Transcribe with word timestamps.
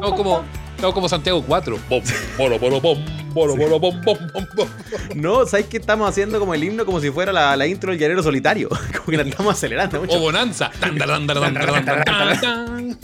No, 0.00 0.14
como, 0.16 0.42
no, 0.80 0.92
como 0.92 1.08
Santiago 1.08 1.42
4. 1.46 1.78
Bom, 1.88 2.02
boro, 2.38 2.58
boro, 2.58 2.80
bom, 2.80 3.04
boro, 3.32 3.56
boro, 3.56 3.78
bom, 3.80 4.00
bom, 4.02 4.18
bom, 4.32 4.46
bom. 4.54 4.68
No, 5.14 5.46
¿sabes 5.46 5.66
que 5.66 5.76
estamos 5.78 6.08
haciendo 6.08 6.38
como 6.38 6.54
el 6.54 6.62
himno 6.64 6.84
como 6.86 7.00
si 7.00 7.10
fuera 7.10 7.32
la, 7.32 7.56
la 7.56 7.66
intro 7.66 7.90
del 7.90 7.98
llanero 8.00 8.22
solitario? 8.22 8.68
Como 8.92 9.06
que 9.06 9.16
la 9.16 9.22
estamos 9.22 9.54
acelerando 9.54 9.98
O 9.98 10.00
mucho. 10.02 10.18
Bonanza. 10.18 10.70
Taran, 10.80 11.26
taran. 11.26 12.98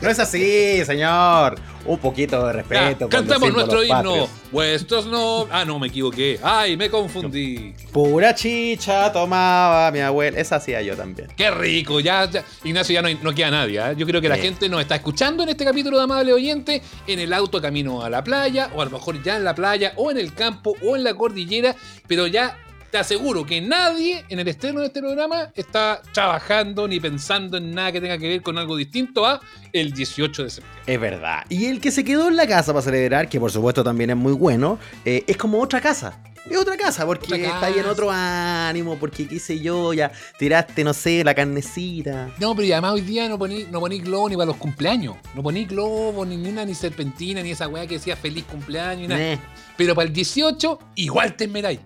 No 0.00 0.08
es 0.08 0.18
así, 0.18 0.84
señor. 0.84 1.56
Un 1.84 1.98
poquito 1.98 2.38
de 2.46 2.52
Ya, 2.52 2.52
respeto. 2.52 2.98
por 3.00 3.10
Cantamos 3.10 3.52
nuestro 3.52 3.82
himno. 3.82 4.28
Vuestros 4.52 5.06
no. 5.06 5.46
Ah, 5.50 5.64
no, 5.64 5.78
me 5.78 5.88
equivoqué. 5.88 6.38
Ay, 6.42 6.76
me 6.76 6.90
confundí. 6.90 7.74
Pura 7.92 8.34
chicha 8.34 9.10
tomaba 9.12 9.90
mi 9.90 10.00
abuela. 10.00 10.38
Esa 10.38 10.56
hacía 10.56 10.82
yo 10.82 10.96
también. 10.96 11.28
Qué 11.36 11.50
rico, 11.50 12.00
ya, 12.00 12.28
ya- 12.30 12.44
Ignacio, 12.64 12.94
ya 12.94 13.02
no, 13.02 13.08
no 13.22 13.34
queda 13.34 13.50
nadie. 13.50 13.80
¿eh? 13.80 13.94
Yo 13.96 14.06
creo 14.06 14.20
que 14.20 14.28
la 14.28 14.36
Sí. 14.36 14.42
gente 14.42 14.68
nos 14.68 14.80
está 14.80 14.96
escuchando 14.96 15.42
en 15.42 15.50
este 15.50 15.64
capítulo 15.64 15.96
de 15.98 16.04
Amable 16.04 16.32
Oyente, 16.32 16.82
en 17.06 17.18
el 17.18 17.32
auto 17.32 17.60
camino 17.60 18.02
a 18.02 18.10
la 18.10 18.22
playa, 18.24 18.70
o 18.74 18.82
a 18.82 18.84
lo 18.84 18.90
mejor 18.90 19.22
ya 19.22 19.36
en 19.36 19.44
la 19.44 19.54
playa, 19.54 19.92
o 19.96 20.10
en 20.10 20.18
el 20.18 20.34
campo, 20.34 20.74
o 20.82 20.96
en 20.96 21.04
la 21.04 21.14
cordillera, 21.14 21.74
pero 22.06 22.26
ya 22.26 22.56
te 22.90 22.98
aseguro 22.98 23.46
que 23.46 23.60
nadie 23.60 24.24
en 24.28 24.40
el 24.40 24.48
estreno 24.48 24.80
de 24.80 24.86
este 24.86 25.00
programa 25.00 25.52
está 25.54 26.02
trabajando 26.12 26.88
ni 26.88 26.98
pensando 26.98 27.56
en 27.56 27.72
nada 27.72 27.92
que 27.92 28.00
tenga 28.00 28.18
que 28.18 28.28
ver 28.28 28.42
con 28.42 28.58
algo 28.58 28.76
distinto 28.76 29.24
a 29.26 29.40
el 29.72 29.92
18 29.92 30.44
de 30.44 30.50
septiembre. 30.50 30.82
Es 30.92 31.00
verdad. 31.00 31.44
Y 31.48 31.66
el 31.66 31.80
que 31.80 31.90
se 31.90 32.04
quedó 32.04 32.28
en 32.28 32.36
la 32.36 32.46
casa 32.46 32.72
para 32.72 32.82
celebrar, 32.82 33.28
que 33.28 33.38
por 33.38 33.52
supuesto 33.52 33.84
también 33.84 34.10
es 34.10 34.16
muy 34.16 34.32
bueno, 34.32 34.78
eh, 35.04 35.24
es 35.26 35.36
como 35.36 35.60
otra 35.60 35.80
casa. 35.80 36.18
Es 36.50 36.56
otra 36.58 36.76
casa, 36.76 37.06
porque 37.06 37.26
Otra 37.34 37.46
está 37.46 37.66
ahí 37.66 37.78
en 37.78 37.86
otro 37.86 38.10
ánimo, 38.10 38.96
porque 38.98 39.26
qué 39.28 39.38
sé 39.38 39.60
yo, 39.60 39.92
ya 39.94 40.10
tiraste, 40.38 40.82
no 40.82 40.92
sé, 40.92 41.22
la 41.22 41.32
carnecita. 41.32 42.28
No, 42.38 42.54
pero 42.56 42.66
y 42.66 42.72
además 42.72 42.94
hoy 42.94 43.02
día 43.02 43.28
no 43.28 43.38
poní, 43.38 43.66
no 43.70 43.78
poní 43.80 44.00
globo 44.00 44.28
ni 44.28 44.34
para 44.36 44.46
los 44.46 44.56
cumpleaños. 44.56 45.14
No 45.34 45.42
poní 45.42 45.64
globo, 45.64 46.26
ni 46.26 46.36
una, 46.48 46.64
ni 46.64 46.74
serpentina, 46.74 47.40
ni 47.42 47.52
esa 47.52 47.68
weá 47.68 47.86
que 47.86 47.94
decía 47.94 48.16
feliz 48.16 48.44
cumpleaños, 48.44 49.08
ni 49.08 49.14
nada. 49.14 49.38
Pero 49.76 49.94
para 49.94 50.08
el 50.08 50.12
18, 50.12 50.78
igual 50.96 51.36
te 51.36 51.44
esmeráis. 51.44 51.80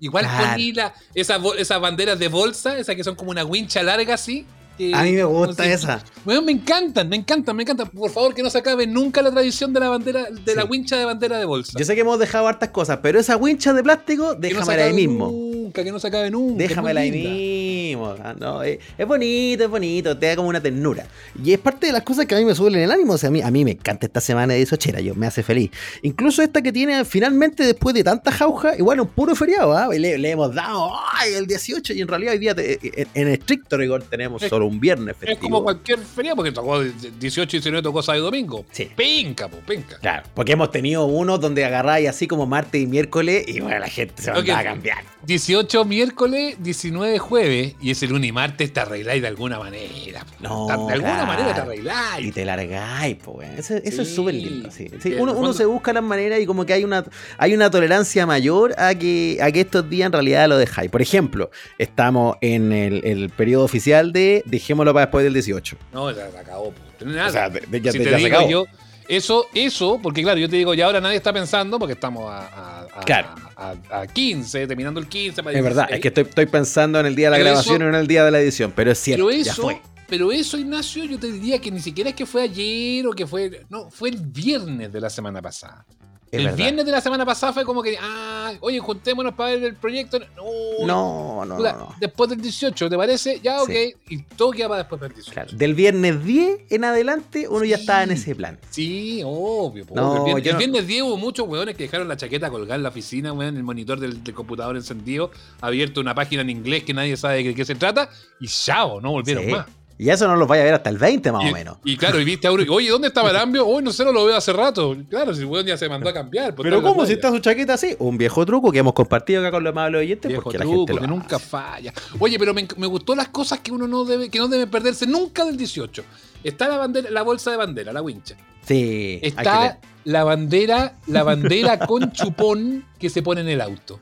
Igual 0.00 0.24
Claro. 0.26 0.50
poní 0.52 0.72
la- 0.72 0.94
esas, 1.14 1.40
esas 1.56 1.80
banderas 1.80 2.18
de 2.18 2.28
bolsa, 2.28 2.76
esas 2.78 2.94
que 2.96 3.04
son 3.04 3.14
como 3.14 3.30
una 3.30 3.44
wincha 3.44 3.82
larga 3.82 4.14
así. 4.14 4.44
Que- 4.78 4.94
A 4.94 5.02
mí 5.02 5.12
me 5.12 5.24
gusta 5.24 5.66
esa. 5.66 6.02
Bueno, 6.24 6.40
me 6.42 6.52
encantan, 6.52 7.08
me 7.08 7.16
encantan, 7.16 7.54
me 7.56 7.64
encantan. 7.64 7.88
Por 7.88 8.10
favor, 8.10 8.34
que 8.34 8.42
no 8.42 8.48
se 8.50 8.58
acabe 8.58 8.86
nunca 8.86 9.20
la 9.20 9.30
tradición 9.30 9.72
de 9.72 9.80
la 9.80 9.88
bandera, 9.88 10.28
de 10.30 10.54
la 10.54 10.64
wincha 10.64 10.96
de 10.96 11.04
bandera 11.04 11.38
de 11.38 11.44
bolsa. 11.44 11.78
Yo 11.78 11.84
sé 11.84 11.94
que 11.94 12.00
hemos 12.02 12.18
dejado 12.18 12.46
hartas 12.48 12.70
cosas, 12.70 13.00
pero 13.02 13.18
esa 13.20 13.36
wincha 13.36 13.72
de 13.74 13.82
plástico, 13.82 14.34
Que 14.40 14.54
no 14.54 14.60
ahí 14.70 14.92
mismo. 14.94 15.30
Nunca, 15.68 15.84
que 15.84 15.92
no 15.92 16.00
se 16.00 16.08
acabe 16.08 16.30
nunca. 16.30 16.62
es 16.64 16.68
Déjamela 16.70 17.00
ahí 17.00 17.10
mismo. 17.10 18.14
Ah, 18.22 18.34
no, 18.38 18.62
es, 18.62 18.78
es 18.96 19.06
bonito, 19.06 19.64
es 19.64 19.70
bonito, 19.70 20.16
te 20.16 20.26
da 20.26 20.36
como 20.36 20.48
una 20.48 20.60
ternura. 20.62 21.06
Y 21.44 21.52
es 21.52 21.58
parte 21.58 21.86
de 21.88 21.92
las 21.92 22.02
cosas 22.02 22.24
que 22.26 22.34
a 22.34 22.38
mí 22.38 22.44
me 22.44 22.54
suben 22.54 22.74
el 22.76 22.90
ánimo. 22.90 23.12
O 23.14 23.18
sea, 23.18 23.28
a 23.28 23.30
mí, 23.32 23.42
a 23.42 23.50
mí 23.50 23.64
me 23.64 23.72
encanta 23.72 24.06
esta 24.06 24.20
semana 24.20 24.54
de 24.54 24.64
Sochera, 24.64 25.00
yo 25.00 25.14
me 25.14 25.26
hace 25.26 25.42
feliz. 25.42 25.70
Incluso 26.02 26.42
esta 26.42 26.62
que 26.62 26.72
tiene 26.72 27.04
finalmente, 27.04 27.64
después 27.64 27.94
de 27.94 28.02
tanta 28.04 28.32
jauja, 28.32 28.76
igual 28.76 29.00
un 29.00 29.08
puro 29.08 29.34
feriado. 29.34 29.92
Y 29.92 29.98
le, 29.98 30.16
le 30.18 30.30
hemos 30.30 30.54
dado 30.54 30.90
¡ay! 31.12 31.34
el 31.34 31.46
18 31.46 31.92
y 31.92 32.00
en 32.00 32.08
realidad 32.08 32.32
hoy 32.32 32.38
día, 32.38 32.54
te- 32.54 32.78
en, 33.02 33.08
en 33.14 33.28
estricto 33.28 33.76
rigor, 33.76 34.02
tenemos 34.04 34.42
Es- 34.42 34.48
solo 34.48 34.66
un 34.66 34.80
viernes 34.80 35.16
Es 35.20 35.28
festivo. 35.28 35.40
como 35.40 35.62
cualquier 35.64 35.98
feria, 35.98 36.34
porque 36.34 36.52
tocó 36.52 36.80
18 36.82 37.56
y 37.56 37.60
19 37.60 37.82
tocó 37.82 38.02
sábado 38.02 38.22
y 38.22 38.24
domingo. 38.24 38.64
Sí. 38.70 38.88
Penca, 38.96 39.48
po, 39.48 39.58
penca. 39.66 39.98
Claro, 39.98 40.22
porque 40.34 40.52
hemos 40.52 40.70
tenido 40.70 41.04
unos 41.06 41.40
donde 41.40 41.64
agarráis 41.64 42.08
así 42.08 42.26
como 42.26 42.46
martes 42.46 42.80
y 42.80 42.86
miércoles 42.86 43.44
y 43.46 43.60
bueno, 43.60 43.78
la 43.80 43.88
gente 43.88 44.22
se 44.22 44.30
va 44.30 44.38
a 44.38 44.64
cambiar. 44.64 45.04
18 45.26 45.57
miércoles, 45.86 46.56
19 46.60 47.18
jueves, 47.18 47.74
y 47.80 47.90
ese 47.90 48.06
lunes 48.06 48.28
y 48.28 48.32
martes 48.32 48.72
te 48.72 48.80
arregláis 48.80 49.22
de 49.22 49.28
alguna 49.28 49.58
manera. 49.58 50.24
No, 50.40 50.66
de 50.66 50.72
alguna 50.94 51.24
claro. 51.24 51.26
manera 51.26 51.54
te 51.54 51.58
Y 51.58 51.62
arregláis. 51.62 52.34
te 52.34 52.44
largáis, 52.44 53.16
pues. 53.24 53.58
Eso, 53.58 53.76
es 54.02 54.14
súper 54.14 54.34
lindo. 54.34 54.70
sí. 54.70 54.88
Sí, 55.00 55.10
Bien, 55.10 55.22
uno, 55.22 55.32
uno 55.34 55.52
se 55.52 55.64
busca 55.64 55.92
las 55.92 56.02
maneras 56.02 56.40
y 56.40 56.46
como 56.46 56.64
que 56.66 56.72
hay 56.72 56.84
una, 56.84 57.04
hay 57.38 57.54
una 57.54 57.70
tolerancia 57.70 58.26
mayor 58.26 58.74
a 58.78 58.94
que, 58.94 59.38
a 59.42 59.50
que 59.52 59.60
estos 59.60 59.88
días 59.88 60.06
en 60.06 60.12
realidad 60.12 60.48
lo 60.48 60.58
dejáis. 60.58 60.90
Por 60.90 61.02
ejemplo, 61.02 61.50
estamos 61.78 62.36
en 62.40 62.72
el, 62.72 63.04
el 63.04 63.30
periodo 63.30 63.64
oficial 63.64 64.12
de 64.12 64.42
dejémoslo 64.46 64.92
para 64.92 65.06
después 65.06 65.24
del 65.24 65.34
18. 65.34 65.76
No, 65.92 66.10
ya 66.10 66.30
se 66.30 66.38
acabó. 66.38 66.70
po. 66.72 67.04
Nada. 67.04 67.28
O 67.28 67.32
sea, 67.32 67.48
de- 67.48 67.60
de- 67.60 67.80
ya, 67.80 67.92
si 67.92 67.98
te 67.98 68.10
ya 68.10 68.18
se 68.18 68.26
acabó. 68.26 68.48
yo, 68.50 68.64
eso, 69.08 69.46
eso, 69.54 69.98
porque 70.02 70.22
claro, 70.22 70.38
yo 70.38 70.48
te 70.48 70.56
digo, 70.56 70.74
ya 70.74 70.86
ahora 70.86 71.00
nadie 71.00 71.16
está 71.16 71.32
pensando, 71.32 71.78
porque 71.78 71.94
estamos 71.94 72.30
a, 72.30 72.38
a, 72.46 72.80
a- 73.00 73.04
Claro. 73.04 73.28
a, 73.56 73.74
a 73.90 74.06
15, 74.06 74.66
terminando 74.66 75.00
el 75.00 75.08
15. 75.08 75.42
para 75.42 75.56
Es 75.56 75.64
verdad, 75.64 75.88
16. 75.88 75.96
es 75.96 76.00
que 76.02 76.08
estoy, 76.08 76.24
estoy 76.24 76.46
pensando 76.46 77.00
en 77.00 77.06
el 77.06 77.14
día 77.16 77.26
de 77.26 77.30
la 77.32 77.36
Pero 77.38 77.48
grabación 77.50 77.74
eso- 77.76 77.82
y 77.82 77.84
no 77.84 77.88
en 77.96 78.00
el 78.00 78.06
día 78.06 78.24
de 78.24 78.30
la 78.30 78.40
edición, 78.40 78.72
pero 78.76 78.90
es 78.92 78.98
cierto, 78.98 79.26
Pero 79.26 79.36
ya 79.42 79.50
eso, 79.52 79.62
fue. 79.62 79.80
pero 80.08 80.30
eso, 80.32 80.58
Ignacio, 80.58 81.04
yo 81.04 81.18
te 81.18 81.30
diría 81.32 81.58
que 81.60 81.70
ni 81.70 81.80
siquiera 81.80 82.10
es 82.10 82.16
que 82.16 82.26
fue 82.26 82.42
ayer 82.42 83.06
o 83.06 83.12
que 83.12 83.26
fue. 83.26 83.64
No, 83.70 83.90
fue 83.90 84.10
el 84.10 84.18
viernes 84.18 84.92
de 84.92 85.00
la 85.00 85.10
semana 85.10 85.40
pasada. 85.42 85.84
Es 86.30 86.38
el 86.40 86.44
verdad. 86.44 86.56
viernes 86.58 86.84
de 86.86 86.92
la 86.92 87.00
semana 87.00 87.24
pasada 87.24 87.52
fue 87.52 87.64
como 87.64 87.82
que, 87.82 87.96
ah, 88.00 88.52
oye, 88.60 88.78
juntémonos 88.80 89.34
para 89.34 89.50
ver 89.54 89.64
el 89.64 89.74
proyecto. 89.76 90.18
No, 90.36 90.86
No, 90.86 91.44
no, 91.44 91.56
puta, 91.56 91.72
no, 91.72 91.78
no. 91.78 91.94
Después 91.98 92.30
del 92.30 92.40
18, 92.40 92.88
¿te 92.90 92.96
parece? 92.96 93.40
Ya, 93.42 93.62
ok. 93.62 93.68
Sí. 93.70 93.94
Y 94.10 94.22
todo 94.22 94.50
queda 94.52 94.68
para 94.68 94.78
después 94.82 95.00
del 95.00 95.12
18. 95.14 95.32
Claro, 95.32 95.50
Del 95.52 95.74
viernes 95.74 96.24
10 96.24 96.60
en 96.70 96.84
adelante 96.84 97.46
uno 97.48 97.64
ya 97.64 97.76
está 97.76 98.02
en 98.02 98.10
ese 98.12 98.34
plan. 98.34 98.58
Sí, 98.70 99.22
obvio. 99.24 99.86
No, 99.94 100.16
el 100.18 100.24
viernes, 100.24 100.46
el 100.46 100.52
no- 100.52 100.58
viernes 100.58 100.86
10 100.86 101.02
hubo 101.02 101.16
muchos 101.16 101.48
hueones 101.48 101.76
que 101.76 101.84
dejaron 101.84 102.08
la 102.08 102.16
chaqueta 102.16 102.50
colgada 102.50 102.76
en 102.76 102.82
la 102.82 102.90
oficina, 102.90 103.32
weón, 103.32 103.56
el 103.56 103.62
monitor 103.64 103.98
del, 103.98 104.22
del 104.22 104.34
computador 104.34 104.76
encendido, 104.76 105.30
abierto 105.60 106.00
una 106.00 106.14
página 106.14 106.42
en 106.42 106.50
inglés 106.50 106.84
que 106.84 106.94
nadie 106.94 107.16
sabe 107.16 107.42
de 107.42 107.54
qué 107.54 107.64
se 107.64 107.74
trata, 107.74 108.10
y 108.40 108.46
chao, 108.48 109.00
no 109.00 109.12
volvieron 109.12 109.44
Sí. 109.44 109.50
más. 109.50 109.66
Y 109.98 110.10
eso 110.10 110.28
no 110.28 110.36
los 110.36 110.46
vaya 110.46 110.62
a 110.62 110.64
ver 110.64 110.74
hasta 110.74 110.90
el 110.90 110.96
20 110.96 111.32
más 111.32 111.44
y, 111.44 111.48
o 111.48 111.52
menos. 111.52 111.78
y 111.84 111.96
claro, 111.96 112.20
y 112.20 112.24
viste 112.24 112.46
a 112.46 112.52
uno, 112.52 112.62
oye, 112.72 112.88
¿dónde 112.88 113.08
estaba 113.08 113.30
el 113.30 113.36
ambio? 113.44 113.66
Uy, 113.66 113.82
no 113.82 113.92
sé, 113.92 114.04
no 114.04 114.12
lo 114.12 114.24
veo 114.24 114.36
hace 114.36 114.52
rato. 114.52 114.96
Claro, 115.10 115.34
si 115.34 115.40
el 115.40 115.46
weón 115.46 115.66
ya 115.66 115.76
se 115.76 115.88
mandó 115.88 116.08
a 116.08 116.12
cambiar. 116.12 116.54
pues, 116.54 116.64
Pero 116.64 116.80
la 116.80 116.88
¿cómo 116.88 117.04
si 117.04 117.14
está 117.14 117.30
su 117.30 117.40
chaqueta 117.40 117.74
así? 117.74 117.96
Un 117.98 118.16
viejo 118.16 118.46
truco 118.46 118.70
que 118.70 118.78
hemos 118.78 118.92
compartido 118.92 119.40
acá 119.40 119.50
con 119.50 119.64
los 119.64 119.72
amables 119.72 120.00
oyentes 120.00 120.28
Viejo 120.28 120.44
porque 120.44 120.58
la 120.58 120.64
truco 120.64 120.78
gente 120.78 120.94
lo 120.94 121.00
que 121.00 121.06
nunca 121.08 121.38
falla. 121.38 121.92
Oye, 122.20 122.38
pero 122.38 122.54
me, 122.54 122.66
me 122.76 122.86
gustó 122.86 123.16
las 123.16 123.28
cosas 123.28 123.58
que 123.58 123.72
uno 123.72 123.88
no 123.88 124.04
debe, 124.04 124.30
que 124.30 124.38
no 124.38 124.46
debe 124.46 124.68
perderse 124.68 125.06
nunca 125.06 125.44
del 125.44 125.56
18. 125.56 126.04
Está 126.44 126.68
la 126.68 126.76
bandera, 126.76 127.10
la 127.10 127.22
bolsa 127.22 127.50
de 127.50 127.56
bandera, 127.56 127.92
la 127.92 128.00
wincha. 128.00 128.36
Sí. 128.62 129.18
Está 129.22 129.80
la 130.04 130.22
bandera, 130.24 130.94
la 131.08 131.24
bandera 131.24 131.78
con 131.86 132.12
chupón 132.12 132.84
que 132.98 133.10
se 133.10 133.22
pone 133.22 133.40
en 133.40 133.48
el 133.48 133.60
auto. 133.60 133.98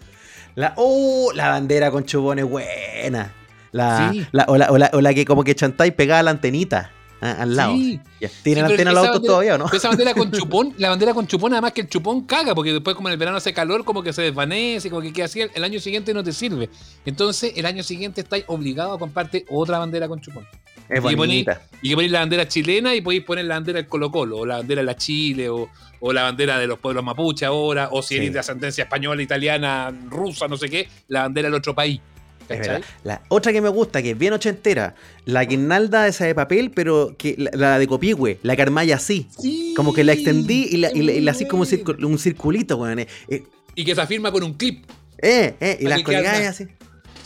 La, 0.54 0.74
oh, 0.76 1.32
la 1.34 1.48
bandera 1.48 1.90
con 1.90 2.04
chupones 2.04 2.44
buena. 2.44 3.32
La, 3.76 4.10
Sí. 4.12 4.26
la- 4.32 4.44
o, 4.48 4.56
la, 4.56 4.70
o 4.70 4.78
la- 4.78 4.90
o 4.92 5.00
la 5.00 5.14
que 5.14 5.24
como 5.24 5.44
que 5.44 5.54
chantáis 5.54 5.92
pegada 5.92 6.20
a 6.20 6.22
la 6.24 6.30
antenita 6.32 6.90
al 7.20 7.56
lado. 7.56 7.72
Sí. 7.72 7.98
Sí, 8.20 8.28
¿Tienen 8.44 8.64
pero 8.64 8.74
antena 8.74 8.92
los 8.92 8.98
autos 9.00 9.14
bandera- 9.22 9.26
todavía 9.32 9.54
o 9.54 9.58
no? 9.58 9.66
Esa 9.72 9.88
bandera 9.88 10.14
con 10.14 10.30
chupón, 10.32 10.74
la 10.78 10.90
bandera 10.90 11.14
con 11.14 11.26
chupón, 11.26 11.52
además 11.52 11.72
que 11.72 11.80
el 11.80 11.88
chupón 11.88 12.22
caga, 12.26 12.54
porque 12.54 12.72
después 12.72 12.94
como 12.94 13.08
en 13.08 13.12
el 13.12 13.18
verano 13.18 13.38
hace 13.38 13.52
calor, 13.54 13.84
como 13.84 14.02
que 14.02 14.12
se 14.12 14.22
desvanece, 14.22 14.90
como 14.90 15.02
que 15.02 15.12
queda 15.12 15.24
así, 15.24 15.40
el 15.40 15.64
año 15.64 15.80
siguiente 15.80 16.12
no 16.14 16.22
te 16.22 16.32
sirve. 16.32 16.68
Entonces, 17.04 17.52
el 17.56 17.66
año 17.66 17.82
siguiente 17.82 18.20
estáis 18.20 18.44
obligado 18.48 18.92
a 18.92 18.98
comprarte 18.98 19.44
otra 19.50 19.78
bandera 19.78 20.08
con 20.08 20.20
chupón. 20.20 20.46
Es 20.88 21.00
y 21.00 21.16
que. 21.16 21.56
Y 21.82 21.88
que 21.88 21.94
ponéis 21.96 22.12
la 22.12 22.20
bandera 22.20 22.46
chilena 22.46 22.94
y 22.94 23.00
podéis 23.00 23.24
poner 23.24 23.44
la 23.46 23.54
bandera 23.56 23.78
del 23.78 23.88
Colo 23.88 24.10
Colo, 24.12 24.38
o 24.38 24.46
la 24.46 24.58
bandera 24.58 24.82
de 24.82 24.86
la 24.86 24.96
Chile, 24.96 25.48
o, 25.48 25.68
o 26.00 26.12
la 26.12 26.22
bandera 26.22 26.58
de 26.58 26.66
los 26.68 26.78
pueblos 26.78 27.02
mapuche 27.02 27.44
ahora, 27.44 27.88
o 27.90 28.02
si 28.02 28.08
Sí. 28.14 28.16
eres 28.18 28.34
de 28.34 28.38
ascendencia 28.38 28.84
española, 28.84 29.20
italiana, 29.22 29.92
rusa, 30.08 30.46
no 30.46 30.56
sé 30.56 30.68
qué, 30.68 30.88
la 31.08 31.22
bandera 31.22 31.48
del 31.48 31.54
otro 31.54 31.74
país. 31.74 32.00
Es 32.48 32.58
¿Cachai? 32.58 32.74
verdad. 32.74 32.88
La 33.04 33.22
otra 33.28 33.52
que 33.52 33.60
me 33.60 33.68
gusta, 33.68 34.02
que 34.02 34.10
es 34.12 34.18
bien 34.18 34.32
ochentera, 34.32 34.94
la 35.24 35.44
guirnalda 35.44 36.06
esa 36.06 36.24
de 36.26 36.34
papel, 36.34 36.70
pero 36.70 37.14
que 37.18 37.34
la, 37.38 37.50
la 37.54 37.78
de 37.78 37.86
copihue, 37.86 38.38
la 38.42 38.54
que 38.56 38.62
armáis 38.62 38.92
así. 38.92 39.28
Sí, 39.38 39.72
Como 39.76 39.92
que 39.92 40.04
la 40.04 40.12
extendí 40.12 40.68
y 40.70 40.76
la, 40.76 40.90
y 40.92 41.02
la, 41.02 41.12
y 41.12 41.20
la 41.20 41.30
así 41.32 41.46
como 41.46 41.62
un, 41.64 42.18
circulito, 42.18 42.76
weón. 42.76 43.00
Eh, 43.00 43.06
eh, 43.28 43.44
Y 43.74 43.84
que 43.84 43.94
se 43.94 44.06
firma 44.06 44.30
con 44.32 44.42
un 44.44 44.54
clip. 44.54 44.84
eh, 45.18 45.54
eh, 45.60 45.78
y 45.80 45.84
las 45.86 46.02
colgáis 46.02 46.46
así. 46.48 46.66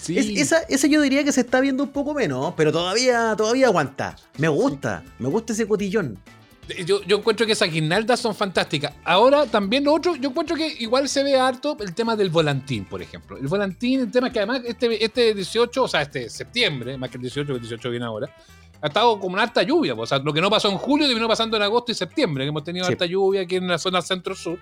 Sí. 0.01 0.19
Es- 0.19 0.29
esa, 0.29 0.61
esa 0.69 0.87
yo 0.87 1.03
diría 1.03 1.23
que 1.25 1.33
se 1.33 1.43
está 1.43 1.61
viendo 1.61 1.83
un 1.85 1.91
poco 1.91 2.15
menos, 2.15 2.55
pero 2.57 2.73
todavía, 2.73 3.35
todavía 3.37 3.67
aguanta. 3.67 4.17
Me 4.39 4.49
gusta, 4.49 5.05
me 5.19 5.29
gusta 5.29 5.53
ese 5.53 5.67
cotillón. 5.67 6.19
Yo, 6.87 7.03
yo 7.05 7.19
encuentro 7.19 7.47
que 7.47 7.53
esas 7.53 7.71
guirnaldas 7.71 8.21
son 8.21 8.35
fantásticas. 8.35 8.93
Ahora, 9.05 9.47
también 9.47 9.85
lo 9.85 9.95
otro, 9.95 10.17
yo 10.17 10.31
encuentro 10.31 10.57
que 10.57 10.67
igual 10.81 11.09
se 11.09 11.23
ve 11.23 11.37
harto 11.39 11.77
el 11.81 11.95
tema 11.95 12.17
del 12.17 12.31
volantín, 12.31 12.85
por 12.85 13.03
ejemplo. 13.03 13.37
El 13.37 13.49
volantín, 13.49 14.01
el 14.01 14.11
tema 14.11 14.29
es 14.29 14.33
que 14.33 14.39
además 14.41 14.63
este, 14.65 15.05
este 15.05 15.35
18, 15.35 15.83
o 15.83 15.89
sea, 15.89 16.03
este 16.03 16.29
septiembre, 16.29 16.97
más 16.97 17.11
que 17.11 17.17
el 17.17 17.23
18, 17.23 17.47
que 17.47 17.53
el 17.55 17.61
18 17.61 17.91
viene 17.91 18.07
ahora, 18.07 18.35
ha 18.83 18.87
estado 18.87 19.19
como 19.21 19.35
una 19.35 19.43
alta 19.43 19.63
lluvia. 19.63 19.95
O 19.95 20.07
sea, 20.07 20.19
lo 20.19 20.33
que 20.33 20.41
no 20.41 20.49
pasó 20.51 20.71
en 20.71 20.79
julio 20.79 21.07
terminó 21.07 21.29
pasando 21.29 21.57
en 21.57 21.63
agosto 21.63 21.93
y 21.93 21.95
septiembre, 21.95 22.45
que 22.45 22.49
hemos 22.49 22.65
tenido 22.65 22.87
Sí. 22.87 22.93
alta 22.93 23.07
lluvia 23.07 23.43
aquí 23.43 23.57
en 23.57 23.69
la 23.69 23.79
zona 23.79 24.01
centro-sur. 24.03 24.59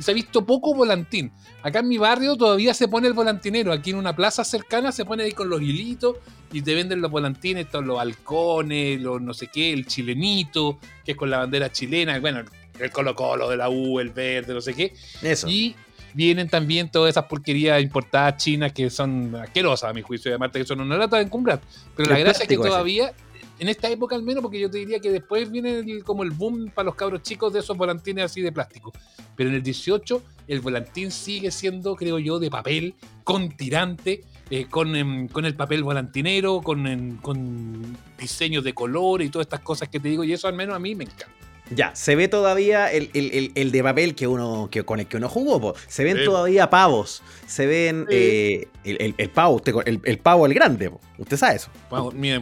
Y 0.00 0.02
se 0.02 0.12
ha 0.12 0.14
visto 0.14 0.46
poco 0.46 0.74
volantín. 0.74 1.30
Acá 1.62 1.80
en 1.80 1.88
mi 1.88 1.98
barrio 1.98 2.34
todavía 2.34 2.72
se 2.72 2.88
pone 2.88 3.06
el 3.06 3.12
volantinero. 3.12 3.70
Aquí 3.70 3.90
en 3.90 3.96
una 3.96 4.16
plaza 4.16 4.44
cercana 4.44 4.92
se 4.92 5.04
pone 5.04 5.24
ahí 5.24 5.32
con 5.32 5.50
los 5.50 5.60
hilitos 5.60 6.16
y 6.50 6.62
te 6.62 6.74
venden 6.74 7.02
los 7.02 7.10
volantines, 7.10 7.68
todos 7.68 7.84
los 7.84 8.00
halcones, 8.00 8.98
los 8.98 9.20
no 9.20 9.34
sé 9.34 9.48
qué, 9.48 9.74
el 9.74 9.86
chilenito, 9.86 10.78
que 11.04 11.12
es 11.12 11.18
con 11.18 11.28
la 11.28 11.36
bandera 11.36 11.70
chilena, 11.70 12.18
bueno, 12.18 12.40
el 12.78 12.90
Colo 12.90 13.14
Colo 13.14 13.46
de 13.50 13.58
la 13.58 13.68
U, 13.68 14.00
el 14.00 14.08
verde, 14.08 14.54
no 14.54 14.62
sé 14.62 14.72
qué. 14.72 14.94
Eso. 15.20 15.46
Y 15.50 15.76
vienen 16.14 16.48
también 16.48 16.90
todas 16.90 17.10
esas 17.10 17.24
porquerías 17.24 17.82
importadas 17.82 18.38
chinas 18.38 18.72
que 18.72 18.88
son 18.88 19.36
asquerosas 19.36 19.90
a 19.90 19.92
mi 19.92 20.00
juicio, 20.00 20.30
además 20.30 20.50
de 20.52 20.60
que 20.60 20.66
son 20.66 20.80
una 20.80 20.96
lata 20.96 21.18
de 21.18 21.24
encumbrar. 21.24 21.60
Pero 21.94 22.10
la 22.10 22.18
gracia 22.18 22.44
es 22.44 22.48
que 22.48 22.54
ese. 22.54 23.14
En 23.60 23.68
esta 23.68 23.88
época 23.88 24.16
al 24.16 24.22
menos, 24.22 24.42
porque 24.42 24.58
yo 24.58 24.68
te 24.70 24.78
diría 24.78 24.98
que 24.98 25.10
después 25.10 25.50
viene 25.50 25.78
el- 25.78 26.02
como 26.02 26.22
el 26.24 26.30
boom 26.30 26.70
para 26.74 26.86
los 26.86 26.94
cabros 26.96 27.22
chicos 27.22 27.52
de 27.52 27.60
esos 27.60 27.76
volantines 27.76 28.24
así 28.24 28.40
de 28.40 28.50
plástico. 28.50 28.92
Pero 29.36 29.50
en 29.50 29.56
el 29.56 29.62
18 29.62 30.22
el 30.48 30.60
volantín 30.60 31.10
sigue 31.10 31.50
siendo, 31.50 31.94
creo 31.94 32.18
yo, 32.18 32.38
de 32.38 32.50
papel, 32.50 32.94
con 33.22 33.50
tirante, 33.56 34.22
eh, 34.50 34.66
con, 34.68 34.96
em, 34.96 35.28
con 35.28 35.44
el 35.44 35.54
papel 35.54 35.84
volantinero, 35.84 36.60
con, 36.62 36.86
em, 36.86 37.16
con 37.18 37.96
diseños 38.18 38.64
de 38.64 38.72
color 38.74 39.22
y 39.22 39.28
todas 39.28 39.46
estas 39.46 39.60
cosas 39.60 39.88
que 39.88 40.00
te 40.00 40.08
digo, 40.08 40.24
y 40.24 40.32
eso 40.32 40.48
al 40.48 40.54
menos 40.54 40.74
a 40.74 40.78
mí 40.80 40.94
me 40.96 41.04
encanta. 41.04 41.26
Ya, 41.72 41.94
se 41.94 42.16
ve 42.16 42.26
todavía 42.26 42.90
el, 42.90 43.10
el- 43.14 43.30
el- 43.30 43.52
el 43.54 43.70
de 43.70 43.82
papel 43.84 44.16
que 44.16 44.26
uno, 44.26 44.66
que, 44.72 44.82
con 44.82 44.98
el 44.98 45.06
que 45.06 45.18
uno 45.18 45.28
jugó, 45.28 45.60
po. 45.60 45.74
se 45.86 46.02
ven 46.02 46.16
Sí. 46.16 46.24
todavía 46.24 46.68
pavos, 46.68 47.22
se 47.46 47.66
ven 47.66 48.06
Sí. 48.08 48.16
eh, 48.16 48.68
el, 48.82 48.96
el- 49.00 49.14
el 49.18 49.30
pavo, 49.30 49.54
usted, 49.54 49.72
el, 49.86 50.00
el 50.02 50.18
pavo 50.18 50.46
el 50.46 50.54
grande, 50.54 50.90
po. 50.90 51.00
usted 51.18 51.36
sabe 51.36 51.56
eso. 51.56 51.70
Vamos, 51.88 52.12
mire, 52.14 52.40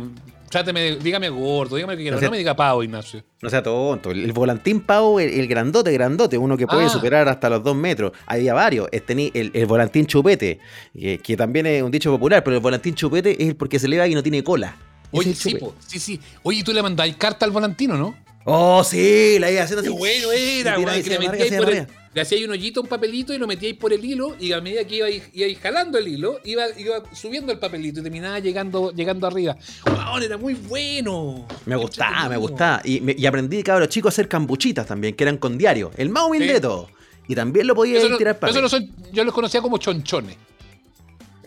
tráteme, 0.50 0.96
dígame 0.96 1.28
gordo, 1.28 1.76
dígame 1.76 1.96
que 1.96 2.02
quiera, 2.02 2.20
No 2.20 2.30
me 2.30 2.38
diga 2.38 2.54
pavo, 2.56 2.82
Ignacio. 2.82 3.22
No 3.42 3.50
sea 3.50 3.62
tonto, 3.62 4.10
el, 4.10 4.24
el 4.24 4.32
volantín 4.32 4.80
pavo, 4.80 5.20
el, 5.20 5.30
el 5.30 5.46
grandote, 5.46 5.92
grandote, 5.92 6.36
uno 6.38 6.56
que 6.56 6.66
puede 6.66 6.86
Ah. 6.86 6.88
superar 6.88 7.28
hasta 7.28 7.48
los 7.50 7.62
dos 7.62 7.76
metros. 7.76 8.12
Había 8.26 8.54
varios. 8.54 8.88
Es 8.92 9.04
tení 9.06 9.30
el, 9.34 9.50
el 9.54 9.66
volantín 9.66 10.06
chupete, 10.06 10.58
que, 10.98 11.18
que 11.18 11.36
también 11.36 11.66
es 11.66 11.82
un 11.82 11.90
dicho 11.90 12.10
popular, 12.10 12.42
pero 12.42 12.56
el 12.56 12.62
volantín 12.62 12.94
chupete 12.94 13.32
es 13.42 13.48
el 13.50 13.56
porque 13.56 13.78
se 13.78 13.86
eleva 13.86 14.06
y 14.08 14.14
no 14.14 14.22
tiene 14.22 14.42
cola. 14.42 14.76
Oye, 15.10 15.34
sí, 15.34 15.54
po, 15.54 15.74
sí, 15.86 15.98
sí. 15.98 16.20
Oye, 16.42 16.62
tú 16.62 16.72
le 16.72 16.82
mandáis 16.82 17.16
carta 17.16 17.46
al 17.46 17.50
volantino, 17.52 17.96
¿no? 17.96 18.14
Oh, 18.44 18.82
sí, 18.84 19.36
la 19.38 19.50
iba 19.50 19.62
haciendo 19.62 19.82
Qué 19.82 19.88
así. 19.88 19.96
bueno 19.98 20.32
era, 20.32 20.72
Y 20.78 20.84
weón, 20.84 20.84
tiráis, 20.84 21.04
que 21.04 21.10
le 21.10 21.18
metíais 21.18 21.54
por. 21.56 21.86
Le 22.14 22.20
hacíais 22.20 22.44
un 22.46 22.50
hoyito, 22.52 22.80
un 22.80 22.88
papelito 22.88 23.32
y 23.34 23.38
lo 23.38 23.46
metíais 23.46 23.76
por 23.76 23.92
el 23.92 24.04
hilo 24.04 24.34
y 24.40 24.52
a 24.52 24.60
medida 24.60 24.84
que 24.84 24.96
ibais, 24.96 25.22
ibais 25.34 25.58
jalando 25.58 25.98
el 25.98 26.08
hilo, 26.08 26.40
iba, 26.44 26.64
iba 26.78 27.02
subiendo 27.14 27.52
el 27.52 27.58
papelito 27.58 28.00
y 28.00 28.02
terminaba 28.02 28.38
llegando, 28.40 28.92
llegando 28.92 29.26
arriba. 29.26 29.56
Weón, 29.86 30.22
era 30.22 30.36
muy 30.36 30.54
bueno. 30.54 31.46
Me 31.66 31.76
gustaba, 31.76 32.28
me 32.28 32.36
gustaba. 32.36 32.80
Y, 32.84 33.00
me- 33.00 33.14
y 33.16 33.26
aprendí, 33.26 33.62
cabros 33.62 33.88
chicos, 33.88 34.10
a 34.10 34.14
hacer 34.14 34.28
cambuchitas 34.28 34.86
también, 34.86 35.14
que 35.14 35.24
eran 35.24 35.36
con 35.38 35.56
diario. 35.58 35.90
El 35.96 36.08
más 36.10 36.24
humilde 36.24 36.46
Sí. 36.48 36.52
de 36.54 36.60
todo. 36.60 36.88
Y 37.28 37.34
también 37.34 37.66
lo 37.66 37.74
podía 37.74 38.00
no- 38.08 38.16
tirar 38.16 38.38
para 38.38 38.50
eso 38.50 38.62
no 38.62 38.68
son, 38.70 38.90
yo 39.12 39.22
los 39.22 39.34
conocía 39.34 39.60
como 39.60 39.76
chonchones. 39.78 40.36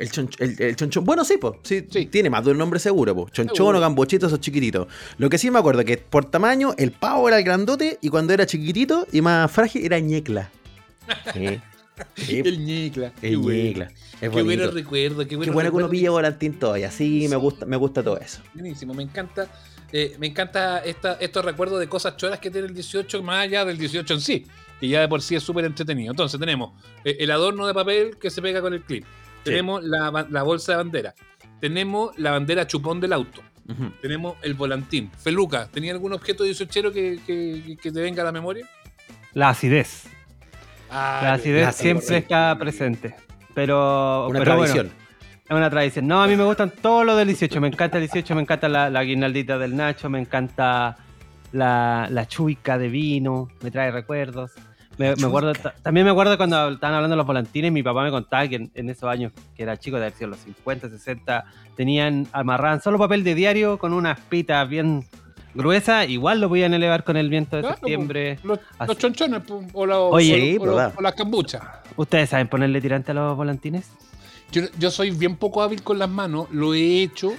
El, 0.02 0.10
chonch- 0.12 0.36
el, 0.40 0.62
el 0.62 0.76
chonchón. 0.76 1.06
Bueno, 1.06 1.24
sí, 1.24 1.38
pues. 1.38 1.54
Sí, 1.64 1.86
Sí. 1.90 2.06
Tiene 2.08 2.30
más 2.30 2.44
de 2.44 2.52
un 2.52 2.58
nombre 2.58 2.80
seguro, 2.80 3.16
pues. 3.16 3.32
Chonchón 3.34 3.76
o 3.76 3.80
cambochito, 3.80 4.28
esos 4.28 4.40
chiquititos. 4.42 4.88
Lo 5.18 5.30
que 5.30 5.38
sí 5.38 5.50
me 5.52 5.60
acuerdo 5.60 5.86
que 5.86 5.98
por 5.98 6.26
tamaño, 6.26 6.74
el 6.78 6.92
pavo 6.92 7.28
era 7.28 7.38
el 7.38 7.44
grandote 7.44 7.98
y 8.02 8.10
cuando 8.10 8.34
era 8.34 8.46
chiquitito 8.46 9.08
y 9.12 9.22
más 9.22 9.52
frágil 9.52 9.86
era 9.86 10.00
ñecla. 10.00 10.50
Sí. 11.34 11.60
Sí, 12.16 12.40
El 12.44 12.66
ñicla. 12.66 13.14
Qué 13.22 13.28
el 13.28 13.38
bueno. 13.38 13.62
ñecla. 13.64 13.86
Es 13.86 13.94
Qué 14.22 14.28
bonito. 14.30 14.46
buenos 14.46 14.74
recuerdos. 14.74 15.24
Qué, 15.26 15.30
Qué 15.30 15.36
buenos 15.36 15.54
bueno 15.54 15.70
que 15.70 15.76
uno 15.78 15.90
pille 15.90 16.10
volantín 16.10 16.54
todavía. 16.58 16.90
Sí, 16.90 17.28
me 17.30 17.36
gusta, 17.36 17.68
me 17.68 17.76
gusta 17.78 18.02
todo 18.02 18.18
eso. 18.20 18.42
Buenísimo, 18.56 18.96
me 18.96 19.04
encanta. 19.04 19.48
eh, 19.92 20.16
me 20.18 20.26
encanta 20.26 20.80
esta, 20.80 21.14
estos 21.20 21.46
recuerdos 21.46 21.80
de 21.80 21.88
cosas 21.88 22.18
choras 22.18 22.40
que 22.40 22.50
tiene 22.50 22.66
el 22.70 22.74
18, 22.74 23.22
más 23.22 23.44
allá 23.44 23.66
del 23.66 23.78
18 23.78 24.16
en 24.16 24.22
sí, 24.22 24.48
que 24.80 24.88
ya 24.88 25.02
de 25.02 25.08
por 25.08 25.22
sí 25.22 25.36
es 25.36 25.44
súper 25.44 25.64
entretenido. 25.66 26.10
Entonces 26.12 26.40
tenemos 26.40 26.72
eh, 27.04 27.18
el 27.20 27.30
adorno 27.30 27.68
de 27.68 27.74
papel 27.76 28.18
que 28.18 28.32
se 28.32 28.42
pega 28.42 28.62
con 28.62 28.74
el 28.74 28.82
clip. 28.82 29.06
Tenemos 29.44 29.84
la, 29.84 30.28
la 30.30 30.44
bolsa 30.44 30.74
de 30.74 30.78
bandera. 30.78 31.14
Tenemos 31.60 32.18
la 32.18 32.32
bandera 32.32 32.66
chupón 32.68 33.00
del 33.00 33.14
auto. 33.14 33.42
Tenemos 34.02 34.36
el 34.42 34.54
volantín. 34.54 35.10
Feluca, 35.18 35.68
¿tenía 35.72 35.94
algún 35.94 36.12
objeto 36.12 36.44
18 36.44 36.92
que, 36.92 37.20
que, 37.26 37.78
que 37.82 37.92
te 37.92 38.02
venga 38.02 38.22
a 38.22 38.26
la 38.26 38.32
memoria? 38.34 38.68
La 39.34 39.50
acidez. 39.50 40.08
Ah, 40.90 41.22
La 41.24 41.34
acidez 41.34 41.66
la 41.68 41.72
siempre 41.72 42.18
está 42.18 42.58
presente. 42.60 43.16
Pero, 43.54 44.28
Una 44.28 44.40
pero 44.40 44.56
tradición. 44.56 44.88
bueno, 44.88 45.02
es 45.46 45.52
una 45.56 45.70
tradición. 45.70 46.08
No, 46.08 46.22
a 46.22 46.28
mí 46.28 46.36
me 46.36 46.44
gustan 46.44 46.70
todos 46.72 47.06
los 47.06 47.16
del 47.18 47.28
18. 47.30 47.62
Me 47.62 47.68
encanta 47.70 47.98
el 47.98 48.04
18, 48.04 48.36
me 48.36 48.42
encanta 48.42 48.68
la, 48.68 48.90
la 48.90 49.04
guirnaldita 49.04 49.58
del 49.58 49.74
Nacho, 49.76 50.10
me 50.10 50.20
encanta 50.20 50.98
la, 51.54 52.08
la 52.10 52.28
chuica 52.28 52.78
de 52.78 52.90
vino, 52.90 53.48
me 53.62 53.72
trae 53.72 53.92
recuerdos. 53.92 54.52
Me, 55.02 55.16
me 55.16 55.26
acuerdo, 55.28 55.54
ta- 55.54 55.74
también 55.82 56.06
me 56.06 56.12
acuerdo 56.12 56.38
cuando 56.38 56.70
estaban 56.70 56.96
hablando 56.96 57.14
de 57.16 57.18
los 57.18 57.26
volantines, 57.28 57.72
mi 57.72 57.84
papá 57.84 58.04
me 58.04 58.12
contaba 58.12 58.48
que 58.48 58.56
en, 58.56 58.72
en 58.76 58.90
esos 58.90 59.10
años, 59.10 59.32
que 59.56 59.64
era 59.64 59.78
chico, 59.78 59.98
de 59.98 60.04
haber 60.04 60.14
sido 60.18 60.30
los 60.30 60.40
50, 60.40 60.90
60, 60.90 61.46
tenían 61.76 62.28
amarraban 62.32 62.82
solo 62.82 62.98
papel 62.98 63.24
de 63.24 63.36
diario 63.36 63.78
con 63.78 63.94
unas 63.94 64.20
pitas 64.20 64.68
bien 64.70 65.06
gruesas, 65.54 66.08
igual 66.10 66.40
lo 66.40 66.48
podían 66.50 66.74
elevar 66.74 67.04
con 67.04 67.18
el 67.18 67.30
viento 67.30 67.56
de 67.58 67.64
Claro, 67.64 67.78
septiembre. 67.78 68.40
Los, 68.44 68.60
chonchones 68.98 69.42
o, 69.74 69.86
la- 69.86 70.00
Oye, 70.00 70.34
o- 70.34 70.38
sí, 70.38 70.58
o- 70.60 70.64
¿verdad? 70.66 70.94
o 70.98 71.02
las 71.02 71.14
cambuchas. 71.14 71.62
¿Ustedes 71.98 72.30
saben 72.30 72.48
ponerle 72.48 72.80
tirante 72.80 73.12
a 73.12 73.14
los 73.16 73.36
volantines? 73.36 73.90
Yo, 74.52 74.64
yo 74.80 74.92
soy 74.92 75.12
bien 75.12 75.36
poco 75.36 75.62
hábil 75.62 75.82
con 75.84 75.98
las 76.00 76.10
manos, 76.10 76.48
lo 76.52 76.74
he 76.74 77.02
hecho, 77.04 77.34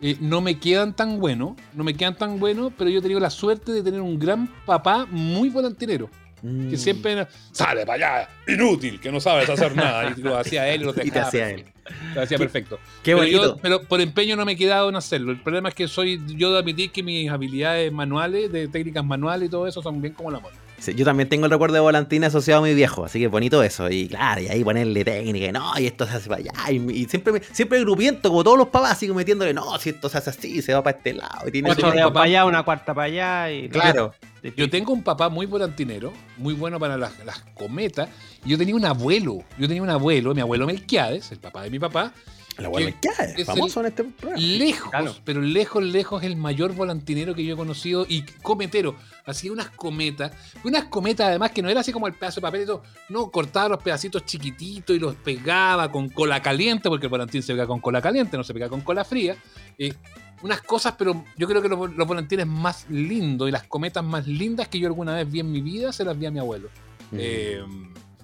eh, 0.00 0.16
no 0.20 0.40
me 0.40 0.58
quedan 0.58 0.94
tan 0.94 1.18
buenos, 1.18 1.52
no 1.74 1.84
me 1.84 1.94
quedan 1.94 2.14
tan 2.16 2.38
buenos, 2.38 2.72
pero 2.76 2.90
yo 2.90 2.98
he 2.98 3.02
tenido 3.02 3.20
la 3.20 3.30
suerte 3.30 3.72
de 3.72 3.82
tener 3.82 4.00
un 4.00 4.18
gran 4.18 4.48
papá 4.66 5.06
muy 5.10 5.48
volantinero, 5.50 6.08
Mm. 6.46 6.70
que 6.70 6.76
siempre 6.76 7.12
era, 7.12 7.28
sale 7.52 7.84
para 7.84 8.20
allá, 8.20 8.28
inútil, 8.46 9.00
que 9.00 9.10
no 9.10 9.20
sabes 9.20 9.48
hacer 9.50 9.74
nada, 9.74 10.14
y 10.16 10.20
lo 10.20 10.36
hacía 10.38 10.68
él 10.68 10.82
y 10.82 10.84
lo 10.84 10.90
Y 10.92 10.94
te 10.94 11.02
dejaba 11.04 11.26
hacía 11.28 11.44
perfecto, 11.46 11.72
Lo 12.14 12.22
hacía 12.22 12.38
perfecto. 12.38 12.78
Qué 13.02 13.14
pero, 13.16 13.24
yo- 13.26 13.56
pero 13.62 13.82
por 13.82 14.00
empeño 14.00 14.36
no 14.36 14.44
me 14.44 14.52
he 14.52 14.56
quedado 14.56 14.88
en 14.88 14.96
hacerlo. 14.96 15.32
El 15.32 15.40
problema 15.42 15.68
es 15.70 15.74
que 15.74 15.88
soy 15.88 16.20
yo 16.36 16.52
de 16.52 16.58
admitir 16.60 16.92
que 16.92 17.02
mis 17.02 17.30
habilidades 17.30 17.90
manuales, 17.92 18.50
de 18.52 18.68
técnicas 18.68 19.04
manuales 19.04 19.48
y 19.48 19.50
todo 19.50 19.66
eso 19.66 19.82
son 19.82 20.00
bien 20.00 20.14
como 20.14 20.30
la 20.30 20.40
moda. 20.40 20.54
Sí, 20.78 20.94
yo 20.94 21.06
también 21.06 21.26
tengo 21.30 21.46
el 21.46 21.50
recuerdo 21.50 21.72
de 21.76 21.80
volantín 21.80 22.22
asociado 22.24 22.62
a 22.62 22.66
mi 22.68 22.74
viejo, 22.74 23.06
así 23.06 23.18
que 23.18 23.28
bonito 23.28 23.62
eso. 23.62 23.88
Y 23.90 24.08
claro, 24.08 24.42
y 24.42 24.48
ahí 24.48 24.62
ponerle 24.62 25.04
técnica, 25.06 25.46
y 25.46 25.52
no, 25.52 25.72
y 25.78 25.86
esto 25.86 26.06
se 26.06 26.16
hace 26.16 26.28
para 26.28 26.40
allá. 26.42 26.52
Y, 26.70 26.76
y 26.92 27.04
siempre, 27.06 27.32
me- 27.32 27.40
siempre 27.40 27.80
grupiento, 27.80 28.28
como 28.28 28.44
todos 28.44 28.58
los 28.58 28.68
papás, 28.68 28.92
así 28.92 29.08
metiéndole, 29.08 29.54
no, 29.54 29.78
si 29.78 29.88
esto 29.90 30.10
se 30.10 30.18
hace 30.18 30.28
así, 30.30 30.60
se 30.60 30.74
va 30.74 30.82
para 30.82 30.98
este 30.98 31.14
lado. 31.14 31.48
Y 31.48 31.50
tiene 31.50 31.70
Ocho 31.70 31.78
Ocho 31.80 31.90
de 31.92 31.96
dedos 31.96 32.12
para 32.12 32.26
allá, 32.26 32.44
una 32.44 32.62
cuarta 32.62 32.92
para 32.92 33.06
allá. 33.06 33.50
Y 33.52 33.68
Claro. 33.70 34.12
Yo 34.56 34.68
tengo 34.70 34.92
un 34.92 35.02
papá 35.02 35.28
muy 35.28 35.46
volantinero, 35.46 36.12
muy 36.36 36.54
bueno 36.54 36.78
para 36.78 36.96
las, 36.96 37.18
las 37.24 37.40
cometas. 37.54 38.08
Y 38.44 38.50
yo 38.50 38.58
tenía 38.58 38.74
un 38.74 38.84
abuelo, 38.84 39.38
yo 39.58 39.66
tenía 39.66 39.82
un 39.82 39.90
abuelo, 39.90 40.34
mi 40.34 40.40
abuelo 40.40 40.66
Melquiades, 40.66 41.32
el 41.32 41.38
papá 41.38 41.62
de 41.62 41.70
mi 41.70 41.78
papá, 41.78 42.12
La 42.58 42.66
abuela 42.68 42.90
que 42.92 42.98
ya 43.02 43.24
es 43.24 43.38
es 43.38 43.46
famoso 43.46 43.80
en 43.80 43.86
este 43.86 44.04
programa. 44.04 44.40
lejos, 44.40 44.90
Claro. 44.90 45.14
pero 45.24 45.40
lejos, 45.42 45.82
lejos 45.82 46.22
el 46.22 46.36
mayor 46.36 46.72
volantinero 46.74 47.34
que 47.34 47.44
yo 47.44 47.54
he 47.54 47.56
conocido 47.56 48.06
y 48.08 48.22
cometero. 48.42 48.94
Hacía 49.26 49.50
unas 49.52 49.70
cometas, 49.70 50.32
unas 50.64 50.84
cometas 50.84 51.26
además 51.28 51.50
que 51.50 51.60
no 51.60 51.68
era 51.68 51.80
así 51.80 51.92
como 51.92 52.06
el 52.06 52.14
pedazo 52.14 52.36
de 52.40 52.42
papel 52.42 52.62
y 52.62 52.66
todo, 52.66 52.82
no, 53.08 53.30
cortaba 53.30 53.68
los 53.70 53.82
pedacitos 53.82 54.24
chiquititos 54.24 54.94
y 54.94 54.98
los 55.00 55.16
pegaba 55.16 55.90
con 55.90 56.08
cola 56.08 56.40
caliente, 56.40 56.88
porque 56.88 57.06
el 57.06 57.10
volantín 57.10 57.42
se 57.42 57.52
pega 57.52 57.66
con 57.66 57.80
cola 57.80 58.00
caliente, 58.00 58.36
no 58.36 58.44
se 58.44 58.54
pega 58.54 58.68
con 58.68 58.80
cola 58.82 59.04
fría. 59.04 59.36
Eh, 59.78 59.92
unas 60.42 60.60
cosas, 60.62 60.94
pero 60.98 61.24
yo 61.36 61.46
creo 61.48 61.62
que 61.62 61.68
los, 61.68 61.94
los 61.94 62.06
volantines 62.06 62.46
más 62.46 62.88
lindos 62.90 63.48
y 63.48 63.52
las 63.52 63.64
cometas 63.64 64.04
más 64.04 64.26
lindas 64.26 64.68
que 64.68 64.78
yo 64.78 64.86
alguna 64.86 65.14
vez 65.14 65.30
vi 65.30 65.40
en 65.40 65.50
mi 65.50 65.60
vida 65.60 65.92
se 65.92 66.04
las 66.04 66.18
vi 66.18 66.26
a 66.26 66.30
mi 66.30 66.38
abuelo. 66.38 66.68
Mm. 67.10 67.16
Eh, 67.18 67.64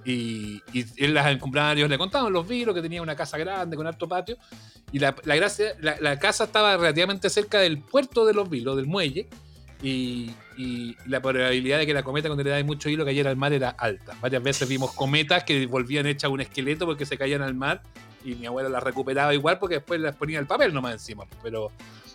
y, 0.05 0.61
y 0.73 0.85
él 0.97 1.15
las 1.15 1.29
en 1.29 1.39
cumpleaños 1.39 1.89
le 1.89 1.97
contaban 1.97 2.33
los 2.33 2.47
virus 2.47 2.75
que 2.75 2.83
tenía 2.83 3.01
una 3.01 3.15
casa 3.15 3.39
grande 3.39 3.77
con 3.77 3.87
alto 3.87 4.09
patio. 4.09 4.37
Y 4.91 4.99
la, 4.99 5.15
la 5.25 5.37
gracia, 5.37 5.75
la, 5.81 5.97
la 6.01 6.19
casa 6.19 6.45
estaba 6.45 6.77
relativamente 6.77 7.31
cerca 7.31 7.61
del 7.61 7.79
puerto 7.79 8.27
de 8.27 8.35
los 8.35 8.51
vilos, 8.51 8.77
del 8.77 8.87
muelle. 8.87 9.29
Y, 9.83 10.31
y 10.57 10.97
la 11.07 11.21
probabilidad 11.21 11.79
de 11.79 11.87
que 11.87 11.95
la 11.95 12.03
cometa, 12.03 12.29
cuando 12.29 12.45
le 12.45 12.51
daba 12.51 12.63
mucho 12.63 12.89
hilo, 12.89 13.05
cayera 13.05 13.31
al 13.31 13.37
mar 13.37 13.53
era 13.53 13.71
alta. 13.71 14.17
Varias 14.21 14.43
veces 14.43 14.69
vimos 14.69 14.93
cometas 14.93 15.45
que 15.45 15.67
volvían 15.67 16.07
hechas 16.07 16.31
un 16.31 16.41
esqueleto 16.41 16.87
porque 16.87 17.07
se 17.07 17.17
caían 17.17 17.43
al 17.43 17.55
mar. 17.55 17.83
Y 18.25 18.35
mi 18.35 18.47
abuelo 18.47 18.69
las 18.69 18.83
recuperaba 18.83 19.35
igual 19.35 19.59
porque 19.59 19.77
después 19.77 20.01
las 20.01 20.15
ponía 20.15 20.39
el 20.39 20.47
papel 20.47 20.73
nomás 20.73 20.93
encima. 20.93 21.25
Pero 21.43 21.73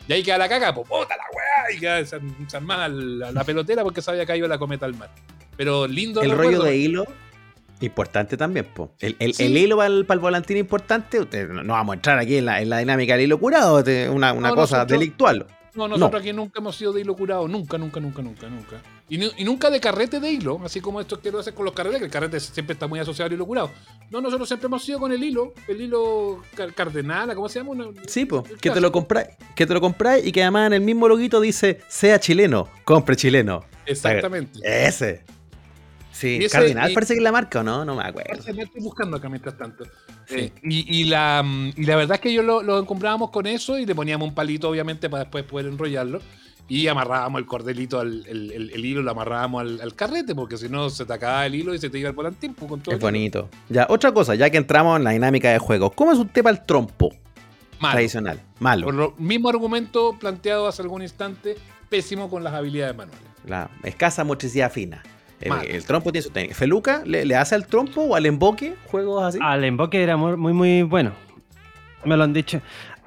de 0.08 0.14
ahí 0.16 0.24
queda 0.24 0.38
la 0.38 0.48
caga, 0.50 0.74
pues 0.74 0.88
puta 0.88 1.16
la 1.18 1.24
weá. 1.36 1.76
Y 1.76 1.80
queda 1.80 2.00
desarm- 2.00 2.36
desarmada 2.38 2.88
la, 2.88 3.32
la 3.32 3.44
pelotera 3.44 3.84
porque 3.84 4.02
se 4.02 4.10
había 4.12 4.26
caído 4.26 4.48
la 4.48 4.58
cometa 4.58 4.86
al 4.86 4.96
mar. 4.96 5.10
Pero 5.56 5.88
lindo 5.88 6.22
el 6.22 6.32
recuerdo. 6.32 6.52
rollo 6.52 6.64
de 6.64 6.78
hilo, 6.78 7.06
importante 7.82 8.38
también, 8.38 8.66
po. 8.74 8.94
El, 9.00 9.16
el- 9.20 9.34
Sí. 9.34 9.46
el 9.46 9.58
hilo 9.58 9.78
para 9.78 9.88
el, 9.88 10.06
para 10.06 10.16
el 10.16 10.22
volantín 10.22 10.58
importante, 10.58 11.20
usted, 11.20 11.50
no 11.50 11.64
no 11.64 11.74
vamos 11.74 11.94
a 11.94 11.96
entrar 11.96 12.20
aquí 12.20 12.38
en 12.38 12.46
la, 12.46 12.62
en 12.62 12.70
la 12.70 12.80
dinámica 12.80 13.14
del 13.16 13.24
hilo 13.26 13.40
curado, 13.40 13.84
una, 14.12 14.34
una 14.34 14.50
No, 14.50 14.56
cosa 14.56 14.78
nosotros- 14.78 15.00
delictual. 15.00 15.46
No, 15.76 15.88
nosotros 15.88 16.22
aquí 16.22 16.34
nunca 16.34 16.60
hemos 16.60 16.76
sido 16.76 16.92
de 16.92 17.02
hilo 17.02 17.16
curado. 17.16 17.48
Nunca, 17.48 17.78
nunca, 17.78 18.00
nunca, 18.00 18.22
nunca, 18.24 18.48
nunca. 18.50 18.78
Y, 19.10 19.18
nu- 19.18 19.32
y 19.38 19.46
nunca 19.46 19.70
de 19.70 19.80
carrete 19.80 20.20
de 20.20 20.30
hilo, 20.30 20.60
así 20.66 20.82
como 20.82 21.00
esto 21.00 21.20
que 21.22 21.32
lo 21.32 21.40
hacen 21.40 21.54
con 21.56 21.64
los 21.64 21.74
carretes, 21.74 22.00
que 22.00 22.06
el 22.06 22.12
carrete 22.12 22.40
siempre 22.42 22.74
está 22.74 22.88
muy 22.88 23.00
asociado 23.00 23.28
al 23.28 23.34
hilo 23.34 23.46
curado. 23.46 23.72
No, 24.12 24.20
nosotros 24.20 24.50
siempre 24.50 24.66
hemos 24.68 24.84
sido 24.84 25.00
con 25.00 25.14
el 25.14 25.24
hilo, 25.24 25.54
el 25.70 25.80
hilo 25.80 26.44
car- 26.56 26.74
cardenal, 26.74 27.34
¿cómo 27.34 27.48
se 27.48 27.60
llama? 27.60 27.72
Una- 27.72 27.88
Sí, 28.06 28.26
pues, 28.26 28.44
el 28.52 28.58
que 28.58 28.70
te 28.70 28.82
lo 28.82 28.92
compráis, 28.92 29.30
que 29.56 29.66
te 29.66 29.74
lo 29.74 29.80
compráis 29.80 30.26
y 30.26 30.32
que 30.34 30.42
además 30.42 30.68
en 30.68 30.74
el 30.74 30.82
mismo 30.82 31.08
loguito 31.08 31.40
dice 31.40 31.80
sea 31.88 32.20
chileno, 32.20 32.68
compre 32.84 33.16
chileno. 33.16 33.64
Exactamente. 33.86 34.60
Ese. 34.62 35.24
Sí, 36.12 36.38
ese- 36.42 36.50
Cardinal 36.50 36.92
y- 36.92 36.94
parece 36.94 37.14
que 37.14 37.20
es 37.20 37.24
la 37.24 37.32
marca, 37.32 37.60
¿o 37.60 37.64
no? 37.64 37.86
No 37.86 37.96
me 37.96 38.04
acuerdo. 38.04 38.44
Que 38.44 38.62
estoy 38.62 38.82
buscando 38.82 39.18
acá 39.18 39.30
mientras 39.30 39.56
tanto. 39.58 39.86
Sí. 40.26 40.36
Eh, 40.36 40.54
y, 40.64 41.02
y 41.02 41.04
la, 41.06 41.44
mm, 41.46 41.74
y 41.78 41.86
la 41.86 41.96
verdad 41.96 42.16
es 42.16 42.22
que 42.22 42.34
yo 42.34 42.42
lo, 42.44 42.62
lo 42.64 42.86
comprábamos 42.86 43.30
con 43.30 43.46
eso 43.46 43.78
y 43.78 43.86
le 43.86 43.94
poníamos 43.96 44.28
un 44.28 44.34
palito, 44.36 44.68
obviamente, 44.70 45.10
para 45.10 45.24
después 45.24 45.44
poder 45.46 45.68
enrollarlo. 45.68 46.20
Y 46.70 46.88
amarrábamos 46.88 47.40
el 47.40 47.46
cordelito, 47.46 48.00
al, 48.00 48.26
el, 48.28 48.52
el- 48.52 48.72
el 48.72 48.86
hilo 48.86 49.02
lo 49.02 49.12
amarrábamos 49.12 49.62
al, 49.62 49.80
al 49.82 49.96
carrete, 49.96 50.36
porque 50.36 50.58
si 50.58 50.68
no 50.68 50.90
se 50.90 51.06
te 51.06 51.14
acababa 51.14 51.46
el 51.46 51.56
hilo 51.56 51.74
y 51.74 51.80
se 51.80 51.90
te 51.90 51.98
iba 52.00 52.10
el 52.10 52.16
volantín. 52.16 52.54
pues, 52.54 52.70
con 52.70 52.82
todo 52.82 52.94
Es 52.94 53.00
bonito. 53.02 53.50
Ya, 53.70 53.86
otra 53.90 54.12
cosa, 54.12 54.36
ya 54.36 54.50
que 54.50 54.58
entramos 54.58 54.98
en 54.98 55.04
la 55.06 55.12
dinámica 55.12 55.50
de 55.52 55.60
juego. 55.60 55.92
¿Cómo 55.92 56.12
es 56.12 56.20
usted 56.20 56.44
para 56.44 56.58
el 56.58 56.66
trompo 56.66 57.12
Malo. 57.80 57.94
tradicional? 57.94 58.42
Malo. 58.60 58.86
Por 58.86 58.94
lo 58.96 59.14
mismo 59.18 59.48
argumento 59.48 60.18
planteado 60.20 60.68
hace 60.68 60.82
algún 60.82 61.02
instante, 61.04 61.56
pésimo 61.90 62.30
con 62.30 62.44
las 62.44 62.54
habilidades 62.54 62.96
manuales. 62.98 63.24
La 63.46 63.70
escasa 63.84 64.26
motricidad 64.26 64.70
fina. 64.70 65.02
El, 65.40 65.86
trompo 65.86 66.12
tiene 66.12 66.24
su 66.24 66.32
técnica. 66.32 66.56
¿Feluca 66.56 67.04
le, 67.06 67.24
le 67.24 67.36
hace 67.36 67.54
al 67.56 67.66
trompo 67.68 68.02
o 68.02 68.16
al 68.16 68.26
emboque 68.26 68.76
juegos 68.88 69.24
así? 69.24 69.40
Al 69.42 69.64
emboque 69.64 70.02
era 70.04 70.18
muy, 70.18 70.52
muy, 70.52 70.82
bueno. 70.82 71.12
Me 72.04 72.18
lo 72.18 72.24
han 72.24 72.34
dicho. 72.34 72.60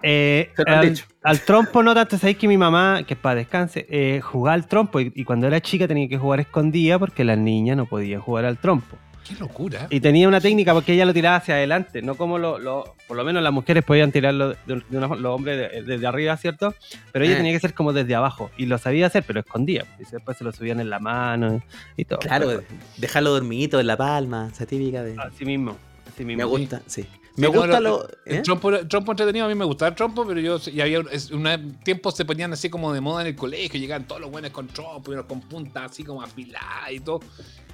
Eh, 0.02 0.50
Te 0.56 0.62
lo 0.64 0.72
han 0.72 0.78
al, 0.78 0.88
dicho. 0.94 1.04
Al 1.22 1.40
trompo 1.40 1.82
no 1.82 1.94
tanto, 1.94 2.16
sabéis 2.18 2.38
que 2.38 2.48
mi 2.48 2.56
mamá, 2.56 3.02
que 3.06 3.16
para 3.16 3.36
descanse, 3.36 3.86
eh, 3.90 4.20
jugaba 4.20 4.54
al 4.54 4.66
trompo 4.66 5.00
y, 5.00 5.12
y 5.14 5.24
cuando 5.24 5.46
era 5.46 5.60
chica 5.60 5.86
tenía 5.86 6.08
que 6.08 6.18
jugar 6.18 6.40
escondida 6.40 6.98
porque 6.98 7.24
las 7.24 7.38
niñas 7.38 7.76
no 7.76 7.86
podían 7.86 8.20
jugar 8.20 8.44
al 8.46 8.58
trompo. 8.58 8.96
Qué 9.28 9.34
locura. 9.38 9.86
Y 9.90 10.00
tenía 10.00 10.26
una 10.26 10.40
técnica 10.40 10.72
porque 10.72 10.94
ella 10.94 11.04
lo 11.04 11.12
tiraba 11.12 11.36
hacia 11.36 11.54
adelante, 11.54 12.00
no 12.02 12.14
como 12.16 12.38
lo, 12.38 12.58
lo- 12.58 12.96
por 13.06 13.16
lo 13.16 13.22
menos 13.24 13.42
las 13.42 13.52
mujeres 13.52 13.84
podían 13.84 14.10
tirarlo 14.10 14.48
de, 14.48 14.56
de 14.66 14.96
una- 14.96 15.08
los 15.08 15.34
hombres 15.36 15.56
de- 15.70 15.82
desde 15.82 16.06
arriba, 16.06 16.36
¿cierto? 16.36 16.74
Pero 17.12 17.24
ella 17.24 17.34
Eh. 17.34 17.36
tenía 17.36 17.52
que 17.52 17.60
ser 17.60 17.74
como 17.74 17.92
desde 17.92 18.14
abajo 18.14 18.50
y 18.56 18.66
lo 18.66 18.78
sabía 18.78 19.06
hacer, 19.06 19.22
pero 19.24 19.40
escondía. 19.40 19.84
Y 20.00 20.10
después 20.10 20.36
se 20.38 20.42
lo 20.42 20.50
subían 20.52 20.80
en 20.80 20.90
la 20.90 20.98
mano 21.00 21.60
y 21.96 22.06
todo. 22.06 22.18
Claro, 22.20 22.62
dejarlo 22.96 23.30
dormidito 23.30 23.78
en 23.78 23.86
la 23.86 23.96
palma, 23.96 24.48
esa 24.52 24.64
típica 24.66 25.02
de... 25.04 25.14
Así 25.18 25.44
mismo, 25.44 25.76
así 26.12 26.24
mismo. 26.24 26.38
Me 26.38 26.44
gusta, 26.44 26.80
sí. 26.86 27.06
Me 27.36 27.46
gusta 27.46 27.66
no, 27.66 27.80
lo... 27.80 28.08
El 28.24 28.38
¿eh? 28.38 28.42
trompo, 28.42 28.70
el 28.70 28.88
trompo 28.88 29.12
entretenido, 29.12 29.46
a 29.46 29.48
mí 29.48 29.54
me 29.54 29.64
gustaba 29.64 29.90
el 29.90 29.94
trompo, 29.94 30.26
pero 30.26 30.40
yo 30.40 30.58
y 30.70 30.80
había 30.80 31.00
es, 31.10 31.30
una 31.30 31.60
tiempo 31.84 32.10
se 32.10 32.24
ponían 32.24 32.52
así 32.52 32.68
como 32.68 32.92
de 32.92 33.00
moda 33.00 33.22
en 33.22 33.28
el 33.28 33.36
colegio, 33.36 33.78
llegaban 33.78 34.06
todos 34.06 34.20
los 34.20 34.30
buenos 34.30 34.50
con 34.50 34.66
trompo 34.68 35.10
y 35.10 35.14
unos 35.14 35.26
con 35.26 35.40
puntas 35.40 35.92
así 35.92 36.04
como 36.04 36.22
afiladas 36.22 36.90
y 36.90 37.00
todo. 37.00 37.20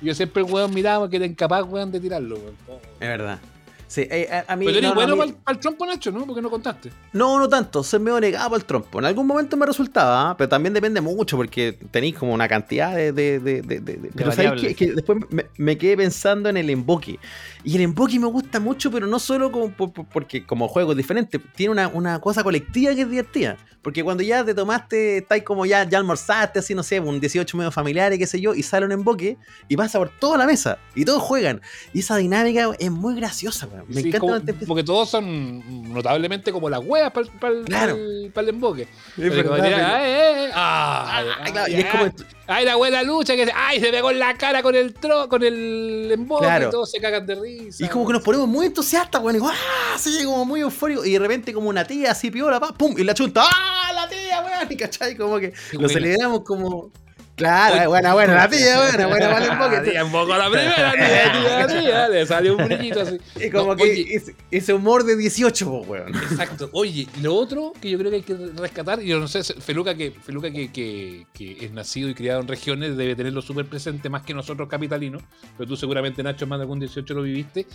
Y 0.01 0.07
yo 0.07 0.15
siempre 0.15 0.43
el 0.43 0.53
weón 0.53 0.73
miraba 0.75 1.09
que 1.09 1.17
era 1.17 1.27
incapaz, 1.27 1.65
weón, 1.67 1.91
de 1.91 2.01
tirarlo, 2.01 2.37
weón. 2.37 2.57
Oh. 2.69 2.81
Es 3.01 3.09
verdad. 3.09 3.41
Sí, 3.89 4.03
eh, 4.11 4.29
a, 4.49 4.53
a 4.53 4.57
mí... 4.57 4.67
Pero 4.67 4.79
eres 4.79 4.91
no, 4.91 4.95
no, 4.95 5.17
bueno 5.17 5.27
mí- 5.33 5.37
para 5.45 5.55
el 5.57 5.61
trompo, 5.61 5.87
Nacho, 5.87 6.11
¿no? 6.11 6.27
Porque 6.27 6.43
no 6.43 6.51
contaste. 6.51 6.91
No, 7.13 7.39
no 7.39 7.49
tanto, 7.49 7.85
soy 7.85 8.01
medio 8.01 8.19
negado 8.21 8.55
al 8.57 8.65
trompo. 8.65 8.99
En 8.99 9.05
algún 9.05 9.27
momento 9.27 9.57
me 9.57 9.65
resultaba, 9.65 10.37
pero 10.37 10.49
también 10.49 10.75
depende 10.75 11.01
mucho 11.01 11.37
porque 11.37 11.79
tenéis 11.91 12.17
como 12.17 12.35
una 12.35 12.49
cantidad 12.49 12.95
de... 12.95 13.13
de, 13.13 13.39
de, 13.39 13.63
de- 13.63 13.81
de- 13.81 13.97
de- 13.97 14.11
pero 14.15 14.33
¿sabéis 14.33 14.77
que 14.77 14.93
después 14.93 15.19
me, 15.31 15.47
me 15.57 15.79
quedé 15.79 15.97
pensando 15.97 16.49
en 16.49 16.57
el 16.57 16.69
emboque. 16.71 17.19
Y 17.63 17.77
el 17.77 17.83
emboque 17.83 18.19
me 18.19 18.27
gusta 18.27 18.59
mucho, 18.61 18.91
pero 18.91 19.07
no 19.07 19.19
solo 19.19 19.53
como, 19.53 19.71
por- 19.71 19.93
por- 19.93 20.07
porque 20.07 20.45
como 20.45 20.67
juego 20.69 20.91
es 20.93 20.97
diferente, 20.97 21.39
tiene 21.39 21.71
una, 21.73 21.89
una 21.89 22.21
cosa 22.21 22.43
colectiva 22.43 22.95
que 22.95 23.03
es 23.03 23.11
divertida. 23.11 23.57
Porque 23.83 24.03
cuando 24.03 24.25
ya 24.25 24.45
te 24.45 24.53
tomaste, 24.53 25.19
estáis 25.19 25.45
como 25.45 25.65
ya, 25.65 25.89
ya 25.89 25.99
almorzaste, 25.99 26.59
así 26.59 26.75
no 26.75 26.83
sé, 26.83 26.99
un 26.99 27.21
18 27.21 27.57
medio 27.57 27.71
familiares, 27.71 28.19
qué 28.19 28.27
sé 28.27 28.41
yo, 28.41 28.53
y 28.53 28.65
sale 28.65 28.85
un 28.85 28.91
emboque 28.91 29.37
y 29.69 29.77
pasa 29.77 30.01
por 30.01 30.09
toda 30.09 30.37
la 30.39 30.45
mesa 30.47 30.79
y 30.97 31.05
todos 31.05 31.23
juegan. 31.23 31.61
Y 31.93 32.01
esa 32.01 32.17
dinámica 32.17 32.69
es 32.81 32.91
muy 32.91 33.15
graciosa, 33.15 33.69
weón. 33.83 33.89
Me 33.89 34.03
Sí, 34.03 34.09
encanta 34.09 34.19
como- 34.53 34.67
porque 34.67 34.83
todos 34.85 35.09
son 35.11 35.93
notablemente 35.93 36.53
como 36.53 36.69
las 36.69 36.81
weas 36.85 37.13
para 37.13 37.55
el, 37.55 37.65
Claro. 37.65 37.97
emboque. 37.97 38.83
Es 38.83 38.89
como 39.17 39.31
verdad, 39.33 39.63
diría, 39.63 39.77
pero- 39.77 40.53
"Ay, 40.55 41.85
como 41.91 42.05
Ay, 42.49 42.65
la 42.91 43.03
lucha 43.03 43.35
que 43.35 43.51
ay, 43.55 43.81
se 43.81 43.91
pegó 43.91 44.11
en 44.13 44.19
la 44.21 44.35
cara 44.35 44.63
con 44.63 44.75
el 44.75 44.95
tro, 44.95 45.29
con 45.29 45.43
el 45.43 46.11
emboque 46.13 46.45
Claro. 46.45 46.69
y 46.69 46.71
todos 46.71 46.91
se 46.93 47.01
cagan 47.01 47.27
de 47.27 47.35
risa. 47.35 47.83
Y 47.83 47.87
es 47.87 47.91
como 47.91 48.07
que 48.07 48.13
nos 48.13 48.23
ponemos 48.23 48.47
muy 48.47 48.67
entusiastas, 48.67 49.21
weón. 49.21 49.37
Y 49.37 49.41
¡ah! 49.45 49.97
Sí, 49.99 50.25
como 50.25 50.45
muy 50.45 50.61
eufórico. 50.61 51.05
Y 51.05 51.13
de 51.13 51.19
repente, 51.19 51.53
como 51.53 51.69
una 51.69 51.85
tía 51.85 52.13
así 52.13 52.31
piola, 52.31 52.61
pa, 52.61 52.73
¡pum! 52.73 52.95
Y 52.97 53.03
la 53.05 53.15
chunta, 53.15 53.43
¡ah! 53.45 53.93
La 53.95 54.09
tía, 54.09 54.41
weón. 54.43 54.71
Y 54.71 54.77
cachai, 54.77 55.17
como 55.17 55.39
que 55.39 55.53
lo 55.73 55.89
celebramos 55.89 56.43
como. 56.43 56.91
Claro, 57.37 57.91
buena, 57.91 58.15
buena, 58.15 58.35
la 58.35 58.49
tía, 58.49 58.79
buena, 58.81 59.07
buena, 59.09 59.29
vale 59.29 59.51
un 59.51 59.59
poco. 59.59 59.83
tía, 59.83 60.05
un 60.05 60.11
poco 60.11 60.37
la 60.37 60.49
primera, 60.51 60.93
tía, 60.93 61.33
tía, 61.33 61.67
tía, 61.81 62.09
le 62.09 62.27
salió 62.27 62.57
un 62.57 62.65
brillito 62.65 63.03
así. 63.03 63.19
Y 63.39 63.51
como 63.51 63.73
No, 63.73 63.77
que 63.77 63.83
oye, 63.83 64.07
ese, 64.17 64.35
ese 64.51 64.73
humor 64.73 65.05
de 65.05 65.17
18, 65.17 65.67
po, 65.67 65.81
weón. 65.81 66.15
Exacto. 66.15 66.71
Oye, 66.73 67.07
y 67.15 67.21
lo 67.21 67.35
otro 67.35 67.75
que 67.79 67.91
yo 67.91 67.99
creo 67.99 68.11
que 68.11 68.17
hay 68.17 68.23
que 68.23 68.35
rescatar, 68.57 69.03
y 69.03 69.09
yo 69.09 69.21
no 69.21 69.29
sé, 69.29 69.45
Feluca 69.45 69.95
que, 69.95 70.13
Feluca 70.13 70.51
que, 70.51 70.73
que, 70.73 71.27
que 71.35 71.65
es 71.65 71.71
nacido 71.73 72.09
y 72.09 72.15
criado 72.15 72.41
en 72.41 72.49
regiones 72.49 72.97
debe 72.97 73.15
tenerlo 73.15 73.43
súper 73.43 73.67
presente 73.67 74.09
más 74.09 74.23
que 74.23 74.33
nosotros 74.33 74.67
capitalinos, 74.67 75.23
pero 75.59 75.69
tú 75.69 75.77
seguramente 75.77 76.23
Nacho 76.23 76.47
más 76.47 76.59
de 76.59 76.63
algún 76.63 76.81
18 76.81 77.13
lo 77.13 77.23
viviste, 77.23 77.67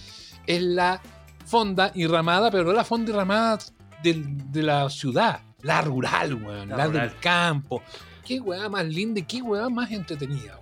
es 0.48 0.62
la 0.64 1.00
fonda 1.46 1.92
y 1.94 2.08
ramada, 2.08 2.50
pero 2.50 2.64
no 2.64 2.74
la 2.74 2.84
fonda 2.84 3.12
y 3.12 3.14
ramada 3.14 3.60
de 4.02 4.64
la 4.64 4.90
ciudad, 4.90 5.40
la 5.62 5.82
rural, 5.82 6.34
weón, 6.34 6.70
la, 6.70 6.78
La 6.78 6.88
del 6.88 7.16
campo. 7.20 7.84
Qué 8.32 8.40
weá 8.40 8.70
más 8.70 8.86
linda 8.86 9.20
y 9.20 9.24
qué 9.24 9.42
weá 9.42 9.68
más 9.68 9.92
entretenida. 9.92 10.58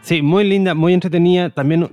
Sí, 0.00 0.22
muy 0.22 0.44
linda, 0.44 0.72
muy 0.74 0.94
entretenida. 0.94 1.50
También 1.50 1.90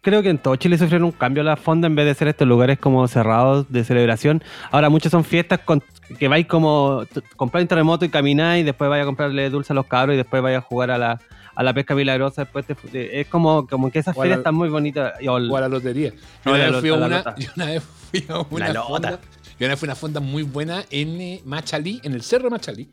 creo 0.00 0.22
que 0.22 0.28
en 0.30 0.38
todo 0.38 0.54
Chile 0.54 0.78
sufrieron 0.78 1.06
un 1.06 1.10
cambio 1.12 1.42
la 1.42 1.56
fonda 1.56 1.88
en 1.88 1.96
vez 1.96 2.06
de 2.06 2.14
ser 2.14 2.28
estos 2.28 2.46
lugares 2.46 2.78
como 2.78 3.06
cerrados 3.08 3.66
de 3.68 3.82
celebración. 3.82 4.44
Ahora 4.70 4.88
muchos 4.88 5.10
son 5.10 5.24
fiestas 5.24 5.58
con, 5.58 5.82
que 6.20 6.28
vais 6.28 6.46
como 6.46 7.02
comprar 7.34 7.62
un 7.62 7.66
terremoto 7.68 8.04
y 8.04 8.10
camináis 8.10 8.62
y 8.62 8.64
después 8.64 8.88
vais 8.88 9.02
a 9.02 9.06
comprarle 9.06 9.50
dulce 9.50 9.72
a 9.72 9.74
los 9.74 9.86
cabros 9.86 10.14
y 10.14 10.18
después 10.18 10.40
vais 10.40 10.56
a 10.56 10.60
jugar 10.60 10.92
a 10.92 10.98
la, 10.98 11.20
a 11.56 11.62
la 11.64 11.74
pesca 11.74 11.96
milagrosa. 11.96 12.44
Después 12.44 12.64
te- 12.64 13.20
es 13.20 13.26
como, 13.26 13.66
como 13.66 13.90
que 13.90 13.98
esas 13.98 14.16
O 14.16 14.20
a 14.20 14.22
ferias 14.22 14.36
la- 14.36 14.40
están 14.42 14.54
muy 14.54 14.68
bonitas. 14.68 15.14
O 15.20 15.34
a 15.56 15.60
la 15.62 15.68
lotería. 15.68 16.12
Yo 16.12 16.16
No, 16.44 16.52
una, 16.52 16.58
la 16.58 16.70
vez 16.70 16.80
fui 16.80 16.90
a 16.90 16.94
a 16.94 16.96
una, 16.96 17.24
yo 17.36 17.48
una 17.56 17.66
vez 17.66 17.82
fui 17.82 18.24
a 18.28 18.38
una 18.38 18.82
fonda. 18.84 19.10
Yo 19.58 19.66
una 19.66 19.68
vez 19.74 19.78
fui 19.80 19.86
a 19.88 19.90
una 19.90 19.96
fonda 19.96 20.20
muy 20.20 20.44
buena 20.44 20.84
en 20.90 21.20
eh, 21.20 21.42
Machalí, 21.44 22.00
en 22.04 22.12
el 22.14 22.22
cerro 22.22 22.44
de 22.44 22.50
Machalí. 22.50 22.88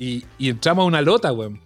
Y, 0.00 0.24
y 0.38 0.48
entramos 0.48 0.82
a 0.82 0.86
una 0.86 1.02
lota, 1.02 1.30
weón. 1.32 1.60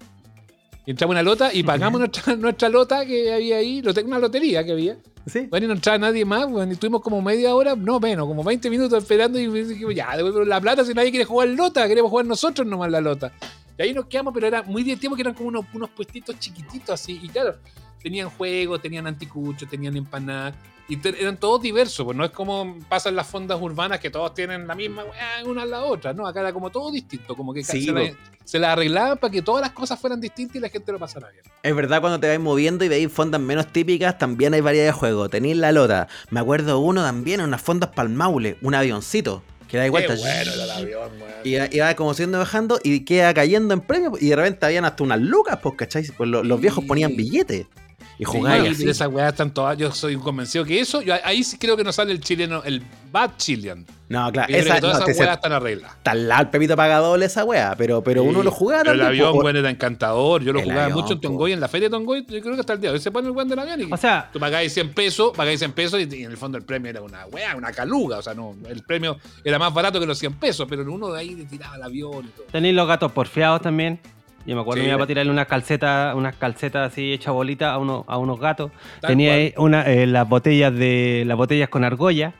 Entramos 0.86 1.14
a 1.14 1.20
una 1.20 1.22
lota 1.22 1.54
y 1.54 1.62
pagamos 1.62 2.00
nuestra, 2.00 2.34
nuestra 2.36 2.68
lota 2.68 3.06
que 3.06 3.32
había 3.32 3.58
ahí, 3.58 3.80
una 4.04 4.18
lotería 4.18 4.64
que 4.64 4.72
había. 4.72 4.98
Sí. 5.26 5.46
Bueno, 5.50 5.64
y 5.64 5.68
no 5.68 5.74
entraba 5.74 5.98
nadie 5.98 6.24
más, 6.24 6.46
weón. 6.46 6.68
Y 6.70 6.72
estuvimos 6.74 7.00
como 7.02 7.20
media 7.22 7.54
hora, 7.54 7.74
no 7.76 7.98
menos, 8.00 8.26
como 8.26 8.44
20 8.44 8.68
minutos 8.70 9.02
esperando 9.02 9.38
y 9.38 9.46
dijimos, 9.46 9.94
ya, 9.94 10.16
devuelvo 10.16 10.44
la 10.44 10.60
plata 10.60 10.84
si 10.84 10.92
nadie 10.94 11.10
quiere 11.10 11.24
jugar 11.24 11.48
lota, 11.48 11.86
queremos 11.88 12.10
jugar 12.10 12.26
nosotros 12.26 12.66
nomás 12.66 12.90
la 12.90 13.00
lota. 13.00 13.32
Y 13.78 13.82
ahí 13.82 13.94
nos 13.94 14.06
quedamos, 14.06 14.32
pero 14.34 14.46
era 14.46 14.62
muy 14.62 14.82
divertido 14.82 15.10
porque 15.10 15.22
eran 15.22 15.34
como 15.34 15.48
unos, 15.48 15.64
unos 15.72 15.90
puestitos 15.90 16.38
chiquititos 16.38 16.90
así. 16.90 17.18
Y 17.22 17.28
claro, 17.28 17.56
tenían 18.02 18.28
juegos, 18.30 18.80
tenían 18.82 19.06
anticuchos, 19.06 19.68
tenían 19.68 19.96
empanadas. 19.96 20.54
Y 20.86 20.98
te- 20.98 21.18
eran 21.18 21.38
todos 21.38 21.62
diversos, 21.62 22.04
pues 22.04 22.14
no 22.14 22.26
es 22.26 22.30
como 22.30 22.76
pasa 22.90 23.08
en 23.08 23.16
las 23.16 23.26
fondas 23.26 23.58
urbanas 23.58 23.98
que 24.00 24.10
todos 24.10 24.34
tienen 24.34 24.66
la 24.66 24.74
misma 24.74 25.02
weá 25.04 25.42
una 25.50 25.62
a 25.62 25.66
la 25.66 25.82
otra, 25.82 26.12
¿no? 26.12 26.26
Acá 26.26 26.40
era 26.40 26.52
como 26.52 26.68
todo 26.68 26.90
distinto, 26.92 27.34
como 27.34 27.54
que 27.54 27.64
Sí, 27.64 27.86
se, 27.86 27.90
la, 27.92 28.00
po. 28.02 28.16
se 28.44 28.58
la 28.58 28.72
arreglaban 28.72 29.16
para 29.16 29.30
que 29.30 29.40
todas 29.40 29.62
las 29.62 29.70
cosas 29.72 29.98
fueran 29.98 30.20
distintas 30.20 30.56
y 30.56 30.60
la 30.60 30.68
gente 30.68 30.92
lo 30.92 30.98
pasara 30.98 31.30
bien. 31.30 31.42
Es 31.62 31.74
verdad, 31.74 32.02
cuando 32.02 32.20
te 32.20 32.28
vais 32.28 32.38
moviendo 32.38 32.84
y 32.84 32.88
veis 32.88 33.10
fondas 33.10 33.40
menos 33.40 33.66
típicas, 33.72 34.18
también 34.18 34.52
hay 34.52 34.60
variedad 34.60 34.84
de 34.84 34.92
juegos. 34.92 35.13
Tenéis 35.28 35.56
la 35.56 35.72
lota. 35.72 36.08
Me 36.30 36.40
acuerdo 36.40 36.78
uno 36.80 37.02
también, 37.02 37.40
unas 37.40 37.62
fondas 37.62 37.90
para 37.90 38.08
el 38.08 38.14
Maule, 38.14 38.56
un 38.62 38.74
avioncito. 38.74 39.42
Que 39.68 39.78
da. 39.78 39.84
Qué 39.84 39.90
bueno 40.20 40.52
el 40.64 40.70
avión. 40.70 41.10
Y 41.42 41.56
y 41.76 41.78
va 41.80 41.94
como 41.94 42.14
siendo 42.14 42.38
bajando 42.38 42.78
y 42.82 43.00
queda 43.00 43.32
cayendo 43.34 43.74
en 43.74 43.80
premio. 43.80 44.12
Y 44.20 44.28
de 44.28 44.36
repente 44.36 44.66
habían 44.66 44.84
hasta 44.84 45.02
unas 45.02 45.20
lucas, 45.20 45.58
pues, 45.62 45.74
¿cachai? 45.76 46.04
Pues 46.16 46.28
lo- 46.28 46.44
los 46.44 46.60
viejos 46.60 46.84
ponían 46.84 47.16
billetes. 47.16 47.66
Y 48.18 48.24
Sí, 48.24 48.30
jugáis 48.30 48.64
y 48.64 48.68
así. 48.68 48.88
esas 48.88 49.08
weas 49.08 49.32
están 49.32 49.52
todas. 49.52 49.76
Yo 49.76 49.90
soy 49.92 50.16
convencido 50.16 50.64
que 50.64 50.78
eso. 50.80 51.02
yo 51.02 51.14
ahí 51.24 51.42
sí 51.42 51.58
creo 51.58 51.76
que 51.76 51.82
nos 51.84 51.96
sale 51.96 52.12
el 52.12 52.20
chileno, 52.20 52.62
el 52.64 52.82
Bad 53.10 53.32
Chilean. 53.38 53.84
No, 54.08 54.30
claro, 54.30 54.48
Yo 54.52 54.58
creo 54.58 54.64
esa, 54.66 54.74
que 54.76 54.80
todas 54.82 55.00
no, 55.00 55.06
esas 55.06 55.18
weas 55.20 55.36
están 55.36 55.52
arregladas. 55.52 55.96
está 55.96 56.10
al 56.12 56.28
lado 56.28 56.42
el 56.42 56.48
Pepito 56.50 56.76
Pagadole 56.76 57.24
esa 57.26 57.44
wea, 57.44 57.74
pero, 57.76 58.02
pero 58.04 58.22
uno 58.22 58.42
lo 58.42 58.50
jugaba 58.52 58.82
pero 58.82 58.94
El 58.94 59.02
avión, 59.02 59.36
weón, 59.36 59.56
era 59.56 59.70
encantador. 59.70 60.42
Yo 60.44 60.52
lo 60.52 60.58
El 60.60 60.66
jugaba 60.66 60.84
avión, 60.84 61.00
mucho 61.00 61.14
en. 61.14 61.20
Tongoy, 61.20 61.52
en 61.52 61.60
la 61.60 61.66
feria 61.68 61.88
de 61.88 61.90
Tongoy. 61.92 62.24
Yo 62.28 62.40
creo 62.40 62.54
que 62.54 62.60
hasta 62.60 62.74
el 62.74 62.80
día 62.80 62.90
de 62.90 62.94
hoy 62.96 63.00
se 63.02 63.10
pone 63.10 63.26
el 63.26 63.32
weón 63.32 63.48
del 63.48 63.58
avión 63.58 63.80
y 63.80 63.92
O 63.92 63.96
sea, 63.96 64.28
tú 64.32 64.38
pagáis 64.38 64.72
100 64.72 64.94
pesos, 64.94 65.32
pagáis 65.36 65.58
100 65.58 65.72
pesos 65.72 66.00
y, 66.00 66.14
y 66.14 66.24
en 66.24 66.30
el 66.30 66.36
fondo 66.36 66.56
el 66.58 66.64
premio 66.64 66.90
era 66.90 67.02
una 67.02 67.26
wea, 67.26 67.56
una 67.56 67.72
caluga. 67.72 68.18
O 68.18 68.22
sea, 68.22 68.34
no, 68.34 68.54
el 68.68 68.82
premio 68.84 69.16
era 69.42 69.58
más 69.58 69.74
barato 69.74 69.98
que 69.98 70.06
los 70.06 70.18
100 70.18 70.34
pesos, 70.34 70.66
pero 70.68 70.82
uno 70.92 71.10
de 71.10 71.18
ahí 71.20 71.34
le 71.34 71.44
tiraba 71.46 71.74
el 71.76 71.82
avión 71.82 72.26
y 72.26 72.28
todo. 72.28 72.46
tenéis 72.52 72.74
los 72.76 72.86
gatos 72.86 73.10
porfiados 73.10 73.60
también. 73.62 73.98
Yo 74.46 74.54
me 74.56 74.60
acuerdo 74.60 74.82
Sí. 74.82 74.82
me 74.82 74.88
iba 74.88 74.98
para 74.98 75.06
tirarle 75.06 75.30
unas 75.32 75.46
calcetas, 75.46 76.14
unas 76.14 76.36
calcetas 76.36 76.92
así 76.92 77.12
hechas 77.14 77.32
bolitas 77.32 77.72
a, 77.72 77.78
uno, 77.78 78.04
a 78.06 78.18
unos 78.18 78.38
gatos. 78.38 78.70
Tenía 79.00 79.32
cual. 79.52 79.64
una, 79.66 79.82
eh, 79.82 80.06
las 80.06 80.28
botellas 80.28 80.74
de 80.74 81.24
las 81.26 81.36
botellas 81.36 81.68
con 81.68 81.82
argolla. 81.84 82.32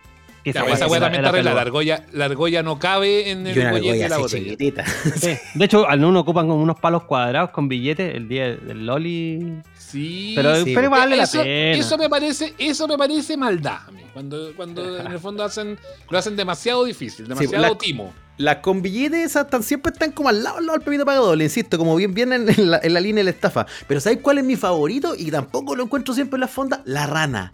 Que 0.44 0.52
Ya, 0.52 0.60
esa 0.66 0.86
la- 0.86 1.00
también 1.00 1.24
está. 1.24 1.42
La 1.42 1.60
argolla, 1.60 2.04
la 2.12 2.26
argolla 2.26 2.62
no 2.62 2.78
cabe 2.78 3.30
en 3.30 3.46
el 3.46 3.70
bollete 3.70 3.98
de 3.98 4.08
la 4.10 4.18
botella. 4.18 4.44
chiquitita. 4.44 4.84
Sí. 5.16 5.34
De 5.54 5.64
hecho, 5.64 5.88
algunos 5.88 6.20
ocupan 6.22 6.46
como 6.46 6.62
unos 6.62 6.78
palos 6.78 7.04
cuadrados 7.04 7.48
con 7.50 7.66
billetes 7.66 8.14
el 8.14 8.28
día 8.28 8.54
del 8.54 8.84
Loli. 8.84 9.62
Sí, 9.78 10.32
Pero, 10.36 10.54
sí, 10.64 10.72
pero 10.74 10.90
vale 10.90 11.20
eso, 11.22 11.38
la 11.38 11.44
pena. 11.44 11.78
eso 11.78 11.96
me 11.96 12.08
parece, 12.10 12.54
eso 12.58 12.86
me 12.86 12.98
parece 12.98 13.36
maldad. 13.38 13.78
Cuando, 14.12 14.52
cuando 14.54 14.98
en 15.00 15.06
el 15.12 15.18
fondo 15.18 15.42
hacen, 15.44 15.78
lo 16.10 16.18
hacen 16.18 16.36
demasiado 16.36 16.84
difícil, 16.84 17.26
demasiado 17.26 17.62
la- 17.62 17.78
timo. 17.78 18.12
Las 18.36 18.56
con 18.56 18.82
billetes 18.82 19.24
esas 19.26 19.48
tan, 19.48 19.62
siempre 19.62 19.92
están 19.92 20.10
como 20.10 20.28
al 20.28 20.42
lado, 20.42 20.58
al 20.58 20.66
lado 20.66 20.76
del 20.78 20.84
pepito 20.84 21.04
pagador, 21.06 21.38
le 21.38 21.44
insisto, 21.44 21.78
como 21.78 21.94
bien 21.94 22.12
vienen 22.14 22.48
en 22.48 22.68
la, 22.70 22.80
en 22.82 22.92
la 22.92 23.00
línea 23.00 23.20
de 23.20 23.24
la 23.24 23.30
estafa. 23.30 23.64
Pero 23.86 24.00
¿sabes 24.00 24.18
cuál 24.20 24.38
es 24.38 24.44
mi 24.44 24.56
favorito? 24.56 25.14
Y 25.16 25.30
tampoco 25.30 25.76
lo 25.76 25.84
encuentro 25.84 26.12
siempre 26.12 26.36
en 26.36 26.40
la 26.40 26.48
fonda, 26.48 26.82
la 26.84 27.06
rana. 27.06 27.52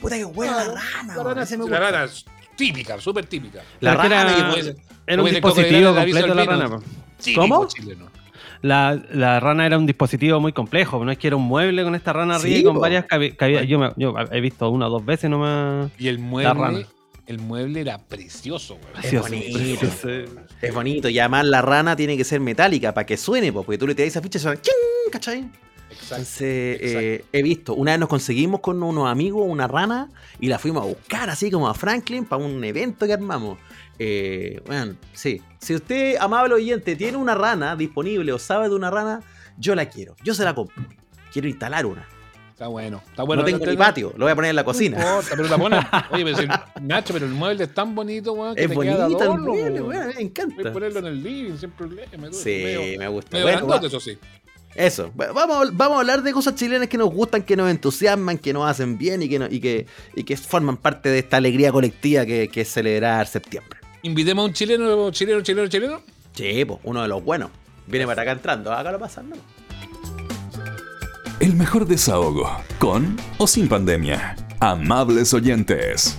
Puta 0.00 0.16
que 0.16 0.24
buena 0.24 0.56
la 0.56 0.64
rana, 0.64 0.80
La 1.08 1.14
weón, 1.14 1.26
rana, 1.28 1.42
ese 1.42 1.56
me 1.58 1.64
la 1.64 1.70
gusta. 1.70 1.90
rana 1.90 2.04
es 2.04 2.24
típica, 2.56 3.00
súper 3.00 3.26
típica. 3.26 3.60
La 3.80 3.94
rana 3.94 4.22
era- 4.22 4.50
puede- 4.50 4.76
un 5.22 5.24
dispositivo 5.30 5.94
completo 5.94 6.34
la 6.34 6.34
del 6.34 6.46
rana. 6.46 6.78
Típico 7.22 7.40
¿Cómo? 7.42 7.66
chileno. 7.68 8.08
La, 8.62 9.00
la 9.12 9.40
rana 9.40 9.64
era 9.64 9.78
un 9.78 9.86
dispositivo 9.86 10.38
muy 10.38 10.52
complejo, 10.52 11.02
no 11.04 11.10
es 11.10 11.16
que 11.18 11.28
era 11.28 11.36
un 11.36 11.44
mueble 11.44 11.82
con 11.82 11.94
esta 11.94 12.12
rana 12.12 12.36
arriba 12.36 12.54
Sí, 12.56 12.60
y 12.60 12.64
con 12.64 12.74
po. 12.74 12.80
varias 12.80 13.06
cabi- 13.06 13.34
yo, 13.66 13.78
me- 13.78 13.92
yo 13.96 14.14
he 14.30 14.40
visto 14.40 14.68
una 14.68 14.86
o 14.88 14.90
dos 14.90 15.04
veces 15.04 15.30
nomás. 15.30 15.90
Y 15.98 16.08
el 16.08 16.16
La 16.16 16.22
mueble, 16.22 16.54
rana. 16.54 16.78
el 17.26 17.38
mueble 17.38 17.80
era 17.80 17.98
precioso, 17.98 18.76
güey. 18.76 19.06
Es 19.06 19.20
bonito. 19.20 19.86
Es 20.60 20.74
bonito. 20.74 21.08
Y 21.08 21.18
además 21.18 21.46
la 21.46 21.62
rana 21.62 21.96
tiene 21.96 22.16
que 22.18 22.24
ser 22.24 22.40
metálica 22.40 22.92
para 22.92 23.06
que 23.06 23.16
suene, 23.16 23.50
po, 23.52 23.62
porque 23.62 23.78
tú 23.78 23.86
le 23.86 23.94
tiras 23.94 24.08
esa 24.08 24.20
ficha 24.20 24.38
y 24.38 24.42
suena 24.42 24.60
¡ching! 24.60 24.74
¿Cachai? 25.10 25.48
Exacto. 25.90 26.14
Entonces, 26.16 26.78
eh, 26.82 27.24
he 27.32 27.42
visto, 27.42 27.74
una 27.74 27.92
vez 27.92 28.00
nos 28.00 28.08
conseguimos 28.08 28.60
con 28.60 28.82
unos 28.82 29.08
amigos 29.08 29.44
una 29.46 29.66
rana 29.66 30.08
y 30.38 30.46
la 30.48 30.58
fuimos 30.58 30.82
a 30.84 30.86
buscar 30.86 31.28
así 31.30 31.50
como 31.50 31.68
a 31.68 31.74
Franklin 31.74 32.24
para 32.24 32.42
un 32.44 32.62
evento 32.64 33.06
que 33.06 33.12
armamos. 33.12 33.58
Eh, 33.98 34.60
bueno, 34.66 34.94
sí. 35.12 35.42
Si 35.58 35.74
usted, 35.74 36.16
amable 36.18 36.54
oyente, 36.54 36.96
tiene 36.96 37.16
una 37.18 37.34
rana 37.34 37.76
disponible 37.76 38.32
o 38.32 38.38
sabe 38.38 38.68
de 38.68 38.74
una 38.74 38.90
rana, 38.90 39.20
yo 39.58 39.74
la 39.74 39.86
quiero. 39.90 40.16
Yo 40.24 40.32
se 40.34 40.44
la 40.44 40.54
compro. 40.54 40.82
Quiero 41.32 41.48
instalar 41.48 41.84
una. 41.86 42.06
Está 42.52 42.68
bueno. 42.68 43.02
Está 43.08 43.22
bueno. 43.22 43.40
no 43.40 43.46
tengo 43.46 43.58
Está- 43.58 43.70
ni 43.70 43.76
patio, 43.78 44.12
lo 44.18 44.26
voy 44.26 44.32
a 44.32 44.34
poner 44.34 44.50
en 44.50 44.56
la 44.56 44.62
No 44.62 44.66
cocina. 44.66 44.98
importa, 44.98 45.28
pero 45.34 45.48
la 45.48 45.56
ponen. 45.58 45.80
Oye, 46.10 46.24
pero 46.24 46.36
si- 46.36 46.82
Nacho, 46.82 47.14
pero 47.14 47.24
el 47.26 47.32
mueble 47.32 47.64
es 47.64 47.72
tan 47.74 47.94
bonito, 47.94 48.34
weón. 48.34 48.54
que 48.54 48.64
Es 48.64 48.68
te 48.68 48.78
queda 48.78 49.06
bonito 49.06 49.22
el 49.34 49.40
mueble, 49.40 49.80
weón. 49.80 49.88
me 49.88 50.04
Voy 50.06 50.14
a 50.16 50.20
encanta. 50.20 50.72
ponerlo 50.72 50.98
en 51.00 51.06
el 51.06 51.22
living 51.22 51.56
sin 51.56 51.70
problema. 51.70 52.28
Sí, 52.32 52.60
medio- 52.62 52.98
me 52.98 53.08
gusta. 53.08 53.30
medio 53.32 53.46
Bueno, 53.46 53.58
grandote, 53.66 53.86
eso 53.86 53.98
sí. 54.00 54.18
Eso, 54.80 55.12
Va- 55.20 55.32
vamos, 55.32 55.68
a- 55.68 55.70
vamos 55.74 55.96
a 55.96 56.00
hablar 56.00 56.22
de 56.22 56.32
cosas 56.32 56.54
chilenas 56.54 56.88
que 56.88 56.96
nos 56.96 57.10
gustan, 57.12 57.42
que 57.42 57.54
nos 57.54 57.70
entusiasman, 57.70 58.38
que 58.38 58.52
nos 58.54 58.68
hacen 58.70 58.96
bien 58.96 59.22
y 59.22 59.28
que, 59.28 59.38
no- 59.38 59.46
y 59.50 59.60
que, 59.60 59.86
y 60.16 60.24
que 60.24 60.36
forman 60.38 60.76
parte 60.78 61.08
de 61.10 61.18
esta 61.18 61.36
alegría 61.36 61.70
colectiva 61.70 62.24
que, 62.24 62.48
que 62.48 62.62
es 62.62 62.68
celebrar 62.72 63.26
septiembre. 63.26 63.78
Invitemos 64.02 64.42
a 64.42 64.46
un 64.46 64.52
chileno, 64.54 65.10
chileno, 65.10 65.42
chileno, 65.42 65.68
chileno. 65.68 66.00
Sí, 66.34 66.64
pues, 66.64 66.80
uno 66.84 67.02
de 67.02 67.08
los 67.08 67.22
buenos. 67.22 67.50
Viene 67.86 68.06
para 68.06 68.22
acá 68.22 68.32
entrando, 68.32 68.72
acá 68.72 68.90
lo 68.92 68.98
pasan, 68.98 69.28
¿no? 69.30 69.36
El 71.40 71.54
mejor 71.56 71.86
desahogo, 71.86 72.50
con 72.78 73.16
o 73.38 73.46
sin 73.46 73.68
pandemia. 73.68 74.36
Amables 74.60 75.32
oyentes. 75.34 76.16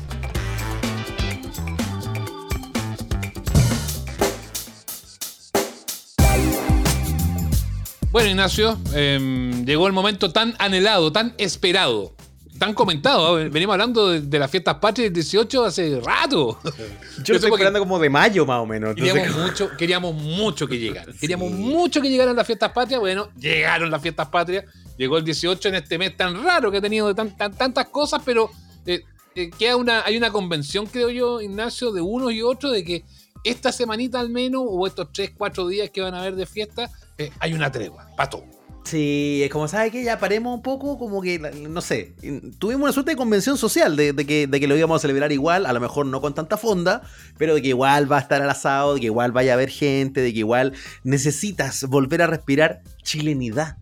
Bueno, 8.11 8.29
Ignacio, 8.29 8.77
em, 8.93 9.65
llegó 9.65 9.87
el 9.87 9.93
momento 9.93 10.31
tan 10.33 10.53
anhelado, 10.59 11.11
tan 11.13 11.33
esperado, 11.37 12.13
tan 12.59 12.73
comentado. 12.73 13.39
¿eh? 13.39 13.47
Venimos 13.47 13.73
hablando 13.73 14.09
de, 14.09 14.19
de 14.21 14.39
las 14.39 14.51
fiestas 14.51 14.75
patrias 14.75 15.05
del 15.07 15.13
18 15.13 15.63
hace 15.65 15.99
rato. 16.01 16.59
Yo 16.63 17.23
Yo 17.23 17.35
estoy 17.35 17.51
esperando 17.51 17.79
como 17.79 17.97
de 17.99 18.09
mayo 18.09 18.45
más 18.45 18.59
o 18.61 18.65
menos. 18.65 18.91
entonces- 18.97 19.13
Queríamos 19.13 19.37
mucho, 19.47 19.69
queríamos 19.77 20.13
mucho 20.15 20.67
que 20.67 20.77
llegaran. 20.77 21.15
Queríamos 21.17 21.49
Sí. 21.51 21.55
mucho 21.55 22.01
que 22.01 22.09
llegaran 22.09 22.35
las 22.35 22.45
fiestas 22.45 22.71
patrias. 22.73 22.99
Bueno, 22.99 23.29
llegaron 23.39 23.89
las 23.89 24.01
fiestas 24.01 24.27
patrias. 24.27 24.65
Llegó 24.97 25.17
el 25.17 25.23
18 25.23 25.69
en 25.69 25.75
este 25.75 25.97
mes 25.97 26.15
tan 26.17 26.43
raro 26.43 26.69
que 26.69 26.77
ha 26.77 26.81
tenido 26.81 27.07
de 27.07 27.13
tan- 27.15 27.35
tan- 27.37 27.53
tantas 27.55 27.87
cosas, 27.87 28.21
pero 28.25 28.51
eh, 28.85 29.03
eh, 29.35 29.49
queda 29.57 29.77
una, 29.77 30.03
hay 30.03 30.17
una 30.17 30.31
convención, 30.31 30.85
creo 30.85 31.09
yo, 31.09 31.39
Ignacio, 31.39 31.93
de 31.93 32.01
unos 32.01 32.33
y 32.33 32.41
otros, 32.41 32.73
de 32.73 32.83
que 32.83 33.05
esta 33.45 33.71
semanita 33.71 34.19
al 34.19 34.29
menos, 34.29 34.63
o 34.67 34.85
estos 34.85 35.07
3, 35.13 35.31
4 35.37 35.65
días 35.69 35.89
que 35.89 36.01
van 36.01 36.13
a 36.13 36.19
haber 36.19 36.35
de 36.35 36.45
fiesta, 36.45 36.91
eh, 37.25 37.31
hay 37.39 37.53
una 37.53 37.71
tregua, 37.71 38.07
pato. 38.15 38.43
Sí, 38.83 39.41
es 39.43 39.51
como 39.51 39.67
sabe 39.67 39.91
que 39.91 40.03
ya 40.03 40.17
paremos 40.17 40.55
un 40.55 40.63
poco, 40.63 40.97
como 40.97 41.21
que, 41.21 41.37
no 41.37 41.81
sé, 41.81 42.15
tuvimos 42.57 42.81
una 42.85 42.91
suerte 42.91 43.11
de 43.11 43.15
convención 43.15 43.55
social 43.55 43.95
de, 43.95 44.11
de 44.11 44.25
que, 44.25 44.47
de 44.47 44.59
que 44.59 44.67
lo 44.67 44.75
íbamos 44.75 44.95
a 44.95 44.99
celebrar 45.01 45.31
igual, 45.31 45.67
a 45.67 45.73
lo 45.73 45.79
mejor 45.79 46.07
no 46.07 46.19
con 46.19 46.33
tanta 46.33 46.57
fonda, 46.57 47.03
pero 47.37 47.53
de 47.53 47.61
que 47.61 47.67
igual 47.67 48.11
va 48.11 48.17
a 48.17 48.21
estar 48.21 48.41
al 48.41 48.49
asado, 48.49 48.95
de 48.95 49.01
que 49.01 49.05
igual 49.05 49.31
vaya 49.33 49.51
a 49.51 49.53
haber 49.53 49.69
gente, 49.69 50.21
de 50.21 50.33
que 50.33 50.39
igual 50.39 50.73
necesitas 51.03 51.83
volver 51.83 52.23
a 52.23 52.27
respirar 52.27 52.81
chilenidad. 53.03 53.77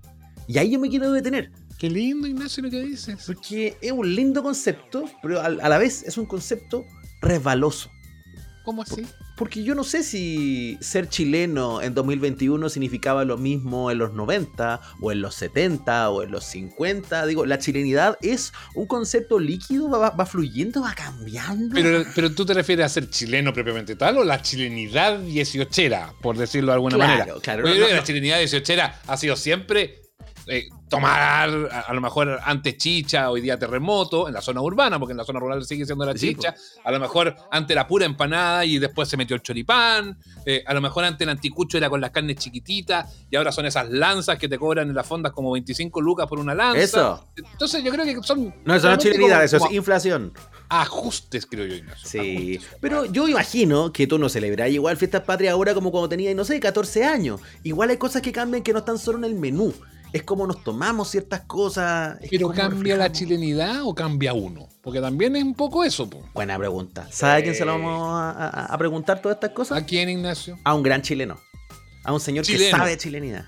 Y 0.47 0.57
ahí 0.57 0.71
yo 0.71 0.79
me 0.81 0.89
quiero 0.89 1.11
detener, 1.13 1.51
Qué 1.77 1.89
lindo, 1.89 2.27
Ignacio, 2.27 2.61
lo 2.61 2.69
que 2.69 2.81
dices. 2.81 3.23
porque 3.25 3.77
es 3.79 3.91
un 3.93 4.13
lindo 4.13 4.43
concepto, 4.43 5.05
pero 5.21 5.39
al- 5.41 5.61
a 5.61 5.69
la 5.69 5.77
vez 5.77 6.03
es 6.03 6.17
un 6.17 6.25
concepto 6.25 6.83
resbaloso. 7.21 7.89
¿Cómo 8.69 8.84
así? 8.84 9.03
Porque 9.36 9.63
yo 9.63 9.73
no 9.73 9.84
sé 9.84 10.03
si 10.03 10.77
ser 10.79 11.10
chileno 11.10 11.82
en 11.82 11.95
2021 11.95 12.69
significaba 12.69 13.25
lo 13.25 13.36
mismo 13.36 13.89
en 13.89 13.97
los 13.97 14.13
90, 14.13 14.79
o 15.01 15.12
en 15.12 15.21
los 15.21 15.34
70, 15.34 16.12
o 16.12 16.21
en 16.21 16.29
los 16.29 16.43
50. 16.43 17.25
Digo, 17.25 17.47
la 17.47 17.58
chilenidad 17.58 18.15
es 18.21 18.53
un 18.75 18.86
concepto 18.86 19.39
líquido, 19.39 19.89
va, 19.89 20.12
va 20.12 20.25
fluyendo, 20.27 20.84
va 20.84 20.93
cambiando. 20.93 21.73
Pero, 21.73 22.03
pero 22.13 22.32
tú 22.32 22.45
te 22.45 22.53
refieres 22.53 22.86
a 22.86 22.89
ser 22.89 23.10
chileno 23.10 23.51
propiamente 23.51 23.95
tal 23.95 24.19
o 24.19 24.23
la 24.23 24.39
chilenidad 24.39 25.17
dieciochera, 25.17 26.13
por 26.21 26.38
decirlo 26.38 26.67
de 26.71 26.73
alguna 26.75 26.95
Claro, 26.97 27.12
manera. 27.17 27.34
claro, 27.41 27.63
no, 27.63 27.73
no, 27.73 27.88
la 27.88 28.03
chilenidad 28.03 28.38
dieciochera 28.38 29.01
ha 29.08 29.17
sido 29.17 29.36
siempre 29.36 30.01
eh, 30.49 30.67
tomar, 30.89 31.49
a, 31.71 31.79
a 31.81 31.93
lo 31.93 32.01
mejor 32.01 32.39
antes 32.43 32.75
chicha, 32.77 33.29
hoy 33.29 33.41
día 33.41 33.57
terremoto, 33.59 34.27
en 34.27 34.33
la 34.33 34.41
zona 34.41 34.62
urbana, 34.62 34.97
porque 34.99 35.12
en 35.12 35.17
la 35.17 35.23
zona 35.23 35.39
rural 35.39 35.63
sigue 35.63 35.85
siendo 35.85 36.05
la 36.05 36.15
chicha. 36.15 36.55
A 36.83 36.91
lo 36.91 36.99
mejor 36.99 37.35
antes 37.51 37.75
la 37.75 37.88
pura 37.88 38.05
empanada 38.05 38.65
y 38.65 38.79
después 38.79 39.07
se 39.07 39.15
metió 39.15 39.35
el 39.35 39.41
choripán. 39.43 40.17
eh, 40.45 40.63
a 40.65 40.73
lo 40.73 40.81
mejor 40.81 41.03
antes 41.05 41.21
el 41.25 41.29
anticucho 41.29 41.77
era 41.77 41.89
con 41.89 42.01
las 42.01 42.09
carnes 42.12 42.38
chiquititas 42.38 43.13
y 43.29 43.35
ahora 43.35 43.51
son 43.51 43.65
esas 43.67 43.89
lanzas 43.89 44.38
que 44.39 44.49
te 44.49 44.57
cobran 44.57 44.89
en 44.89 44.95
las 44.95 45.05
fondas 45.05 45.31
como 45.33 45.51
25 45.51 46.01
lucas 46.01 46.25
por 46.27 46.39
una 46.39 46.55
lanza. 46.55 46.79
Eso. 46.81 47.27
Entonces 47.35 47.83
yo 47.83 47.91
creo 47.91 48.05
que 48.05 48.23
son. 48.23 48.53
No, 48.65 48.73
eso 48.75 48.88
no 48.88 48.93
es 48.93 48.99
chilenidad, 48.99 49.43
eso 49.43 49.57
es 49.57 49.71
inflación. 49.71 50.33
ajustes, 50.69 51.45
creo 51.45 51.65
yo, 51.67 51.75
Ignacio. 51.75 52.07
Sí, 52.09 52.55
Ajustes. 52.55 52.77
pero 52.81 53.05
yo 53.05 53.27
imagino 53.27 53.91
que 53.93 54.07
tú 54.07 54.17
no 54.17 54.29
celebras 54.29 54.69
igual 54.71 54.97
fiestas 54.97 55.21
patrias 55.21 55.53
ahora 55.53 55.73
como 55.73 55.91
cuando 55.91 56.09
tenías, 56.09 56.35
no 56.35 56.45
sé, 56.45 56.59
14 56.59 57.05
años. 57.05 57.41
Igual 57.63 57.89
hay 57.91 57.97
cosas 57.97 58.21
que 58.21 58.31
cambian 58.31 58.63
que 58.63 58.73
no 58.73 58.79
están 58.79 58.97
solo 58.97 59.17
en 59.19 59.25
el 59.25 59.35
menú. 59.35 59.73
Es 60.11 60.23
como 60.23 60.47
nos 60.47 60.63
tomamos 60.63 61.09
ciertas 61.09 61.41
cosas. 61.41 62.17
¿Pero 62.29 62.49
cambia 62.49 62.95
la 62.97 63.11
chilenidad 63.11 63.81
o 63.83 63.93
cambia 63.93 64.33
uno? 64.33 64.67
Porque 64.81 64.99
también 65.01 65.35
es 65.35 65.43
un 65.43 65.53
poco 65.53 65.83
eso. 65.83 66.09
po. 66.09 66.23
Buena 66.33 66.57
pregunta. 66.57 67.07
¿Sabe 67.11 67.33
a 67.39 67.43
quién 67.43 67.55
se 67.55 67.65
lo 67.65 67.73
vamos 67.73 68.09
a, 68.11 68.29
a- 68.31 68.65
a 68.65 68.77
preguntar 68.77 69.21
todas 69.21 69.35
estas 69.35 69.51
cosas? 69.51 69.77
¿A 69.77 69.85
quién, 69.85 70.09
Ignacio? 70.09 70.57
A 70.63 70.73
un 70.73 70.81
gran 70.83 71.01
chileno. 71.01 71.37
A 72.03 72.13
un 72.13 72.19
señor 72.19 72.45
que 72.45 72.53
sabe 72.71 72.89
de 72.91 72.97
chilenidad. 72.97 73.45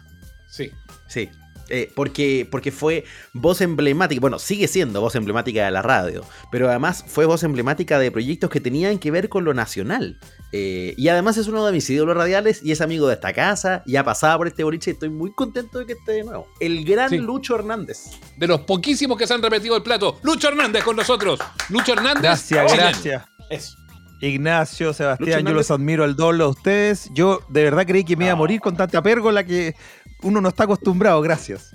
Sí. 0.52 0.72
Sí. 1.08 1.30
Eh, 1.74 1.90
porque, 1.96 2.46
porque 2.52 2.70
fue 2.70 3.06
voz 3.32 3.62
emblemática, 3.62 4.20
bueno, 4.20 4.40
sigue 4.40 4.68
siendo 4.68 5.00
voz 5.00 5.16
emblemática 5.16 5.64
de 5.64 5.72
la 5.72 5.82
radio, 5.82 6.26
pero 6.52 6.70
además 6.70 7.06
fue 7.08 7.26
voz 7.26 7.44
emblemática 7.44 7.98
de 7.98 8.12
proyectos 8.12 8.50
que 8.50 8.60
tenían 8.60 9.00
que 9.00 9.10
ver 9.10 9.30
con 9.30 9.46
lo 9.46 9.54
nacional. 9.54 10.20
Eh, 10.52 10.94
y 10.98 11.08
además 11.08 11.38
es 11.38 11.48
uno 11.48 11.66
de 11.66 11.72
mis 11.72 11.90
ídolos 11.90 12.18
radiales 12.18 12.62
y 12.62 12.74
es 12.74 12.82
amigo 12.82 13.08
de 13.08 13.14
esta 13.14 13.32
casa, 13.32 13.84
y 13.86 13.96
ha 13.96 14.04
pasado 14.04 14.40
por 14.40 14.48
este 14.48 14.66
boliche 14.66 14.92
y 14.92 14.94
estoy 14.94 15.10
muy 15.10 15.32
contento 15.34 15.80
de 15.80 15.86
que 15.86 15.94
esté 15.94 16.12
de 16.12 16.24
nuevo. 16.26 16.46
El 16.60 16.84
gran 16.84 17.10
Sí. 17.10 17.18
Lucho 17.18 17.56
Hernández. 17.56 18.10
De 18.38 18.48
los 18.48 18.62
poquísimos 18.62 19.18
que 19.18 19.26
se 19.26 19.34
han 19.34 19.42
repetido 19.42 19.78
el 19.78 19.84
plato. 19.84 20.20
Lucho 20.24 20.50
Hernández 20.50 20.84
con 20.84 20.98
nosotros. 20.98 21.40
Lucho 21.70 21.94
Hernández. 21.94 22.22
Gracias, 22.22 22.74
gracias. 22.74 23.24
Eso. 23.50 23.78
Ignacio, 24.22 24.94
Sebastián, 24.94 25.46
yo 25.46 25.54
los 25.54 25.72
admiro 25.72 26.04
al 26.04 26.16
doble 26.16 26.44
a 26.44 26.48
ustedes. 26.48 27.10
Yo 27.14 27.40
de 27.50 27.64
verdad 27.64 27.88
creí 27.88 28.04
que 28.04 28.16
me 28.16 28.26
iba 28.26 28.34
a 28.34 28.36
morir 28.36 28.62
con 28.62 28.78
tanta 28.78 29.02
pérgola 29.02 29.44
que 29.44 29.76
uno 30.24 30.42
no 30.42 30.50
está 30.50 30.64
acostumbrado. 30.66 31.22
Gracias. 31.22 31.72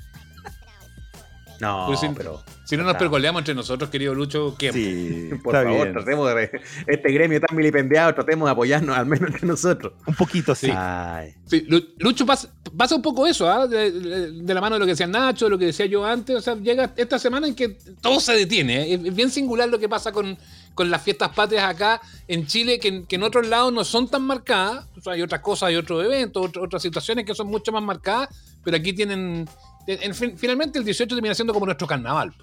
No, 1.61 1.85
Pues 1.87 2.01
pero 2.17 2.43
Si 2.65 2.77
no 2.77 2.83
nos 2.83 2.91
Está. 2.93 2.99
pergoleamos 2.99 3.41
entre 3.41 3.55
nosotros, 3.55 3.89
querido 3.91 4.15
Lucho, 4.15 4.55
¿qué? 4.59 4.73
Sí, 4.73 5.31
por 5.45 5.55
está 5.55 5.65
favor, 5.69 5.83
bien. 5.85 5.93
tratemos 5.95 6.35
de 6.35 6.51
este 6.87 7.13
gremio 7.13 7.41
tan 7.41 7.57
vilipendiado, 7.57 8.13
tratemos 8.15 8.47
de 8.47 8.53
apoyarnos 8.53 8.97
al 8.97 9.07
menos 9.07 9.31
entre 9.31 9.47
nosotros. 9.47 9.93
Un 10.07 10.15
poquito, 10.15 10.55
sí. 10.55 10.69
Ay. 10.75 11.35
Sí, 11.47 11.65
Lu- 11.69 11.85
Lucho 11.99 12.27
pasa, 12.27 12.49
pasa 12.77 12.97
un 12.97 13.03
poco 13.03 13.27
eso, 13.27 13.49
¿ah? 13.49 13.67
de, 13.67 13.91
de- 13.93 14.33
de 14.33 14.55
la 14.55 14.61
mano 14.61 14.75
de 14.77 14.81
lo 14.81 14.85
que 14.87 14.93
decía 14.93 15.07
Nacho, 15.07 15.47
de 15.47 15.51
lo 15.53 15.59
que 15.59 15.67
decía 15.67 15.87
yo 15.87 16.05
antes. 16.05 16.37
O 16.37 16.41
sea, 16.41 16.55
llega 16.57 16.93
esta 16.97 17.19
semana 17.19 17.47
en 17.47 17.55
que 17.55 17.77
todo 18.01 18.19
se 18.21 18.33
detiene. 18.35 18.83
¿eh? 18.83 18.95
Es, 18.95 19.05
es 19.05 19.15
bien 19.15 19.31
singular 19.31 19.69
lo 19.69 19.79
que 19.79 19.89
pasa 19.89 20.11
con, 20.13 20.37
con 20.75 20.91
las 20.91 21.03
fiestas 21.03 21.29
patrias 21.35 21.65
acá 21.71 22.01
en 22.27 22.47
Chile, 22.47 22.79
que, 22.81 23.05
que 23.05 23.17
en 23.17 23.23
otros 23.23 23.47
lados 23.47 23.73
no 23.73 23.85
son 23.85 24.09
tan 24.09 24.23
marcadas. 24.23 24.87
O 24.99 25.01
sea, 25.01 25.13
hay 25.13 25.23
otras 25.23 25.41
cosas, 25.41 25.69
hay 25.69 25.77
otros 25.77 26.05
eventos, 26.05 26.45
otro- 26.47 26.65
otras 26.65 26.83
situaciones 26.83 27.25
que 27.25 27.35
son 27.35 27.47
mucho 27.47 27.71
más 27.73 27.83
marcadas, 27.83 28.29
pero 28.65 28.77
aquí 28.77 28.93
tienen. 28.93 29.49
En 29.87 30.15
fin, 30.15 30.37
finalmente 30.37 30.79
el 30.79 30.85
18 30.85 31.15
termina 31.15 31.35
siendo 31.35 31.53
como 31.53 31.67
nuestro 31.67 31.87
carnaval. 31.87 32.35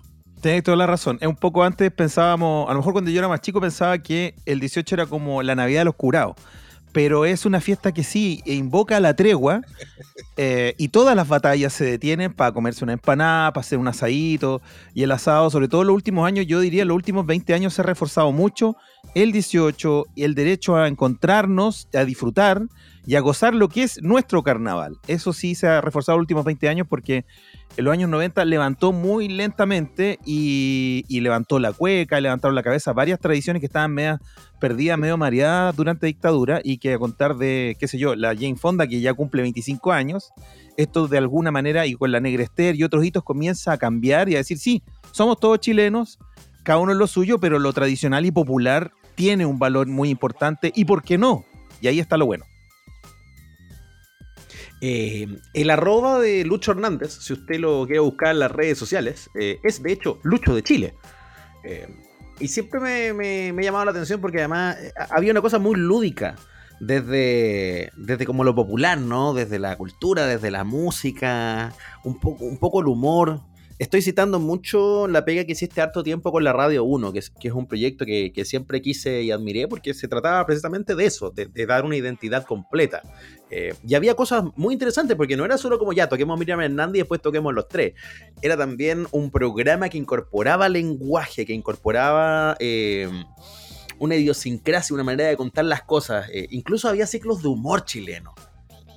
Tienes 0.42 0.64
toda 0.64 0.76
la 0.76 0.88
razón. 0.88 1.18
Es 1.22 1.28
un 1.28 1.38
poco 1.38 1.64
antes 1.64 1.90
pensábamos, 1.92 2.70
a 2.70 2.74
lo 2.74 2.80
mejor 2.80 2.92
cuando 2.92 3.10
yo 3.10 3.20
era 3.20 3.30
más 3.30 3.40
chico 3.40 3.62
pensaba 3.62 3.98
que 4.00 4.36
el 4.46 4.60
18 4.60 4.96
era 4.96 5.06
como 5.06 5.42
la 5.42 5.56
Navidad 5.56 5.82
de 5.82 5.86
los 5.86 5.96
curados. 5.96 6.36
Pero 6.92 7.26
es 7.26 7.46
una 7.46 7.62
fiesta 7.62 7.94
que 7.94 8.04
sí 8.04 8.44
invoca 8.46 9.00
la 9.00 9.16
tregua 9.16 9.62
eh, 10.38 10.76
y 10.78 10.90
todas 10.90 11.16
las 11.16 11.30
batallas 11.30 11.72
se 11.72 11.86
detienen 11.86 12.34
para 12.34 12.52
comerse 12.52 12.84
una 12.84 12.92
empanada, 12.92 13.54
para 13.54 13.62
hacer 13.62 13.80
un 13.80 13.88
asadito 13.88 14.62
y 14.94 15.04
el 15.04 15.12
asado, 15.12 15.50
sobre 15.50 15.70
todo 15.70 15.82
en 15.82 15.88
los 15.88 15.96
últimos 15.96 16.28
años, 16.28 16.46
yo 16.46 16.60
diría 16.60 16.84
los 16.84 16.96
últimos 16.96 17.26
20 17.26 17.54
años 17.54 17.74
se 17.74 17.82
ha 17.82 17.86
reforzado 17.86 18.32
mucho 18.34 18.76
el 19.14 19.32
18 19.32 20.06
y 20.16 20.24
el 20.24 20.36
derecho 20.36 20.76
a 20.76 20.88
encontrarnos, 20.88 21.88
a 21.94 22.04
disfrutar 22.04 22.64
y 23.06 23.16
a 23.16 23.20
gozar 23.20 23.54
lo 23.54 23.70
que 23.70 23.84
es 23.84 24.02
nuestro 24.02 24.44
carnaval. 24.44 24.98
Eso 25.08 25.34
sí 25.34 25.56
se 25.56 25.68
ha 25.68 25.82
reforzado 25.82 26.18
los 26.18 26.24
últimos 26.24 26.46
20 26.46 26.70
años 26.70 26.88
porque 26.90 27.26
en 27.76 27.86
los 27.86 27.94
años 27.94 28.10
90 28.10 28.46
levantó 28.46 28.92
muy 28.92 29.28
lentamente 29.28 30.20
y, 30.26 31.06
y 31.08 31.20
levantó 31.22 31.60
la 31.60 31.74
cueca, 31.74 32.22
levantaron 32.22 32.56
la 32.56 32.64
cabeza 32.64 32.94
varias 32.94 33.20
tradiciones 33.20 33.60
que 33.60 33.66
estaban 33.66 33.92
medio 33.94 34.20
perdidas, 34.60 34.98
medio 34.98 35.18
mareadas 35.18 35.76
durante 35.76 36.06
la 36.06 36.08
dictadura 36.08 36.62
y 36.64 36.78
que 36.78 36.94
a 36.94 36.98
contar 37.00 37.36
de, 37.36 37.76
qué 37.80 37.88
sé 37.88 37.98
yo, 37.98 38.16
la 38.16 38.34
Jane 38.34 38.56
Fonda 38.56 38.88
que 38.88 39.02
ya 39.02 39.14
cumple 39.14 39.42
25 39.42 39.92
años, 39.92 40.32
esto 40.78 41.08
de 41.08 41.18
alguna 41.18 41.52
manera 41.52 41.86
y 41.86 41.96
con 41.96 42.12
la 42.12 42.22
Negrester 42.22 42.76
y 42.76 42.84
otros 42.84 43.04
hitos 43.04 43.24
comienza 43.24 43.74
a 43.74 43.78
cambiar 43.78 44.30
y 44.30 44.36
a 44.36 44.38
decir, 44.38 44.58
sí, 44.58 44.82
somos 45.12 45.40
todos 45.40 45.60
chilenos, 45.60 46.18
cada 46.64 46.80
uno 46.80 46.92
es 46.92 46.98
lo 46.98 47.08
suyo, 47.08 47.40
pero 47.40 47.60
lo 47.60 47.74
tradicional 47.74 48.26
y 48.26 48.32
popular 48.32 48.92
tiene 49.16 49.46
un 49.46 49.60
valor 49.60 49.88
muy 49.88 50.10
importante 50.10 50.72
y 50.76 50.86
por 50.86 51.04
qué 51.04 51.18
no. 51.18 51.46
Y 51.82 51.88
ahí 51.88 52.00
está 52.00 52.18
lo 52.18 52.26
bueno. 52.26 52.46
Eh, 54.82 55.28
el 55.54 55.70
arroba 55.70 56.20
de 56.20 56.44
Lucho 56.44 56.72
Hernández, 56.72 57.14
si 57.22 57.34
usted 57.34 57.60
lo 57.60 57.86
quiere 57.86 58.00
buscar 58.00 58.32
en 58.32 58.40
las 58.40 58.52
redes 58.52 58.78
sociales, 58.78 59.30
eh, 59.40 59.60
es 59.64 59.82
de 59.82 59.94
hecho 59.94 60.20
Lucho 60.24 60.54
de 60.56 60.64
Chile. 60.64 60.94
Eh, 61.64 61.88
y 62.40 62.48
siempre 62.48 62.80
me, 62.80 63.14
me, 63.14 63.54
me, 63.54 63.62
ha 63.62 63.66
llamado 63.66 63.86
la 63.86 63.92
atención 63.92 64.20
porque 64.20 64.40
además 64.40 64.78
había 65.10 65.32
una 65.32 65.42
cosa 65.42 65.60
muy 65.60 65.76
lúdica 65.76 66.36
desde, 66.80 67.92
desde 67.96 68.26
como 68.26 68.44
lo 68.44 68.56
popular, 68.56 68.98
¿no? 69.00 69.34
Desde 69.34 69.60
la 69.60 69.78
cultura, 69.78 70.26
desde 70.26 70.52
la 70.52 70.64
música, 70.64 71.74
un 72.04 72.20
poco, 72.20 72.46
un 72.46 72.58
poco 72.58 72.82
el 72.82 72.88
humor. 72.88 73.42
Estoy 73.80 74.04
citando 74.04 74.40
mucho 74.40 75.08
la 75.08 75.26
pega 75.26 75.46
que 75.46 75.54
hiciste 75.54 75.82
harto 75.82 76.04
tiempo 76.04 76.32
con 76.32 76.44
la 76.44 76.54
Radio 76.54 76.84
1, 76.84 77.12
que 77.12 77.20
es, 77.20 77.32
un 77.54 77.66
proyecto 77.66 78.06
que, 78.06 78.32
siempre 78.46 78.82
quise 78.82 79.24
y 79.24 79.32
admiré 79.32 79.68
porque 79.68 79.96
se 79.96 80.08
trataba 80.08 80.46
precisamente 80.46 80.96
de 80.96 81.06
eso, 81.06 81.32
de, 81.32 81.48
dar 81.66 81.84
una 81.84 81.96
identidad 81.96 82.46
completa. 82.46 83.02
Eh, 83.50 83.74
y 83.86 83.96
había 83.96 84.16
cosas 84.16 84.44
muy 84.56 84.74
interesantes 84.74 85.18
porque 85.18 85.36
no 85.36 85.44
era 85.44 85.58
solo 85.58 85.80
como 85.80 85.92
ya 85.92 86.08
toquemos 86.08 86.38
Miriam 86.38 86.62
Hernández 86.62 86.98
y 86.98 87.00
después 87.00 87.22
toquemos 87.22 87.54
los 87.54 87.68
tres. 87.68 87.94
Era 88.42 88.56
también 88.56 89.08
un 89.12 89.32
programa 89.32 89.90
que 89.90 89.98
incorporaba 89.98 90.70
lenguaje, 90.70 91.46
que 91.46 91.54
incorporaba 91.54 92.56
eh, 92.60 93.10
una 93.98 94.16
idiosincrasia, 94.16 94.94
una 94.94 95.04
manera 95.04 95.30
de 95.30 95.38
contar 95.38 95.66
las 95.66 95.82
cosas. 95.82 96.30
Eh, 96.32 96.48
incluso 96.52 96.90
había 96.90 97.08
ciclos 97.08 97.42
de 97.42 97.48
humor 97.48 97.86
chileno. 97.86 98.36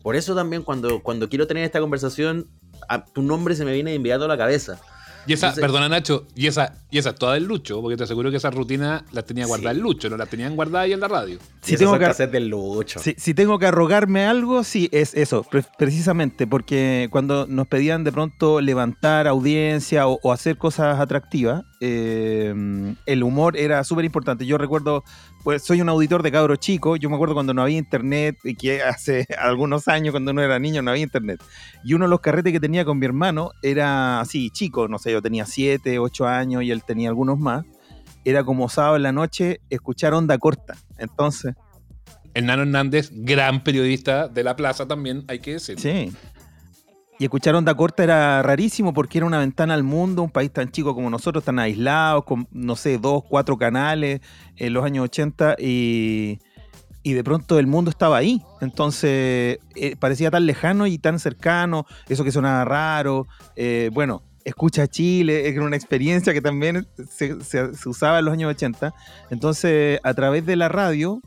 Por 0.02 0.16
eso 0.16 0.34
también 0.34 0.62
cuando, 0.62 1.02
cuando 1.02 1.28
quiero 1.28 1.46
tener 1.46 1.64
esta 1.64 1.80
conversación, 1.80 2.48
a, 2.88 3.04
tu 3.04 3.22
nombre 3.22 3.54
se 3.54 3.64
me 3.64 3.72
viene 3.72 3.90
de 3.90 3.96
inmediato 3.96 4.24
a 4.24 4.28
la 4.28 4.38
cabeza. 4.38 4.80
Y 5.26 5.32
esa, 5.32 5.48
Entonces, 5.48 5.62
perdona 5.62 5.88
Nacho, 5.88 6.24
y 6.36 6.46
esa, 6.46 6.74
y 6.88 6.98
esa 6.98 7.12
toda 7.12 7.34
del 7.34 7.44
Lucho, 7.44 7.82
porque 7.82 7.96
te 7.96 8.04
aseguro 8.04 8.30
que 8.30 8.36
esa 8.36 8.50
rutina 8.50 9.04
la 9.10 9.22
tenía 9.22 9.44
guardada 9.44 9.72
sí. 9.72 9.78
el 9.78 9.82
Lucho, 9.82 10.08
no 10.08 10.16
la 10.16 10.26
tenían 10.26 10.54
guardada 10.54 10.84
ahí 10.84 10.92
en 10.92 11.00
la 11.00 11.08
radio. 11.08 11.40
Si 11.62 11.76
tengo 11.76 11.98
que 11.98 12.04
hacer 12.04 12.30
del 12.30 12.48
Lucho. 12.48 13.00
Si, 13.00 13.14
si, 13.18 13.34
tengo 13.34 13.58
que 13.58 13.66
arrogarme 13.66 14.24
algo, 14.24 14.62
sí, 14.62 14.88
es 14.92 15.14
eso, 15.14 15.42
pre 15.42 15.64
precisamente, 15.78 16.46
porque 16.46 17.08
cuando 17.10 17.46
nos 17.48 17.66
pedían 17.66 18.04
de 18.04 18.12
pronto 18.12 18.60
levantar 18.60 19.26
audiencia 19.26 20.06
o, 20.06 20.20
o 20.22 20.32
hacer 20.32 20.58
cosas 20.58 21.00
atractivas, 21.00 21.64
eh, 21.80 22.94
el 23.06 23.22
humor 23.22 23.56
era 23.56 23.82
súper 23.84 24.04
importante. 24.04 24.46
Yo 24.46 24.58
recuerdo, 24.58 25.02
pues 25.46 25.62
soy 25.62 25.80
un 25.80 25.88
auditor 25.88 26.24
de 26.24 26.32
cabro 26.32 26.56
chico, 26.56 26.96
yo 26.96 27.08
me 27.08 27.14
acuerdo 27.14 27.34
cuando 27.34 27.54
no 27.54 27.62
había 27.62 27.78
internet, 27.78 28.36
y 28.42 28.56
que 28.56 28.82
hace 28.82 29.28
algunos 29.38 29.86
años 29.86 30.10
cuando 30.10 30.32
no 30.32 30.42
era 30.42 30.58
niño 30.58 30.82
no 30.82 30.90
había 30.90 31.04
internet. 31.04 31.40
Y 31.84 31.94
uno 31.94 32.06
de 32.06 32.08
los 32.08 32.18
carretes 32.18 32.52
que 32.52 32.58
tenía 32.58 32.84
con 32.84 32.98
mi 32.98 33.06
hermano 33.06 33.52
era 33.62 34.18
así, 34.18 34.50
chico, 34.50 34.88
no 34.88 34.98
sé, 34.98 35.12
yo 35.12 35.22
tenía 35.22 35.46
7, 35.46 36.00
8 36.00 36.26
años 36.26 36.64
y 36.64 36.72
él 36.72 36.82
tenía 36.82 37.10
algunos 37.10 37.38
más. 37.38 37.64
Era 38.24 38.42
como 38.42 38.68
sábado 38.68 38.96
en 38.96 39.04
la 39.04 39.12
noche 39.12 39.60
escuchar 39.70 40.14
onda 40.14 40.36
corta. 40.36 40.74
Entonces... 40.98 41.54
Nano 42.34 42.62
Hernández, 42.62 43.10
gran 43.12 43.62
periodista 43.62 44.26
de 44.26 44.42
la 44.42 44.56
plaza 44.56 44.88
también, 44.88 45.24
hay 45.28 45.38
que 45.38 45.52
decir. 45.52 45.78
Sí. 45.78 46.12
Y 47.18 47.24
escuchar 47.24 47.54
onda 47.54 47.74
corta 47.74 48.04
era 48.04 48.42
rarísimo 48.42 48.92
porque 48.92 49.18
era 49.18 49.26
una 49.26 49.38
ventana 49.38 49.72
al 49.72 49.82
mundo, 49.82 50.22
un 50.22 50.30
país 50.30 50.52
tan 50.52 50.70
chico 50.70 50.94
como 50.94 51.08
nosotros, 51.08 51.42
tan 51.44 51.58
aislados, 51.58 52.24
con, 52.24 52.46
no 52.52 52.76
sé, 52.76 52.98
dos, 52.98 53.22
cuatro 53.26 53.56
canales 53.56 54.20
en 54.56 54.72
los 54.74 54.84
años 54.84 55.04
80 55.04 55.56
y, 55.58 56.38
y 57.02 57.12
de 57.14 57.24
pronto 57.24 57.58
el 57.58 57.66
mundo 57.66 57.90
estaba 57.90 58.18
ahí. 58.18 58.42
Entonces 58.60 59.58
eh, 59.76 59.96
parecía 59.98 60.30
tan 60.30 60.44
lejano 60.44 60.86
y 60.86 60.98
tan 60.98 61.18
cercano, 61.18 61.86
eso 62.06 62.22
que 62.22 62.32
sonaba 62.32 62.66
raro. 62.66 63.26
Eh, 63.56 63.88
bueno, 63.94 64.22
escucha 64.44 64.86
Chile, 64.86 65.48
era 65.48 65.62
una 65.62 65.76
experiencia 65.76 66.34
que 66.34 66.42
también 66.42 66.86
se, 67.08 67.42
se, 67.42 67.74
se, 67.74 67.88
usaba 67.88 68.18
en 68.18 68.26
los 68.26 68.34
años 68.34 68.50
80. 68.50 68.92
Entonces, 69.30 70.00
a 70.02 70.12
través 70.12 70.44
de 70.44 70.56
la 70.56 70.68
radio, 70.68 71.22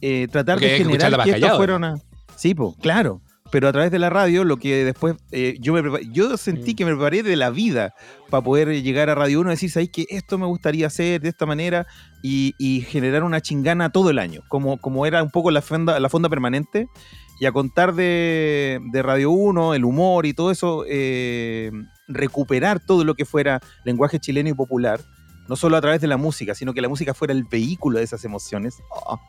eh, 0.00 0.26
tratar 0.32 0.56
Porque 0.56 0.72
de 0.72 0.78
generar 0.78 1.16
que, 1.22 1.30
que 1.30 1.36
esto 1.38 1.56
fuera 1.56 1.76
una... 1.76 1.94
Sí, 2.34 2.54
pues, 2.56 2.74
claro 2.80 3.20
pero 3.50 3.68
a 3.68 3.72
través 3.72 3.90
de 3.90 3.98
la 3.98 4.10
radio, 4.10 4.44
lo 4.44 4.56
que 4.56 4.84
después 4.84 5.16
eh, 5.32 5.56
yo, 5.60 5.72
me 5.72 5.82
yo 6.10 6.36
sentí 6.36 6.74
que 6.74 6.84
me 6.84 6.92
preparé 6.92 7.22
de 7.22 7.36
la 7.36 7.50
vida 7.50 7.94
para 8.30 8.42
poder 8.42 8.82
llegar 8.82 9.10
a 9.10 9.14
Radio 9.14 9.40
1 9.40 9.50
y 9.50 9.54
decir, 9.54 9.70
¿sabéis 9.70 9.90
que 9.90 10.06
esto 10.10 10.38
me 10.38 10.46
gustaría 10.46 10.86
hacer 10.86 11.20
de 11.20 11.28
esta 11.28 11.46
manera? 11.46 11.86
Y, 12.22 12.54
y, 12.58 12.80
generar 12.82 13.22
una 13.22 13.40
chingana 13.40 13.90
todo 13.90 14.10
el 14.10 14.18
año, 14.18 14.42
como, 14.48 14.78
como 14.78 15.06
era 15.06 15.22
un 15.22 15.30
poco 15.30 15.50
la 15.50 15.62
fonda, 15.62 16.00
la 16.00 16.08
fonda 16.08 16.28
permanente. 16.28 16.88
Y 17.40 17.46
a 17.46 17.52
contar 17.52 17.94
de, 17.94 18.80
de 18.90 19.02
Radio 19.02 19.30
1, 19.30 19.74
el 19.74 19.84
humor 19.84 20.26
y 20.26 20.34
todo 20.34 20.50
eso, 20.50 20.84
eh, 20.88 21.70
recuperar 22.08 22.80
todo 22.80 23.04
lo 23.04 23.14
que 23.14 23.24
fuera 23.24 23.60
lenguaje 23.84 24.18
chileno 24.18 24.48
y 24.48 24.54
popular, 24.54 25.00
no 25.48 25.54
solo 25.54 25.76
a 25.76 25.80
través 25.80 26.00
de 26.00 26.08
la 26.08 26.16
música, 26.16 26.56
sino 26.56 26.74
que 26.74 26.82
la 26.82 26.88
música 26.88 27.14
fuera 27.14 27.32
el 27.32 27.44
vehículo 27.44 27.98
de 27.98 28.04
esas 28.04 28.24
emociones. 28.24 28.78
Oh. 28.90 29.20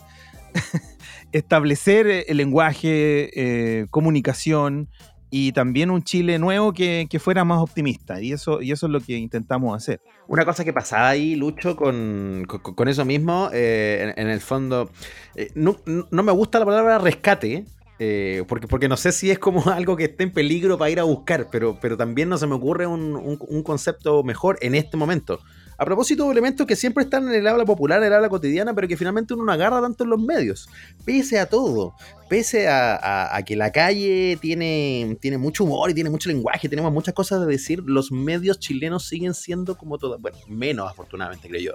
establecer 1.32 2.26
el 2.28 2.38
lenguaje, 2.38 3.30
eh, 3.34 3.88
comunicación 3.90 4.90
y 5.32 5.52
también 5.52 5.92
un 5.92 6.04
Chile 6.04 6.40
nuevo 6.40 6.74
que, 6.74 7.08
que, 7.10 7.20
fuera 7.20 7.44
más 7.44 7.60
optimista. 7.60 8.22
Y 8.22 8.34
eso, 8.34 8.62
y 8.62 8.72
eso 8.72 8.88
es 8.88 8.92
lo 8.92 9.00
que 9.00 9.16
intentamos 9.18 9.76
hacer. 9.76 10.02
Una 10.28 10.44
cosa 10.44 10.66
que 10.66 10.74
pasaba 10.74 11.10
ahí, 11.10 11.36
Lucho, 11.36 11.76
con, 11.76 12.46
con, 12.48 12.88
eso 12.88 13.06
mismo, 13.06 13.50
eh, 13.54 14.14
en, 14.16 14.28
el 14.28 14.40
fondo, 14.40 14.90
eh, 15.36 15.52
no, 15.54 15.78
no, 15.86 16.24
me 16.24 16.32
gusta 16.32 16.60
la 16.60 16.66
palabra 16.66 16.98
rescate. 16.98 17.66
Eh, 18.02 18.46
porque, 18.48 18.66
porque 18.66 18.88
no 18.88 18.96
sé 18.96 19.12
si 19.12 19.30
es 19.30 19.40
como 19.40 19.62
algo 19.70 19.98
que 19.98 20.06
esté 20.06 20.24
en 20.24 20.32
peligro 20.32 20.78
para 20.78 20.90
ir 20.90 21.02
a 21.02 21.04
buscar, 21.04 21.50
pero, 21.52 21.78
pero 21.82 21.98
también 21.98 22.30
no 22.30 22.38
se 22.38 22.48
me 22.48 22.56
ocurre 22.56 22.88
un, 22.88 23.16
un 23.16 23.64
concepto 23.64 24.24
mejor 24.24 24.58
en 24.62 24.74
este 24.74 24.96
momento. 24.96 25.42
A 25.80 25.86
propósito 25.86 26.26
de 26.26 26.32
elementos 26.34 26.68
que 26.68 26.76
siempre 26.76 27.06
están 27.06 27.30
en 27.30 27.36
el 27.36 27.48
habla 27.48 27.64
popular, 27.64 28.02
en 28.02 28.08
el 28.08 28.14
habla 28.14 28.28
cotidiana, 28.28 28.74
pero 28.74 28.86
que 28.86 28.98
finalmente 28.98 29.34
uno 29.34 29.46
no 29.46 29.52
agarra 29.54 29.80
tanto 29.82 30.04
en 30.04 30.10
los 30.10 30.20
medios. 30.20 30.68
Pese 31.06 31.40
a 31.40 31.46
todo, 31.46 31.96
pese 32.28 32.68
a, 32.68 33.42
que 33.46 33.56
la 33.56 33.72
calle 33.72 34.38
tiene, 34.42 35.18
tiene 35.22 35.38
mucho 35.38 35.64
humor 35.64 35.90
y 35.90 35.94
tiene 35.94 36.10
mucho 36.10 36.28
lenguaje, 36.28 36.68
tenemos 36.68 36.92
muchas 36.92 37.14
cosas 37.14 37.40
de 37.40 37.48
decir, 37.48 37.82
los 37.86 38.12
medios 38.12 38.60
chilenos 38.60 39.08
siguen 39.08 39.34
siendo 39.34 39.78
como 39.78 39.98
todas, 39.98 40.20
bueno, 40.20 40.38
menos 40.50 40.92
afortunadamente 40.92 41.48
creo 41.48 41.62
yo. 41.62 41.74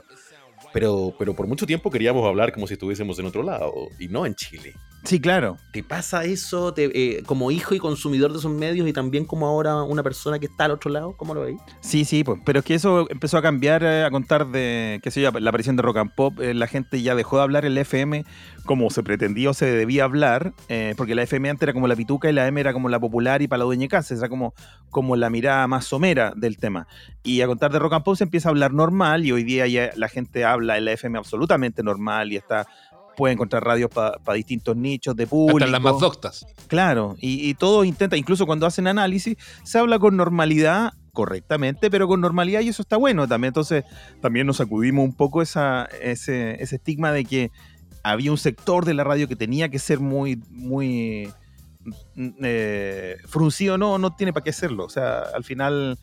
Pero, 0.74 1.14
pero 1.18 1.34
por 1.34 1.46
mucho 1.46 1.64
tiempo 1.64 1.90
queríamos 1.90 2.26
hablar 2.26 2.52
como 2.52 2.66
si 2.66 2.74
estuviésemos 2.74 3.18
en 3.18 3.24
otro 3.24 3.42
lado 3.42 3.72
y 3.98 4.08
no 4.08 4.26
en 4.26 4.34
Chile. 4.34 4.74
Sí, 5.04 5.20
claro. 5.20 5.58
¿Te 5.70 5.82
pasa 5.82 6.24
eso 6.24 6.72
te, 6.72 6.90
eh, 6.94 7.22
como 7.24 7.50
hijo 7.50 7.74
y 7.74 7.78
consumidor 7.78 8.32
de 8.32 8.38
esos 8.38 8.50
medios 8.50 8.88
y 8.88 8.92
también 8.94 9.26
como 9.26 9.46
ahora 9.46 9.82
una 9.82 10.02
persona 10.02 10.38
que 10.38 10.46
está 10.46 10.64
al 10.64 10.70
otro 10.70 10.90
lado? 10.90 11.14
¿Cómo 11.16 11.34
lo 11.34 11.42
veis? 11.42 11.60
Sí, 11.80 12.06
sí, 12.06 12.24
pues, 12.24 12.40
pero 12.44 12.60
es 12.60 12.64
que 12.64 12.74
eso 12.74 13.06
empezó 13.10 13.36
a 13.36 13.42
cambiar 13.42 13.84
eh, 13.84 14.04
a 14.04 14.10
contar 14.10 14.46
de, 14.46 15.00
qué 15.02 15.10
sé 15.10 15.20
yo, 15.20 15.30
la 15.30 15.50
aparición 15.50 15.76
de 15.76 15.82
rock 15.82 15.98
and 15.98 16.14
pop. 16.14 16.40
Eh, 16.40 16.54
la 16.54 16.66
gente 16.66 17.02
ya 17.02 17.14
dejó 17.14 17.36
de 17.36 17.42
hablar 17.42 17.66
el 17.66 17.76
FM 17.76 18.24
como 18.64 18.88
se 18.88 19.02
pretendía 19.02 19.50
o 19.50 19.54
se 19.54 19.66
debía 19.66 20.04
hablar, 20.04 20.54
porque 20.96 21.14
la 21.14 21.22
FM 21.24 21.50
antes 21.50 21.64
era 21.64 21.74
como 21.74 21.86
la 21.86 21.96
pituca 21.96 22.30
y 22.30 22.32
la 22.32 22.46
M 22.46 22.58
era 22.58 22.72
como 22.72 22.88
la 22.88 22.98
popular 22.98 23.42
y 23.42 23.46
para 23.46 23.58
la 23.58 23.64
dueña 23.66 23.88
casa, 23.88 24.14
era 24.14 24.30
como, 24.30 24.54
como 24.88 25.16
la 25.16 25.28
mirada 25.28 25.66
más 25.66 25.84
somera 25.84 26.32
del 26.34 26.56
tema. 26.56 26.86
Y 27.22 27.42
a 27.42 27.46
contar 27.46 27.72
de 27.72 27.78
rock 27.78 27.92
and 27.92 28.04
pop 28.04 28.16
se 28.16 28.24
empieza 28.24 28.48
a 28.48 28.52
hablar 28.52 28.72
normal 28.72 29.26
y 29.26 29.32
hoy 29.32 29.44
día 29.44 29.66
ya 29.66 29.90
la 29.96 30.08
gente 30.08 30.46
habla 30.46 30.78
en 30.78 30.86
la 30.86 30.92
FM 30.92 31.18
absolutamente 31.18 31.82
normal 31.82 32.32
y 32.32 32.36
está 32.36 32.66
puede 33.16 33.34
encontrar 33.34 33.64
radios 33.64 33.90
para 33.90 34.18
pa 34.18 34.34
distintos 34.34 34.76
nichos 34.76 35.14
de 35.16 35.26
público. 35.26 35.58
Hasta 35.58 35.70
las 35.70 35.80
más 35.80 35.98
doctas. 35.98 36.46
Claro, 36.66 37.16
y, 37.20 37.48
y 37.48 37.54
todos 37.54 37.86
intentan, 37.86 38.18
incluso 38.18 38.46
cuando 38.46 38.66
hacen 38.66 38.86
análisis, 38.86 39.36
se 39.62 39.78
habla 39.78 39.98
con 39.98 40.16
normalidad, 40.16 40.92
correctamente, 41.14 41.90
pero 41.90 42.06
con 42.06 42.20
normalidad 42.20 42.60
y 42.60 42.68
eso 42.68 42.82
está 42.82 42.98
bueno 42.98 43.26
también. 43.26 43.48
Entonces, 43.48 43.84
también 44.20 44.46
nos 44.46 44.58
sacudimos 44.58 45.04
un 45.04 45.14
poco 45.14 45.40
esa, 45.40 45.88
ese, 46.02 46.62
ese 46.62 46.76
estigma 46.76 47.12
de 47.12 47.24
que 47.24 47.50
había 48.02 48.30
un 48.30 48.38
sector 48.38 48.84
de 48.84 48.92
la 48.92 49.04
radio 49.04 49.26
que 49.26 49.36
tenía 49.36 49.70
que 49.70 49.78
ser 49.78 50.00
muy, 50.00 50.42
muy 50.50 51.32
eh, 52.42 53.16
fruncido, 53.26 53.78
no, 53.78 53.98
no 53.98 54.14
tiene 54.14 54.32
para 54.32 54.44
qué 54.44 54.52
serlo. 54.52 54.84
O 54.84 54.90
sea, 54.90 55.20
al 55.34 55.44
final 55.44 55.98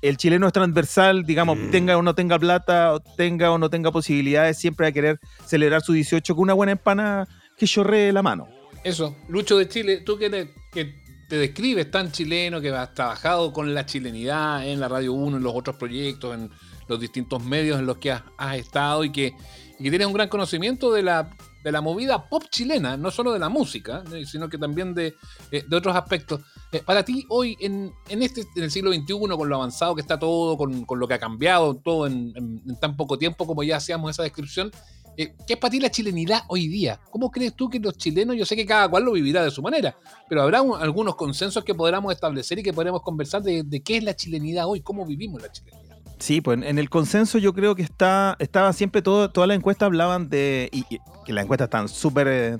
el 0.00 0.16
chileno 0.16 0.46
es 0.46 0.52
transversal, 0.52 1.24
digamos, 1.24 1.58
Mm. 1.58 1.70
tenga 1.70 1.96
o 1.96 2.02
no 2.02 2.14
tenga 2.14 2.38
plata, 2.38 2.92
o 2.94 3.00
tenga 3.00 3.50
o 3.52 3.58
no 3.58 3.68
tenga 3.70 3.92
posibilidades, 3.92 4.58
siempre 4.58 4.84
va 4.86 4.88
a 4.88 4.92
querer 4.92 5.20
celebrar 5.46 5.82
su 5.82 5.92
18 5.92 6.34
con 6.34 6.42
una 6.42 6.54
buena 6.54 6.72
empana 6.72 7.28
que 7.56 7.66
chorree 7.66 8.12
la 8.12 8.22
mano. 8.22 8.48
Eso, 8.82 9.16
Lucho 9.28 9.56
de 9.58 9.68
Chile, 9.68 9.98
tú 9.98 10.18
que 10.18 10.28
te, 10.30 10.52
que 10.72 10.94
te 11.28 11.36
describes 11.36 11.90
tan 11.90 12.10
chileno, 12.10 12.60
que 12.60 12.70
has 12.70 12.94
trabajado 12.94 13.52
con 13.52 13.72
la 13.74 13.86
chilenidad 13.86 14.66
en 14.66 14.80
la 14.80 14.88
Radio 14.88 15.12
1, 15.12 15.36
en 15.36 15.42
los 15.42 15.54
otros 15.54 15.76
proyectos, 15.76 16.34
en 16.34 16.50
los 16.88 16.98
distintos 16.98 17.42
medios 17.44 17.78
en 17.78 17.86
los 17.86 17.98
que 17.98 18.10
has, 18.10 18.22
has 18.38 18.56
estado 18.56 19.04
y 19.04 19.12
que, 19.12 19.34
y 19.78 19.84
que 19.84 19.90
tienes 19.90 20.06
un 20.08 20.12
gran 20.12 20.28
conocimiento 20.28 20.92
de 20.92 21.02
la, 21.04 21.30
de 21.62 21.72
la 21.72 21.80
movida 21.80 22.28
pop 22.28 22.42
chilena, 22.50 22.96
no 22.96 23.10
solo 23.12 23.32
de 23.32 23.38
la 23.38 23.48
música, 23.48 24.02
sino 24.26 24.48
que 24.48 24.58
también 24.58 24.92
de, 24.94 25.14
eh, 25.52 25.64
de 25.66 25.76
otros 25.76 25.94
aspectos. 25.94 26.40
Eh, 26.72 26.82
para 26.84 27.04
ti, 27.04 27.26
hoy, 27.28 27.56
en, 27.60 27.92
en, 28.08 28.22
este, 28.22 28.46
en 28.56 28.62
el 28.64 28.70
siglo 28.70 28.92
XXI, 28.92 29.14
con 29.36 29.48
lo 29.48 29.56
avanzado 29.56 29.94
que 29.94 30.00
está 30.00 30.18
todo, 30.18 30.56
con, 30.56 30.84
con 30.86 30.98
lo 30.98 31.06
que 31.06 31.14
ha 31.14 31.18
cambiado 31.18 31.74
todo 31.74 32.06
en, 32.06 32.32
tan 32.80 32.96
poco 32.96 33.18
tiempo 33.18 33.46
como 33.46 33.62
ya 33.62 33.76
hacíamos 33.76 34.10
esa 34.10 34.22
descripción, 34.22 34.72
eh, 35.16 35.34
¿Qué 35.46 35.52
es 35.54 35.58
para 35.58 35.70
ti 35.70 35.78
la 35.78 35.90
chilenidad 35.90 36.40
hoy 36.48 36.68
día? 36.68 36.98
¿Cómo 37.10 37.30
crees 37.30 37.54
tú 37.54 37.68
que 37.68 37.78
los 37.78 37.98
chilenos, 37.98 38.34
yo 38.34 38.46
sé 38.46 38.56
que 38.56 38.64
cada 38.64 38.88
cual 38.88 39.04
lo 39.04 39.12
vivirá 39.12 39.44
de 39.44 39.50
su 39.50 39.60
manera, 39.60 39.94
pero 40.26 40.40
habrá 40.40 40.62
un- 40.62 40.80
algunos 40.80 41.16
consensos 41.16 41.62
que 41.64 41.74
podamos 41.74 42.14
establecer 42.14 42.58
y 42.58 42.62
que 42.62 42.72
podremos 42.72 43.02
conversar 43.02 43.42
de, 43.42 43.82
qué 43.84 43.98
es 43.98 44.04
la 44.04 44.16
chilenidad 44.16 44.66
hoy, 44.66 44.80
cómo 44.80 45.04
vivimos 45.04 45.42
la 45.42 45.52
chilenidad? 45.52 45.98
Sí, 46.18 46.40
pues 46.40 46.62
en 46.62 46.78
el 46.78 46.88
consenso 46.88 47.36
yo 47.36 47.52
creo 47.52 47.74
que 47.74 47.82
está, 47.82 48.36
estaba 48.38 48.72
siempre 48.72 49.02
todo, 49.02 49.30
todas 49.30 49.48
las 49.48 49.58
encuestas 49.58 49.86
hablaban 49.86 50.30
de, 50.30 50.70
y, 50.72 50.86
y 50.88 50.98
que 51.26 51.32
las 51.34 51.44
encuestas 51.44 51.66
están 51.66 51.88
súper 51.88 52.28
eh, 52.28 52.58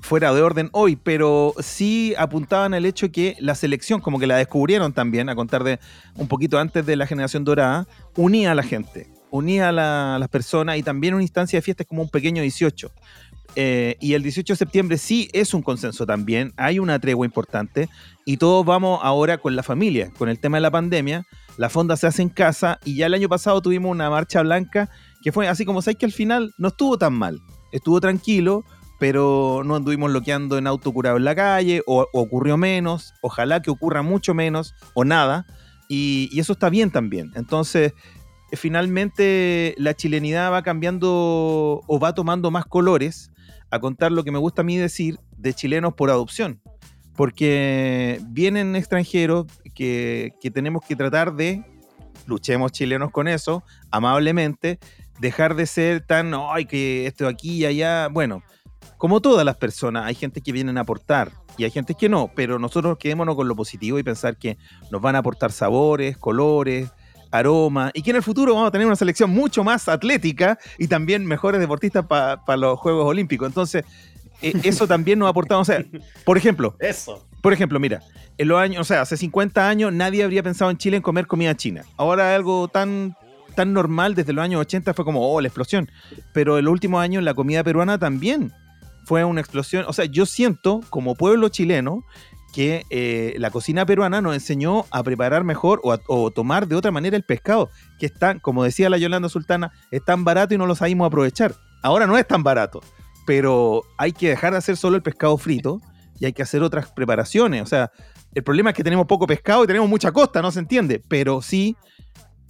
fuera 0.00 0.32
de 0.32 0.42
orden 0.42 0.70
hoy, 0.72 0.96
pero 0.96 1.54
sí 1.60 2.14
apuntaban 2.16 2.72
al 2.74 2.86
hecho 2.86 3.10
que 3.10 3.36
la 3.40 3.54
selección, 3.54 4.00
como 4.00 4.18
que 4.18 4.26
la 4.26 4.36
descubrieron 4.36 4.92
también, 4.92 5.28
a 5.28 5.34
contar 5.34 5.64
de 5.64 5.80
un 6.14 6.28
poquito 6.28 6.58
antes 6.58 6.86
de 6.86 6.96
la 6.96 7.06
generación 7.06 7.44
dorada, 7.44 7.86
unía 8.16 8.52
a 8.52 8.54
la 8.54 8.62
gente, 8.62 9.08
unía 9.30 9.70
a, 9.70 9.72
la- 9.72 10.16
las 10.20 10.28
personas 10.28 10.76
y 10.78 10.82
también 10.82 11.14
una 11.14 11.22
instancia 11.22 11.58
de 11.58 11.62
fiesta 11.62 11.82
es 11.82 11.88
como 11.88 12.02
un 12.02 12.08
pequeño 12.10 12.42
18. 12.42 12.90
Eh, 13.56 13.96
y 13.98 14.12
el 14.12 14.22
18 14.22 14.52
de 14.52 14.56
septiembre 14.56 14.98
sí 14.98 15.28
es 15.32 15.52
un 15.52 15.62
consenso 15.62 16.06
también, 16.06 16.52
hay 16.56 16.78
una 16.78 16.98
tregua 17.00 17.26
importante 17.26 17.88
y 18.24 18.36
todos 18.36 18.64
vamos 18.64 19.00
ahora 19.02 19.38
con 19.38 19.56
la 19.56 19.62
familia, 19.64 20.12
con 20.16 20.28
el 20.28 20.38
tema 20.38 20.58
de 20.58 20.60
la 20.60 20.70
pandemia, 20.70 21.26
la 21.56 21.68
fonda 21.70 21.96
se 21.96 22.06
hace 22.06 22.22
en 22.22 22.28
casa 22.28 22.78
y 22.84 22.94
ya 22.96 23.06
el 23.06 23.14
año 23.14 23.28
pasado 23.28 23.60
tuvimos 23.60 23.90
una 23.90 24.10
marcha 24.10 24.42
blanca 24.42 24.90
que 25.22 25.32
fue 25.32 25.48
así 25.48 25.64
como 25.64 25.82
sabéis 25.82 25.98
que 25.98 26.06
al 26.06 26.12
final 26.12 26.52
no 26.58 26.68
estuvo 26.68 26.98
tan 26.98 27.14
mal, 27.14 27.40
estuvo 27.72 28.00
tranquilo, 28.00 28.64
pero 28.98 29.62
no 29.64 29.76
anduvimos 29.76 30.10
bloqueando 30.10 30.58
en 30.58 30.66
auto 30.66 30.92
curado 30.92 31.16
en 31.16 31.24
la 31.24 31.34
calle 31.34 31.82
o, 31.86 32.06
ocurrió 32.12 32.56
menos, 32.56 33.14
ojalá 33.20 33.62
que 33.62 33.70
ocurra 33.70 34.02
mucho 34.02 34.34
menos 34.34 34.74
o 34.94 35.04
nada 35.04 35.46
y, 35.88 36.38
eso 36.38 36.52
está 36.52 36.68
bien 36.68 36.90
también. 36.90 37.32
Entonces, 37.34 37.94
finalmente 38.52 39.74
la 39.78 39.94
chilenidad 39.94 40.52
va 40.52 40.62
cambiando 40.62 41.82
o 41.86 41.98
va 42.00 42.14
tomando 42.14 42.50
más 42.50 42.66
colores 42.66 43.30
a 43.70 43.78
contar 43.80 44.12
lo 44.12 44.24
que 44.24 44.32
me 44.32 44.38
gusta 44.38 44.62
a 44.62 44.64
mí 44.64 44.76
decir 44.76 45.18
de 45.36 45.54
chilenos 45.54 45.94
por 45.94 46.10
adopción. 46.10 46.60
Porque 47.16 48.20
vienen 48.28 48.76
extranjeros 48.76 49.46
que, 49.74 50.32
que 50.40 50.50
tenemos 50.50 50.84
que 50.86 50.94
tratar 50.94 51.34
de, 51.34 51.64
luchemos 52.26 52.70
chilenos 52.70 53.10
con 53.10 53.26
eso, 53.26 53.64
amablemente, 53.90 54.78
dejar 55.18 55.56
de 55.56 55.66
ser 55.66 56.00
tan, 56.06 56.32
ay, 56.34 56.66
que 56.66 57.06
esto 57.06 57.26
aquí 57.26 57.56
y 57.56 57.64
allá. 57.64 58.08
Bueno, 58.08 58.42
como 58.96 59.20
todas 59.20 59.44
las 59.44 59.56
personas, 59.56 60.06
hay 60.06 60.14
gente 60.14 60.40
que 60.40 60.52
vienen 60.52 60.78
a 60.78 60.82
aportar 60.82 61.32
y 61.56 61.64
hay 61.64 61.70
gente 61.70 61.94
que 61.94 62.08
no, 62.08 62.30
pero 62.34 62.58
nosotros 62.58 62.98
quedémonos 62.98 63.36
con 63.36 63.48
lo 63.48 63.56
positivo 63.56 63.98
y 63.98 64.02
pensar 64.02 64.36
que 64.36 64.58
nos 64.90 65.00
van 65.00 65.16
a 65.16 65.18
aportar 65.18 65.52
sabores, 65.52 66.16
colores, 66.16 66.90
aroma 67.30 67.90
y 67.94 68.02
que 68.02 68.10
en 68.10 68.16
el 68.16 68.22
futuro 68.22 68.54
vamos 68.54 68.68
a 68.68 68.70
tener 68.70 68.86
una 68.86 68.96
selección 68.96 69.30
mucho 69.30 69.64
más 69.64 69.88
atlética 69.88 70.58
y 70.78 70.88
también 70.88 71.26
mejores 71.26 71.60
deportistas 71.60 72.06
para 72.06 72.56
los 72.56 72.78
Juegos 72.78 73.06
Olímpicos. 73.06 73.48
Entonces, 73.48 73.84
eh, 74.40 74.52
eso 74.64 74.86
también 74.86 75.18
nos 75.18 75.26
ha 75.26 75.30
aportado, 75.30 75.60
o 75.60 75.64
sea, 75.64 75.84
por 76.24 76.38
ejemplo, 76.38 76.76
Eso. 76.78 77.26
por 77.42 77.52
ejemplo, 77.52 77.78
mira, 77.80 78.02
en 78.38 78.48
los 78.48 78.60
años, 78.60 78.80
o 78.80 78.84
sea, 78.84 79.02
hace 79.02 79.16
50 79.16 79.68
años 79.68 79.92
nadie 79.92 80.22
habría 80.22 80.42
pensado 80.42 80.70
en 80.70 80.78
Chile 80.78 80.96
en 80.96 81.02
comer 81.02 81.26
comida 81.26 81.56
china. 81.56 81.82
Ahora 81.96 82.34
algo 82.34 82.68
tan 82.68 83.16
tan 83.56 83.72
normal 83.72 84.14
desde 84.14 84.32
los 84.32 84.44
años 84.44 84.60
80 84.60 84.94
fue 84.94 85.04
como, 85.04 85.34
oh, 85.34 85.40
la 85.40 85.48
explosión. 85.48 85.90
Pero 86.32 86.58
en 86.58 86.64
los 86.64 86.70
últimos 86.70 87.02
años 87.02 87.24
la 87.24 87.34
comida 87.34 87.64
peruana 87.64 87.98
también 87.98 88.52
fue 89.08 89.24
una 89.24 89.40
explosión. 89.40 89.86
O 89.88 89.94
sea, 89.94 90.04
yo 90.04 90.26
siento 90.26 90.82
como 90.90 91.14
pueblo 91.14 91.48
chileno 91.48 92.04
que 92.52 92.84
eh, 92.90 93.34
la 93.38 93.50
cocina 93.50 93.86
peruana 93.86 94.20
nos 94.20 94.34
enseñó 94.34 94.84
a 94.90 95.02
preparar 95.02 95.44
mejor 95.44 95.80
o, 95.82 95.92
a- 95.92 96.00
o 96.08 96.30
tomar 96.30 96.68
de 96.68 96.76
otra 96.76 96.90
manera 96.90 97.16
el 97.16 97.22
pescado, 97.24 97.70
que 97.98 98.06
es 98.06 98.12
tan, 98.12 98.38
como 98.38 98.64
decía 98.64 98.90
la 98.90 98.98
Yolanda 98.98 99.28
Sultana, 99.30 99.72
es 99.90 100.04
tan 100.04 100.24
barato 100.24 100.54
y 100.54 100.58
no 100.58 100.66
lo 100.66 100.74
sabemos 100.74 101.06
aprovechar. 101.06 101.54
Ahora 101.82 102.06
no 102.06 102.18
es 102.18 102.26
tan 102.26 102.42
barato, 102.42 102.80
pero 103.26 103.82
hay 103.96 104.12
que 104.12 104.28
dejar 104.28 104.52
de 104.52 104.58
hacer 104.58 104.76
solo 104.76 104.96
el 104.96 105.02
pescado 105.02 105.38
frito 105.38 105.80
y 106.20 106.26
hay 106.26 106.32
que 106.34 106.42
hacer 106.42 106.62
otras 106.62 106.90
preparaciones. 106.92 107.62
O 107.62 107.66
sea, 107.66 107.90
el 108.34 108.42
problema 108.42 108.70
es 108.70 108.76
que 108.76 108.84
tenemos 108.84 109.06
poco 109.06 109.26
pescado 109.26 109.64
y 109.64 109.66
tenemos 109.66 109.88
mucha 109.88 110.12
costa, 110.12 110.42
no 110.42 110.50
se 110.50 110.58
entiende, 110.60 111.02
pero 111.08 111.40
sí 111.40 111.76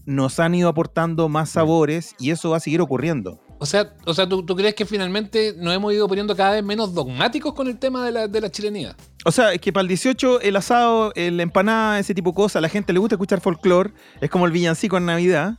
nos 0.06 0.40
han 0.40 0.54
ido 0.56 0.68
aportando 0.68 1.28
más 1.28 1.50
sabores 1.50 2.14
y 2.18 2.30
eso 2.30 2.50
va 2.50 2.56
a 2.56 2.60
seguir 2.60 2.80
ocurriendo. 2.80 3.40
O 3.58 3.66
sea, 3.66 3.92
o 4.06 4.14
sea 4.14 4.28
¿tú, 4.28 4.44
tú 4.44 4.54
crees 4.54 4.74
que 4.74 4.86
finalmente 4.86 5.54
nos 5.56 5.74
hemos 5.74 5.92
ido 5.92 6.06
poniendo 6.06 6.36
cada 6.36 6.52
vez 6.52 6.64
menos 6.64 6.94
dogmáticos 6.94 7.54
con 7.54 7.66
el 7.66 7.78
tema 7.78 8.04
de 8.04 8.12
la, 8.12 8.28
de 8.28 8.40
la 8.40 8.50
chilenidad? 8.50 8.96
O 9.24 9.32
sea, 9.32 9.52
es 9.52 9.60
que 9.60 9.72
para 9.72 9.82
el 9.82 9.88
18 9.88 10.40
el 10.40 10.56
asado, 10.56 11.12
la 11.14 11.42
empanada, 11.42 11.98
ese 11.98 12.14
tipo 12.14 12.30
de 12.30 12.36
cosas, 12.36 12.56
a 12.56 12.60
la 12.60 12.68
gente 12.68 12.92
le 12.92 12.98
gusta 12.98 13.16
escuchar 13.16 13.40
folclore, 13.40 13.92
es 14.20 14.30
como 14.30 14.46
el 14.46 14.52
villancico 14.52 14.96
en 14.96 15.06
Navidad, 15.06 15.58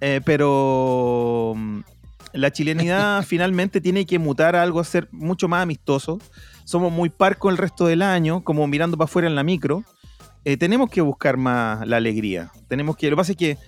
eh, 0.00 0.20
pero 0.24 1.54
mm, 1.56 1.80
la 2.32 2.52
chilenidad 2.52 3.22
finalmente 3.26 3.80
tiene 3.80 4.06
que 4.06 4.18
mutar 4.18 4.56
a 4.56 4.62
algo 4.62 4.80
a 4.80 4.84
ser 4.84 5.08
mucho 5.12 5.48
más 5.48 5.62
amistoso. 5.62 6.18
Somos 6.64 6.92
muy 6.92 7.10
parco 7.10 7.48
el 7.48 7.56
resto 7.56 7.86
del 7.86 8.02
año, 8.02 8.42
como 8.42 8.66
mirando 8.66 8.96
para 8.96 9.06
afuera 9.06 9.28
en 9.28 9.36
la 9.36 9.44
micro. 9.44 9.84
Eh, 10.44 10.56
tenemos 10.56 10.90
que 10.90 11.00
buscar 11.00 11.36
más 11.36 11.86
la 11.86 11.96
alegría. 11.96 12.50
Tenemos 12.68 12.96
que, 12.96 13.06
lo 13.06 13.16
que 13.16 13.20
pasa 13.20 13.32
es 13.32 13.38
que 13.38 13.58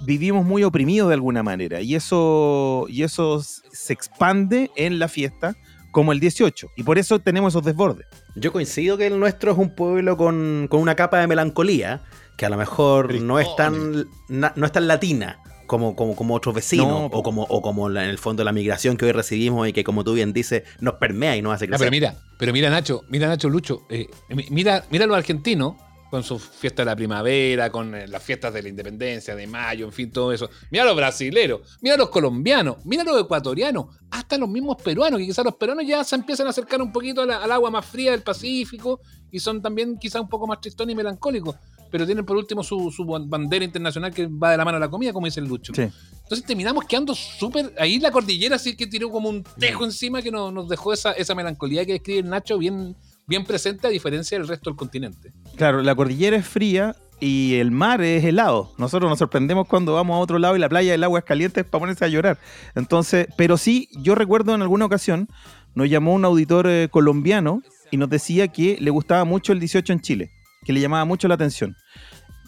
vivimos 0.00 0.44
muy 0.44 0.64
oprimidos 0.64 1.08
de 1.08 1.14
alguna 1.14 1.42
manera 1.42 1.80
y 1.80 1.94
eso, 1.94 2.86
y 2.88 3.02
eso 3.02 3.42
se 3.42 3.92
expande 3.92 4.70
en 4.76 4.98
la 4.98 5.08
fiesta 5.08 5.56
como 5.90 6.12
el 6.12 6.20
18 6.20 6.68
y 6.76 6.82
por 6.82 6.98
eso 6.98 7.18
tenemos 7.18 7.52
esos 7.54 7.64
desbordes. 7.64 8.06
Yo 8.36 8.52
coincido 8.52 8.96
que 8.98 9.06
el 9.06 9.18
nuestro 9.18 9.52
es 9.52 9.58
un 9.58 9.74
pueblo 9.74 10.16
con, 10.16 10.66
con 10.70 10.80
una 10.80 10.94
capa 10.94 11.18
de 11.18 11.26
melancolía 11.26 12.02
que 12.36 12.46
a 12.46 12.50
lo 12.50 12.56
mejor 12.56 13.20
no 13.20 13.38
es 13.40 13.48
tan, 13.56 14.06
na- 14.28 14.52
no 14.54 14.66
es 14.66 14.72
tan 14.72 14.86
latina 14.86 15.40
como, 15.66 15.96
como, 15.96 16.14
como 16.16 16.34
otros 16.34 16.54
vecinos 16.54 16.86
No, 16.88 17.06
o 17.06 17.22
como, 17.22 17.42
o 17.42 17.60
como 17.62 17.88
la- 17.88 18.04
en 18.04 18.10
el 18.10 18.18
fondo 18.18 18.44
la 18.44 18.52
migración 18.52 18.96
que 18.96 19.06
hoy 19.06 19.12
recibimos 19.12 19.66
y 19.68 19.72
que 19.72 19.82
como 19.84 20.04
tú 20.04 20.14
bien 20.14 20.32
dices 20.32 20.62
nos 20.80 20.94
permea 20.94 21.36
y 21.36 21.42
nos 21.42 21.54
hace 21.54 21.64
Ah, 21.64 21.68
crecer. 21.68 21.78
pero 21.80 21.90
mira, 21.90 22.14
pero 22.38 22.52
mira 22.52 22.70
Nacho, 22.70 23.02
mira 23.08 23.26
Nacho 23.26 23.48
Lucho, 23.48 23.86
eh, 23.90 24.06
mi- 24.30 24.46
mira, 24.50 24.84
mira 24.90 25.06
los 25.06 25.16
argentinos 25.16 25.74
con 26.10 26.22
su 26.22 26.38
fiesta 26.38 26.82
de 26.82 26.86
la 26.86 26.96
primavera, 26.96 27.70
con 27.70 27.94
eh, 27.94 28.06
las 28.08 28.22
fiestas 28.22 28.52
de 28.54 28.62
la 28.62 28.68
independencia, 28.68 29.34
de 29.36 29.46
mayo, 29.46 29.84
en 29.86 29.92
fin, 29.92 30.10
todo 30.10 30.32
eso. 30.32 30.48
Mira 30.70 30.84
los 30.84 30.96
brasileros, 30.96 31.60
mira 31.82 31.96
los 31.96 32.08
colombianos, 32.08 32.76
mira 32.84 33.04
los 33.04 33.20
ecuatorianos, 33.20 33.86
hasta 34.10 34.38
los 34.38 34.48
mismos 34.48 34.76
peruanos, 34.82 35.18
que 35.20 35.26
quizás 35.26 35.44
los 35.44 35.56
peruanos 35.56 35.84
ya 35.86 36.02
se 36.04 36.16
empiezan 36.16 36.46
a 36.46 36.50
acercar 36.50 36.80
un 36.80 36.92
poquito 36.92 37.22
a 37.22 37.26
la- 37.26 37.42
al 37.44 37.52
agua 37.52 37.70
más 37.70 37.84
fría 37.84 38.12
del 38.12 38.22
Pacífico 38.22 39.00
y 39.30 39.38
son 39.38 39.60
también 39.60 39.98
quizás 39.98 40.22
un 40.22 40.28
poco 40.28 40.46
más 40.46 40.60
tristones 40.60 40.94
y 40.94 40.96
melancólicos, 40.96 41.56
pero 41.90 42.06
tienen 42.06 42.24
por 42.24 42.36
último 42.36 42.62
su, 42.64 42.90
su 42.90 43.04
bandera 43.04 43.64
internacional 43.64 44.12
que 44.12 44.26
va 44.26 44.50
de 44.52 44.56
la 44.56 44.64
mano 44.64 44.76
a 44.78 44.80
la 44.80 44.88
comida, 44.88 45.12
como 45.12 45.26
dice 45.26 45.40
el 45.40 45.46
Lucho. 45.46 45.74
Sí. 45.74 45.82
Entonces 46.22 46.46
terminamos 46.46 46.84
quedando 46.86 47.14
súper. 47.14 47.74
Ahí 47.78 47.98
la 47.98 48.10
cordillera 48.10 48.58
sí 48.58 48.76
que 48.76 48.86
tiró 48.86 49.10
como 49.10 49.28
un 49.30 49.42
tejo 49.58 49.84
encima 49.84 50.20
que 50.22 50.30
nos, 50.30 50.52
nos 50.52 50.68
dejó 50.68 50.92
esa, 50.92 51.12
esa 51.12 51.34
melancolía 51.34 51.86
que 51.86 51.92
describe 51.92 52.20
el 52.20 52.28
Nacho 52.28 52.58
bien, 52.58 52.94
bien 53.28 53.44
presente 53.44 53.86
a 53.86 53.90
diferencia 53.90 54.38
del 54.38 54.48
resto 54.48 54.70
del 54.70 54.76
continente. 54.76 55.32
Claro, 55.56 55.82
la 55.82 55.94
cordillera 55.94 56.36
es 56.36 56.46
fría 56.46 56.96
y 57.20 57.54
el 57.56 57.70
mar 57.70 58.00
es 58.00 58.24
helado. 58.24 58.72
Nosotros 58.78 59.08
nos 59.10 59.18
sorprendemos 59.18 59.68
cuando 59.68 59.94
vamos 59.94 60.14
a 60.16 60.18
otro 60.18 60.38
lado 60.38 60.56
y 60.56 60.58
la 60.58 60.68
playa 60.68 60.94
el 60.94 61.04
agua 61.04 61.18
es 61.20 61.24
caliente 61.24 61.62
para 61.64 61.80
ponerse 61.80 62.04
a 62.04 62.08
llorar. 62.08 62.38
Entonces, 62.74 63.26
pero 63.36 63.56
sí, 63.58 63.88
yo 64.00 64.14
recuerdo 64.14 64.54
en 64.54 64.62
alguna 64.62 64.86
ocasión 64.86 65.28
nos 65.74 65.88
llamó 65.90 66.14
un 66.14 66.24
auditor 66.24 66.66
eh, 66.68 66.88
colombiano 66.90 67.62
y 67.90 67.96
nos 67.98 68.08
decía 68.08 68.48
que 68.48 68.78
le 68.80 68.90
gustaba 68.90 69.24
mucho 69.24 69.52
el 69.52 69.60
18 69.60 69.92
en 69.92 70.00
Chile, 70.00 70.30
que 70.64 70.72
le 70.72 70.80
llamaba 70.80 71.04
mucho 71.04 71.28
la 71.28 71.34
atención. 71.34 71.76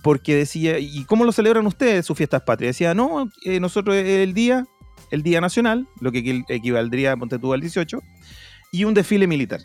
Porque 0.03 0.35
decía, 0.35 0.79
¿y 0.79 1.05
cómo 1.05 1.25
lo 1.25 1.33
celebran 1.33 1.67
ustedes 1.67 2.07
sus 2.07 2.17
fiestas 2.17 2.43
patrias? 2.43 2.75
Decía, 2.75 2.95
no, 2.95 3.31
eh, 3.45 3.61
nosotros 3.61 3.95
el 3.97 4.33
día, 4.33 4.65
el 5.11 5.23
día 5.23 5.41
nacional, 5.43 5.87
lo 6.01 6.11
que 6.11 6.25
equi- 6.25 6.45
equivaldría, 6.49 7.17
ponte 7.17 7.39
tú, 7.39 7.53
al 7.53 7.61
18, 7.61 8.01
y 8.73 8.85
un 8.85 8.95
desfile 8.95 9.27
militar 9.27 9.61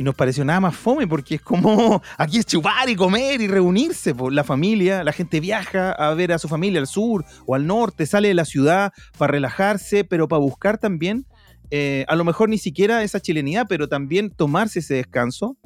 y 0.00 0.02
nos 0.02 0.14
pareció 0.14 0.46
nada 0.46 0.60
más 0.60 0.74
fome 0.74 1.06
porque 1.06 1.34
es 1.34 1.42
como 1.42 2.00
aquí 2.16 2.38
es 2.38 2.46
chupar 2.46 2.88
y 2.88 2.96
comer 2.96 3.42
y 3.42 3.48
reunirse 3.48 4.14
por 4.14 4.32
la 4.32 4.44
familia, 4.44 5.04
la 5.04 5.12
gente 5.12 5.40
viaja 5.40 5.92
a 5.92 6.14
ver 6.14 6.32
a 6.32 6.38
su 6.38 6.48
familia 6.48 6.80
al 6.80 6.86
sur 6.86 7.22
o 7.44 7.54
al 7.54 7.66
norte, 7.66 8.06
sale 8.06 8.28
de 8.28 8.34
la 8.34 8.46
ciudad 8.46 8.92
para 9.18 9.32
relajarse, 9.32 10.04
pero 10.04 10.26
para 10.26 10.40
buscar 10.40 10.78
también 10.78 11.26
eh, 11.70 12.06
a 12.08 12.16
lo 12.16 12.24
mejor 12.24 12.48
ni 12.48 12.56
siquiera 12.56 13.02
esa 13.02 13.20
chilenidad, 13.20 13.66
pero 13.68 13.88
también 13.88 14.30
tomarse 14.30 14.78
ese 14.78 14.94
descanso, 14.94 15.58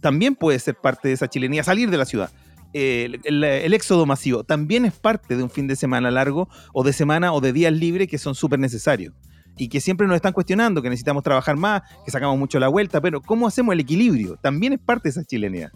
también 0.00 0.34
puede 0.36 0.58
ser 0.58 0.76
parte 0.76 1.08
de 1.08 1.14
esa 1.14 1.28
chilenidad, 1.28 1.64
salir 1.64 1.90
de 1.90 1.98
la 1.98 2.06
ciudad. 2.06 2.30
el, 2.72 3.20
el- 3.24 3.44
el 3.44 3.74
éxodo 3.74 4.06
masivo 4.06 4.42
también 4.42 4.86
es 4.86 4.94
parte 4.94 5.36
de 5.36 5.42
un 5.42 5.50
fin 5.50 5.66
de 5.66 5.76
semana 5.76 6.10
largo 6.10 6.48
o 6.72 6.82
de 6.82 6.92
semana 6.94 7.32
o 7.34 7.40
de 7.42 7.52
días 7.52 7.72
libres 7.72 8.08
que 8.08 8.16
son 8.18 8.34
súper 8.34 8.58
necesarios 8.58 9.12
y 9.56 9.68
que 9.68 9.80
siempre 9.80 10.06
nos 10.06 10.16
están 10.16 10.32
cuestionando 10.32 10.82
que 10.82 10.88
necesitamos 10.90 11.22
trabajar 11.22 11.56
más, 11.56 11.82
que 12.04 12.10
sacamos 12.10 12.38
mucho 12.38 12.58
la 12.58 12.68
vuelta, 12.68 13.00
pero 13.00 13.20
¿cómo 13.20 13.46
hacemos 13.46 13.72
el 13.72 13.80
equilibrio? 13.80 14.36
También 14.42 14.72
es 14.74 14.78
parte 14.78 15.04
de 15.04 15.10
esa 15.10 15.24
chilenidad. 15.24 15.70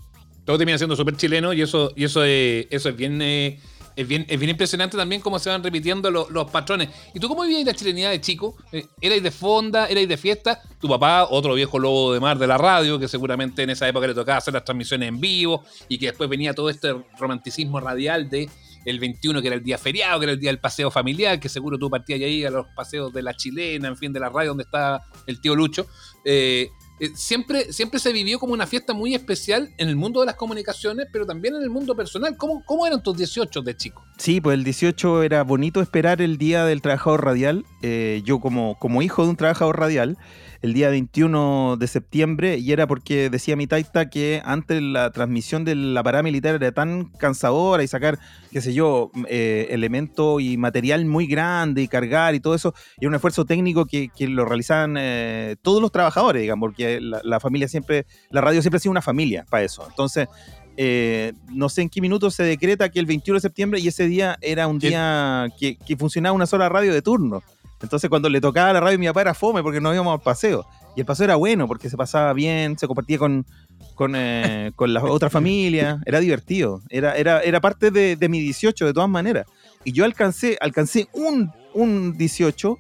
Todo 0.44 0.58
termina 0.58 0.78
siendo 0.78 0.96
súper 0.96 1.16
chileno 1.16 1.52
y 1.52 1.62
eso, 1.62 1.92
y 1.96 2.04
eso, 2.04 2.24
es, 2.24 2.66
eso 2.70 2.88
es 2.88 2.96
bien. 2.96 3.20
eh, 3.22 3.58
es 3.96 4.06
bien, 4.06 4.24
es 4.28 4.38
bien 4.38 4.50
impresionante 4.50 4.96
también 4.96 5.20
cómo 5.20 5.38
se 5.38 5.50
van 5.50 5.62
repitiendo 5.62 6.10
lo- 6.10 6.30
los 6.30 6.48
patrones. 6.50 6.88
¿Y 7.12 7.18
tú 7.20 7.28
cómo 7.28 7.42
vivías 7.42 7.66
la 7.66 7.74
chilenidad 7.74 8.10
de 8.10 8.20
chico? 8.20 8.56
Eh, 8.72 8.86
¿Erais 9.00 9.22
de 9.22 9.30
fonda? 9.32 9.88
¿Erais 9.88 10.08
de 10.08 10.16
fiesta? 10.16 10.62
Tu 10.80 10.88
papá, 10.88 11.26
otro 11.28 11.54
viejo 11.54 11.78
lobo 11.78 12.12
de 12.14 12.20
mar 12.20 12.38
de 12.38 12.46
la 12.46 12.56
radio, 12.56 12.98
que 12.98 13.08
seguramente 13.08 13.62
en 13.64 13.70
esa 13.70 13.86
época 13.88 14.06
le 14.06 14.14
tocaba 14.14 14.38
hacer 14.38 14.54
las 14.54 14.64
transmisiones 14.64 15.08
en 15.08 15.20
vivo 15.20 15.64
y 15.88 15.98
que 15.98 16.06
después 16.06 16.30
venía 16.30 16.54
todo 16.54 16.70
este 16.70 16.94
romanticismo 17.18 17.80
radial 17.80 18.30
de 18.30 18.48
el 18.84 18.98
21, 18.98 19.40
que 19.40 19.48
era 19.48 19.56
el 19.56 19.62
día 19.62 19.78
feriado, 19.78 20.20
que 20.20 20.24
era 20.24 20.32
el 20.32 20.40
día 20.40 20.50
del 20.50 20.60
paseo 20.60 20.90
familiar, 20.90 21.38
que 21.38 21.48
seguro 21.48 21.78
tú 21.78 21.90
partías 21.90 22.20
ahí 22.20 22.44
a 22.44 22.50
los 22.50 22.66
paseos 22.74 23.12
de 23.12 23.22
la 23.22 23.34
chilena, 23.34 23.88
en 23.88 23.96
fin, 23.96 24.12
de 24.12 24.20
la 24.20 24.28
radio 24.28 24.50
donde 24.50 24.64
está 24.64 25.02
el 25.26 25.40
tío 25.40 25.54
Lucho. 25.54 25.86
Eh, 26.24 26.70
eh, 27.00 27.12
siempre, 27.14 27.72
siempre 27.72 27.98
se 27.98 28.12
vivió 28.12 28.38
como 28.38 28.52
una 28.52 28.66
fiesta 28.66 28.92
muy 28.92 29.14
especial 29.14 29.70
en 29.78 29.88
el 29.88 29.96
mundo 29.96 30.20
de 30.20 30.26
las 30.26 30.34
comunicaciones, 30.34 31.06
pero 31.10 31.24
también 31.24 31.54
en 31.54 31.62
el 31.62 31.70
mundo 31.70 31.96
personal. 31.96 32.36
¿Cómo, 32.36 32.62
cómo 32.66 32.86
eran 32.86 33.02
tus 33.02 33.16
18 33.16 33.62
de 33.62 33.74
chico? 33.74 34.04
Sí, 34.18 34.38
pues 34.38 34.54
el 34.54 34.64
18 34.64 35.22
era 35.22 35.42
bonito 35.42 35.80
esperar 35.80 36.20
el 36.20 36.36
día 36.36 36.66
del 36.66 36.82
trabajador 36.82 37.24
radial. 37.24 37.64
Eh, 37.80 38.20
yo 38.24 38.38
como, 38.38 38.78
como 38.78 39.00
hijo 39.00 39.24
de 39.24 39.30
un 39.30 39.36
trabajador 39.36 39.80
radial, 39.80 40.18
el 40.62 40.74
día 40.74 40.90
21 40.90 41.76
de 41.78 41.86
septiembre, 41.86 42.58
y 42.58 42.72
era 42.72 42.86
porque 42.86 43.30
decía 43.30 43.56
mi 43.56 43.66
taita 43.66 44.10
que 44.10 44.42
antes 44.44 44.82
la 44.82 45.10
transmisión 45.10 45.64
de 45.64 45.74
la 45.74 46.02
parada 46.02 46.22
militar 46.22 46.54
era 46.56 46.72
tan 46.72 47.04
cansadora 47.18 47.82
y 47.82 47.88
sacar, 47.88 48.18
qué 48.50 48.60
sé 48.60 48.74
yo, 48.74 49.10
eh, 49.28 49.68
elemento 49.70 50.38
y 50.38 50.56
material 50.56 51.06
muy 51.06 51.26
grande 51.26 51.82
y 51.82 51.88
cargar 51.88 52.34
y 52.34 52.40
todo 52.40 52.54
eso, 52.54 52.74
y 52.98 53.04
era 53.04 53.08
un 53.08 53.14
esfuerzo 53.14 53.44
técnico 53.44 53.86
que, 53.86 54.08
que 54.14 54.28
lo 54.28 54.44
realizaban 54.44 54.96
eh, 54.98 55.56
todos 55.62 55.80
los 55.80 55.92
trabajadores, 55.92 56.42
digamos, 56.42 56.68
porque 56.68 57.00
la, 57.00 57.20
la 57.24 57.40
familia 57.40 57.68
siempre, 57.68 58.06
la 58.30 58.40
radio 58.40 58.60
siempre 58.60 58.76
ha 58.76 58.80
sido 58.80 58.92
una 58.92 59.02
familia 59.02 59.46
para 59.48 59.64
eso. 59.64 59.86
Entonces, 59.88 60.28
eh, 60.76 61.32
no 61.48 61.68
sé 61.68 61.82
en 61.82 61.88
qué 61.88 62.00
minuto 62.00 62.30
se 62.30 62.42
decreta 62.42 62.88
que 62.88 63.00
el 63.00 63.06
21 63.06 63.36
de 63.36 63.40
septiembre 63.40 63.80
y 63.80 63.88
ese 63.88 64.06
día 64.06 64.38
era 64.40 64.66
un 64.66 64.78
día 64.78 65.48
que, 65.58 65.76
que 65.76 65.96
funcionaba 65.96 66.34
una 66.34 66.46
sola 66.46 66.68
radio 66.68 66.94
de 66.94 67.02
turno. 67.02 67.42
Entonces 67.82 68.10
cuando 68.10 68.28
le 68.28 68.40
tocaba 68.40 68.72
la 68.72 68.80
radio 68.80 68.98
mi 68.98 69.06
papá 69.06 69.22
era 69.22 69.34
fome 69.34 69.62
porque 69.62 69.80
nos 69.80 69.94
íbamos 69.94 70.12
al 70.14 70.20
paseo. 70.22 70.66
Y 70.96 71.00
el 71.00 71.06
paseo 71.06 71.24
era 71.24 71.36
bueno 71.36 71.66
porque 71.68 71.88
se 71.88 71.96
pasaba 71.96 72.32
bien, 72.32 72.76
se 72.78 72.86
compartía 72.86 73.18
con, 73.18 73.46
con, 73.94 74.14
eh, 74.16 74.72
con 74.76 74.92
las 74.92 75.04
otras 75.04 75.32
familias, 75.32 76.00
era 76.04 76.20
divertido. 76.20 76.82
Era, 76.88 77.16
era, 77.16 77.40
era 77.40 77.60
parte 77.60 77.90
de, 77.90 78.16
de 78.16 78.28
mi 78.28 78.40
18 78.40 78.86
de 78.86 78.92
todas 78.92 79.08
maneras. 79.08 79.46
Y 79.84 79.92
yo 79.92 80.04
alcancé, 80.04 80.58
alcancé 80.60 81.08
un, 81.14 81.50
un 81.74 82.16
18 82.18 82.76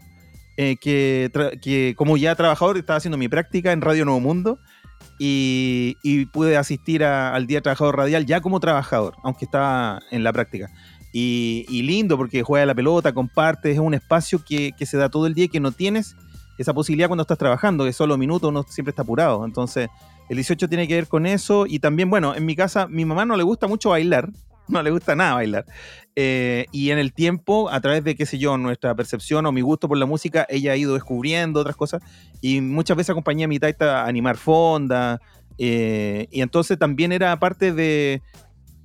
eh, 0.58 0.76
que, 0.80 1.30
que 1.62 1.94
como 1.96 2.16
ya 2.18 2.34
trabajador 2.34 2.76
estaba 2.76 2.98
haciendo 2.98 3.16
mi 3.16 3.28
práctica 3.28 3.72
en 3.72 3.80
Radio 3.80 4.04
Nuevo 4.04 4.20
Mundo 4.20 4.58
y, 5.18 5.96
y 6.02 6.26
pude 6.26 6.56
asistir 6.56 7.04
a- 7.04 7.34
al 7.34 7.46
Día 7.46 7.60
Trabajador 7.62 7.96
Radial 7.96 8.26
ya 8.26 8.40
como 8.40 8.60
trabajador, 8.60 9.14
aunque 9.22 9.44
estaba 9.46 10.00
en 10.10 10.24
la 10.24 10.32
práctica. 10.32 10.70
Y, 11.12 11.82
lindo 11.82 12.16
porque 12.16 12.42
juega 12.42 12.66
la 12.66 12.74
pelota, 12.74 13.12
compartes, 13.12 13.74
es 13.74 13.80
un 13.80 13.94
espacio 13.94 14.44
que, 14.44 14.72
que 14.78 14.86
se 14.86 14.96
da 14.96 15.08
todo 15.08 15.26
el 15.26 15.34
día 15.34 15.46
y 15.46 15.48
que 15.48 15.60
no 15.60 15.72
tienes 15.72 16.14
esa 16.60 16.74
posibilidad 16.74 17.08
cuando 17.08 17.22
estás 17.22 17.38
trabajando, 17.38 17.84
que 17.84 17.92
solo 17.92 18.18
minutos 18.18 18.50
uno 18.50 18.64
siempre 18.68 18.90
está 18.90 19.02
apurado. 19.02 19.44
Entonces, 19.44 19.88
el 20.28 20.36
18 20.36 20.68
tiene 20.68 20.86
que 20.86 20.94
ver 20.94 21.08
con 21.08 21.26
eso 21.26 21.66
y 21.66 21.78
también, 21.78 22.10
bueno, 22.10 22.34
en 22.34 22.44
mi 22.44 22.54
casa, 22.54 22.86
mi 22.86 23.04
mamá 23.04 23.24
no 23.24 23.36
le 23.36 23.42
gusta 23.42 23.66
mucho 23.66 23.90
bailar, 23.90 24.30
no 24.68 24.82
le 24.82 24.90
gusta 24.90 25.16
nada 25.16 25.34
bailar. 25.34 25.64
Eh, 26.14 26.66
y 26.70 26.90
en 26.90 26.98
el 26.98 27.12
tiempo, 27.12 27.70
a 27.70 27.80
través 27.80 28.04
de, 28.04 28.14
qué 28.14 28.26
sé 28.26 28.38
yo, 28.38 28.58
nuestra 28.58 28.94
percepción 28.94 29.46
o 29.46 29.52
mi 29.52 29.62
gusto 29.62 29.88
por 29.88 29.96
la 29.96 30.06
música, 30.06 30.46
ella 30.50 30.72
ha 30.72 30.76
ido 30.76 30.94
descubriendo 30.94 31.60
otras 31.60 31.76
cosas 31.76 32.02
y 32.42 32.60
muchas 32.60 32.96
veces 32.96 33.10
acompañé 33.10 33.44
a 33.44 33.48
mi 33.48 33.58
taita 33.58 34.02
a 34.02 34.06
animar 34.06 34.36
fonda. 34.36 35.20
eh, 35.58 36.28
y 36.30 36.42
entonces 36.42 36.78
también 36.78 37.10
era 37.10 37.38
parte 37.38 37.72
de, 37.72 38.22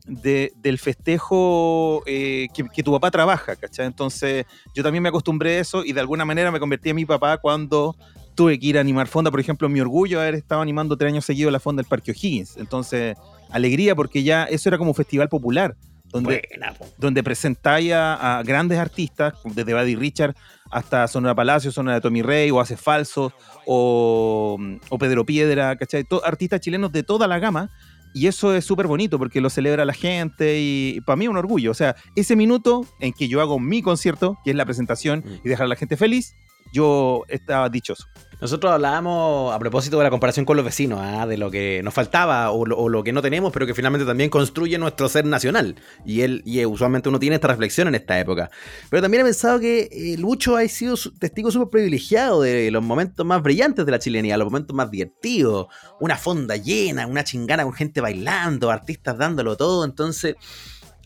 de- 0.07 0.51
del 0.57 0.77
festejo 0.79 2.03
eh, 2.05 2.47
que, 2.53 2.63
que 2.73 2.83
tu 2.83 2.91
papá 2.91 3.11
trabaja, 3.11 3.55
¿cachai? 3.55 3.85
Entonces 3.87 4.45
yo 4.73 4.83
también 4.83 5.01
me 5.03 5.09
acostumbré 5.09 5.57
a 5.57 5.59
eso 5.61 5.83
y 5.83 5.93
de 5.93 5.99
alguna 5.99 6.25
manera 6.25 6.51
me 6.51 6.59
convertí 6.59 6.89
en 6.89 6.95
mi 6.97 7.05
papá 7.05 7.37
cuando 7.37 7.95
tuve 8.35 8.59
que 8.59 8.67
ir 8.67 8.77
a 8.77 8.81
animar 8.81 9.07
fonda. 9.07 9.31
Por 9.31 9.39
ejemplo, 9.39 9.69
mi 9.69 9.79
orgullo 9.81 10.19
haber 10.19 10.35
estado 10.35 10.61
animando 10.61 10.97
tres 10.97 11.11
años 11.13 11.25
seguidos 11.25 11.51
la 11.51 11.59
fonda 11.59 11.81
del 11.81 11.89
Parque 11.89 12.11
O'Higgins. 12.11 12.57
Entonces, 12.57 13.15
alegría 13.49 13.95
porque 13.95 14.23
ya 14.23 14.43
eso 14.45 14.69
era 14.69 14.77
como 14.77 14.91
un 14.91 14.95
festival 14.95 15.29
popular. 15.29 15.75
Donde, 16.11 16.47
Buena, 16.49 16.73
donde 16.97 17.23
presentáis 17.23 17.91
a, 17.91 18.37
a 18.37 18.43
grandes 18.43 18.77
artistas, 18.79 19.33
desde 19.43 19.73
Buddy 19.73 19.95
Richard 19.97 20.33
hasta 20.71 21.07
Sonora 21.09 21.35
Palacio, 21.35 21.71
Sonora 21.73 21.95
de 21.95 22.01
Tommy 22.01 22.21
Rey, 22.21 22.51
o 22.51 22.59
Hace 22.61 22.77
Falsos, 22.77 23.33
o, 23.65 24.57
o 24.89 24.97
Pedro 24.97 25.25
Piedra, 25.25 25.75
¿cachai? 25.75 26.03
To- 26.05 26.23
artistas 26.23 26.61
chilenos 26.61 26.91
de 26.93 27.03
toda 27.03 27.27
la 27.27 27.39
gama. 27.39 27.69
Y 28.15 28.27
eso 28.27 28.55
es 28.55 28.63
súper 28.63 28.87
bonito 28.87 29.19
porque 29.19 29.41
lo 29.41 29.49
celebra 29.49 29.83
la 29.83 29.91
gente 29.91 30.57
y, 30.61 31.01
para 31.01 31.17
mí 31.17 31.25
es 31.25 31.29
un 31.29 31.35
orgullo. 31.35 31.69
O 31.69 31.73
sea, 31.73 31.97
ese 32.15 32.37
minuto 32.37 32.87
en 33.01 33.11
que 33.11 33.27
yo 33.27 33.41
hago 33.41 33.59
mi 33.59 33.81
concierto, 33.81 34.37
que 34.45 34.51
es 34.51 34.55
la 34.55 34.63
presentación 34.63 35.21
y 35.43 35.49
dejar 35.49 35.65
a 35.65 35.67
la 35.67 35.75
gente 35.75 35.97
feliz, 35.97 36.33
yo 36.75 37.23
estaba 37.29 37.69
dichoso. 37.69 38.05
Nosotros 38.41 38.69
hablábamos 38.73 39.55
a 39.55 39.59
propósito 39.59 39.97
de 39.97 40.03
la 40.03 40.09
comparación 40.09 40.45
con 40.45 40.57
los 40.57 40.65
vecinos, 40.65 40.99
¿ah? 41.01 41.25
de 41.25 41.37
lo 41.37 41.49
que 41.49 41.79
nos 41.85 41.93
faltaba 41.93 42.51
o 42.51 42.65
lo, 42.65 42.77
o 42.77 42.89
lo 42.89 43.01
que 43.01 43.13
no 43.13 43.21
tenemos, 43.21 43.53
pero 43.53 43.65
que 43.65 43.73
finalmente 43.73 44.05
también 44.05 44.29
construye 44.29 44.77
nuestro 44.77 45.07
ser 45.07 45.23
nacional. 45.25 45.75
Y 46.05 46.19
él, 46.21 46.41
y 46.45 46.59
eh, 46.59 46.65
usualmente 46.65 47.07
uno 47.07 47.17
tiene 47.17 47.35
esta 47.37 47.47
reflexión 47.47 47.87
en 47.87 47.95
esta 47.95 48.19
época. 48.19 48.49
Pero 48.89 49.01
también 49.01 49.21
he 49.21 49.23
pensado 49.23 49.57
que 49.59 49.87
eh, 49.89 50.17
Lucho 50.19 50.57
ha 50.57 50.67
sido 50.67 50.97
su- 50.97 51.17
testigo 51.17 51.49
súper 51.49 51.69
privilegiado 51.69 52.41
de 52.41 52.69
los 52.71 52.83
momentos 52.83 53.25
más 53.25 53.41
brillantes 53.41 53.85
de 53.85 53.91
la 53.93 53.99
chilenidad, 53.99 54.37
los 54.37 54.47
momentos 54.51 54.75
más 54.75 54.91
divertidos, 54.91 55.67
una 56.01 56.17
fonda 56.17 56.57
llena, 56.57 57.07
una 57.07 57.23
chingana 57.23 57.63
con 57.63 57.71
gente 57.73 58.01
bailando, 58.01 58.69
artistas 58.69 59.17
dándolo 59.17 59.55
todo. 59.55 59.85
Entonces, 59.85 60.35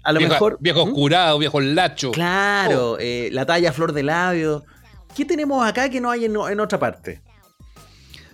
a 0.03 0.11
lo 0.13 0.17
Viejo- 0.19 0.33
mejor. 0.33 0.57
Viejos 0.61 0.89
¿Mm? 0.89 0.93
curados, 0.93 1.39
viejos 1.39 1.63
lachos. 1.63 2.11
Claro, 2.11 2.97
eh, 2.99 3.29
la 3.31 3.45
talla 3.45 3.71
flor 3.71 3.93
de 3.93 4.01
labio. 4.01 4.63
¿Qué 5.15 5.25
tenemos 5.25 5.65
acá 5.65 5.89
que 5.89 5.99
no 6.01 6.09
hay 6.11 6.25
en, 6.25 6.35
en 6.35 6.59
otra 6.59 6.79
parte? 6.79 7.21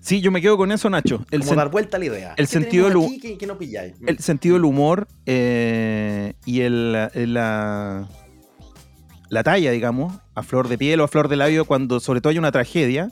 Sí, 0.02 0.22
yo 0.22 0.30
me 0.32 0.40
quedo 0.42 0.56
con 0.56 0.72
eso, 0.72 0.88
Nacho. 0.90 1.26
El, 1.32 1.40
Como 1.42 1.56
dar 1.56 1.72
vuelta 1.72 1.98
a 1.98 2.00
la 2.00 2.06
idea. 2.06 2.30
el 2.38 2.46
¿Qué 2.46 2.52
sentido 2.52 2.88
del 2.88 2.98
hu- 2.98 3.06
aquí 3.08 3.20
que, 3.20 3.38
que 3.40 3.48
no 3.48 3.58
pilláis? 3.58 3.96
el 4.06 4.20
sentido 4.20 4.54
del 4.56 4.66
humor 4.66 5.08
eh, 5.26 6.34
y 6.46 6.62
el, 6.62 7.10
el- 7.16 7.34
la, 7.34 8.08
la 9.30 9.44
talla, 9.44 9.72
digamos, 9.72 10.14
a 10.36 10.44
flor 10.44 10.68
de 10.68 10.78
piel 10.78 11.00
o 11.00 11.06
a 11.06 11.08
flor 11.08 11.28
de 11.28 11.38
labio, 11.38 11.66
cuando 11.66 12.00
sobre 12.00 12.22
todo 12.22 12.30
hay 12.30 12.38
una 12.38 12.52
tragedia. 12.52 13.10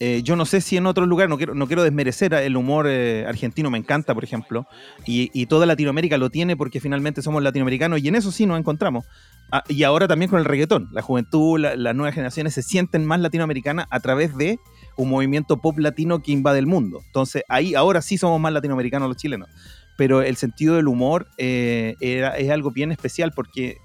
Eh, 0.00 0.22
yo 0.22 0.36
no 0.36 0.46
sé 0.46 0.60
si 0.60 0.76
en 0.76 0.86
otro 0.86 1.06
lugar, 1.06 1.28
no 1.28 1.36
quiero, 1.36 1.54
no 1.54 1.66
quiero 1.66 1.82
desmerecer 1.82 2.32
el 2.34 2.56
humor 2.56 2.86
eh, 2.88 3.24
argentino, 3.26 3.68
me 3.70 3.78
encanta, 3.78 4.14
por 4.14 4.22
ejemplo, 4.22 4.66
y, 5.04 5.46
toda 5.46 5.66
Latinoamérica 5.66 6.18
lo 6.18 6.30
tiene 6.30 6.56
porque 6.56 6.78
finalmente 6.80 7.20
somos 7.22 7.42
latinoamericanos 7.42 8.00
y 8.00 8.08
en 8.08 8.14
eso 8.14 8.30
sí 8.30 8.46
nos 8.46 8.58
encontramos. 8.58 9.06
Ah, 9.50 9.64
y 9.68 9.82
ahora 9.82 10.06
también 10.06 10.30
con 10.30 10.38
el 10.38 10.44
reggaetón, 10.44 10.88
la 10.92 11.02
juventud, 11.02 11.58
la- 11.58 11.74
las 11.74 11.96
nuevas 11.96 12.14
generaciones 12.14 12.54
se 12.54 12.62
sienten 12.62 13.04
más 13.06 13.18
latinoamericanas 13.20 13.86
a 13.90 13.98
través 14.00 14.36
de 14.36 14.58
un 14.96 15.08
movimiento 15.08 15.56
pop 15.60 15.78
latino 15.78 16.22
que 16.22 16.32
invade 16.32 16.58
el 16.58 16.66
mundo. 16.66 17.00
Entonces 17.06 17.42
ahí 17.48 17.74
ahora 17.74 18.02
sí 18.02 18.18
somos 18.18 18.40
más 18.40 18.52
latinoamericanos 18.52 19.08
los 19.08 19.16
chilenos. 19.16 19.48
Pero 19.96 20.22
el 20.22 20.36
sentido 20.36 20.76
del 20.76 20.86
humor 20.86 21.26
eh, 21.38 21.96
es 22.00 22.50
algo 22.50 22.70
bien 22.70 22.92
especial 22.92 23.32
porque, 23.34 23.78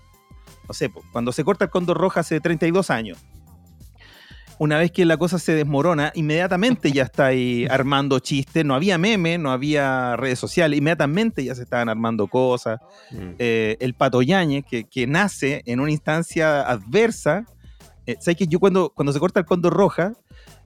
no 0.67 0.73
sé, 0.75 0.91
cuando 1.11 1.31
se 1.31 1.43
corta 1.43 1.65
el 1.65 1.71
cóndor 1.71 1.97
roja 1.97 2.19
hace 2.19 2.39
32 2.39 2.91
años, 2.91 3.17
una 4.63 4.77
vez 4.77 4.91
que 4.91 5.03
la 5.03 5.17
cosa 5.17 5.39
se 5.39 5.53
desmorona, 5.53 6.13
inmediatamente 6.15 6.93
ya 6.93 7.03
está 7.03 7.25
ahí 7.25 7.65
armando 7.69 8.19
chistes. 8.19 8.63
No 8.63 8.75
había 8.75 8.97
meme, 8.97 9.37
no 9.37 9.51
había 9.51 10.15
redes 10.15 10.39
sociales, 10.39 10.77
inmediatamente 10.77 11.43
ya 11.43 11.53
se 11.53 11.63
estaban 11.63 11.89
armando 11.89 12.27
cosas. 12.27 12.79
Mm. 13.11 13.35
Eh, 13.39 13.75
el 13.81 13.93
Pato 13.93 14.21
Yáñez, 14.21 14.63
que, 14.65 14.85
que 14.85 15.05
nace 15.05 15.63
en 15.65 15.81
una 15.81 15.91
instancia 15.91 16.61
adversa. 16.61 17.45
Eh, 18.05 18.15
¿Sabes 18.21 18.37
que 18.37 18.47
yo 18.47 18.59
cuando, 18.59 18.89
cuando 18.89 19.11
se 19.11 19.19
corta 19.19 19.41
el 19.41 19.45
cóndor 19.45 19.73
roja, 19.73 20.13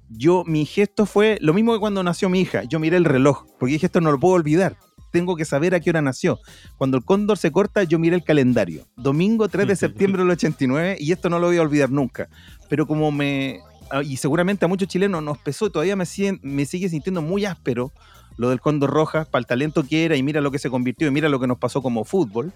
yo, 0.09 0.43
mi 0.45 0.65
gesto 0.65 1.05
fue 1.05 1.37
lo 1.41 1.53
mismo 1.53 1.73
que 1.73 1.79
cuando 1.79 2.03
nació 2.03 2.29
mi 2.29 2.39
hija. 2.39 2.63
Yo 2.63 2.79
miré 2.79 2.97
el 2.97 3.05
reloj, 3.05 3.45
porque 3.59 3.73
dije, 3.73 3.87
esto 3.87 3.99
no 3.99 4.11
lo 4.11 4.19
puedo 4.19 4.35
olvidar. 4.35 4.77
Tengo 5.11 5.35
que 5.35 5.45
saber 5.45 5.73
a 5.73 5.79
qué 5.79 5.89
hora 5.89 6.01
nació. 6.01 6.39
Cuando 6.77 6.97
el 6.97 7.03
cóndor 7.03 7.37
se 7.37 7.51
corta, 7.51 7.83
yo 7.83 7.97
miré 7.97 8.15
el 8.15 8.23
calendario. 8.23 8.85
Domingo 8.95 9.47
3 9.47 9.67
de 9.67 9.75
septiembre 9.87 10.21
del 10.21 10.31
89, 10.31 10.97
y 10.99 11.11
esto 11.11 11.29
no 11.29 11.39
lo 11.39 11.47
voy 11.47 11.57
a 11.57 11.61
olvidar 11.61 11.89
nunca. 11.89 12.29
Pero 12.69 12.85
como 12.85 13.11
me... 13.11 13.59
ah, 13.91 14.03
Y 14.03 14.17
seguramente 14.17 14.65
a 14.65 14.67
muchos 14.67 14.87
chilenos 14.87 15.23
nos 15.23 15.37
pesó, 15.37 15.69
todavía 15.69 15.95
me, 15.95 16.05
me 16.41 16.65
sigue 16.65 16.89
sintiendo 16.89 17.21
muy 17.21 17.45
áspero 17.45 17.91
lo 18.37 18.49
del 18.49 18.61
cóndor 18.61 18.91
roja, 18.91 19.25
para 19.25 19.39
el 19.39 19.45
talento 19.47 19.83
que 19.83 20.05
era, 20.05 20.15
y 20.15 20.23
mira 20.23 20.41
lo 20.41 20.51
que 20.51 20.59
se 20.59 20.69
convirtió, 20.69 21.07
y 21.07 21.11
mira 21.11 21.27
lo 21.27 21.39
que 21.39 21.47
nos 21.47 21.57
pasó 21.57 21.81
como 21.81 22.05
fútbol, 22.05 22.53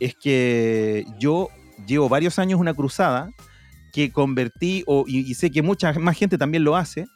es 0.00 0.14
que 0.14 1.04
yo 1.18 1.48
llevo 1.86 2.08
varios 2.08 2.38
años 2.38 2.58
una 2.58 2.72
cruzada 2.72 3.30
que 3.92 4.10
convertí, 4.10 4.84
o, 4.86 5.04
y, 5.06 5.18
y 5.30 5.34
sé 5.34 5.50
que 5.50 5.62
mucha 5.62 5.92
más 5.94 6.16
gente 6.16 6.38
también 6.38 6.64
lo 6.64 6.76
hace, 6.76 7.06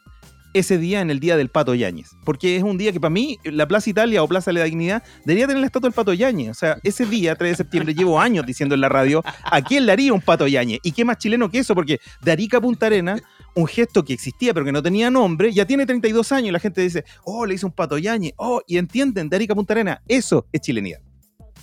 ese 0.52 0.78
día 0.78 1.00
en 1.00 1.10
el 1.10 1.20
día 1.20 1.36
del 1.36 1.48
Pato 1.48 1.74
Yáñez. 1.74 2.10
Porque 2.24 2.56
es 2.56 2.62
un 2.62 2.78
día 2.78 2.92
que 2.92 3.00
para 3.00 3.10
mí, 3.10 3.38
la 3.44 3.66
Plaza 3.66 3.90
Italia 3.90 4.22
o 4.22 4.28
Plaza 4.28 4.50
de 4.50 4.58
la 4.58 4.64
Dignidad, 4.64 5.02
debería 5.24 5.46
tener 5.46 5.60
la 5.60 5.66
estatua 5.66 5.88
del 5.88 5.94
Pato 5.94 6.12
Yáñez. 6.12 6.50
O 6.50 6.54
sea, 6.54 6.78
ese 6.82 7.06
día, 7.06 7.34
3 7.34 7.52
de 7.52 7.56
septiembre, 7.56 7.94
llevo 7.94 8.20
años 8.20 8.46
diciendo 8.46 8.74
en 8.74 8.80
la 8.80 8.88
radio, 8.88 9.22
¿a 9.44 9.62
quién 9.62 9.86
le 9.86 9.92
haría 9.92 10.12
un 10.12 10.20
Pato 10.20 10.46
Yáñez? 10.46 10.80
¿Y 10.82 10.92
qué 10.92 11.04
más 11.04 11.18
chileno 11.18 11.50
que 11.50 11.58
eso? 11.58 11.74
Porque 11.74 12.00
de 12.20 12.32
Arica 12.32 12.58
a 12.58 12.60
Punta 12.60 12.86
Arena, 12.86 13.16
un 13.54 13.66
gesto 13.66 14.04
que 14.04 14.12
existía 14.12 14.54
pero 14.54 14.64
que 14.64 14.72
no 14.72 14.82
tenía 14.82 15.10
nombre, 15.10 15.52
ya 15.52 15.66
tiene 15.66 15.86
32 15.86 16.32
años 16.32 16.48
y 16.48 16.52
la 16.52 16.60
gente 16.60 16.80
dice, 16.80 17.04
oh, 17.24 17.46
le 17.46 17.54
hizo 17.54 17.66
un 17.66 17.72
Pato 17.72 17.98
Yáñez, 17.98 18.32
oh, 18.36 18.60
y 18.66 18.78
entienden, 18.78 19.28
de 19.28 19.36
Arica 19.36 19.52
a 19.52 19.56
Punta 19.56 19.74
Arena, 19.74 20.02
eso 20.08 20.46
es 20.52 20.60
chilenidad. 20.60 21.00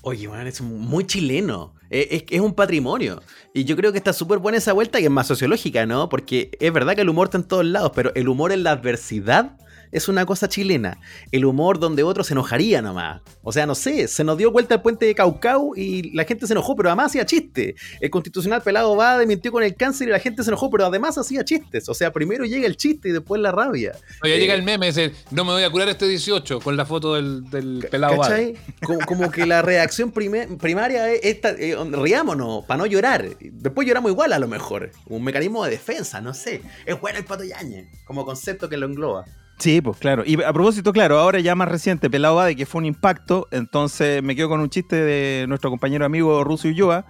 Oye, 0.02 0.28
man, 0.28 0.48
es 0.48 0.62
muy 0.62 1.06
chileno. 1.06 1.74
Eh, 1.90 2.08
Es, 2.12 2.24
es 2.30 2.42
un 2.42 2.54
patrimonio. 2.54 3.22
Y 3.54 3.66
yo 3.66 3.76
creo 3.76 3.92
que 3.92 3.98
está 3.98 4.14
súper 4.14 4.40
buena 4.40 4.58
esa 4.58 4.74
vuelta, 4.74 5.00
que 5.00 5.06
es 5.06 5.12
más 5.12 5.28
sociológica, 5.28 5.86
¿no? 5.86 6.10
Porque 6.10 6.52
es 6.60 6.72
verdad 6.74 6.96
que 6.96 7.02
el 7.02 7.10
humor 7.10 7.28
está 7.28 7.38
en 7.38 7.44
todos 7.46 7.66
lados, 7.66 7.92
pero 7.96 8.14
el 8.16 8.28
humor 8.28 8.52
en 8.52 8.64
la 8.64 8.72
adversidad 8.72 9.58
es 9.92 10.08
una 10.08 10.26
cosa 10.26 10.48
chilena. 10.50 11.00
El 11.32 11.46
humor 11.46 11.80
donde 11.80 12.04
otro 12.04 12.24
se 12.24 12.34
enojaría 12.34 12.82
nomás. 12.82 13.22
O 13.44 13.52
sea, 13.52 13.66
no 13.66 13.76
sé, 13.76 14.08
se 14.08 14.24
nos 14.24 14.38
dio 14.38 14.52
vuelta 14.52 14.76
el 14.76 14.82
puente 14.82 15.06
de 15.06 15.16
Caucau 15.16 15.74
y 15.76 16.12
la 16.14 16.26
gente 16.26 16.48
se 16.48 16.54
enojó, 16.54 16.76
pero 16.76 16.90
además 16.90 17.08
hacía 17.08 17.26
chiste. 17.26 17.76
El 18.00 18.10
constitucional 18.10 18.62
pelado 18.62 18.96
va, 18.96 19.18
mintió 19.26 19.52
con 19.52 19.64
el 19.64 19.76
cáncer 19.76 20.08
y 20.08 20.12
la 20.12 20.20
gente 20.20 20.44
se 20.44 20.50
enojó, 20.50 20.70
pero 20.70 20.86
además 20.86 21.18
hacía 21.18 21.44
chistes. 21.44 21.90
O 21.90 21.94
sea, 21.94 22.12
primero 22.12 22.46
llega 22.46 22.66
el 22.68 22.78
chiste 22.78 23.10
y 23.10 23.12
después 23.12 23.42
la 23.42 23.52
rabia. 23.52 23.94
Oye, 24.24 24.36
Eh, 24.36 24.40
llega 24.40 24.54
el 24.54 24.64
meme, 24.64 24.88
ese, 24.90 25.14
no 25.32 25.46
me 25.46 25.54
voy 25.54 25.64
a 25.64 25.70
curar 25.70 25.90
este 25.90 26.08
18 26.08 26.60
con 26.60 26.78
la 26.78 26.86
foto 26.86 27.16
del, 27.16 27.50
del 27.50 27.88
pelado. 27.90 28.20
¿Cachai? 28.20 28.56
Como, 28.84 29.00
como 29.06 29.32
que 29.32 29.46
la 29.46 29.62
reacción 29.62 30.12
primaria 30.12 31.12
es 31.12 31.20
esta, 31.24 31.52
eh, 31.52 31.76
riámonos, 31.92 32.66
para 32.66 32.80
no 32.80 32.86
llorar. 32.86 33.26
Después 33.40 33.88
lloramos 33.88 34.12
igual 34.12 34.34
a 34.34 34.40
lo 34.40 34.48
mejor. 34.48 34.92
Un 35.08 35.24
mecanismo 35.24 35.64
de 35.64 35.72
defensa, 35.72 36.22
no 36.22 36.34
sé. 36.34 36.62
Es 36.86 37.00
bueno 37.00 37.20
el 37.20 37.26
pato 37.26 37.44
Yañez, 37.44 37.88
como 38.06 38.26
concepto 38.26 38.70
que 38.70 38.78
lo 38.78 38.86
engloba. 38.86 39.26
Sí, 39.60 39.82
pues 39.82 39.98
claro. 39.98 40.24
Y 40.26 40.42
a 40.42 40.54
propósito, 40.54 40.94
claro, 40.94 41.20
ahora 41.20 41.40
ya 41.42 41.54
más 41.54 41.68
reciente, 41.68 42.10
Pelado 42.10 42.36
Bade, 42.36 42.56
que 42.56 42.66
fue 42.66 42.80
un 42.80 42.86
impacto, 42.86 43.48
entonces 43.52 44.24
me 44.24 44.36
quedo 44.36 44.48
con 44.50 44.62
un 44.62 44.70
chiste 44.70 44.96
de 44.96 45.46
nuestro 45.48 45.70
compañero 45.70 46.06
amigo 46.06 46.44
Russo 46.46 46.70
Ulloa, 46.70 47.06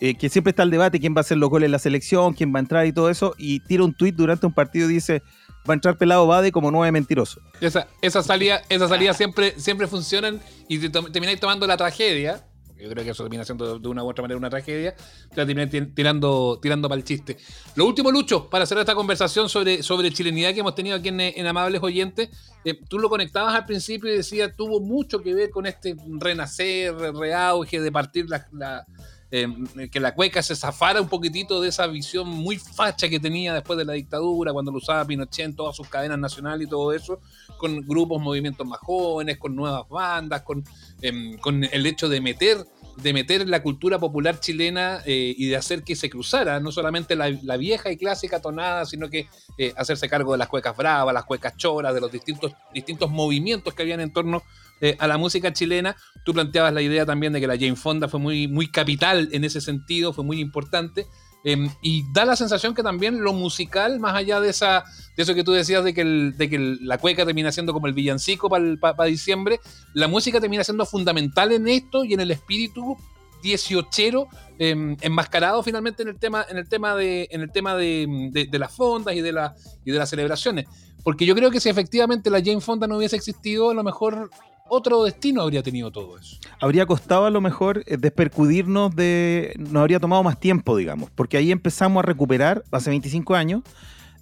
eh, 0.00 0.14
que 0.14 0.28
siempre 0.28 0.50
está 0.50 0.62
el 0.62 0.70
debate, 0.70 1.00
quién 1.00 1.12
va 1.14 1.18
a 1.18 1.20
hacer 1.22 1.38
los 1.38 1.50
goles 1.50 1.66
en 1.66 1.72
la 1.72 1.80
selección, 1.80 2.34
quién 2.34 2.54
va 2.54 2.58
a 2.58 2.60
entrar 2.60 2.86
y 2.86 2.92
todo 2.92 3.10
eso, 3.10 3.34
y 3.36 3.60
tira 3.60 3.82
un 3.82 3.94
tuit 3.94 4.14
durante 4.14 4.46
un 4.46 4.52
partido 4.52 4.88
y 4.88 4.94
dice, 4.94 5.22
va 5.68 5.72
a 5.72 5.74
entrar 5.74 5.98
Pelado 5.98 6.24
Bade 6.28 6.52
como 6.52 6.70
nueve 6.70 6.92
mentiroso. 6.92 7.40
Esa, 7.60 7.88
esa 8.00 8.22
salida, 8.22 8.62
esa 8.68 8.86
salida 8.86 9.12
siempre, 9.12 9.54
siempre 9.58 9.88
funcionan 9.88 10.40
y 10.68 10.78
te 10.78 10.90
to- 10.90 11.10
termináis 11.10 11.40
tomando 11.40 11.66
la 11.66 11.76
tragedia. 11.76 12.44
Yo 12.78 12.88
creo 12.88 13.04
que 13.04 13.10
eso 13.10 13.24
termina 13.24 13.44
siendo 13.44 13.78
de 13.78 13.88
una 13.88 14.04
u 14.04 14.08
otra 14.08 14.22
manera 14.22 14.38
una 14.38 14.50
tragedia. 14.50 14.94
Te 14.94 15.36
la 15.36 15.46
termináis 15.46 15.70
ti- 15.70 15.86
tirando, 15.94 16.58
tirando 16.62 16.88
para 16.88 16.98
el 16.98 17.04
chiste. 17.04 17.36
Lo 17.74 17.86
último, 17.86 18.10
Lucho, 18.10 18.48
para 18.48 18.66
cerrar 18.66 18.82
esta 18.82 18.94
conversación 18.94 19.48
sobre, 19.48 19.82
sobre 19.82 20.12
chilenidad 20.12 20.54
que 20.54 20.60
hemos 20.60 20.74
tenido 20.74 20.96
aquí 20.96 21.08
en, 21.08 21.46
Amables 21.46 21.82
Oyentes. 21.82 22.28
eh, 22.64 22.78
tú 22.88 22.98
lo 22.98 23.08
conectabas 23.08 23.54
al 23.54 23.66
principio 23.66 24.12
y 24.12 24.16
decías, 24.16 24.54
tuvo 24.56 24.80
mucho 24.80 25.20
que 25.22 25.34
ver 25.34 25.50
con 25.50 25.66
este 25.66 25.96
renacer, 26.20 26.94
reauge 26.94 27.80
de 27.80 27.90
partir 27.92 28.26
la, 28.28 28.86
eh, 29.30 29.46
que 29.90 30.00
la 30.00 30.14
cueca 30.14 30.42
se 30.42 30.56
zafara 30.56 31.00
un 31.00 31.08
poquitito 31.08 31.60
de 31.60 31.68
esa 31.68 31.86
visión 31.86 32.28
muy 32.28 32.56
facha 32.58 33.08
que 33.08 33.20
tenía 33.20 33.52
después 33.54 33.78
de 33.78 33.84
la 33.84 33.92
dictadura, 33.92 34.52
cuando 34.52 34.70
lo 34.70 34.78
usaba 34.78 35.04
Pinochet 35.04 35.44
en 35.46 35.56
todas 35.56 35.76
sus 35.76 35.88
cadenas 35.88 36.18
nacionales 36.18 36.66
y 36.66 36.70
todo 36.70 36.92
eso, 36.92 37.20
con 37.58 37.82
grupos, 37.82 38.22
movimientos 38.22 38.66
más 38.66 38.80
jóvenes, 38.80 39.36
con 39.36 39.54
nuevas 39.54 39.86
bandas, 39.88 40.42
con, 40.42 40.64
em, 41.02 41.36
con 41.38 41.64
el 41.64 41.86
hecho 41.86 42.08
de 42.08 42.20
meter 42.20 42.64
de 43.02 43.12
meter 43.12 43.48
la 43.48 43.62
cultura 43.62 43.98
popular 43.98 44.40
chilena 44.40 45.00
eh, 45.06 45.34
y 45.36 45.46
de 45.46 45.56
hacer 45.56 45.84
que 45.84 45.94
se 45.94 46.10
cruzara, 46.10 46.58
no 46.58 46.72
solamente 46.72 47.14
la, 47.14 47.30
la 47.42 47.56
vieja 47.56 47.92
y 47.92 47.96
clásica 47.96 48.40
tonada, 48.40 48.84
sino 48.86 49.08
que 49.08 49.28
eh, 49.56 49.72
hacerse 49.76 50.08
cargo 50.08 50.32
de 50.32 50.38
las 50.38 50.48
cuecas 50.48 50.76
bravas, 50.76 51.14
las 51.14 51.24
cuecas 51.24 51.56
choras, 51.56 51.94
de 51.94 52.00
los 52.00 52.10
distintos, 52.10 52.52
distintos 52.74 53.10
movimientos 53.10 53.72
que 53.74 53.82
habían 53.82 54.00
en 54.00 54.12
torno 54.12 54.42
eh, 54.80 54.96
a 54.98 55.06
la 55.06 55.16
música 55.16 55.52
chilena. 55.52 55.96
Tú 56.24 56.32
planteabas 56.32 56.72
la 56.72 56.82
idea 56.82 57.06
también 57.06 57.32
de 57.32 57.40
que 57.40 57.46
la 57.46 57.56
Jane 57.56 57.76
Fonda 57.76 58.08
fue 58.08 58.18
muy, 58.18 58.48
muy 58.48 58.68
capital 58.68 59.28
en 59.32 59.44
ese 59.44 59.60
sentido, 59.60 60.12
fue 60.12 60.24
muy 60.24 60.40
importante. 60.40 61.06
Eh, 61.44 61.68
y 61.80 62.04
da 62.12 62.24
la 62.24 62.34
sensación 62.36 62.74
que 62.74 62.82
también 62.82 63.22
lo 63.22 63.32
musical, 63.32 64.00
más 64.00 64.14
allá 64.16 64.40
de 64.40 64.50
esa 64.50 64.82
de 65.16 65.22
eso 65.22 65.34
que 65.34 65.44
tú 65.44 65.52
decías 65.52 65.84
de 65.84 65.94
que, 65.94 66.00
el- 66.00 66.34
de 66.36 66.48
que 66.50 66.58
la 66.58 66.98
cueca 66.98 67.24
termina 67.24 67.52
siendo 67.52 67.72
como 67.72 67.86
el 67.86 67.92
villancico 67.92 68.48
para 68.48 69.04
diciembre, 69.04 69.60
la 69.94 70.08
música 70.08 70.40
termina 70.40 70.64
siendo 70.64 70.84
fundamental 70.84 71.52
en 71.52 71.68
esto 71.68 72.04
y 72.04 72.14
en 72.14 72.20
el 72.20 72.30
espíritu 72.32 72.96
dieciochero 73.42 74.26
eh, 74.58 74.96
enmascarado 75.00 75.62
finalmente 75.62 76.02
en 76.02 76.08
el 76.08 76.18
tema 76.18 76.44
en 76.48 76.56
el 76.58 76.68
tema 76.68 76.94
de 76.96 77.28
en 77.30 77.40
el 77.40 77.50
tema 77.52 77.76
de, 77.76 78.28
de- 78.32 78.46
de 78.46 78.58
las 78.58 78.72
fondas 78.74 79.14
y 79.14 79.20
de 79.20 79.32
la, 79.32 79.54
y 79.84 79.90
de 79.92 79.98
las 79.98 80.10
celebraciones. 80.10 80.66
Porque 81.04 81.24
yo 81.24 81.34
creo 81.34 81.50
que 81.50 81.60
si 81.60 81.68
efectivamente 81.68 82.28
la 82.30 82.40
Jane 82.40 82.60
Fonda 82.60 82.86
no 82.88 82.96
hubiese 82.96 83.16
existido 83.16 83.70
a 83.70 83.74
lo 83.74 83.82
mejor 83.84 84.30
otro 84.68 85.04
destino 85.04 85.42
habría 85.42 85.62
tenido 85.62 85.90
todo 85.90 86.18
eso 86.18 86.36
Habría 86.60 86.86
costado 86.86 87.26
a 87.26 87.30
lo 87.30 87.40
mejor 87.40 87.84
eh, 87.86 87.96
despercudirnos 87.96 88.94
de... 88.94 89.54
Nos 89.58 89.76
habría 89.76 90.00
tomado 90.00 90.22
más 90.22 90.38
tiempo, 90.38 90.76
digamos, 90.76 91.10
porque 91.10 91.36
ahí 91.36 91.52
empezamos 91.52 92.02
a 92.02 92.06
recuperar, 92.06 92.64
hace 92.72 92.90
25 92.90 93.34
años, 93.34 93.62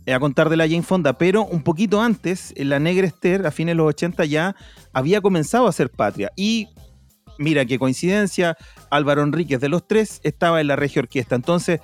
eh, 0.04 0.12
a 0.12 0.20
contar 0.20 0.48
de 0.50 0.56
la 0.56 0.68
Jane 0.68 0.82
Fonda, 0.82 1.14
pero 1.14 1.44
un 1.44 1.62
poquito 1.62 2.00
antes, 2.00 2.52
en 2.56 2.68
la 2.68 2.78
Negra 2.78 3.06
Esther, 3.06 3.46
a 3.46 3.50
fines 3.50 3.72
de 3.72 3.76
los 3.76 3.88
80, 3.88 4.24
ya 4.26 4.54
había 4.92 5.20
comenzado 5.20 5.66
a 5.66 5.72
ser 5.72 5.90
patria. 5.90 6.30
Y 6.36 6.68
mira 7.38 7.64
qué 7.64 7.78
coincidencia, 7.78 8.56
Álvaro 8.90 9.22
Enríquez 9.22 9.60
de 9.60 9.68
los 9.68 9.86
tres 9.86 10.20
estaba 10.22 10.60
en 10.60 10.68
la 10.68 10.76
regia 10.76 11.00
orquesta. 11.00 11.34
Entonces, 11.34 11.80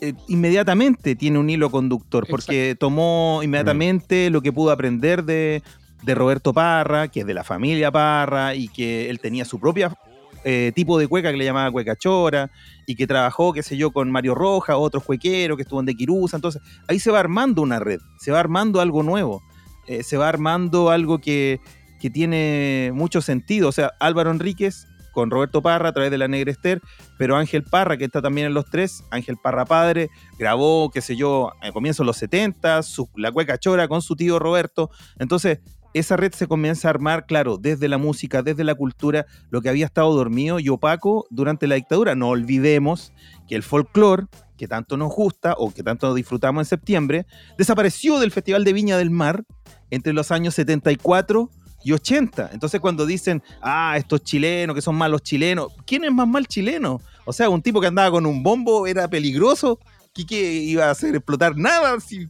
eh, 0.00 0.14
inmediatamente 0.26 1.14
tiene 1.14 1.38
un 1.38 1.48
hilo 1.48 1.70
conductor, 1.70 2.26
porque 2.28 2.74
tomó 2.78 3.40
inmediatamente 3.44 4.30
lo 4.30 4.42
que 4.42 4.52
pudo 4.52 4.72
aprender 4.72 5.24
de, 5.24 5.62
de 6.02 6.14
Roberto 6.14 6.52
Parra, 6.52 7.08
que 7.08 7.20
es 7.20 7.26
de 7.26 7.34
la 7.34 7.44
familia 7.44 7.90
Parra, 7.90 8.54
y 8.54 8.68
que 8.68 9.08
él 9.08 9.20
tenía 9.20 9.44
su 9.44 9.58
propia 9.58 9.96
eh, 10.44 10.72
tipo 10.74 10.98
de 10.98 11.06
cueca 11.06 11.30
que 11.30 11.36
le 11.36 11.44
llamaba 11.44 11.70
cueca 11.70 11.96
chora, 11.96 12.50
y 12.86 12.96
que 12.96 13.06
trabajó, 13.06 13.52
qué 13.52 13.62
sé 13.62 13.76
yo, 13.76 13.92
con 13.92 14.10
Mario 14.10 14.34
Roja, 14.34 14.76
otros 14.76 15.04
cuequeros 15.04 15.56
que 15.56 15.62
estuvo 15.62 15.80
en 15.80 15.86
De 15.86 15.94
Quirusa. 15.94 16.36
Entonces, 16.36 16.60
ahí 16.88 16.98
se 16.98 17.10
va 17.10 17.20
armando 17.20 17.62
una 17.62 17.78
red, 17.78 18.00
se 18.18 18.32
va 18.32 18.40
armando 18.40 18.80
algo 18.80 19.02
nuevo, 19.02 19.42
eh, 19.86 20.02
se 20.02 20.16
va 20.16 20.28
armando 20.28 20.90
algo 20.90 21.18
que, 21.18 21.60
que 22.00 22.10
tiene 22.10 22.90
mucho 22.94 23.20
sentido. 23.20 23.68
O 23.68 23.72
sea, 23.72 23.92
Álvaro 24.00 24.30
Enríquez 24.30 24.86
con 25.12 25.30
Roberto 25.30 25.62
Parra 25.62 25.90
a 25.90 25.92
través 25.92 26.10
de 26.10 26.18
la 26.18 26.26
Negra 26.26 26.50
Esther, 26.50 26.80
pero 27.18 27.36
Ángel 27.36 27.62
Parra, 27.62 27.96
que 27.96 28.04
está 28.04 28.20
también 28.20 28.48
en 28.48 28.54
los 28.54 28.64
tres, 28.68 29.04
Ángel 29.10 29.36
Parra 29.36 29.64
padre, 29.64 30.08
grabó, 30.38 30.90
qué 30.90 31.00
sé 31.00 31.16
yo, 31.16 31.52
a 31.60 31.70
comienzos 31.70 32.04
de 32.04 32.06
los 32.06 32.16
70, 32.16 32.82
su, 32.82 33.08
la 33.14 33.30
cueca 33.30 33.58
chora 33.58 33.86
con 33.86 34.02
su 34.02 34.16
tío 34.16 34.38
Roberto. 34.38 34.90
Entonces, 35.18 35.60
esa 35.94 36.16
red 36.16 36.32
se 36.32 36.46
comienza 36.46 36.88
a 36.88 36.90
armar, 36.90 37.26
claro, 37.26 37.58
desde 37.58 37.88
la 37.88 37.98
música, 37.98 38.42
desde 38.42 38.64
la 38.64 38.74
cultura, 38.74 39.26
lo 39.50 39.60
que 39.60 39.68
había 39.68 39.86
estado 39.86 40.12
dormido 40.14 40.58
y 40.58 40.68
opaco 40.68 41.26
durante 41.30 41.66
la 41.66 41.74
dictadura. 41.74 42.14
No 42.14 42.28
olvidemos 42.28 43.12
que 43.48 43.54
el 43.54 43.62
folclore, 43.62 44.26
que 44.56 44.68
tanto 44.68 44.96
nos 44.96 45.12
gusta 45.12 45.54
o 45.58 45.72
que 45.72 45.82
tanto 45.82 46.14
disfrutamos 46.14 46.62
en 46.62 46.68
septiembre, 46.68 47.26
desapareció 47.58 48.18
del 48.18 48.30
Festival 48.30 48.64
de 48.64 48.72
Viña 48.72 48.96
del 48.96 49.10
Mar 49.10 49.44
entre 49.90 50.12
los 50.12 50.30
años 50.30 50.54
74 50.54 51.50
y 51.84 51.92
80. 51.92 52.50
Entonces 52.52 52.80
cuando 52.80 53.06
dicen, 53.06 53.42
ah, 53.60 53.94
estos 53.96 54.22
chilenos, 54.22 54.74
que 54.74 54.82
son 54.82 54.94
malos 54.94 55.22
chilenos, 55.22 55.72
¿quién 55.86 56.04
es 56.04 56.12
más 56.12 56.28
mal 56.28 56.46
chileno? 56.46 57.00
O 57.24 57.32
sea, 57.32 57.48
un 57.48 57.60
tipo 57.62 57.80
que 57.80 57.88
andaba 57.88 58.10
con 58.10 58.24
un 58.24 58.42
bombo 58.42 58.86
era 58.86 59.08
peligroso, 59.08 59.78
que, 60.14 60.52
iba 60.52 60.86
a 60.86 60.90
hacer 60.90 61.14
explotar 61.16 61.56
nada. 61.56 61.98
Si- 62.00 62.28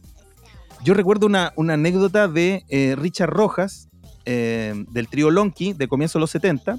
Yo 0.83 0.93
recuerdo 0.93 1.27
una, 1.27 1.53
una 1.55 1.75
anécdota 1.75 2.27
de 2.27 2.65
eh, 2.67 2.95
Richard 2.97 3.29
Rojas, 3.29 3.87
eh, 4.25 4.73
del 4.91 5.07
trío 5.07 5.31
Lonky, 5.31 5.71
de 5.71 5.87
comienzo 5.87 6.19
de 6.19 6.21
los 6.21 6.31
70, 6.31 6.77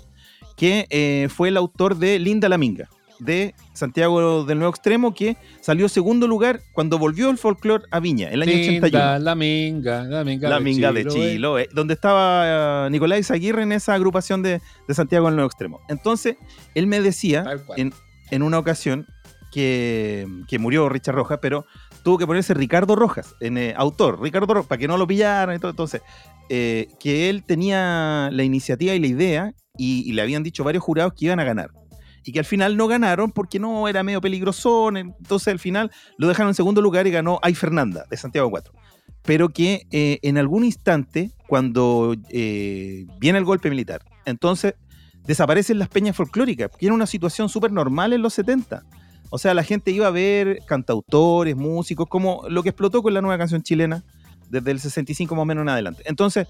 que 0.56 0.86
eh, 0.90 1.28
fue 1.30 1.48
el 1.48 1.56
autor 1.56 1.96
de 1.96 2.18
Linda 2.18 2.50
la 2.50 2.58
Minga, 2.58 2.90
de 3.18 3.54
Santiago 3.72 4.44
del 4.44 4.58
Nuevo 4.58 4.70
Extremo, 4.70 5.14
que 5.14 5.38
salió 5.62 5.88
segundo 5.88 6.28
lugar 6.28 6.60
cuando 6.74 6.98
volvió 6.98 7.30
el 7.30 7.38
folclore 7.38 7.84
a 7.90 7.98
Viña, 7.98 8.28
el 8.28 8.42
año 8.42 8.52
81. 8.52 8.82
Linda, 8.82 9.18
la 9.18 9.34
minga 9.34 10.02
la 10.02 10.22
minga 10.22 10.48
La 10.50 10.60
Minga 10.60 10.92
de 10.92 11.06
Chiloé. 11.06 11.32
Chiloé, 11.32 11.68
donde 11.72 11.94
estaba 11.94 12.90
Nicolás 12.90 13.30
Aguirre 13.30 13.62
en 13.62 13.72
esa 13.72 13.94
agrupación 13.94 14.42
de, 14.42 14.60
de 14.86 14.94
Santiago 14.94 15.26
del 15.26 15.36
Nuevo 15.36 15.48
Extremo. 15.48 15.80
Entonces, 15.88 16.36
él 16.74 16.86
me 16.86 17.00
decía 17.00 17.46
en, 17.78 17.94
en 18.30 18.42
una 18.42 18.58
ocasión 18.58 19.06
que, 19.50 20.26
que 20.46 20.58
murió 20.58 20.90
Richard 20.90 21.14
Rojas, 21.14 21.38
pero 21.40 21.64
tuvo 22.04 22.18
que 22.18 22.26
ponerse 22.26 22.54
Ricardo 22.54 22.94
Rojas, 22.94 23.34
en 23.40 23.58
eh, 23.58 23.74
autor, 23.76 24.20
Ricardo 24.22 24.54
Rojas, 24.54 24.68
para 24.68 24.78
que 24.78 24.86
no 24.86 24.96
lo 24.96 25.06
pillaran 25.06 25.56
y 25.56 25.58
todo. 25.58 25.70
Entonces, 25.70 26.02
eh, 26.48 26.88
que 27.00 27.30
él 27.30 27.42
tenía 27.42 28.28
la 28.30 28.44
iniciativa 28.44 28.94
y 28.94 29.00
la 29.00 29.06
idea, 29.08 29.54
y, 29.76 30.12
le 30.12 30.22
habían 30.22 30.44
dicho 30.44 30.62
varios 30.62 30.84
jurados 30.84 31.14
que 31.14 31.24
iban 31.24 31.40
a 31.40 31.44
ganar. 31.44 31.70
Y 32.24 32.32
que 32.32 32.38
al 32.38 32.44
final 32.44 32.76
no 32.76 32.86
ganaron 32.86 33.32
porque 33.32 33.58
no 33.58 33.88
era 33.88 34.02
medio 34.02 34.20
peligrosón. 34.20 34.96
Entonces, 34.96 35.48
al 35.48 35.58
final 35.58 35.90
lo 36.16 36.28
dejaron 36.28 36.50
en 36.50 36.54
segundo 36.54 36.80
lugar 36.80 37.06
y 37.06 37.10
ganó 37.10 37.40
Ay 37.42 37.54
Fernanda, 37.54 38.04
de 38.08 38.16
Santiago 38.16 38.50
4 38.50 38.72
pero 39.24 39.48
que 39.48 39.86
eh, 39.90 40.18
en 40.22 40.38
algún 40.38 40.64
instante, 40.64 41.32
cuando 41.48 42.14
eh, 42.28 43.06
viene 43.18 43.38
el 43.38 43.44
golpe 43.44 43.70
militar, 43.70 44.02
entonces 44.26 44.74
desaparecen 45.26 45.78
las 45.78 45.88
peñas 45.88 46.14
folclóricas, 46.14 46.70
que 46.78 46.86
era 46.86 46.94
una 46.94 47.06
situación 47.06 47.48
súper 47.48 47.72
normal 47.72 48.12
en 48.12 48.20
los 48.20 48.34
70. 48.34 48.84
O 49.34 49.38
sea, 49.38 49.52
la 49.52 49.64
gente 49.64 49.90
iba 49.90 50.06
a 50.06 50.10
ver 50.10 50.60
cantautores, 50.64 51.56
músicos, 51.56 52.06
como 52.08 52.44
lo 52.48 52.62
que 52.62 52.68
explotó 52.68 53.02
con 53.02 53.12
la 53.14 53.20
nueva 53.20 53.36
canción 53.36 53.64
chilena 53.64 54.04
desde 54.48 54.70
el 54.70 54.78
65 54.78 55.34
más 55.34 55.42
o 55.42 55.44
menos 55.44 55.62
en 55.62 55.70
adelante. 55.70 56.04
Entonces, 56.06 56.46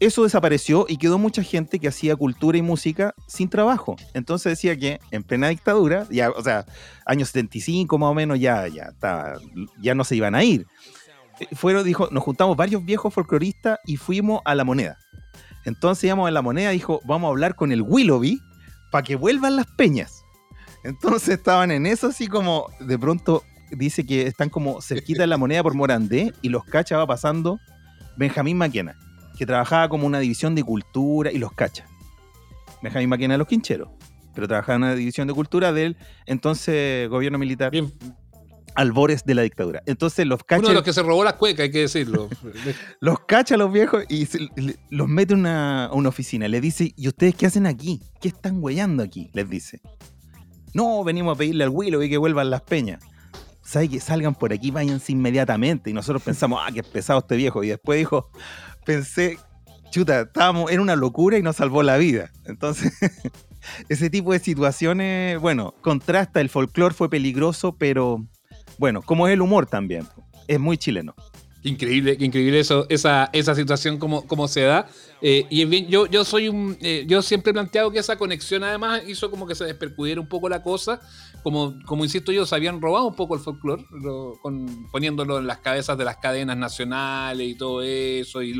eso 0.00 0.24
desapareció 0.24 0.86
y 0.88 0.96
quedó 0.96 1.18
mucha 1.18 1.44
gente 1.44 1.78
que 1.78 1.86
hacía 1.86 2.16
cultura 2.16 2.58
y 2.58 2.62
música 2.62 3.14
sin 3.28 3.48
trabajo. 3.48 3.94
Entonces 4.12 4.50
decía 4.50 4.76
que 4.76 4.98
en 5.12 5.22
plena 5.22 5.50
dictadura, 5.50 6.08
ya, 6.10 6.30
o 6.30 6.42
sea, 6.42 6.66
años 7.06 7.28
75 7.28 7.96
más 7.96 8.10
o 8.10 8.14
menos, 8.14 8.40
ya, 8.40 8.66
ya, 8.66 8.86
estaba- 8.86 9.38
ya 9.80 9.94
no 9.94 10.02
se 10.02 10.16
iban 10.16 10.34
a 10.34 10.42
ir. 10.42 10.66
Eh, 11.38 11.46
Fueron, 11.54 11.84
dijo, 11.84 12.08
nos 12.10 12.24
juntamos 12.24 12.56
varios 12.56 12.84
viejos 12.84 13.14
folcloristas 13.14 13.78
y 13.86 13.98
fuimos 13.98 14.40
a 14.44 14.56
la 14.56 14.64
moneda. 14.64 14.98
Entonces 15.64 16.02
íbamos 16.02 16.26
a 16.26 16.32
la 16.32 16.42
moneda, 16.42 16.70
dijo, 16.70 17.00
vamos 17.04 17.28
a 17.28 17.30
hablar 17.30 17.54
con 17.54 17.70
el 17.70 17.82
Willoughby 17.82 18.40
para 18.90 19.04
que 19.04 19.14
vuelvan 19.14 19.54
las 19.54 19.66
peñas. 19.76 20.19
Entonces 20.84 21.30
estaban 21.30 21.70
en 21.70 21.86
eso 21.86 22.06
así 22.08 22.26
como, 22.26 22.68
de 22.80 22.98
pronto 22.98 23.44
dice 23.70 24.04
que 24.04 24.26
están 24.26 24.48
como 24.48 24.80
cerquita 24.80 25.22
de 25.22 25.26
la 25.26 25.36
moneda 25.36 25.62
por 25.62 25.74
Morandé 25.74 26.32
y 26.42 26.48
los 26.48 26.64
cacha 26.64 26.96
va 26.96 27.06
pasando 27.06 27.58
Benjamín 28.16 28.56
Maquena, 28.56 28.96
que 29.38 29.46
trabajaba 29.46 29.88
como 29.88 30.06
una 30.06 30.18
división 30.18 30.54
de 30.54 30.64
cultura 30.64 31.30
y 31.30 31.38
los 31.38 31.52
cacha. 31.52 31.86
Benjamín 32.82 33.08
Maquena 33.10 33.34
de 33.34 33.38
los 33.38 33.46
quincheros, 33.46 33.88
pero 34.34 34.48
trabajaba 34.48 34.76
en 34.76 34.82
una 34.84 34.94
división 34.94 35.28
de 35.28 35.34
cultura 35.34 35.72
del 35.72 35.96
entonces 36.26 37.08
gobierno 37.10 37.38
militar 37.38 37.70
Bien, 37.70 37.92
albores 38.74 39.24
de 39.24 39.34
la 39.34 39.42
dictadura. 39.42 39.82
Entonces 39.86 40.26
los 40.26 40.40
uno 40.40 40.46
cacha, 40.46 40.68
de 40.68 40.74
los 40.74 40.82
que 40.82 40.92
se 40.92 41.02
robó 41.02 41.22
las 41.24 41.34
cuecas, 41.34 41.64
hay 41.64 41.70
que 41.70 41.80
decirlo. 41.80 42.28
los 43.00 43.20
cacha 43.20 43.54
a 43.54 43.58
los 43.58 43.72
viejos 43.72 44.04
y 44.08 44.26
se- 44.26 44.48
le- 44.56 44.76
los 44.88 45.08
mete 45.08 45.34
a 45.34 45.36
una, 45.36 45.90
una 45.92 46.08
oficina. 46.08 46.48
Le 46.48 46.60
dice, 46.60 46.92
¿y 46.96 47.06
ustedes 47.08 47.34
qué 47.34 47.46
hacen 47.46 47.66
aquí? 47.66 48.00
¿Qué 48.20 48.28
están 48.28 48.62
huellando 48.62 49.02
aquí? 49.02 49.30
Les 49.34 49.48
dice. 49.48 49.80
No, 50.74 51.02
venimos 51.04 51.34
a 51.34 51.38
pedirle 51.38 51.64
al 51.64 51.70
Willow 51.70 52.02
y 52.02 52.10
que 52.10 52.18
vuelvan 52.18 52.50
las 52.50 52.62
peñas. 52.62 53.02
¿Sabe 53.62 53.88
que 53.88 54.00
salgan 54.00 54.34
por 54.34 54.52
aquí, 54.52 54.70
váyanse 54.70 55.12
inmediatamente? 55.12 55.90
Y 55.90 55.92
nosotros 55.92 56.22
pensamos, 56.22 56.60
ah, 56.62 56.70
qué 56.72 56.82
pesado 56.82 57.20
este 57.20 57.36
viejo. 57.36 57.62
Y 57.62 57.68
después 57.68 57.98
dijo, 57.98 58.30
pensé, 58.84 59.38
chuta, 59.90 60.22
estábamos, 60.22 60.70
era 60.70 60.80
una 60.82 60.96
locura 60.96 61.38
y 61.38 61.42
nos 61.42 61.56
salvó 61.56 61.82
la 61.82 61.96
vida. 61.96 62.32
Entonces, 62.46 62.92
ese 63.88 64.10
tipo 64.10 64.32
de 64.32 64.38
situaciones, 64.38 65.40
bueno, 65.40 65.74
contrasta, 65.82 66.40
el 66.40 66.48
folclore 66.48 66.94
fue 66.94 67.10
peligroso, 67.10 67.76
pero 67.76 68.26
bueno, 68.78 69.02
como 69.02 69.28
es 69.28 69.34
el 69.34 69.42
humor 69.42 69.66
también, 69.66 70.06
es 70.48 70.58
muy 70.58 70.78
chileno. 70.78 71.14
Increíble, 71.62 72.16
increíble 72.18 72.60
eso, 72.60 72.86
esa, 72.88 73.28
esa 73.34 73.54
situación 73.54 73.98
como, 73.98 74.26
como 74.26 74.48
se 74.48 74.62
da. 74.62 74.88
Eh, 75.20 75.44
y 75.50 75.62
bien, 75.66 75.88
yo, 75.88 76.06
yo 76.06 76.24
soy 76.24 76.48
un, 76.48 76.78
eh, 76.80 77.04
yo 77.06 77.20
siempre 77.20 77.50
he 77.50 77.52
planteado 77.52 77.90
que 77.90 77.98
esa 77.98 78.16
conexión 78.16 78.64
además 78.64 79.02
hizo 79.06 79.30
como 79.30 79.46
que 79.46 79.54
se 79.54 79.64
despercudiera 79.64 80.22
un 80.22 80.26
poco 80.26 80.48
la 80.48 80.62
cosa. 80.62 81.00
Como, 81.42 81.78
como 81.84 82.04
insisto 82.04 82.32
yo, 82.32 82.44
habían 82.50 82.80
robado 82.80 83.06
un 83.06 83.14
poco 83.14 83.34
el 83.34 83.40
folclore, 83.40 83.84
poniéndolo 84.90 85.38
en 85.38 85.46
las 85.46 85.58
cabezas 85.58 85.98
de 85.98 86.04
las 86.04 86.16
cadenas 86.16 86.56
nacionales 86.56 87.46
y 87.46 87.54
todo 87.54 87.82
eso, 87.82 88.42
y 88.42 88.52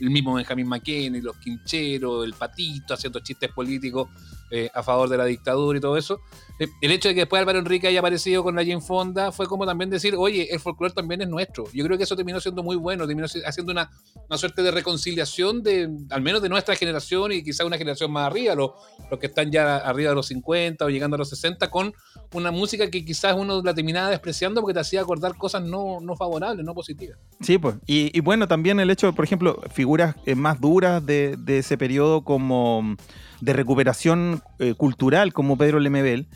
el 0.00 0.10
mismo 0.10 0.34
Benjamín 0.34 0.68
McKenna 0.68 1.18
los 1.20 1.36
quincheros, 1.38 2.24
el 2.24 2.34
patito 2.34 2.94
haciendo 2.94 3.20
chistes 3.20 3.50
políticos 3.52 4.08
eh, 4.50 4.70
a 4.74 4.82
favor 4.82 5.08
de 5.08 5.16
la 5.16 5.24
dictadura 5.24 5.78
y 5.78 5.80
todo 5.80 5.96
eso. 5.96 6.20
Eh, 6.58 6.68
el 6.80 6.90
hecho 6.90 7.08
de 7.08 7.14
que 7.14 7.20
después 7.20 7.40
Álvaro 7.40 7.58
Enrique 7.58 7.86
haya 7.86 8.00
aparecido 8.00 8.42
con 8.42 8.56
la 8.56 8.62
Jane 8.62 8.80
Fonda 8.80 9.30
fue 9.30 9.46
como 9.46 9.66
también 9.66 9.90
decir, 9.90 10.14
oye, 10.16 10.48
el 10.50 10.58
folclore 10.58 10.92
también 10.92 11.22
es 11.22 11.28
nuestro. 11.28 11.66
Yo 11.72 11.84
creo 11.84 11.96
que 11.96 12.04
eso 12.04 12.16
terminó 12.16 12.40
siendo 12.40 12.62
muy 12.62 12.76
bueno, 12.76 13.06
terminó 13.06 13.26
haciendo 13.46 13.72
una, 13.72 13.90
una 14.28 14.38
suerte 14.38 14.62
de 14.62 14.70
reconciliación 14.70 15.62
de, 15.62 15.88
al 16.10 16.22
menos 16.22 16.42
de 16.42 16.48
nuestra 16.48 16.74
generación 16.74 17.32
y 17.32 17.42
quizá 17.42 17.64
una 17.64 17.78
generación 17.78 18.10
más 18.10 18.26
arriba, 18.26 18.54
los, 18.54 18.70
los 19.10 19.20
que 19.20 19.26
están 19.26 19.50
ya 19.50 19.76
arriba 19.76 20.10
de 20.10 20.16
los 20.16 20.26
50 20.26 20.84
o 20.84 20.88
llegando 20.88 21.14
a 21.14 21.18
los 21.18 21.28
60, 21.28 21.70
con 21.70 21.92
una 22.32 22.50
música 22.50 22.90
que 22.90 23.04
quizás 23.04 23.34
uno 23.36 23.62
la 23.62 23.74
terminaba 23.74 24.10
despreciando 24.10 24.60
porque 24.60 24.74
te 24.74 24.80
hacía 24.80 25.00
acordar 25.00 25.36
cosas 25.36 25.62
no, 25.62 26.00
no 26.00 26.16
favorables, 26.16 26.64
no 26.64 26.74
positivas. 26.74 27.18
Sí, 27.40 27.58
pues. 27.58 27.76
Y, 27.86 28.18
bueno, 28.20 28.48
también 28.48 28.80
el 28.80 28.90
hecho, 28.90 29.12
por 29.12 29.24
ejemplo, 29.24 29.60
figuras 29.72 30.16
eh, 30.26 30.34
más 30.34 30.60
duras 30.60 31.04
de, 31.04 31.36
de 31.38 31.58
ese 31.58 31.78
periodo 31.78 32.22
como 32.22 32.96
de 33.40 33.52
recuperación 33.52 34.42
eh, 34.58 34.74
cultural, 34.74 35.32
como 35.32 35.56
Pedro 35.56 35.80
Lemebel, 35.80 36.28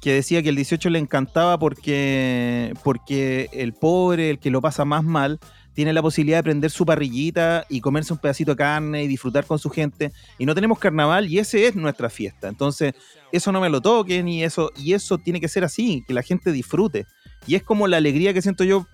que 0.00 0.12
decía 0.12 0.42
que 0.42 0.50
el 0.50 0.56
18 0.56 0.90
le 0.90 0.98
encantaba 0.98 1.58
porque, 1.58 2.72
porque 2.84 3.48
el 3.52 3.72
pobre, 3.72 4.30
el 4.30 4.38
que 4.38 4.50
lo 4.50 4.60
pasa 4.60 4.84
más 4.84 5.02
mal, 5.04 5.40
tiene 5.74 5.92
la 5.92 6.02
posibilidad 6.02 6.38
de 6.38 6.42
prender 6.42 6.70
su 6.70 6.84
parrillita 6.84 7.64
y 7.68 7.80
comerse 7.80 8.12
un 8.12 8.18
pedacito 8.18 8.52
de 8.52 8.56
carne 8.56 9.04
y 9.04 9.06
disfrutar 9.06 9.46
con 9.46 9.60
su 9.60 9.70
gente. 9.70 10.12
Y 10.36 10.44
no 10.44 10.54
tenemos 10.54 10.78
carnaval 10.78 11.28
y 11.28 11.38
ese 11.38 11.68
es 11.68 11.76
nuestra 11.76 12.10
fiesta. 12.10 12.48
Entonces, 12.48 12.94
eso 13.30 13.52
no 13.52 13.60
me 13.60 13.70
lo 13.70 13.80
toquen 13.80 14.26
y 14.26 14.42
eso, 14.42 14.72
y 14.76 14.94
eso 14.94 15.18
tiene 15.18 15.40
que 15.40 15.46
ser 15.46 15.62
así, 15.62 16.02
que 16.06 16.14
la 16.14 16.22
gente 16.22 16.50
disfrute. 16.50 17.06
Y 17.46 17.54
es 17.54 17.62
como 17.62 17.86
la 17.86 17.98
alegría 17.98 18.34
que 18.34 18.42
siento 18.42 18.64
yo, 18.64 18.88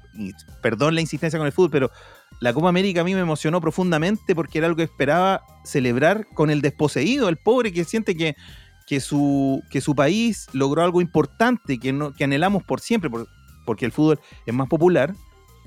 perdón 0.60 0.94
la 0.94 1.00
insistencia 1.00 1.38
con 1.38 1.46
el 1.46 1.52
fútbol, 1.52 1.70
pero 1.70 1.90
la 2.40 2.52
Copa 2.52 2.68
América 2.68 3.00
a 3.02 3.04
mí 3.04 3.14
me 3.14 3.20
emocionó 3.20 3.60
profundamente 3.60 4.34
porque 4.34 4.58
era 4.58 4.66
algo 4.66 4.76
que 4.76 4.82
esperaba 4.84 5.42
celebrar 5.64 6.26
con 6.34 6.50
el 6.50 6.60
desposeído, 6.60 7.28
el 7.28 7.36
pobre 7.36 7.72
que 7.72 7.84
siente 7.84 8.16
que, 8.16 8.34
que, 8.86 9.00
su, 9.00 9.62
que 9.70 9.80
su 9.80 9.94
país 9.94 10.46
logró 10.52 10.82
algo 10.82 11.00
importante 11.00 11.78
que, 11.78 11.92
no, 11.92 12.12
que 12.12 12.24
anhelamos 12.24 12.62
por 12.62 12.80
siempre, 12.80 13.08
por- 13.10 13.28
porque 13.64 13.86
el 13.86 13.92
fútbol 13.92 14.20
es 14.46 14.54
más 14.54 14.68
popular. 14.68 15.14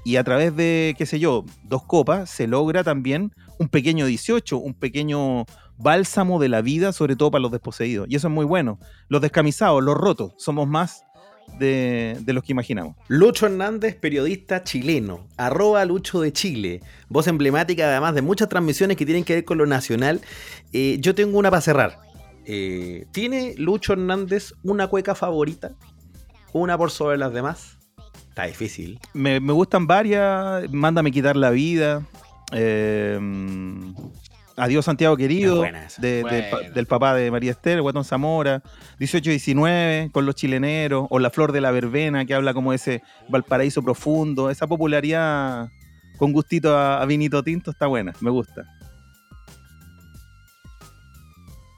Y 0.04 0.16
a 0.16 0.24
través 0.24 0.56
de, 0.56 0.96
qué 0.98 1.06
sé 1.06 1.20
yo, 1.20 1.44
dos 1.64 1.84
copas, 1.84 2.30
se 2.30 2.48
logra 2.48 2.82
también 2.84 3.34
un 3.60 3.68
pequeño 3.68 4.06
18, 4.06 4.58
un 4.58 4.74
pequeño 4.74 5.46
bálsamo 5.78 6.40
de 6.40 6.48
la 6.48 6.62
vida, 6.62 6.94
sobre 6.94 7.18
todo 7.18 7.30
para 7.32 7.42
los 7.42 7.52
desposeídos. 7.52 8.08
Y 8.10 8.16
eso 8.16 8.28
es 8.30 8.34
muy 8.34 8.46
bueno. 8.46 8.80
Los 9.10 9.20
descamisados, 9.22 9.84
los 9.84 9.98
rotos, 9.98 10.34
somos 10.38 10.66
más 10.68 11.04
de, 11.60 12.18
de 12.22 12.34
los 12.34 12.44
que 12.44 12.52
imaginamos. 12.52 12.96
Lucho 13.08 13.46
Hernández, 13.48 13.96
periodista 13.96 14.64
chileno, 14.64 15.28
arroba 15.38 15.84
Lucho 15.86 16.22
de 16.22 16.32
Chile, 16.32 16.82
voz 17.10 17.28
emblemática 17.28 17.86
además 17.90 18.14
de 18.16 18.22
muchas 18.22 18.50
transmisiones 18.50 18.98
que 18.98 19.06
tienen 19.06 19.24
que 19.24 19.36
ver 19.36 19.46
con 19.46 19.58
lo 19.58 19.66
nacional. 19.66 20.22
Eh, 20.74 20.98
yo 21.00 21.16
tengo 21.16 21.38
una 21.38 21.50
para 21.50 21.62
cerrar. 21.62 22.00
Eh, 22.46 23.06
¿Tiene 23.12 23.56
Lucho 23.58 23.94
Hernández 23.94 24.54
una 24.64 24.88
cueca 24.88 25.16
favorita? 25.16 25.72
¿Una 26.54 26.78
por 26.78 26.92
sobre 26.92 27.18
las 27.18 27.34
demás? 27.34 27.78
Está 28.30 28.46
difícil. 28.46 29.00
Me, 29.14 29.40
me 29.40 29.52
gustan 29.52 29.88
varias. 29.88 30.72
Mándame 30.72 31.12
quitar 31.12 31.36
la 31.36 31.50
vida. 31.50 32.06
eh, 32.54 33.20
Adiós 34.58 34.86
Santiago 34.86 35.16
querido. 35.16 35.64
Es 35.64 36.02
de- 36.02 36.24
del 36.74 36.88
papá 36.88 37.14
de 37.14 37.30
María 37.30 37.52
Esther, 37.52 37.82
Guatón 37.82 38.04
Zamora. 38.04 38.64
18-19 39.00 40.10
con 40.12 40.26
los 40.26 40.34
chileneros. 40.36 41.06
O 41.12 41.20
La 41.20 41.30
Flor 41.30 41.52
de 41.52 41.62
la 41.62 41.70
Verbena 41.72 42.26
que 42.26 42.34
habla 42.34 42.54
como 42.56 42.74
ese 42.74 43.04
Valparaíso 43.30 43.84
profundo. 43.84 44.50
Esa 44.50 44.66
popularidad 44.68 45.70
con 46.18 46.34
gustito 46.34 46.76
a, 46.76 47.02
a 47.02 47.06
vinito 47.06 47.44
tinto 47.44 47.70
está 47.72 47.86
buena. 47.86 48.14
Me 48.22 48.32
gusta. 48.32 48.64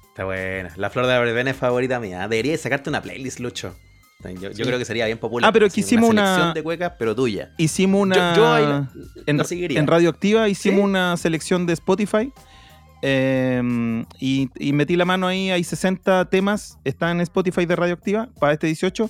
Está 0.10 0.24
buena. 0.26 0.74
La 0.78 0.90
flor 0.90 1.06
de 1.06 1.14
la 1.14 1.20
verbena 1.20 1.52
es 1.52 1.56
favorita 1.58 2.00
mía. 2.00 2.28
Debería 2.28 2.58
sacarte 2.58 2.90
una 2.90 3.02
playlist, 3.02 3.40
Lucho. 3.40 3.76
Yo, 4.24 4.32
yo 4.32 4.52
Sí. 4.54 4.64
creo 4.64 4.78
que 4.78 4.84
sería 4.84 5.06
bien 5.06 5.18
popular. 5.18 5.48
Ah, 5.48 5.54
pero 5.54 5.68
Así, 5.68 5.76
que 5.76 5.80
hicimos 5.82 6.10
una- 6.10 6.26
selección 6.26 6.54
de 6.56 6.64
cuecas, 6.64 6.94
pero 7.00 7.16
tuya. 7.16 7.52
Hicimos 7.58 8.02
una. 8.02 8.36
Yo, 8.36 8.42
yo 8.42 8.54
ahí 8.54 8.66
la, 8.66 8.90
en, 9.26 9.78
en 9.78 9.88
Radioactiva 9.88 10.50
hicimos 10.50 10.80
¿Sí? 10.80 10.84
una 10.84 11.16
selección 11.16 11.66
de 11.66 11.72
Spotify 11.74 12.34
eh, 13.02 14.04
y, 14.20 14.50
y 14.60 14.74
metí 14.74 14.96
la 14.96 15.06
mano 15.06 15.28
ahí, 15.28 15.50
hay 15.52 15.64
60 15.64 16.26
temas, 16.30 16.78
están 16.84 17.18
en 17.18 17.22
Spotify 17.22 17.66
de 17.66 17.76
Radioactiva 17.76 18.30
para 18.40 18.54
este 18.54 18.68
18, 18.68 19.10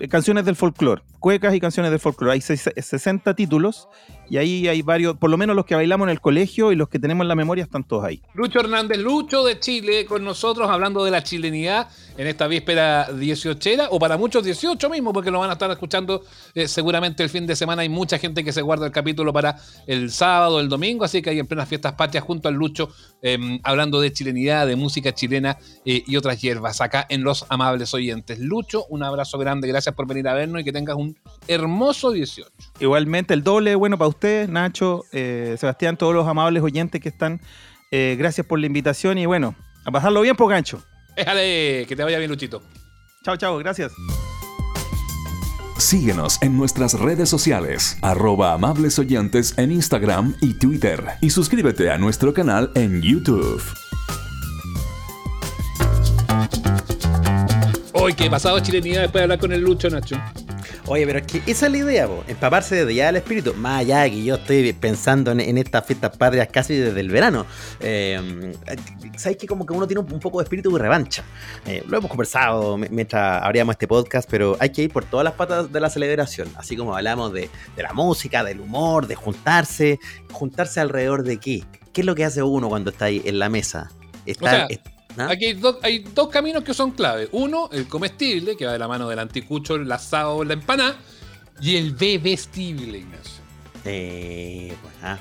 eh, 0.00 0.08
canciones 0.08 0.44
del 0.44 0.56
folclore, 0.56 1.02
cuecas 1.18 1.54
y 1.54 1.60
canciones 1.60 1.90
del 1.90 2.00
folclore, 2.00 2.34
hay 2.34 2.40
seis- 2.40 2.68
60 2.76 3.34
títulos 3.34 3.88
y 4.30 4.36
ahí 4.36 4.68
hay 4.68 4.82
varios, 4.82 5.16
por 5.16 5.30
lo 5.30 5.36
menos 5.38 5.56
los 5.56 5.64
que 5.64 5.74
bailamos 5.74 6.06
en 6.06 6.10
el 6.10 6.20
colegio 6.20 6.70
y 6.72 6.76
los 6.76 6.88
que 6.88 6.98
tenemos 6.98 7.24
en 7.24 7.28
la 7.28 7.34
memoria 7.34 7.64
están 7.64 7.82
todos 7.84 8.04
ahí. 8.04 8.22
Lucho 8.34 8.60
Hernández, 8.60 8.98
Lucho 8.98 9.42
de 9.44 9.58
Chile, 9.58 10.04
con 10.06 10.22
nosotros 10.24 10.68
hablando 10.68 11.04
de 11.04 11.10
la 11.10 11.22
chilenidad 11.22 11.88
en 12.16 12.26
esta 12.26 12.46
víspera 12.46 13.08
18 13.12 13.88
o 13.90 13.98
para 13.98 14.16
muchos 14.16 14.44
18 14.44 14.90
mismo, 14.90 15.12
porque 15.12 15.30
lo 15.30 15.38
van 15.38 15.50
a 15.50 15.54
estar 15.54 15.70
escuchando 15.70 16.22
eh, 16.54 16.68
seguramente 16.68 17.22
el 17.22 17.30
fin 17.30 17.46
de 17.46 17.56
semana. 17.56 17.82
Hay 17.82 17.88
mucha 17.88 18.18
gente 18.18 18.44
que 18.44 18.52
se 18.52 18.60
guarda 18.60 18.86
el 18.86 18.92
capítulo 18.92 19.32
para 19.32 19.56
el 19.86 20.10
sábado, 20.10 20.60
el 20.60 20.68
domingo, 20.68 21.04
así 21.04 21.22
que 21.22 21.30
hay 21.30 21.38
en 21.38 21.46
plenas 21.46 21.68
fiestas 21.68 21.94
patrias 21.94 22.24
junto 22.24 22.48
al 22.48 22.54
Lucho 22.54 22.90
eh, 23.22 23.38
hablando 23.62 24.00
de 24.00 24.12
chilenidad, 24.12 24.66
de 24.66 24.76
música 24.76 25.14
chilena 25.14 25.58
eh, 25.84 26.02
y 26.06 26.16
otras 26.16 26.40
hierbas 26.40 26.80
acá 26.80 27.06
en 27.08 27.22
Los 27.22 27.46
Amables 27.48 27.94
Oyentes. 27.94 28.38
Lucho, 28.38 28.84
un 28.90 29.02
abrazo 29.02 29.38
grande, 29.38 29.68
gracias 29.68 29.94
por 29.94 30.06
venir 30.06 30.28
a 30.28 30.34
vernos 30.34 30.60
y 30.60 30.64
que 30.64 30.72
tengas 30.72 30.96
un 30.96 31.07
hermoso 31.46 32.12
18. 32.12 32.50
Igualmente 32.80 33.34
el 33.34 33.42
doble 33.42 33.74
bueno 33.74 33.98
para 33.98 34.08
ustedes, 34.08 34.48
Nacho, 34.48 35.04
eh, 35.12 35.56
Sebastián, 35.58 35.96
todos 35.96 36.14
los 36.14 36.26
amables 36.26 36.62
oyentes 36.62 37.00
que 37.00 37.08
están, 37.08 37.40
eh, 37.90 38.16
gracias 38.18 38.46
por 38.46 38.58
la 38.58 38.66
invitación 38.66 39.18
y 39.18 39.26
bueno, 39.26 39.54
a 39.84 39.90
pasarlo 39.90 40.20
bien 40.20 40.36
por 40.36 40.50
gancho. 40.50 40.82
Déjale, 41.16 41.86
que 41.88 41.96
te 41.96 42.04
vaya 42.04 42.18
bien, 42.18 42.30
Luchito. 42.30 42.62
Chao, 43.24 43.36
chao, 43.36 43.58
gracias. 43.58 43.92
Síguenos 45.78 46.42
en 46.42 46.56
nuestras 46.56 46.94
redes 46.94 47.28
sociales, 47.28 47.98
arroba 48.02 48.52
amables 48.52 48.98
oyentes 48.98 49.56
en 49.58 49.70
Instagram 49.70 50.34
y 50.40 50.54
Twitter. 50.54 51.04
Y 51.20 51.30
suscríbete 51.30 51.90
a 51.90 51.98
nuestro 51.98 52.34
canal 52.34 52.72
en 52.74 53.00
YouTube. 53.00 53.62
Hoy 57.92 58.14
que 58.14 58.26
he 58.26 58.30
pasado 58.30 58.58
chilenidad 58.60 59.02
después 59.02 59.20
de 59.20 59.22
hablar 59.24 59.38
con 59.38 59.52
el 59.52 59.60
Lucho, 59.60 59.88
Nacho. 59.88 60.16
Oye, 60.90 61.06
pero 61.06 61.18
es 61.18 61.26
que 61.26 61.42
esa 61.50 61.66
es 61.66 61.72
la 61.72 61.78
idea, 61.78 62.06
po, 62.06 62.24
empaparse 62.28 62.76
desde 62.76 62.94
ya 62.94 63.06
del 63.06 63.16
espíritu. 63.16 63.52
Más 63.54 63.80
allá 63.80 64.00
de 64.00 64.10
que 64.10 64.24
yo 64.24 64.36
estoy 64.36 64.72
pensando 64.72 65.32
en, 65.32 65.40
en 65.40 65.58
estas 65.58 65.84
fiestas 65.84 66.16
patrias 66.16 66.48
casi 66.50 66.76
desde 66.76 66.98
el 67.00 67.10
verano. 67.10 67.44
Eh, 67.80 68.54
Sabes 69.16 69.36
que 69.36 69.46
como 69.46 69.66
que 69.66 69.74
uno 69.74 69.86
tiene 69.86 70.00
un, 70.00 70.10
un 70.10 70.20
poco 70.20 70.38
de 70.38 70.44
espíritu 70.44 70.72
de 70.72 70.78
revancha. 70.78 71.24
Eh, 71.66 71.84
lo 71.86 71.98
hemos 71.98 72.08
conversado 72.10 72.78
mientras 72.78 73.42
abríamos 73.42 73.74
este 73.74 73.86
podcast, 73.86 74.28
pero 74.30 74.56
hay 74.60 74.70
que 74.70 74.82
ir 74.82 74.92
por 74.92 75.04
todas 75.04 75.24
las 75.24 75.34
patas 75.34 75.70
de 75.70 75.80
la 75.80 75.90
celebración. 75.90 76.48
Así 76.56 76.74
como 76.74 76.96
hablamos 76.96 77.34
de, 77.34 77.50
de 77.76 77.82
la 77.82 77.92
música, 77.92 78.42
del 78.42 78.60
humor, 78.60 79.06
de 79.06 79.14
juntarse. 79.14 79.98
¿Juntarse 80.32 80.80
alrededor 80.80 81.22
de 81.22 81.38
qué? 81.38 81.64
¿Qué 81.92 82.00
es 82.00 82.06
lo 82.06 82.14
que 82.14 82.24
hace 82.24 82.42
uno 82.42 82.68
cuando 82.68 82.90
está 82.90 83.06
ahí 83.06 83.20
en 83.26 83.38
la 83.38 83.50
mesa? 83.50 83.90
Está, 84.24 84.46
O 84.46 84.68
sea, 84.68 84.68
¿ah? 85.16 85.28
Aquí 85.30 85.46
hay, 85.46 85.54
dos- 85.54 85.76
hay 85.82 85.98
dos 86.00 86.28
caminos 86.28 86.62
que 86.64 86.74
son 86.74 86.90
clave. 86.92 87.28
Uno, 87.32 87.68
el 87.72 87.86
comestible, 87.88 88.56
que 88.56 88.66
va 88.66 88.72
de 88.72 88.78
la 88.78 88.88
mano 88.88 89.08
del 89.08 89.18
anticucho, 89.18 89.74
el 89.76 89.90
asado, 89.90 90.44
la 90.44 90.52
empanada. 90.54 90.96
Y 91.60 91.76
el 91.76 91.92
bebestible, 91.94 92.98
Ignacio. 92.98 93.38
Eh, 93.84 94.74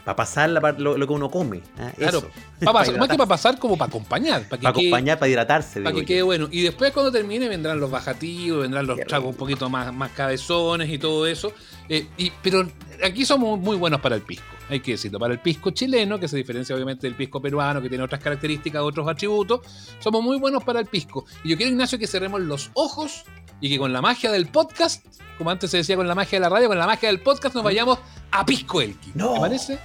para 0.03 0.15
pasar 0.15 0.49
la 0.49 0.59
par- 0.59 0.79
lo, 0.79 0.97
lo 0.97 1.07
que 1.07 1.13
uno 1.13 1.29
come. 1.31 1.61
ah, 1.77 1.91
Claro, 1.95 2.17
eso. 2.19 2.27
pa' 2.65 2.73
pasar- 2.73 2.93
Pa' 2.95 2.99
más 2.99 3.07
que 3.09 3.17
para 3.17 3.27
pasar, 3.27 3.59
como 3.59 3.77
para 3.77 3.87
acompañar. 3.89 4.43
Para 4.49 4.59
que, 4.59 4.63
Para 4.63 4.73
quede- 4.75 4.87
acompañar, 4.87 5.19
para 5.19 5.29
hidratarse. 5.29 5.81
para 5.81 5.95
que 5.95 6.01
yo. 6.01 6.07
quede 6.07 6.21
bueno. 6.23 6.47
Y 6.51 6.61
después, 6.63 6.91
cuando 6.91 7.11
termine, 7.11 7.47
vendrán 7.47 7.79
los 7.79 7.89
bajativos, 7.89 8.61
vendrán 8.63 8.85
los 8.85 8.99
tragos 9.01 9.29
un 9.29 9.35
poquito 9.35 9.69
más, 9.69 9.93
más 9.93 10.11
cabezones 10.11 10.89
y 10.89 10.97
todo 10.97 11.25
eso. 11.27 11.53
Eh, 11.87 12.07
y, 12.17 12.31
pero 12.43 12.67
aquí 13.03 13.25
somos 13.25 13.59
muy 13.59 13.77
buenos 13.77 14.01
para 14.01 14.15
el 14.15 14.21
pisco, 14.21 14.45
hay 14.69 14.79
que 14.79 14.91
decirlo. 14.91 15.19
Para 15.19 15.33
el 15.33 15.39
pisco 15.39 15.71
chileno, 15.71 16.19
que 16.19 16.27
se 16.27 16.37
diferencia 16.37 16.75
obviamente 16.75 17.07
del 17.07 17.15
pisco 17.15 17.41
peruano, 17.41 17.81
que 17.81 17.89
tiene 17.89 18.03
otras 18.03 18.21
características, 18.21 18.81
otros 18.81 19.07
atributos, 19.07 19.61
somos 19.99 20.21
muy 20.21 20.37
buenos 20.37 20.63
para 20.63 20.79
el 20.79 20.85
pisco. 20.85 21.25
Y 21.43 21.49
yo 21.49 21.57
quiero, 21.57 21.71
Ignacio, 21.71 21.97
que 21.99 22.07
cerremos 22.07 22.41
los 22.41 22.71
ojos 22.73 23.23
y 23.59 23.69
que 23.69 23.77
con 23.77 23.93
la 23.93 24.01
magia 24.01 24.31
del 24.31 24.47
podcast, 24.47 25.05
como 25.37 25.49
antes 25.49 25.71
se 25.71 25.77
decía 25.77 25.95
con 25.95 26.07
la 26.07 26.15
magia 26.15 26.39
de 26.39 26.41
la 26.41 26.49
radio, 26.49 26.67
con 26.67 26.77
la 26.77 26.85
magia 26.85 27.09
del 27.09 27.21
podcast 27.21 27.55
nos 27.55 27.63
vayamos 27.63 27.99
a 28.31 28.45
Pisco 28.45 28.81
Elqui. 28.81 29.11
No. 29.15 29.33
¿Te 29.33 29.39
parece? 29.39 29.79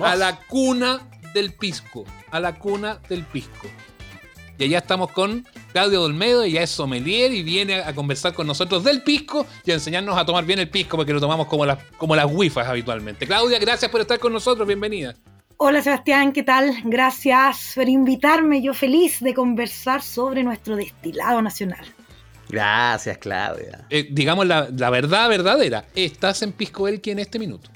A 0.00 0.16
la 0.16 0.40
cuna 0.46 1.08
del 1.34 1.54
pisco. 1.54 2.04
A 2.30 2.40
la 2.40 2.58
cuna 2.58 2.98
del 3.08 3.24
pisco. 3.24 3.68
Y 4.58 4.64
allá 4.64 4.78
estamos 4.78 5.12
con 5.12 5.46
Claudio 5.72 6.00
Dolmedo, 6.00 6.42
ella 6.42 6.62
es 6.62 6.70
sommelier 6.70 7.32
y 7.32 7.42
viene 7.42 7.82
a 7.82 7.94
conversar 7.94 8.32
con 8.32 8.46
nosotros 8.46 8.84
del 8.84 9.02
pisco 9.02 9.46
y 9.64 9.70
a 9.70 9.74
enseñarnos 9.74 10.16
a 10.16 10.24
tomar 10.24 10.44
bien 10.46 10.58
el 10.58 10.70
pisco 10.70 10.96
porque 10.96 11.12
lo 11.12 11.20
tomamos 11.20 11.46
como 11.46 11.66
las, 11.66 11.78
como 11.98 12.16
las 12.16 12.26
wifas 12.30 12.66
habitualmente. 12.66 13.26
Claudia, 13.26 13.58
gracias 13.58 13.90
por 13.90 14.00
estar 14.00 14.18
con 14.18 14.32
nosotros, 14.32 14.66
bienvenida. 14.66 15.14
Hola 15.58 15.82
Sebastián, 15.82 16.32
¿qué 16.32 16.42
tal? 16.42 16.74
Gracias 16.84 17.72
por 17.74 17.88
invitarme. 17.88 18.62
Yo 18.62 18.72
feliz 18.72 19.20
de 19.20 19.34
conversar 19.34 20.02
sobre 20.02 20.42
nuestro 20.42 20.76
destilado 20.76 21.42
nacional. 21.42 21.84
Gracias, 22.48 23.18
Claudia. 23.18 23.86
Eh, 23.90 24.08
digamos 24.10 24.46
la, 24.46 24.68
la 24.74 24.88
verdad 24.88 25.28
verdadera, 25.28 25.84
estás 25.94 26.42
en 26.42 26.52
Pisco 26.52 26.88
Elqui 26.88 27.10
en 27.10 27.18
este 27.18 27.38
minuto. 27.38 27.70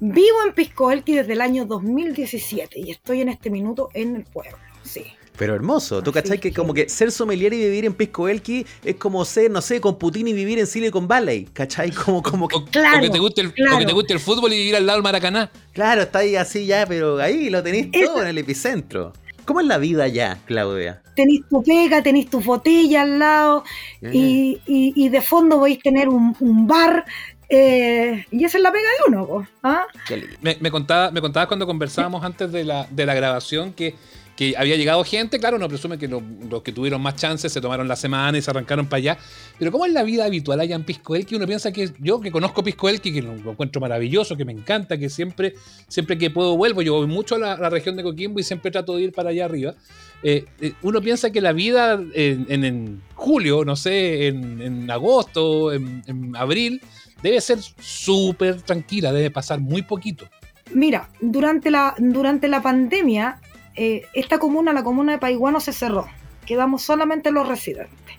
Vivo 0.00 0.38
en 0.46 0.54
Pisco 0.54 0.90
Elqui 0.90 1.14
desde 1.14 1.34
el 1.34 1.40
año 1.40 1.66
2017 1.66 2.80
y 2.80 2.90
estoy 2.90 3.20
en 3.20 3.28
este 3.28 3.50
minuto 3.50 3.90
en 3.92 4.16
el 4.16 4.24
pueblo. 4.24 4.56
Sí. 4.82 5.04
Pero 5.36 5.54
hermoso. 5.54 6.00
¿Tú 6.02 6.10
Así 6.10 6.20
cachai 6.22 6.38
que 6.38 6.50
que- 6.50 6.54
como 6.56 6.72
que 6.74 6.88
ser 6.88 7.10
sommelier 7.10 7.52
y 7.54 7.58
vivir 7.58 7.84
en 7.84 7.94
Pisco 7.94 8.28
Elqui 8.28 8.64
es 8.84 8.94
como 8.96 9.24
ser, 9.24 9.50
no 9.50 9.60
sé, 9.60 9.80
con 9.80 9.98
Putin 9.98 10.28
y 10.28 10.32
vivir 10.32 10.58
en 10.60 10.66
Silicon 10.66 11.08
Valley? 11.08 11.46
¿Cachai? 11.52 11.90
Como, 12.04 12.22
como 12.22 12.46
que, 12.48 12.56
O, 12.56 12.64
Claro, 12.66 12.98
o 12.98 13.00
que 13.00 13.10
te 13.10 13.18
guste 13.18 13.40
el, 13.40 13.48
o 13.48 13.52
claro. 13.52 13.78
que 13.78 13.86
te 13.86 13.92
guste 13.92 14.12
el 14.12 14.20
fútbol 14.20 14.52
y 14.52 14.58
vivir 14.58 14.76
al 14.76 14.86
lado 14.86 14.98
del 14.98 15.02
Maracaná. 15.02 15.50
claro, 15.72 16.02
está 16.02 16.20
ahí 16.20 16.36
así 16.36 16.66
ya, 16.66 16.86
pero 16.86 17.18
ahí 17.18 17.50
lo 17.50 17.62
tenéis 17.62 17.90
todo 17.90 18.22
en 18.22 18.28
el 18.28 18.38
epicentro. 18.38 19.12
¿Cómo 19.44 19.60
es 19.60 19.66
la 19.66 19.76
vida 19.78 20.04
allá, 20.04 20.38
Claudia? 20.46 21.02
Tenéis 21.16 21.42
tu 21.50 21.62
pega, 21.62 22.02
tenéis 22.02 22.30
tu 22.30 22.40
botella 22.40 23.02
al 23.02 23.18
lado 23.18 23.64
y, 24.00 24.58
y- 24.66 24.92
y 24.96 25.08
de 25.10 25.20
fondo 25.20 25.58
podéis 25.58 25.80
tener 25.80 26.08
un, 26.08 26.34
un 26.40 26.66
bar. 26.66 27.04
eh, 27.48 28.24
y 28.30 28.44
esa 28.44 28.56
es 28.58 28.62
la 28.62 28.72
pega 28.72 28.84
de 28.88 29.12
uno, 29.16 29.46
¿ah? 29.62 29.84
Qué 30.08 30.16
lindo. 30.16 30.36
Me, 30.40 30.56
me 30.60 30.70
contaba, 30.70 31.10
me 31.10 31.20
contabas 31.20 31.46
cuando 31.48 31.66
conversábamos 31.66 32.24
antes 32.24 32.50
de 32.52 32.64
la, 32.64 32.86
de 32.90 33.04
la 33.04 33.14
grabación 33.14 33.72
que, 33.74 33.94
que 34.36 34.54
había 34.56 34.76
llegado 34.76 35.04
gente, 35.04 35.38
claro, 35.38 35.56
uno 35.56 35.68
presume 35.68 35.98
que 35.98 36.08
lo- 36.08 36.22
los 36.50 36.62
que 36.62 36.72
tuvieron 36.72 37.00
más 37.00 37.16
chances 37.16 37.52
se 37.52 37.60
tomaron 37.60 37.86
la 37.86 37.96
semana 37.96 38.36
y 38.36 38.42
se 38.42 38.50
arrancaron 38.50 38.86
para 38.86 38.98
allá. 38.98 39.18
Pero 39.58 39.70
¿cómo 39.70 39.86
es 39.86 39.92
la 39.92 40.02
vida 40.02 40.24
habitual 40.24 40.60
allá 40.60 40.74
en 40.74 40.84
Pisco 40.84 41.14
Elqui? 41.14 41.36
Uno 41.36 41.46
piensa 41.46 41.72
que 41.72 41.90
yo 42.00 42.20
que 42.20 42.30
conozco 42.30 42.64
Pisco 42.64 42.88
Elqui, 42.88 43.12
que 43.12 43.22
lo, 43.22 43.32
encuentro 43.34 43.80
maravilloso, 43.80 44.36
que 44.36 44.44
me 44.44 44.52
encanta, 44.52 44.98
que 44.98 45.08
siempre, 45.08 45.54
siempre 45.88 46.18
que 46.18 46.30
puedo 46.30 46.56
vuelvo. 46.56 46.82
Yo 46.82 46.94
voy 46.94 47.06
mucho 47.06 47.36
a 47.36 47.38
la, 47.38 47.70
región 47.70 47.96
de 47.96 48.02
Coquimbo 48.02 48.40
y 48.40 48.42
siempre 48.42 48.70
trato 48.70 48.96
de 48.96 49.02
ir 49.02 49.12
para 49.12 49.30
allá 49.30 49.44
arriba. 49.44 49.74
Eh, 50.22 50.44
eh, 50.60 50.72
uno 50.82 51.00
piensa 51.00 51.30
que 51.30 51.40
la 51.40 51.52
vida 51.52 52.00
en, 52.14 53.02
julio, 53.14 53.64
no 53.64 53.76
sé, 53.76 54.26
en, 54.28 54.90
agosto, 54.90 55.72
en, 55.72 56.02
en 56.06 56.34
abril, 56.36 56.80
debe 57.22 57.40
ser 57.40 57.58
súper 57.60 58.62
tranquila, 58.62 59.12
debe 59.12 59.30
pasar 59.30 59.60
muy 59.60 59.82
poquito. 59.82 60.26
Mira, 60.72 61.08
durante 61.20 61.70
la, 61.70 61.94
durante 61.98 62.48
la 62.48 62.62
pandemia, 62.62 63.40
eh, 63.76 64.06
esta 64.14 64.38
comuna, 64.38 64.72
la 64.72 64.84
comuna 64.84 65.12
de 65.12 65.18
Paiguano, 65.18 65.60
se 65.60 65.72
cerró. 65.72 66.06
Quedamos 66.46 66.82
solamente 66.82 67.30
los 67.30 67.48
residentes. 67.48 68.16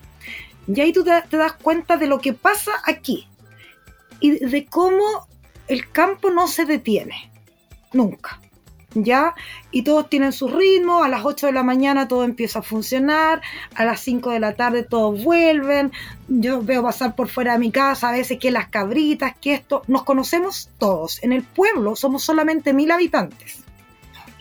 Y 0.68 0.82
ahí 0.82 0.92
tú 0.92 1.04
te, 1.04 1.38
das 1.38 1.54
cuenta 1.54 1.98
de 1.98 2.08
lo 2.08 2.20
que 2.20 2.34
pasa 2.34 2.72
aquí 2.86 3.28
y 4.20 4.32
de 4.32 4.66
cómo 4.66 5.04
el 5.68 5.92
campo 5.92 6.32
no 6.32 6.48
se 6.48 6.66
detiene. 6.66 7.32
Nunca. 7.94 8.42
¿Ya? 8.98 9.36
Y 9.72 9.84
todos 9.84 10.10
tienen 10.10 10.32
su 10.32 10.48
ritmo, 10.48 11.04
a 11.04 11.10
las 11.10 11.26
8 11.26 11.48
de 11.48 11.52
la 11.52 11.64
mañana 11.64 12.08
todo 12.08 12.24
empieza 12.24 12.60
a 12.60 12.62
funcionar, 12.62 13.42
a 13.76 13.84
las 13.84 14.00
5 14.00 14.32
de 14.32 14.40
la 14.40 14.56
tarde 14.56 14.84
todos 14.84 15.22
vuelven, 15.22 15.92
yo 16.30 16.62
veo 16.62 16.82
pasar 16.82 17.14
por 17.14 17.28
fuera 17.28 17.54
de 17.54 17.60
mi 17.60 17.72
casa 17.72 18.08
a 18.08 18.14
veces 18.14 18.40
que 18.40 18.52
las 18.52 18.70
cabritas, 18.70 19.36
que 19.42 19.56
esto, 19.56 19.82
nos 19.88 20.04
conocemos 20.04 20.70
todos, 20.80 21.22
en 21.24 21.34
el 21.34 21.44
pueblo 21.44 21.98
somos 21.98 22.24
solamente 22.24 22.72
mil 22.72 22.90
habitantes. 22.90 23.65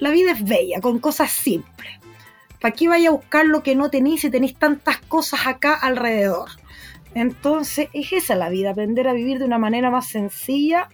La 0.04 0.10
vida 0.10 0.32
es 0.32 0.44
bella, 0.44 0.82
con 0.82 0.98
cosas 0.98 1.32
simples. 1.32 1.98
¿Para 2.60 2.74
qué 2.74 2.88
vaya 2.88 3.08
a 3.08 3.12
buscar 3.12 3.46
lo 3.46 3.62
que 3.62 3.74
no 3.74 3.88
tenéis 3.88 4.20
si 4.20 4.28
tenéis 4.28 4.54
tantas 4.54 4.98
cosas 4.98 5.46
acá 5.46 5.72
alrededor? 5.72 6.50
Entonces, 7.14 7.88
es 7.94 8.12
esa 8.12 8.34
la 8.34 8.50
vida, 8.50 8.72
aprender 8.72 9.08
a 9.08 9.14
vivir 9.14 9.38
de 9.38 9.46
una 9.46 9.56
manera 9.56 9.90
más 9.90 10.06
sencilla 10.06 10.90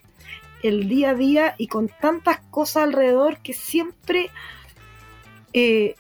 el 0.63 0.89
día 0.89 1.11
a 1.11 1.15
día 1.15 1.57
y 1.59 1.67
con 1.67 1.89
tantas 1.89 2.39
cosas 2.53 2.85
alrededor 2.85 3.39
que 3.39 3.53
siempre 3.53 4.31
eh, 5.55 5.97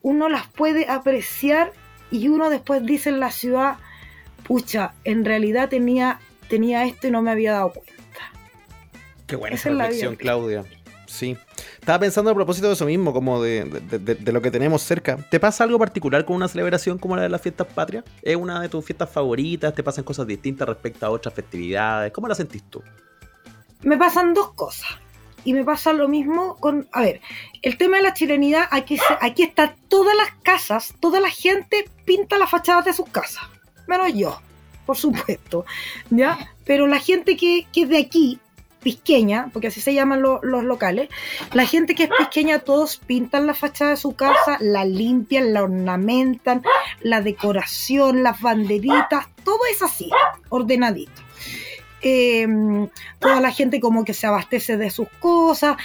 uno 0.00 0.30
las 0.30 0.48
puede 0.48 0.88
apreciar 0.88 1.74
y 2.10 2.28
uno 2.28 2.48
después 2.48 2.86
dice 2.86 3.10
en 3.10 3.20
la 3.20 3.32
ciudad, 3.32 3.76
pucha, 4.44 4.94
en 5.04 5.26
realidad 5.26 5.68
tenía, 5.68 6.20
tenía 6.48 6.86
esto 6.86 7.06
y 7.06 7.10
no 7.10 7.20
me 7.20 7.32
había 7.32 7.52
dado 7.52 7.74
cuenta. 7.74 8.32
Qué 9.26 9.36
buena 9.36 9.56
Esa 9.56 9.68
esa 9.68 9.70
es 9.72 9.76
la 9.76 9.84
reflexión. 9.84 10.16
Claudia. 10.16 10.64
Sí. 11.06 11.36
Estaba 11.84 11.98
pensando 11.98 12.30
a 12.30 12.34
propósito 12.34 12.68
de 12.68 12.72
eso 12.72 12.86
mismo, 12.86 13.12
como 13.12 13.42
de, 13.42 13.66
lo 14.24 14.40
que 14.40 14.50
tenemos 14.50 14.80
cerca. 14.80 15.18
¿Te 15.30 15.38
pasa 15.38 15.64
algo 15.64 15.78
particular 15.78 16.24
con 16.24 16.34
una 16.36 16.48
celebración 16.48 16.96
como 16.96 17.14
la 17.14 17.20
de 17.20 17.28
las 17.28 17.42
fiestas 17.42 17.66
patrias? 17.66 18.04
¿Es 18.22 18.36
una 18.36 18.58
de 18.62 18.70
tus 18.70 18.82
fiestas 18.82 19.10
favoritas? 19.10 19.74
¿Te 19.74 19.82
pasan 19.82 20.02
cosas 20.02 20.26
distintas 20.26 20.66
respecto 20.66 21.04
a 21.04 21.10
otras 21.10 21.34
festividades? 21.34 22.10
¿Cómo 22.10 22.26
la 22.26 22.34
sentís 22.34 22.62
tú? 22.70 22.82
me 23.82 23.96
pasan 23.96 24.32
dos 24.34 24.52
cosas. 24.54 24.88
Y 25.44 25.52
me 25.52 25.62
pasa 25.62 25.92
lo 25.92 26.08
mismo 26.08 26.56
con, 26.56 26.88
a 26.90 27.02
ver, 27.02 27.20
el 27.60 27.76
tema 27.76 27.98
de 27.98 28.02
la 28.04 28.14
chilenidad, 28.14 28.66
aquí, 28.70 28.98
aquí 29.20 29.42
está 29.42 29.76
todas 29.88 30.16
las 30.16 30.30
casas, 30.42 30.94
toda 31.00 31.20
la 31.20 31.28
gente 31.28 31.84
pinta 32.06 32.38
las 32.38 32.48
fachadas 32.48 32.86
de 32.86 32.94
sus 32.94 33.10
casas, 33.10 33.44
menos 33.86 34.14
yo, 34.14 34.40
por 34.86 34.96
supuesto, 34.96 35.66
¿ya? 36.08 36.50
Pero 36.64 36.86
la 36.86 36.98
gente 36.98 37.36
que 37.36 37.66
es 37.74 37.88
de 37.90 37.98
aquí, 37.98 38.40
pisqueña, 38.84 39.48
porque 39.52 39.66
así 39.68 39.80
se 39.80 39.92
llaman 39.94 40.22
lo- 40.22 40.38
los 40.44 40.62
locales, 40.62 41.08
la 41.52 41.66
gente 41.66 41.96
que 41.96 42.04
es 42.04 42.10
pisqueña, 42.16 42.60
todos 42.60 42.98
pintan 42.98 43.48
la 43.48 43.54
fachada 43.54 43.90
de 43.92 43.96
su 43.96 44.14
casa, 44.14 44.58
la 44.60 44.84
limpian, 44.84 45.52
la 45.52 45.64
ornamentan, 45.64 46.62
la 47.00 47.20
decoración, 47.20 48.22
las 48.22 48.40
banderitas, 48.40 49.26
todo 49.42 49.58
es 49.72 49.82
así, 49.82 50.08
ordenadito. 50.50 51.20
Eh, 52.02 52.46
toda 53.18 53.40
la 53.40 53.50
gente 53.50 53.80
como 53.80 54.04
que 54.04 54.12
se 54.14 54.26
abastece 54.26 54.76
de 54.76 54.90
sus 54.90 55.08
cosas. 55.20 55.76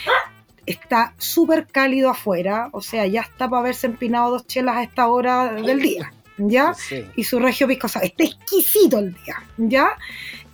Está 0.66 1.14
súper 1.18 1.66
cálido 1.66 2.10
afuera, 2.10 2.68
o 2.74 2.82
sea, 2.82 3.08
ya 3.08 3.22
está 3.22 3.50
para 3.50 3.62
haberse 3.62 3.88
empinado 3.88 4.32
dos 4.32 4.45
chelas 4.45 4.76
a 4.78 4.84
esta 4.84 5.08
hora 5.08 5.54
del 5.54 5.80
día, 5.82 6.12
¿ya? 6.38 6.74
Y 7.16 7.24
su 7.24 7.39
regio 7.39 7.68
pisco 7.68 7.88
sour. 7.88 8.04
Está 8.06 8.24
exquisito 8.26 9.00
el 9.00 9.14
día, 9.16 9.41
¿ya? 9.58 9.89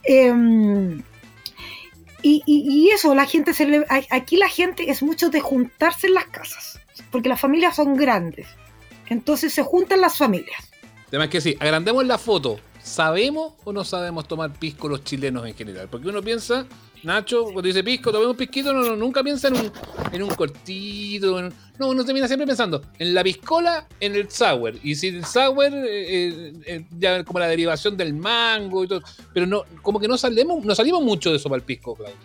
Eh, 0.04 1.02
y, 2.28 2.42
y- 2.46 2.64
y 2.88 2.90
eso, 2.90 3.14
la 3.14 3.26
gente 3.26 3.54
se 3.54 3.66
le- 3.66 3.86
aquí 4.10 4.38
la 4.38 4.50
gente 4.50 4.90
es 4.90 5.04
mucho 5.04 5.30
de 5.30 5.40
juntarse 5.42 6.08
en 6.08 6.14
las 6.16 6.26
casas, 6.26 6.80
porque 7.12 7.30
las 7.30 7.40
familias 7.40 7.76
son 7.76 7.96
grandes. 7.96 8.48
Entonces 9.08 9.54
se 9.54 9.62
juntan 9.64 10.02
las 10.02 10.18
familias. 10.18 10.60
Es 11.12 11.30
que 11.30 11.40
sí, 11.42 11.56
agrandemos 11.60 12.06
la 12.06 12.18
foto. 12.18 12.60
¿Sabemos 12.86 13.54
o 13.64 13.74
no 13.74 13.84
sabemos 13.84 14.28
tomar 14.28 14.54
pisco 14.54 14.88
los 14.88 15.04
chilenos 15.04 15.46
en 15.48 15.56
general? 15.56 15.88
Porque 15.90 16.08
uno 16.08 16.22
piensa, 16.22 16.66
Nacho, 17.04 17.44
cuando 17.46 17.64
dice 17.64 17.84
pisco, 17.84 18.12
tomemos 18.12 18.36
pisquito, 18.38 18.72
no, 18.74 18.82
no, 18.84 18.96
nunca 18.96 19.24
piensa 19.24 19.48
en 19.48 19.56
un, 19.58 19.72
en 20.12 20.22
un 20.24 20.30
cortito. 20.30 21.40
en- 21.40 21.52
no, 21.80 21.90
uno 21.90 22.06
termina 22.06 22.28
siempre 22.28 22.46
pensando 22.48 22.82
en 23.00 23.14
la 23.14 23.24
piscola, 23.24 23.88
en 24.00 24.16
el 24.16 24.30
sour. 24.30 24.76
Y 24.84 24.96
si 24.96 25.08
el 25.10 25.26
sour, 25.26 25.66
eh, 25.66 26.28
eh, 26.28 26.54
eh, 26.66 26.86
ya 26.98 27.24
como 27.24 27.40
la 27.40 27.48
derivación 27.48 27.98
del 27.98 28.14
mango 28.14 28.84
y 28.84 28.88
todo. 28.88 29.02
Pero 29.34 29.46
no, 29.48 29.64
como 29.82 30.00
que 30.00 30.08
no 30.08 30.18
salimos, 30.18 30.64
no 30.64 30.76
salimos 30.76 31.02
mucho 31.04 31.32
de 31.32 31.38
eso 31.38 31.50
para 31.50 31.58
el 31.58 31.64
pisco, 31.64 31.96
Claudio. 31.96 32.16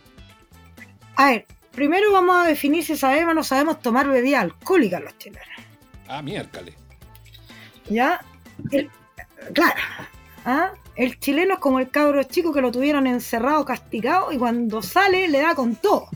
A 1.16 1.30
ver, 1.30 1.46
primero 1.72 2.12
vamos 2.12 2.36
a 2.36 2.48
definir 2.48 2.84
si 2.84 2.96
sabemos 2.96 3.32
o 3.32 3.34
no 3.34 3.42
sabemos 3.44 3.80
tomar 3.80 4.08
bebida 4.08 4.40
alcohólica 4.40 5.00
los 5.00 5.16
chilenos. 5.18 5.46
Ah, 6.06 6.22
miércoles. 6.22 6.74
¿Ya? 7.88 8.20
El- 8.70 8.90
claro. 9.52 9.74
¿Ah? 10.44 10.72
El 10.96 11.18
chileno 11.18 11.54
es 11.54 11.60
como 11.60 11.78
el 11.78 11.90
cabro 11.90 12.22
chico 12.24 12.52
que 12.52 12.60
lo 12.60 12.70
tuvieron 12.70 13.06
encerrado, 13.06 13.64
castigado, 13.64 14.32
y 14.32 14.38
cuando 14.38 14.82
sale 14.82 15.28
le 15.28 15.40
da 15.40 15.54
con 15.54 15.76
todo. 15.76 16.08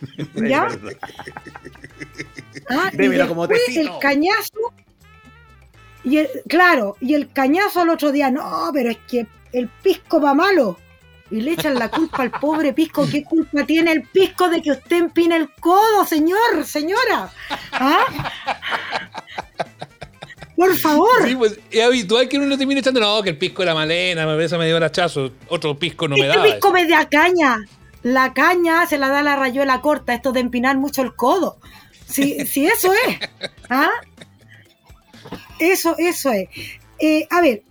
¿Ya? 0.34 0.68
¿Ah? 2.70 2.90
Y 2.92 3.28
como 3.28 3.46
después 3.46 3.76
el 3.76 3.90
cañazo. 4.00 4.72
Y 6.04 6.18
el, 6.18 6.28
claro, 6.48 6.96
y 7.00 7.14
el 7.14 7.30
cañazo 7.32 7.80
al 7.80 7.90
otro 7.90 8.12
día, 8.12 8.30
no, 8.30 8.70
pero 8.72 8.90
es 8.90 8.98
que 9.08 9.26
el 9.52 9.68
pisco 9.68 10.20
va 10.20 10.34
malo. 10.34 10.78
Y 11.30 11.40
le 11.40 11.52
echan 11.52 11.74
la 11.74 11.88
culpa 11.90 12.22
al 12.22 12.30
pobre 12.30 12.72
pisco. 12.72 13.04
¿Qué 13.10 13.24
culpa 13.24 13.64
tiene 13.64 13.90
el 13.90 14.02
pisco 14.02 14.48
de 14.48 14.62
que 14.62 14.70
usted 14.70 14.96
empine 14.96 15.36
el 15.36 15.50
codo, 15.54 16.04
señor, 16.06 16.64
señora? 16.64 17.30
¿Ah? 17.72 18.04
Por 20.56 20.74
favor. 20.76 21.08
Sí, 21.26 21.36
pues 21.36 21.58
es 21.70 21.82
habitual 21.84 22.28
que 22.28 22.38
uno 22.38 22.56
termine 22.56 22.80
echando, 22.80 22.98
no, 23.00 23.22
que 23.22 23.30
el 23.30 23.38
pisco 23.38 23.62
era 23.62 23.74
malena, 23.74 24.26
me 24.26 24.34
parece 24.34 24.56
me 24.56 24.66
dio 24.66 24.76
brachazo, 24.76 25.30
otro 25.48 25.78
pisco 25.78 26.08
no 26.08 26.16
me 26.16 26.22
Este 26.22 26.36
daba. 26.38 26.44
pisco 26.50 26.72
me 26.72 26.86
da 26.88 27.08
caña. 27.08 27.58
La 28.02 28.32
caña 28.32 28.86
se 28.86 28.98
la 28.98 29.08
da 29.08 29.22
la 29.22 29.36
rayuela 29.36 29.80
corta, 29.80 30.14
esto 30.14 30.32
de 30.32 30.40
empinar 30.40 30.76
mucho 30.78 31.02
el 31.02 31.14
codo. 31.14 31.58
Si, 32.06 32.46
si 32.46 32.66
eso 32.66 32.92
es. 33.06 33.18
¿Ah? 33.68 33.90
Eso, 35.58 35.96
eso 35.98 36.30
es. 36.30 36.48
Eh, 36.98 37.26
a 37.30 37.40
ver, 37.40 37.62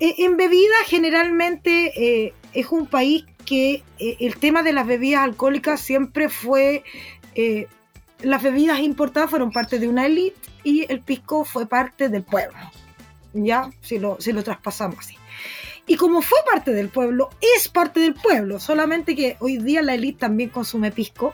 eh, 0.00 0.14
en 0.18 0.36
bebida 0.36 0.74
generalmente 0.86 1.92
eh, 2.26 2.32
es 2.54 2.66
un 2.70 2.86
país 2.86 3.24
que 3.44 3.82
eh, 3.98 4.16
el 4.20 4.36
tema 4.36 4.62
de 4.62 4.72
las 4.72 4.86
bebidas 4.86 5.22
alcohólicas 5.22 5.80
siempre 5.80 6.28
fue... 6.28 6.82
eh, 7.34 7.66
las 8.22 8.42
bebidas 8.42 8.80
importadas 8.80 9.30
fueron 9.30 9.50
parte 9.50 9.78
de 9.78 9.88
una 9.88 10.04
élite 10.04 10.39
y 10.64 10.86
el 10.90 11.00
pisco 11.00 11.44
fue 11.44 11.66
parte 11.66 12.08
del 12.08 12.22
pueblo. 12.22 12.56
Ya, 13.32 13.70
si 13.80 13.98
lo, 13.98 14.16
si 14.20 14.32
lo 14.32 14.42
traspasamos 14.42 14.98
así. 14.98 15.16
Y 15.86 15.96
como 15.96 16.22
fue 16.22 16.38
parte 16.50 16.72
del 16.72 16.88
pueblo, 16.88 17.30
es 17.56 17.68
parte 17.68 18.00
del 18.00 18.14
pueblo, 18.14 18.60
solamente 18.60 19.16
que 19.16 19.36
hoy 19.40 19.56
día 19.58 19.82
la 19.82 19.94
élite 19.94 20.20
también 20.20 20.50
consume 20.50 20.92
pisco. 20.92 21.32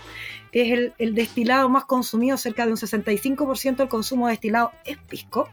Es 0.52 0.72
el, 0.72 0.94
el 0.98 1.14
destilado 1.14 1.68
más 1.68 1.84
consumido, 1.84 2.36
cerca 2.38 2.64
de 2.64 2.72
un 2.72 2.78
65% 2.78 3.76
del 3.76 3.88
consumo 3.88 4.26
de 4.26 4.32
destilado 4.32 4.72
es 4.84 4.96
pisco. 4.98 5.48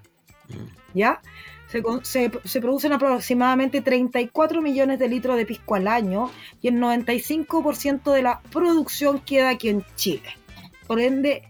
¿Ya? 0.94 1.22
Se, 1.68 1.82
se- 2.04 2.32
se 2.46 2.62
producen 2.62 2.94
aproximadamente 2.94 3.82
34 3.82 4.62
millones 4.62 5.00
de 5.00 5.10
litros 5.10 5.36
de 5.38 5.46
pisco 5.46 5.76
al 5.76 5.88
año 5.88 6.30
y 6.62 6.68
el 6.68 6.76
95% 6.76 8.12
de 8.12 8.22
la 8.22 8.42
producción 8.52 9.20
queda 9.20 9.50
aquí 9.50 9.70
en 9.70 9.84
Chile. 9.96 10.38
Por 10.88 11.00
ende, 11.00 11.44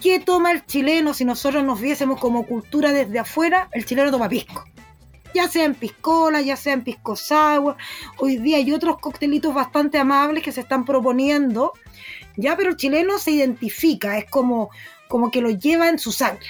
¿qué 0.00 0.20
toma 0.20 0.52
el 0.52 0.64
chileno 0.66 1.14
si 1.14 1.24
nosotros 1.24 1.64
nos 1.64 1.80
viésemos 1.80 2.20
como 2.20 2.46
cultura 2.46 2.92
desde 2.92 3.18
afuera? 3.18 3.68
El 3.72 3.84
chileno 3.84 4.10
toma 4.10 4.28
pisco 4.28 4.64
ya 5.36 5.48
sea 5.48 5.66
en 5.66 5.74
piscola, 5.74 6.40
ya 6.40 6.56
sea 6.56 6.72
en 6.72 6.82
pisco 6.82 7.14
sour. 7.14 7.76
Hoy 8.16 8.38
día 8.38 8.56
hay 8.56 8.72
otros 8.72 8.98
coctelitos 8.98 9.52
bastante 9.52 9.98
amables 9.98 10.42
que 10.42 10.50
se 10.50 10.62
están 10.62 10.86
proponiendo, 10.86 11.74
ya, 12.36 12.56
pero 12.56 12.70
el 12.70 12.76
chileno 12.76 13.18
se 13.18 13.32
identifica, 13.32 14.16
es 14.16 14.24
como, 14.30 14.70
como 15.08 15.30
que 15.30 15.42
lo 15.42 15.50
lleva 15.50 15.90
en 15.90 15.98
su 15.98 16.10
sangre, 16.10 16.48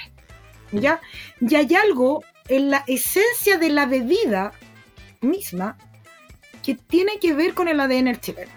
ya. 0.71 1.01
Y 1.41 1.55
hay 1.55 1.75
algo 1.75 2.23
en 2.47 2.69
la 2.69 2.85
esencia 2.87 3.57
de 3.57 3.69
la 3.69 3.85
bebida 3.87 4.53
misma 5.19 5.77
que 6.63 6.75
tiene 6.75 7.19
que 7.19 7.33
ver 7.33 7.53
con 7.53 7.67
el 7.67 7.81
ADN 7.81 8.05
del 8.05 8.21
chileno. 8.21 8.56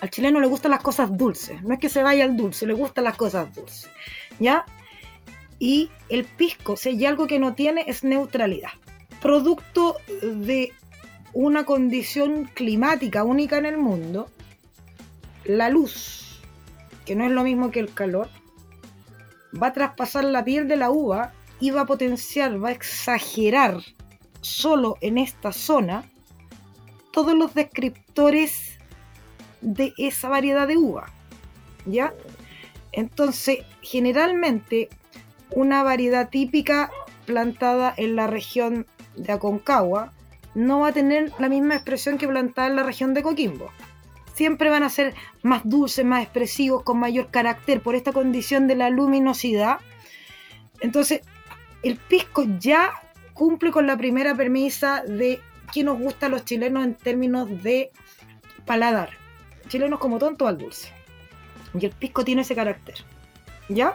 Al 0.00 0.10
chileno 0.10 0.40
le 0.40 0.46
gustan 0.46 0.72
las 0.72 0.82
cosas 0.82 1.16
dulces, 1.16 1.62
no 1.62 1.74
es 1.74 1.80
que 1.80 1.88
se 1.88 2.02
vaya 2.02 2.24
al 2.24 2.36
dulce, 2.36 2.66
le 2.66 2.74
gustan 2.74 3.04
las 3.04 3.16
cosas 3.16 3.54
dulces, 3.54 3.88
¿ya? 4.38 4.66
Y 5.58 5.90
el 6.10 6.24
pisco, 6.24 6.76
si 6.76 6.90
hay 6.90 7.06
algo 7.06 7.26
que 7.26 7.38
no 7.38 7.54
tiene, 7.54 7.84
es 7.86 8.04
neutralidad. 8.04 8.72
Producto 9.22 9.96
de 10.22 10.72
una 11.32 11.64
condición 11.64 12.44
climática 12.52 13.24
única 13.24 13.56
en 13.56 13.66
el 13.66 13.78
mundo, 13.78 14.28
la 15.44 15.70
luz, 15.70 16.40
que 17.06 17.16
no 17.16 17.24
es 17.24 17.30
lo 17.30 17.42
mismo 17.42 17.70
que 17.70 17.80
el 17.80 17.92
calor, 17.92 18.28
va 19.60 19.68
a 19.68 19.72
traspasar 19.72 20.24
la 20.24 20.44
piel 20.44 20.68
de 20.68 20.76
la 20.76 20.90
uva 20.90 21.32
y 21.58 21.70
va 21.70 21.82
a 21.82 21.86
potenciar, 21.86 22.62
va 22.62 22.68
a 22.68 22.72
exagerar 22.72 23.80
solo 24.42 24.98
en 25.00 25.16
esta 25.18 25.52
zona 25.52 26.04
todos 27.12 27.34
los 27.34 27.54
descriptores 27.54 28.75
de 29.66 29.92
esa 29.98 30.28
variedad 30.28 30.68
de 30.68 30.76
uva. 30.76 31.06
¿Ya? 31.84 32.14
Entonces, 32.92 33.58
generalmente 33.82 34.88
una 35.50 35.82
variedad 35.82 36.30
típica 36.30 36.90
plantada 37.26 37.92
en 37.96 38.16
la 38.16 38.28
región 38.28 38.86
de 39.16 39.32
Aconcagua 39.32 40.12
no 40.54 40.80
va 40.80 40.88
a 40.88 40.92
tener 40.92 41.32
la 41.38 41.48
misma 41.48 41.74
expresión 41.74 42.16
que 42.16 42.28
plantada 42.28 42.68
en 42.68 42.76
la 42.76 42.84
región 42.84 43.12
de 43.12 43.22
Coquimbo. 43.22 43.70
Siempre 44.34 44.70
van 44.70 44.84
a 44.84 44.88
ser 44.88 45.14
más 45.42 45.62
dulces, 45.64 46.04
más 46.04 46.22
expresivos, 46.22 46.82
con 46.82 46.98
mayor 46.98 47.30
carácter 47.30 47.80
por 47.80 47.94
esta 47.94 48.12
condición 48.12 48.68
de 48.68 48.76
la 48.76 48.88
luminosidad. 48.90 49.78
Entonces, 50.80 51.22
el 51.82 51.96
pisco 51.96 52.44
ya 52.58 52.92
cumple 53.34 53.70
con 53.72 53.86
la 53.86 53.96
primera 53.96 54.34
premisa 54.34 55.02
de 55.02 55.40
qué 55.72 55.82
nos 55.82 55.98
gusta 55.98 56.26
a 56.26 56.28
los 56.28 56.44
chilenos 56.44 56.84
en 56.84 56.94
términos 56.94 57.62
de 57.62 57.90
paladar. 58.64 59.25
Chilenos 59.68 59.98
como 59.98 60.18
tonto 60.18 60.46
al 60.46 60.58
dulce. 60.58 60.92
Y 61.78 61.84
el 61.84 61.92
pisco 61.92 62.24
tiene 62.24 62.42
ese 62.42 62.54
carácter. 62.54 62.96
¿Ya? 63.68 63.94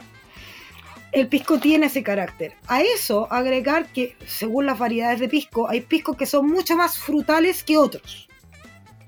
El 1.11 1.27
pisco 1.27 1.59
tiene 1.59 1.87
ese 1.87 2.03
carácter. 2.03 2.55
A 2.67 2.81
eso 2.81 3.27
agregar 3.31 3.91
que, 3.91 4.15
según 4.25 4.65
las 4.65 4.79
variedades 4.79 5.19
de 5.19 5.27
pisco, 5.27 5.69
hay 5.69 5.81
piscos 5.81 6.15
que 6.15 6.25
son 6.25 6.47
mucho 6.47 6.75
más 6.77 6.97
frutales 6.97 7.63
que 7.63 7.77
otros. 7.77 8.29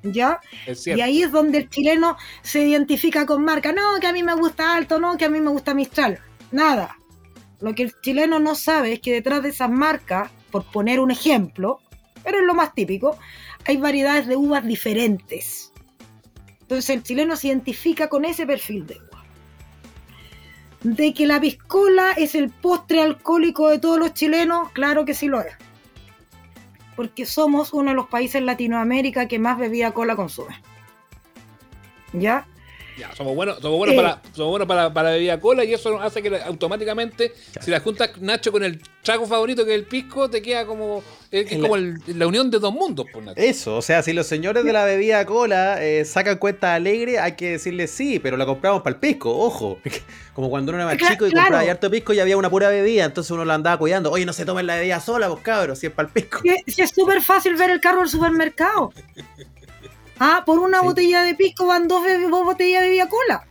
¿Ya? 0.03 0.41
Es 0.65 0.85
Y 0.85 0.99
ahí 0.99 1.23
es 1.23 1.31
donde 1.31 1.59
el 1.59 1.69
chileno 1.69 2.17
se 2.41 2.65
identifica 2.65 3.25
con 3.25 3.43
marca. 3.43 3.71
No, 3.71 3.99
que 4.01 4.07
a 4.07 4.13
mí 4.13 4.21
me 4.21 4.33
gusta 4.33 4.75
alto, 4.75 4.99
no, 4.99 5.17
que 5.17 5.25
a 5.25 5.29
mí 5.29 5.39
me 5.39 5.51
gusta 5.51 5.73
Mistral. 5.73 6.19
Nada. 6.51 6.97
Lo 7.61 7.73
que 7.73 7.83
el 7.83 7.93
chileno 8.01 8.39
no 8.39 8.55
sabe 8.55 8.93
es 8.93 8.99
que 8.99 9.13
detrás 9.13 9.41
de 9.41 9.49
esas 9.49 9.69
marcas, 9.69 10.29
por 10.51 10.65
poner 10.65 10.99
un 10.99 11.11
ejemplo, 11.11 11.79
pero 12.23 12.39
es 12.39 12.45
lo 12.45 12.53
más 12.53 12.73
típico, 12.73 13.17
hay 13.65 13.77
variedades 13.77 14.27
de 14.27 14.35
uvas 14.35 14.65
diferentes. 14.65 15.72
Entonces 16.73 16.95
el 16.95 17.03
chileno 17.03 17.35
se 17.35 17.49
identifica 17.49 18.09
con 18.09 18.25
ese 18.25 18.47
perfil 18.47 18.87
de 18.87 18.95
uva. 18.95 19.23
De 20.81 21.13
que 21.13 21.27
la 21.27 21.39
piscola 21.39 22.13
es 22.13 22.33
el 22.33 22.49
postre 22.49 22.99
alcohólico 22.99 23.69
de 23.69 23.77
todos 23.77 23.99
los 23.99 24.15
chilenos, 24.15 24.71
claro 24.71 25.05
que 25.05 25.13
sí 25.13 25.27
lo 25.27 25.39
es. 25.39 25.53
Porque 26.95 27.27
somos 27.27 27.73
uno 27.73 27.91
de 27.91 27.95
los 27.95 28.07
países 28.07 28.37
en 28.37 28.47
Latinoamérica 28.47 29.27
que 29.27 29.37
más 29.37 29.59
bebida 29.59 29.91
cola 29.91 30.15
consume. 30.15 30.59
¿Ya? 32.11 32.47
Ya, 32.97 33.13
somos 33.15 33.35
buenos, 33.35 33.59
somos 33.59 33.77
buenos, 33.77 33.95
Eh. 33.95 33.97
para, 34.01 34.21
somos 34.33 34.51
buenos 34.51 34.67
para, 34.67 34.93
para 34.93 35.09
bebida 35.11 35.39
cola 35.39 35.63
y 35.63 35.73
eso 35.73 35.99
hace 35.99 36.21
que 36.21 36.29
la- 36.29 36.45
automáticamente, 36.45 37.33
si 37.59 37.71
la 37.71 37.79
juntas 37.79 38.11
Nacho 38.21 38.51
con 38.51 38.63
el 38.63 38.79
trago 39.01 39.25
favorito 39.25 39.65
que 39.65 39.71
es 39.73 39.79
el 39.79 39.85
pisco, 39.85 40.29
te 40.29 40.41
queda 40.41 40.65
como, 40.65 41.03
es, 41.31 41.47
es 41.47 41.51
En 41.53 41.61
como 41.61 41.75
el- 41.75 41.95
la 42.07 42.27
unión 42.27 42.51
de 42.51 42.59
dos 42.59 42.71
mundos, 42.73 43.07
pues, 43.11 43.25
Nacho. 43.25 43.39
Eso, 43.41 43.77
o 43.77 43.81
sea, 43.81 44.03
si 44.03 44.13
los 44.13 44.27
señores 44.27 44.63
de 44.63 44.73
la 44.73 44.85
bebida 44.85 45.25
cola 45.25 45.83
eh, 45.83 46.05
sacan 46.05 46.37
cuenta 46.37 46.75
alegre, 46.75 47.17
hay 47.19 47.31
que 47.31 47.51
decirles 47.51 47.89
sí, 47.89 48.19
pero 48.19 48.37
la 48.37 48.45
compramos 48.45 48.83
para 48.83 48.93
el 48.95 48.99
pisco, 48.99 49.35
ojo. 49.35 49.79
Como 50.33 50.49
cuando 50.49 50.71
uno 50.71 50.79
era 50.81 50.85
más 50.87 50.97
chico 50.97 51.27
y 51.27 51.31
claro. 51.31 51.47
compraba 51.49 51.71
harto 51.71 51.91
pisco 51.91 52.11
y 52.13 52.19
había 52.19 52.37
una 52.37 52.49
pura 52.49 52.67
bebida, 52.69 53.05
entonces 53.05 53.29
uno 53.31 53.45
la 53.45 53.53
andaba 53.55 53.77
cuidando. 53.77 54.09
Oye, 54.11 54.25
no 54.25 54.33
se 54.33 54.45
tomen 54.45 54.65
la 54.67 54.75
bebida 54.77 54.99
sola, 54.99 55.29
pues 55.29 55.41
cabros, 55.43 55.77
si 55.79 55.87
es 55.87 55.91
para 55.93 56.07
el 56.07 56.13
pisco. 56.13 56.39
Si- 56.67 56.81
es 56.81 56.89
súper 56.91 57.21
fácil 57.21 57.55
ver 57.55 57.69
el 57.69 57.79
carro 57.81 57.99
del 57.99 58.09
supermercado. 58.09 58.91
Ah, 60.19 60.43
por 60.45 60.59
una 60.59 60.79
Sí. 60.79 60.85
botella 60.85 61.23
de 61.23 61.35
pisco 61.35 61.65
van 61.67 61.87
dos, 61.87 62.01
botellas 62.29 62.81
de 62.81 62.87
bebida 62.87 63.09
cola. 63.09 63.45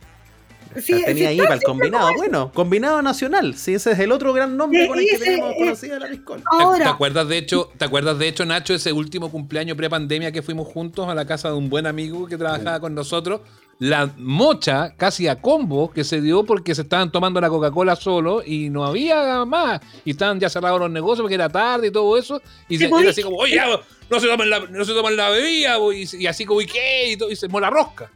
Sí, 0.81 0.93
La 0.93 1.05
tenía 1.05 1.15
sí 1.15 1.25
ahí 1.25 1.37
para 1.37 1.53
el 1.53 1.61
combinado. 1.61 2.09
Bueno, 2.17 2.51
combinado 2.51 2.99
nacional. 3.03 3.55
Sí, 3.55 3.75
ese 3.75 3.91
es 3.91 3.99
el 3.99 4.11
otro 4.11 4.33
gran 4.33 4.57
nombre 4.57 4.87
con 4.87 4.97
el 4.97 5.05
que 5.07 5.19
tenemos 5.19 5.53
conocida 5.55 5.99
la 5.99 6.07
piscola. 6.07 6.41
¿Te- 6.49 6.57
¿Te 6.57 6.63
Ahora, 6.63 6.89
acuerdas 6.89 7.27
de 7.27 7.37
hecho, 7.37 7.69
te 7.77 7.85
acuerdas 7.85 8.17
de 8.17 8.27
hecho, 8.27 8.43
Nacho, 8.43 8.73
ese 8.73 8.91
último 8.91 9.29
cumpleaños 9.29 9.77
pre-pandemia 9.77 10.31
que 10.31 10.41
fuimos 10.41 10.67
juntos 10.67 11.07
a 11.07 11.13
la 11.13 11.25
casa 11.27 11.49
de 11.49 11.55
un 11.57 11.69
buen 11.69 11.85
amigo 11.85 12.25
que 12.25 12.37
trabajaba 12.37 12.79
con 12.79 12.95
nosotros? 12.95 13.41
La 13.85 14.09
mocha 14.17 14.93
casi 14.95 15.27
a 15.27 15.41
combo 15.41 15.91
que 15.91 16.05
se 16.05 16.21
dio 16.21 16.45
porque 16.45 16.73
se 16.73 16.83
estaban 16.83 17.11
tomando 17.11 17.41
la 17.41 17.49
Coca-Cola 17.49 17.95
solo 17.97 18.41
y 18.45 18.69
no 18.69 18.85
había 18.85 19.43
más. 19.43 19.81
Y 20.05 20.11
estaban 20.11 20.39
ya 20.39 20.47
cerrados 20.49 20.79
los 20.79 20.89
negocios 20.89 21.21
porque 21.23 21.35
era 21.35 21.49
tarde 21.49 21.87
y 21.87 21.91
todo 21.91 22.17
eso. 22.17 22.41
Y 22.69 22.77
se, 22.77 22.87
pues, 22.87 23.01
era 23.01 23.11
así 23.11 23.21
como, 23.23 23.37
oye, 23.37 23.55
ya, 23.55 23.65
no 24.09 24.19
se 24.21 24.27
toman 24.27 24.49
la, 24.49 24.59
no 24.59 24.85
se 24.85 24.93
toman 24.93 25.17
la 25.17 25.29
bebida. 25.29 25.77
bo", 25.77 25.91
Y, 25.91 26.07
y 26.17 26.27
así 26.27 26.45
como, 26.45 26.61
¿y 26.61 26.65
qué? 26.65 27.11
Y, 27.11 27.17
todo, 27.17 27.29
y 27.29 27.35
se 27.35 27.49
mola 27.49 27.69
rosca. 27.69 28.09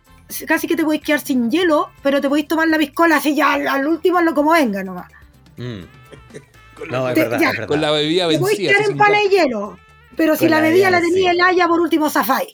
casi 0.48 0.68
que 0.68 0.76
te 0.78 0.86
podéis 0.86 1.02
quedar 1.04 1.20
sin 1.20 1.52
hielo, 1.52 1.90
pero 2.02 2.22
te 2.22 2.30
podéis 2.30 2.48
tomar 2.48 2.70
la 2.70 2.78
piscola 2.78 3.18
así 3.18 3.36
ya 3.36 3.54
al, 3.54 3.68
al 3.68 3.88
último, 3.88 4.22
lo 4.22 4.34
como 4.34 4.52
venga 4.54 4.84
nomás. 4.86 5.12
Mm. 5.58 5.82
Con 6.76 6.88
No, 6.90 7.10
es 7.10 7.16
Te- 7.16 7.22
verdad, 7.24 7.40
ya. 7.42 7.48
es 7.50 7.52
verdad. 7.54 7.68
con 7.68 7.82
la 7.82 7.92
bebida 7.92 8.30
Te 8.30 8.38
podéis 8.40 8.60
vencida. 8.60 8.78
quedar 8.78 8.92
en 8.92 8.98
pala 8.98 9.18
de 9.18 9.30
hielo. 9.30 9.78
Pero 10.16 10.36
si 10.38 10.48
la 10.48 10.62
la 10.62 10.68
bebida 10.70 10.90
la 10.92 11.02
tenía 11.02 11.32
sí. 11.32 11.38
el 11.38 11.42
haya, 11.42 11.68
por 11.68 11.82
último 11.82 12.10
zafáis. 12.10 12.54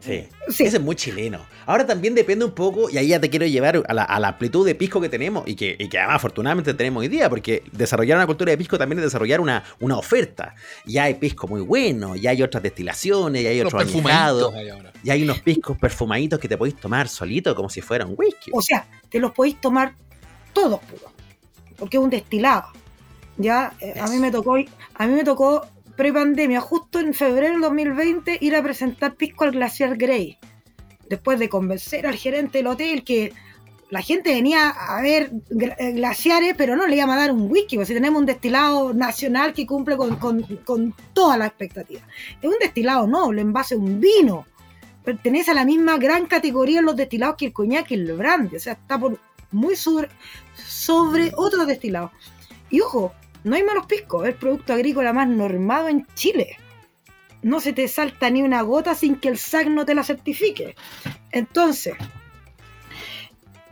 Sí. 0.00 0.24
Sí. 0.48 0.62
Ese 0.64 0.76
es 0.78 0.80
muy 0.82 0.94
chileno. 0.96 1.44
Ahora 1.68 1.84
también 1.84 2.14
depende 2.14 2.46
un 2.46 2.52
poco, 2.52 2.88
y 2.88 2.96
ahí 2.96 3.08
ya 3.08 3.20
te 3.20 3.28
quiero 3.28 3.44
llevar 3.44 3.84
a 3.86 3.92
la, 3.92 4.02
a 4.02 4.18
la 4.18 4.28
amplitud 4.28 4.64
de 4.64 4.74
pisco 4.74 5.02
que 5.02 5.10
tenemos 5.10 5.46
y 5.46 5.54
que, 5.54 5.76
y 5.78 5.90
que 5.90 5.98
además 5.98 6.16
afortunadamente 6.16 6.72
tenemos 6.72 7.02
hoy 7.02 7.08
día, 7.08 7.28
porque 7.28 7.62
desarrollar 7.72 8.16
una 8.16 8.26
cultura 8.26 8.52
de 8.52 8.56
pisco 8.56 8.78
también 8.78 9.00
es 9.00 9.04
desarrollar 9.04 9.38
una, 9.38 9.62
una 9.78 9.98
oferta. 9.98 10.54
Ya 10.86 11.02
hay 11.02 11.16
pisco 11.16 11.46
muy 11.46 11.60
bueno, 11.60 12.16
ya 12.16 12.30
hay 12.30 12.42
otras 12.42 12.62
destilaciones, 12.62 13.42
ya 13.42 13.50
hay 13.50 13.60
otros 13.60 13.82
añejados, 13.82 14.54
ya 15.02 15.12
hay 15.12 15.22
unos 15.22 15.40
piscos 15.40 15.76
perfumaditos 15.76 16.40
que 16.40 16.48
te 16.48 16.56
podéis 16.56 16.76
tomar 16.76 17.06
solito 17.06 17.54
como 17.54 17.68
si 17.68 17.82
fuera 17.82 18.06
un 18.06 18.14
whisky. 18.16 18.50
O 18.54 18.62
sea, 18.62 18.88
te 19.10 19.20
los 19.20 19.32
podéis 19.32 19.60
tomar 19.60 19.94
todos 20.54 20.80
puros. 20.80 21.12
Porque 21.76 21.98
es 21.98 22.02
un 22.02 22.08
destilado. 22.08 22.68
Ya, 23.36 23.74
eh, 23.80 23.92
a 24.00 24.08
mí 24.08 24.16
me 24.16 24.30
tocó, 24.30 24.56
a 24.56 25.06
mí 25.06 25.12
me 25.12 25.22
tocó 25.22 25.66
pre-pandemia, 25.98 26.62
justo 26.62 26.98
en 26.98 27.12
febrero 27.12 27.52
del 27.52 27.60
2020, 27.60 28.38
ir 28.40 28.56
a 28.56 28.62
presentar 28.62 29.16
pisco 29.16 29.44
al 29.44 29.50
Glaciar 29.50 29.98
Grey. 29.98 30.38
Después 31.08 31.38
de 31.38 31.48
convencer 31.48 32.06
al 32.06 32.16
gerente 32.16 32.58
del 32.58 32.66
hotel 32.66 33.04
que 33.04 33.32
la 33.90 34.02
gente 34.02 34.32
venía 34.32 34.68
a 34.68 35.00
ver 35.00 35.32
eh, 35.50 35.92
glaciares, 35.92 36.54
pero 36.56 36.76
no 36.76 36.86
le 36.86 36.96
iba 36.96 37.12
a 37.12 37.16
dar 37.16 37.32
un 37.32 37.50
whisky, 37.50 37.76
porque 37.76 37.86
si 37.86 37.94
tenemos 37.94 38.20
un 38.20 38.26
destilado 38.26 38.92
nacional 38.92 39.54
que 39.54 39.66
cumple 39.66 39.96
con, 39.96 40.16
con, 40.16 40.42
con 40.64 40.94
todas 41.12 41.38
las 41.38 41.48
expectativas. 41.48 42.04
Es 42.40 42.48
un 42.48 42.58
destilado 42.60 43.06
noble, 43.06 43.40
en 43.40 43.52
base 43.52 43.74
a 43.74 43.78
un 43.78 44.00
vino. 44.00 44.46
Pertenece 45.04 45.52
a 45.52 45.54
la 45.54 45.64
misma 45.64 45.96
gran 45.96 46.26
categoría 46.26 46.80
en 46.80 46.84
los 46.84 46.96
destilados 46.96 47.36
que 47.36 47.46
el 47.46 47.52
coñac 47.52 47.90
y 47.90 47.94
el 47.94 48.12
brandy. 48.12 48.56
O 48.56 48.60
sea, 48.60 48.74
está 48.74 48.98
por 48.98 49.18
muy 49.52 49.74
sobre, 49.74 50.08
sobre 50.54 51.32
otros 51.34 51.66
destilados. 51.66 52.10
Y 52.68 52.80
ojo, 52.82 53.14
no 53.44 53.56
hay 53.56 53.62
malos 53.62 53.86
piscos, 53.86 54.24
es 54.24 54.34
el 54.34 54.34
producto 54.34 54.74
agrícola 54.74 55.14
más 55.14 55.28
normado 55.28 55.88
en 55.88 56.06
Chile. 56.14 56.58
No 57.48 57.60
se 57.60 57.72
te 57.72 57.88
salta 57.88 58.28
ni 58.30 58.42
una 58.42 58.62
gota 58.62 58.94
sin 58.94 59.16
que 59.16 59.28
el 59.28 59.38
SAC 59.38 59.68
no 59.68 59.84
te 59.86 59.94
la 59.94 60.04
certifique. 60.04 60.74
Entonces, 61.32 61.94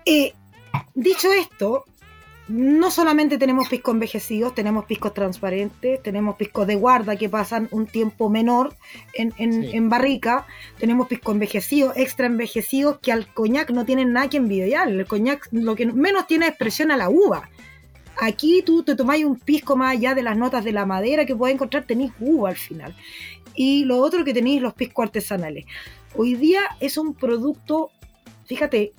eh, 0.05 0.33
dicho 0.95 1.33
esto, 1.33 1.85
no 2.49 2.93
solamente 2.93 3.39
tenemos 3.39 3.69
piscos 3.69 3.93
envejecidos, 3.95 4.55
tenemos 4.55 4.85
piscos 4.85 5.13
transparentes, 5.13 6.01
tenemos 6.03 6.37
piscos 6.37 6.67
de 6.69 6.77
guarda 6.77 7.17
que 7.17 7.29
pasan 7.29 7.67
un 7.73 7.87
tiempo 7.87 8.29
menor 8.31 8.77
en, 9.15 9.35
en- 9.37 9.65
Sí. 9.65 9.71
en 9.77 9.89
barrica, 9.89 10.47
tenemos 10.79 11.09
piscos 11.09 11.35
envejecidos, 11.35 11.97
extra 11.97 12.27
envejecidos, 12.27 12.99
que 13.01 13.11
al 13.11 13.27
coñac 13.35 13.71
no 13.71 13.85
tienen 13.85 14.13
nada 14.13 14.29
que 14.31 14.37
envidiar. 14.37 14.89
El 14.89 15.07
coñac 15.07 15.49
lo 15.51 15.75
que 15.75 15.87
menos 15.87 16.27
tiene 16.29 16.47
es 16.49 16.57
presión 16.57 16.93
a 16.93 16.97
la 16.97 17.09
uva. 17.09 17.49
Aquí 18.19 18.63
tú 18.65 18.83
te 18.85 18.95
tomáis 18.95 19.25
un 19.27 19.39
pisco 19.39 19.77
más 19.77 19.93
allá 19.97 20.15
de 20.15 20.23
las 20.23 20.37
notas 20.39 20.65
de 20.65 20.73
la 20.73 20.87
madera 20.87 21.27
que 21.27 21.35
puedes 21.37 21.53
encontrar, 21.55 21.83
tenéis 21.85 22.13
uva 22.21 22.49
al 22.51 22.57
final. 22.57 22.95
Y 23.57 23.85
lo 23.85 23.99
otro 23.99 24.25
que 24.25 24.35
tenéis 24.35 24.61
los 24.61 24.75
piscos 24.75 25.07
artesanales. 25.07 25.65
Hoy 26.15 26.35
día 26.35 26.61
es 26.81 26.97
un 26.99 27.15
producto, 27.15 27.91
fíjate, 28.45 28.93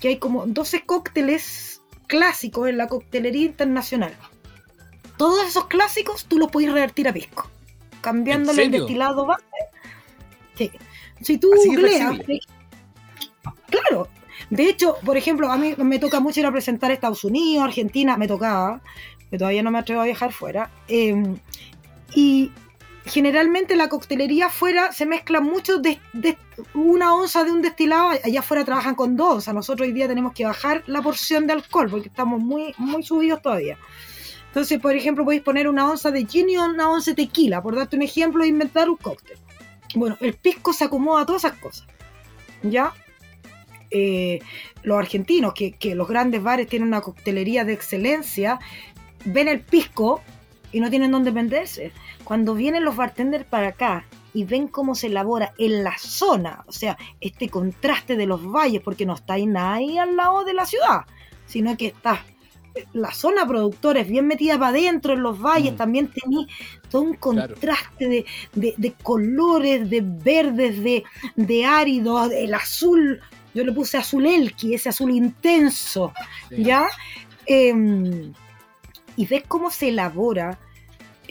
que 0.00 0.08
hay 0.08 0.16
como 0.18 0.46
12 0.46 0.84
cócteles 0.84 1.80
clásicos 2.06 2.68
en 2.68 2.76
la 2.76 2.88
coctelería 2.88 3.46
internacional. 3.46 4.14
Todos 5.16 5.46
esos 5.46 5.66
clásicos 5.66 6.26
tú 6.26 6.38
los 6.38 6.50
puedes 6.50 6.72
revertir 6.72 7.08
a 7.08 7.12
pisco, 7.12 7.48
cambiándole 8.00 8.64
¿En 8.64 8.74
el 8.74 8.80
destilado 8.80 9.26
base. 9.26 9.44
Sí. 10.56 10.70
Si 11.20 11.38
tú 11.38 11.50
flexible. 11.52 12.40
claro. 13.70 14.08
De 14.50 14.68
hecho, 14.68 14.96
por 15.04 15.16
ejemplo, 15.16 15.50
a 15.50 15.56
mí 15.56 15.74
me 15.78 15.98
toca 15.98 16.20
mucho 16.20 16.40
ir 16.40 16.46
a 16.46 16.52
presentar 16.52 16.90
a 16.90 16.94
Estados 16.94 17.24
Unidos, 17.24 17.64
Argentina, 17.64 18.16
me 18.16 18.26
tocaba, 18.26 18.82
que 19.30 19.38
todavía 19.38 19.62
no 19.62 19.70
me 19.70 19.78
atrevo 19.78 20.02
a 20.02 20.04
viajar 20.04 20.32
fuera. 20.32 20.70
eh, 20.88 21.36
y 22.14 22.50
generalmente 23.04 23.76
la 23.76 23.88
coctelería 23.88 24.46
afuera 24.46 24.92
se 24.92 25.06
mezcla 25.06 25.40
mucho 25.40 25.78
de, 25.78 25.98
una 26.74 27.14
onza 27.14 27.44
de 27.44 27.50
un 27.50 27.62
destilado, 27.62 28.10
allá 28.10 28.40
afuera 28.40 28.64
trabajan 28.64 28.94
con 28.94 29.16
dos 29.16 29.34
onzas. 29.34 29.54
Nosotros 29.54 29.88
hoy 29.88 29.94
día 29.94 30.08
tenemos 30.08 30.32
que 30.32 30.44
bajar 30.44 30.82
la 30.86 31.02
porción 31.02 31.46
de 31.46 31.54
alcohol 31.54 31.88
porque 31.90 32.08
estamos 32.08 32.40
muy, 32.40 32.74
muy 32.78 33.02
subidos 33.02 33.42
todavía. 33.42 33.78
Entonces, 34.48 34.78
por 34.80 34.94
ejemplo, 34.94 35.24
podéis 35.24 35.42
poner 35.42 35.66
una 35.66 35.90
onza 35.90 36.10
de 36.10 36.26
gin 36.26 36.50
y 36.50 36.58
una 36.58 36.90
onza 36.90 37.12
de 37.12 37.24
tequila, 37.24 37.62
por 37.62 37.74
darte 37.74 37.96
un 37.96 38.02
ejemplo, 38.02 38.44
e 38.44 38.48
inventar 38.48 38.88
un 38.88 38.96
cóctel. 38.96 39.38
Bueno, 39.94 40.16
el 40.20 40.34
pisco 40.34 40.72
se 40.72 40.84
acomoda 40.84 41.22
a 41.22 41.26
todas 41.26 41.44
esas 41.44 41.58
cosas. 41.58 41.86
¿Ya? 42.62 42.92
Eh, 43.90 44.40
los 44.82 44.98
argentinos, 44.98 45.54
que, 45.54 45.72
que 45.72 45.94
los 45.94 46.06
grandes 46.06 46.42
bares 46.42 46.66
tienen 46.66 46.88
una 46.88 47.00
coctelería 47.00 47.64
de 47.64 47.72
excelencia, 47.72 48.58
ven 49.24 49.48
el 49.48 49.60
pisco 49.60 50.22
y 50.70 50.80
no 50.80 50.90
tienen 50.90 51.10
dónde 51.10 51.30
venderse. 51.30 51.92
Cuando 52.24 52.54
vienen 52.54 52.84
los 52.84 52.96
bartenders 52.96 53.44
para 53.44 53.68
acá 53.68 54.04
y 54.34 54.44
ven 54.44 54.68
cómo 54.68 54.94
se 54.94 55.08
elabora 55.08 55.52
en 55.58 55.84
la 55.84 55.96
zona, 55.98 56.64
o 56.66 56.72
sea, 56.72 56.96
este 57.20 57.48
contraste 57.48 58.16
de 58.16 58.26
los 58.26 58.40
valles, 58.50 58.80
porque 58.82 59.04
no 59.06 59.14
está 59.14 59.34
ahí 59.34 59.46
nada 59.46 59.74
ahí 59.74 59.98
al 59.98 60.16
lado 60.16 60.44
de 60.44 60.54
la 60.54 60.64
ciudad, 60.66 61.02
sino 61.46 61.76
que 61.76 61.86
está 61.88 62.24
la 62.94 63.12
zona 63.12 63.46
productora 63.46 64.00
es 64.00 64.08
bien 64.08 64.26
metida 64.26 64.54
para 64.58 64.68
adentro 64.68 65.12
en 65.12 65.22
los 65.22 65.38
valles, 65.38 65.74
Mm. 65.74 65.76
también 65.76 66.08
tenéis 66.10 66.46
todo 66.88 67.02
un 67.02 67.14
Claro. 67.16 67.52
contraste 67.54 68.08
de, 68.08 68.24
de- 68.54 68.74
de 68.78 68.92
colores, 69.02 69.90
de 69.90 70.00
verdes, 70.02 70.82
de, 70.82 71.04
de 71.36 71.64
áridos, 71.66 72.32
el 72.32 72.54
azul, 72.54 73.20
yo 73.54 73.62
le 73.62 73.72
puse 73.72 73.98
azul 73.98 74.24
elqui, 74.24 74.72
ese 74.72 74.88
azul 74.88 75.10
intenso, 75.10 76.14
Sí. 76.48 76.64
¿ya? 76.64 76.88
Em, 77.44 78.32
y 79.16 79.26
ves 79.26 79.42
cómo 79.46 79.70
se 79.70 79.88
elabora, 79.90 80.58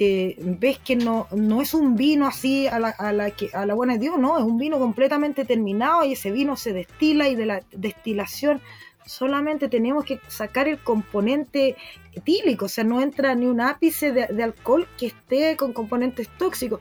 eh, 0.03 0.35
ves 0.39 0.79
que 0.79 0.95
no, 0.95 1.27
no 1.29 1.61
es 1.61 1.75
un 1.75 1.95
vino 1.95 2.25
así 2.25 2.65
a 2.65 2.79
la, 2.79 2.89
a, 2.89 3.13
la 3.13 3.29
que, 3.29 3.51
a 3.53 3.67
la 3.67 3.75
buena 3.75 3.93
de 3.93 3.99
Dios, 3.99 4.17
no, 4.17 4.35
es 4.35 4.43
un 4.43 4.57
vino 4.57 4.79
completamente 4.79 5.45
terminado 5.45 6.03
y 6.03 6.13
ese 6.13 6.31
vino 6.31 6.57
se 6.57 6.73
destila 6.73 7.29
y 7.29 7.35
de 7.35 7.45
la 7.45 7.61
destilación 7.71 8.61
solamente 9.05 9.69
tenemos 9.69 10.03
que 10.03 10.19
sacar 10.27 10.67
el 10.67 10.79
componente 10.79 11.75
etílico, 12.13 12.65
o 12.65 12.67
sea, 12.67 12.83
no 12.83 12.99
entra 12.99 13.35
ni 13.35 13.45
un 13.45 13.61
ápice 13.61 14.11
de, 14.11 14.43
alcohol 14.43 14.87
que 14.97 15.05
esté 15.05 15.55
con 15.55 15.71
componentes 15.71 16.27
tóxicos 16.39 16.79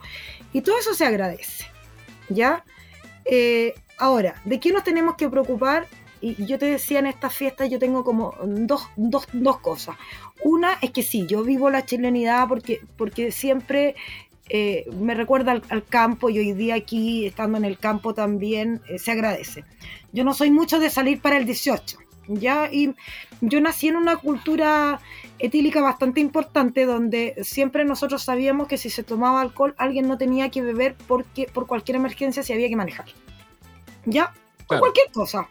y 0.54 0.62
todo 0.62 0.78
eso 0.78 0.94
se 0.94 1.04
agradece, 1.04 1.66
¿ya? 2.30 2.64
Eh, 3.26 3.74
ahora, 3.98 4.40
¿de 4.46 4.60
qué 4.60 4.72
nos 4.72 4.82
tenemos 4.82 5.16
que 5.16 5.28
preocupar? 5.28 5.86
Y 6.20 6.44
yo 6.44 6.58
te 6.58 6.66
decía 6.66 6.98
en 6.98 7.06
estas 7.06 7.34
fiestas, 7.34 7.70
yo 7.70 7.78
tengo 7.78 8.04
como 8.04 8.34
dos, 8.44 8.88
dos, 8.96 9.26
dos 9.32 9.58
cosas. 9.60 9.96
Una 10.44 10.74
es 10.82 10.90
que 10.90 11.02
sí, 11.02 11.26
yo 11.26 11.42
vivo 11.42 11.70
la 11.70 11.84
chilenidad 11.84 12.46
porque, 12.46 12.80
porque 12.96 13.32
siempre 13.32 13.94
eh, 14.52 14.84
me 15.00 15.14
recuerda 15.14 15.52
al, 15.52 15.62
al 15.68 15.84
campo 15.84 16.28
y 16.28 16.38
hoy 16.38 16.52
día 16.52 16.74
aquí, 16.74 17.24
estando 17.24 17.56
en 17.56 17.64
el 17.64 17.78
campo 17.78 18.14
también, 18.14 18.82
eh, 18.88 18.98
se 18.98 19.12
agradece. 19.12 19.64
Yo 20.12 20.24
no 20.24 20.34
soy 20.34 20.50
mucho 20.50 20.80
de 20.80 20.90
salir 20.90 21.20
para 21.20 21.36
el 21.36 21.46
18, 21.46 21.98
¿ya? 22.26 22.68
Y 22.70 22.94
yo 23.40 23.60
nací 23.60 23.88
en 23.88 23.96
una 23.96 24.16
cultura 24.16 25.00
etílica 25.38 25.80
bastante 25.80 26.20
importante 26.20 26.84
donde 26.84 27.36
siempre 27.42 27.84
nosotros 27.84 28.24
sabíamos 28.24 28.66
que 28.66 28.76
si 28.76 28.90
se 28.90 29.04
tomaba 29.04 29.40
alcohol 29.40 29.74
alguien 29.78 30.08
no 30.08 30.18
tenía 30.18 30.50
que 30.50 30.62
beber 30.62 30.96
porque 31.06 31.46
por 31.46 31.66
cualquier 31.66 31.96
emergencia 31.96 32.42
se 32.42 32.52
había 32.52 32.68
que 32.68 32.76
manejar. 32.76 33.06
¿Ya? 34.04 34.34
Claro. 34.66 34.80
cualquier 34.80 35.10
cosa. 35.12 35.48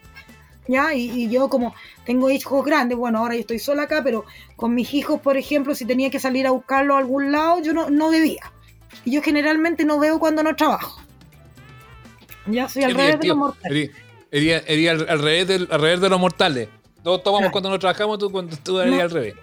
¿Ya? 0.72 0.93
Y, 0.93 1.09
y 1.24 1.30
yo 1.32 1.49
como 1.49 1.74
tengo 2.05 2.30
hijos 2.30 2.63
grandes, 2.63 2.95
bueno, 2.95 3.17
ahora 3.17 3.34
yo 3.34 3.41
estoy 3.41 3.57
sola 3.57 3.84
acá, 3.84 4.03
pero 4.03 4.26
con 4.55 4.76
mis 4.76 4.93
hijos, 4.93 5.20
por 5.20 5.36
ejemplo, 5.36 5.74
si 5.74 5.84
tenía 5.84 6.11
que 6.11 6.20
salir 6.20 6.45
a 6.45 6.51
buscarlo 6.51 6.93
a 6.95 6.99
algún 6.99 7.32
lado, 7.32 7.59
yo 7.63 7.74
no, 7.74 7.89
no 7.89 8.11
bebía. 8.11 8.53
Y 9.03 9.11
yo 9.13 9.24
generalmente 9.24 9.84
no 9.84 9.97
bebo 9.97 10.20
cuando 10.20 10.43
no 10.43 10.55
trabajo. 10.55 11.01
Ya 12.45 12.70
soy 12.70 12.84
al 12.84 12.93
revés 12.93 13.20
de 13.20 13.28
los 13.30 13.38
mortales. 13.38 13.89
Ería, 14.32 14.57
ería- 14.57 14.63
ería 14.67 14.91
al, 14.91 15.09
al 15.09 15.20
revés 15.20 15.47
del- 15.47 15.67
al 15.72 15.82
revés 15.82 16.01
de 16.01 16.09
los 16.09 16.20
mortales. 16.20 16.70
Todos 17.03 17.24
tomamos 17.24 17.39
Claro. 17.45 17.51
cuando 17.51 17.70
nos 17.72 17.80
trabajamos, 17.80 18.20
tú, 18.20 18.30
cuando, 18.32 18.55
tú 18.57 18.80
eres 18.80 18.93
No. 18.93 19.01
al 19.01 19.09
revés. 19.09 19.34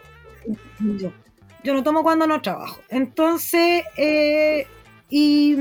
Yo, 0.79 1.13
yo 1.65 1.75
no 1.75 1.83
tomo 1.83 2.05
cuando 2.05 2.27
no 2.29 2.41
trabajo. 2.41 2.79
Entonces, 2.89 3.83
eh, 3.97 4.67
y 5.11 5.57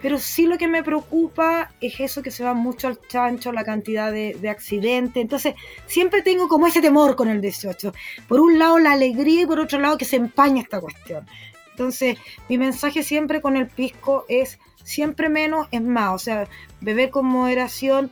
Pero 0.00 0.18
sí 0.18 0.46
lo 0.46 0.58
que 0.58 0.68
me 0.68 0.84
preocupa 0.84 1.72
es 1.80 1.98
eso 1.98 2.22
que 2.22 2.30
se 2.30 2.44
va 2.44 2.54
mucho 2.54 2.86
al 2.88 3.00
chancho, 3.08 3.50
la 3.52 3.64
cantidad 3.64 4.12
de, 4.12 4.34
de 4.40 4.48
accidentes. 4.48 5.20
Entonces, 5.20 5.54
siempre 5.86 6.22
tengo 6.22 6.46
como 6.48 6.66
ese 6.68 6.80
temor 6.80 7.16
con 7.16 7.28
el 7.28 7.40
18. 7.40 7.92
Por 8.28 8.40
un 8.40 8.58
lado 8.58 8.78
la 8.78 8.92
alegría 8.92 9.42
y 9.42 9.46
por 9.46 9.58
otro 9.58 9.78
lado 9.80 9.98
que 9.98 10.04
se 10.04 10.16
empaña 10.16 10.62
esta 10.62 10.80
cuestión. 10.80 11.26
Entonces, 11.72 12.16
mi 12.48 12.58
mensaje 12.58 13.02
siempre 13.02 13.40
con 13.40 13.56
el 13.56 13.66
pisco 13.66 14.24
es 14.28 14.58
siempre 14.84 15.28
menos 15.28 15.66
es 15.72 15.82
más. 15.82 16.14
O 16.14 16.18
sea, 16.18 16.48
beber 16.80 17.10
con 17.10 17.26
moderación. 17.26 18.10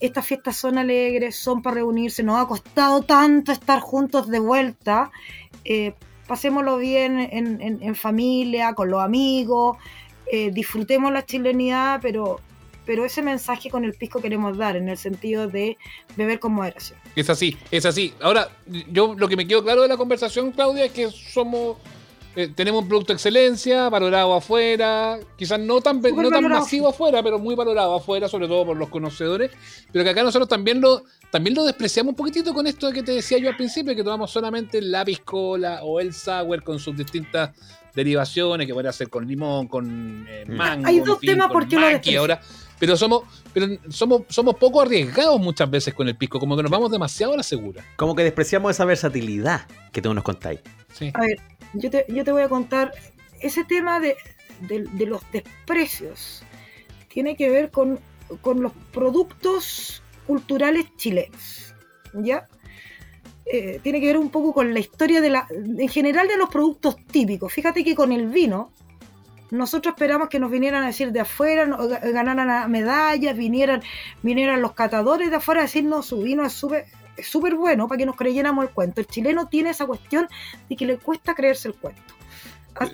Estas 0.00 0.26
fiestas 0.26 0.56
son 0.56 0.76
alegres, 0.78 1.36
son 1.36 1.62
para 1.62 1.76
reunirse. 1.76 2.22
Nos 2.22 2.40
ha 2.40 2.46
costado 2.46 3.02
tanto 3.02 3.52
estar 3.52 3.80
juntos 3.80 4.28
de 4.28 4.38
vuelta. 4.38 5.10
Eh, 5.64 5.94
pasémoslo 6.28 6.76
bien 6.76 7.18
en, 7.18 7.60
en- 7.60 7.82
en 7.82 7.94
familia, 7.96 8.74
con 8.74 8.90
los 8.90 9.02
amigos. 9.02 9.78
Eh, 10.32 10.50
disfrutemos 10.52 11.12
la 11.12 11.24
chilenidad, 11.26 11.98
pero, 12.00 12.40
pero 12.86 13.04
ese 13.04 13.20
mensaje 13.22 13.68
con 13.70 13.84
el 13.84 13.94
pisco 13.94 14.20
queremos 14.20 14.56
dar 14.56 14.76
en 14.76 14.88
el 14.88 14.96
sentido 14.96 15.48
de 15.48 15.76
beber 16.16 16.38
con 16.38 16.52
moderación. 16.52 16.98
Es 17.16 17.28
así, 17.28 17.56
es 17.70 17.84
así. 17.84 18.14
Ahora, 18.20 18.48
yo 18.92 19.14
lo 19.16 19.28
que 19.28 19.36
me 19.36 19.46
quedó 19.46 19.62
claro 19.62 19.82
de 19.82 19.88
la 19.88 19.96
conversación, 19.96 20.52
Claudia, 20.52 20.84
es 20.84 20.92
que 20.92 21.10
somos. 21.10 21.76
eh, 22.36 22.48
tenemos 22.54 22.82
un 22.82 22.88
producto 22.88 23.12
de 23.12 23.16
excelencia, 23.16 23.88
valorado 23.88 24.32
afuera, 24.34 25.18
quizás 25.36 25.58
no 25.58 25.80
tan, 25.80 25.96
no 26.00 26.02
tan 26.02 26.14
valorado. 26.14 26.60
masivo 26.60 26.88
afuera, 26.88 27.22
pero 27.24 27.40
muy 27.40 27.56
valorado 27.56 27.96
afuera, 27.96 28.28
sobre 28.28 28.46
todo 28.46 28.66
por 28.66 28.76
los 28.76 28.88
conocedores, 28.88 29.50
pero 29.92 30.04
que 30.04 30.10
acá 30.10 30.22
nosotros 30.22 30.48
también 30.48 30.80
lo, 30.80 31.02
también 31.32 31.56
lo 31.56 31.64
despreciamos 31.64 32.12
un 32.12 32.16
poquitito 32.16 32.54
con 32.54 32.68
esto 32.68 32.92
que 32.92 33.02
te 33.02 33.12
decía 33.12 33.38
yo 33.38 33.48
al 33.48 33.56
principio, 33.56 33.96
que 33.96 34.04
tomamos 34.04 34.30
solamente 34.30 34.80
la 34.80 35.04
piscola 35.04 35.80
o 35.82 35.98
el 35.98 36.14
sour 36.14 36.62
con 36.62 36.78
sus 36.78 36.96
distintas 36.96 37.50
derivaciones, 37.94 38.66
que 38.66 38.74
puede 38.74 38.92
ser 38.92 39.08
con 39.08 39.26
limón, 39.26 39.66
con 39.68 40.26
eh, 40.28 40.44
Mm. 40.46 40.52
mango, 40.56 40.86
Hay 40.88 40.98
en 40.98 41.04
dos 41.04 41.18
fin, 41.18 41.30
temas 41.30 41.48
con 41.48 41.54
por 41.60 41.68
qué 41.68 41.74
lo 41.76 41.82
maqui 41.82 41.92
desprecio. 41.94 42.20
ahora, 42.20 42.40
pero 42.78 42.96
somos, 42.96 43.22
pero 43.52 43.66
somos, 43.90 44.22
somos 44.28 44.54
poco 44.56 44.80
arriesgados 44.80 45.38
muchas 45.40 45.70
veces 45.70 45.92
con 45.94 46.08
el 46.08 46.16
pisco, 46.16 46.38
como 46.40 46.56
que 46.56 46.62
nos 46.62 46.70
vamos 46.72 46.90
demasiado 46.90 47.34
a 47.34 47.36
la 47.36 47.42
segura. 47.42 47.84
Como 47.96 48.14
que 48.14 48.22
despreciamos 48.22 48.70
esa 48.70 48.84
versatilidad 48.84 49.66
que 49.92 50.00
tú 50.00 50.12
nos 50.14 50.24
contáis. 50.24 50.60
Sí. 50.92 51.10
A 51.14 51.20
ver, 51.20 51.38
yo 51.74 51.90
te, 51.90 52.04
yo 52.08 52.24
te 52.24 52.32
voy 52.32 52.42
a 52.42 52.48
contar, 52.48 52.92
ese 53.40 53.64
tema 53.64 54.00
de, 54.00 54.16
de- 54.60 54.84
de 54.92 55.06
los 55.06 55.20
desprecios 55.32 56.42
tiene 57.08 57.36
que 57.36 57.50
ver 57.50 57.70
con, 57.70 57.98
con 58.40 58.62
los 58.62 58.72
productos 58.92 60.02
culturales 60.26 60.86
chilenos, 60.96 61.74
¿ya? 62.14 62.46
Eh, 63.52 63.80
tiene 63.82 64.00
que 64.00 64.06
ver 64.06 64.16
un 64.16 64.30
poco 64.30 64.52
con 64.52 64.72
la 64.72 64.78
historia 64.78 65.20
de 65.20 65.30
la, 65.30 65.46
en 65.50 65.88
general 65.88 66.28
de 66.28 66.36
los 66.36 66.48
productos 66.48 66.96
típicos. 67.06 67.52
Fíjate 67.52 67.82
que 67.82 67.96
con 67.96 68.12
el 68.12 68.28
vino, 68.28 68.70
nosotros 69.50 69.94
esperamos 69.94 70.28
que 70.28 70.38
nos 70.38 70.50
vinieran 70.52 70.84
a 70.84 70.86
decir 70.86 71.10
de 71.10 71.20
afuera, 71.20 71.66
ganaran 71.66 72.70
medallas, 72.70 73.36
vinieran, 73.36 73.82
vinieran 74.22 74.62
los 74.62 74.72
catadores 74.72 75.30
de 75.30 75.36
afuera 75.36 75.62
a 75.62 75.64
decirnos 75.64 76.06
su 76.06 76.22
vino 76.22 76.44
es 76.44 76.52
súper 76.52 76.86
es 77.16 77.26
súper 77.26 77.54
bueno 77.54 77.88
para 77.88 77.98
que 77.98 78.06
nos 78.06 78.16
creyéramos 78.16 78.64
el 78.64 78.70
cuento. 78.70 79.00
El 79.00 79.06
chileno 79.06 79.48
tiene 79.48 79.70
esa 79.70 79.86
cuestión 79.86 80.28
de 80.68 80.76
que 80.76 80.86
le 80.86 80.96
cuesta 80.98 81.34
creerse 81.34 81.68
el 81.68 81.74
cuento. 81.74 82.00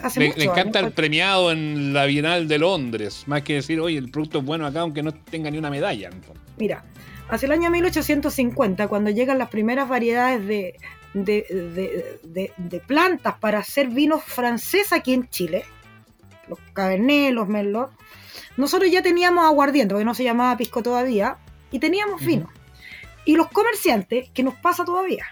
Hace 0.03 0.21
Le, 0.21 0.45
encanta 0.45 0.81
el 0.81 0.91
premiado 0.93 1.53
en 1.53 1.93
la 1.93 2.07
Bienal 2.07 2.49
de 2.49 2.59
Londres, 2.59 3.25
más 3.27 3.43
que 3.43 3.55
decir, 3.55 3.79
oye, 3.79 3.99
el 3.99 4.11
producto 4.11 4.39
es 4.39 4.45
bueno 4.45 4.67
acá, 4.67 4.81
aunque 4.81 5.03
no 5.03 5.13
tenga 5.13 5.51
ni 5.51 5.59
una 5.59 5.71
medalla. 5.71 6.11
Mira, 6.57 6.83
hacia 7.29 7.47
el 7.47 7.53
año 7.53 7.71
1850, 7.71 8.89
cuando 8.89 9.11
llegan 9.11 9.39
las 9.39 9.49
primeras 9.49 9.89
variedades 9.89 10.47
de, 10.47 10.79
de, 11.15 11.47
de- 11.51 12.21
de- 12.23 12.53
de 12.57 12.81
plantas 12.81 13.35
para 13.39 13.59
hacer 13.59 13.89
vinos 13.89 14.23
franceses 14.25 14.93
aquí 14.93 15.15
en 15.15 15.29
Chile, 15.29 15.65
los 16.49 16.59
cabernet, 16.73 17.33
los 17.33 17.49
merlot, 17.49 17.91
nosotros 18.57 18.91
ya 18.91 19.03
teníamos 19.03 19.45
aguardiente, 19.45 19.95
porque 19.95 20.05
no 20.05 20.15
se 20.15 20.25
llamaba 20.25 20.57
pisco 20.57 20.83
todavía, 20.83 21.37
y 21.71 21.79
teníamos 21.79 22.25
vino. 22.25 22.49
Y 23.25 23.35
los 23.37 23.49
comerciantes, 23.49 24.31
que 24.31 24.43
nos 24.45 24.55
pasa 24.55 24.85
todavía, 24.85 25.27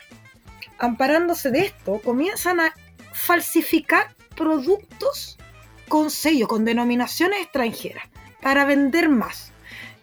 amparándose 0.78 1.50
de 1.50 1.60
esto, 1.60 2.00
comienzan 2.04 2.60
a 2.60 2.74
falsificar 3.12 4.08
productos 4.36 5.38
con 5.88 6.10
sello, 6.10 6.48
con 6.48 6.64
denominaciones 6.64 7.40
extranjeras, 7.40 8.04
para 8.42 8.64
vender 8.64 9.08
más. 9.08 9.52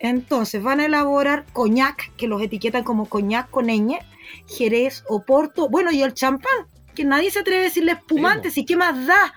Entonces 0.02 0.64
van 0.64 0.80
a 0.80 0.86
elaborar 0.86 1.45
coñac, 1.54 2.16
que 2.16 2.28
los 2.28 2.41
etiquetan 2.41 2.84
como 2.84 3.08
coñac 3.08 3.52
con 3.52 3.68
ñ, 3.68 3.99
jerez, 4.47 5.04
oporto, 5.08 5.70
bueno, 5.70 5.91
y 5.91 6.02
el 6.02 6.16
champán, 6.16 6.68
que 6.95 7.06
nadie 7.06 7.30
se 7.30 7.39
atreve 7.39 7.62
a 7.62 7.64
decirle 7.66 7.91
espumante, 7.91 8.49
si 8.49 8.66
qué 8.66 8.76
más 8.76 9.06
da. 9.06 9.34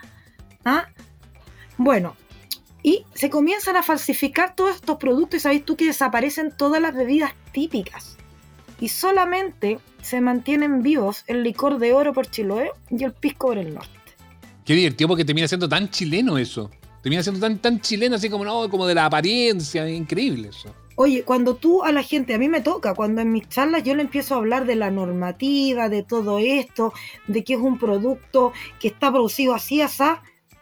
¿Ah? 0.64 0.86
Bueno, 1.76 2.16
y 2.82 3.04
se 3.14 3.28
comienzan 3.28 3.76
a 3.76 3.82
falsificar 3.82 4.54
todos 4.54 4.76
estos 4.76 4.96
productos 4.96 5.36
y 5.36 5.40
sabes 5.40 5.64
tú 5.66 5.76
que 5.76 5.84
desaparecen 5.84 6.50
todas 6.56 6.80
las 6.80 6.94
bebidas 6.94 7.32
típicas. 7.52 8.16
Y 8.80 8.88
solamente 8.88 9.78
se 10.00 10.22
mantienen 10.22 10.82
vivos 10.82 11.24
el 11.26 11.42
licor 11.42 11.78
de 11.78 11.92
oro 11.92 12.14
por 12.14 12.26
Chiloé 12.26 12.70
y 12.90 13.04
el 13.04 13.12
pisco 13.12 13.48
por 13.48 13.58
el 13.58 13.74
norte. 13.74 13.90
Qué 14.64 14.74
divertido 14.74 15.08
porque 15.08 15.26
termina 15.26 15.46
siendo 15.46 15.68
tan 15.68 15.90
chileno 15.90 16.38
eso. 16.38 16.70
Termina 17.04 17.22
siendo 17.22 17.38
tan, 17.38 17.58
tan 17.58 17.82
chileno, 17.82 18.16
así 18.16 18.30
como, 18.30 18.46
no, 18.46 18.70
como 18.70 18.86
de 18.86 18.94
la 18.94 19.04
apariencia. 19.04 19.86
Increíble 19.86 20.48
eso. 20.48 20.74
Oye, 20.96 21.22
cuando 21.22 21.54
tú 21.54 21.84
a 21.84 21.92
la 21.92 22.02
gente, 22.02 22.32
a 22.32 22.38
mí 22.38 22.48
me 22.48 22.62
toca, 22.62 22.94
cuando 22.94 23.20
en 23.20 23.30
mis 23.30 23.46
charlas 23.46 23.84
yo 23.84 23.94
le 23.94 24.00
empiezo 24.00 24.34
a 24.34 24.38
hablar 24.38 24.64
de 24.64 24.74
la 24.74 24.90
normativa, 24.90 25.90
de 25.90 26.02
todo 26.02 26.38
esto, 26.38 26.94
de 27.26 27.44
que 27.44 27.54
es 27.54 27.60
un 27.60 27.78
producto 27.78 28.54
que 28.80 28.88
está 28.88 29.10
producido 29.10 29.52
así, 29.52 29.82
así, 29.82 30.02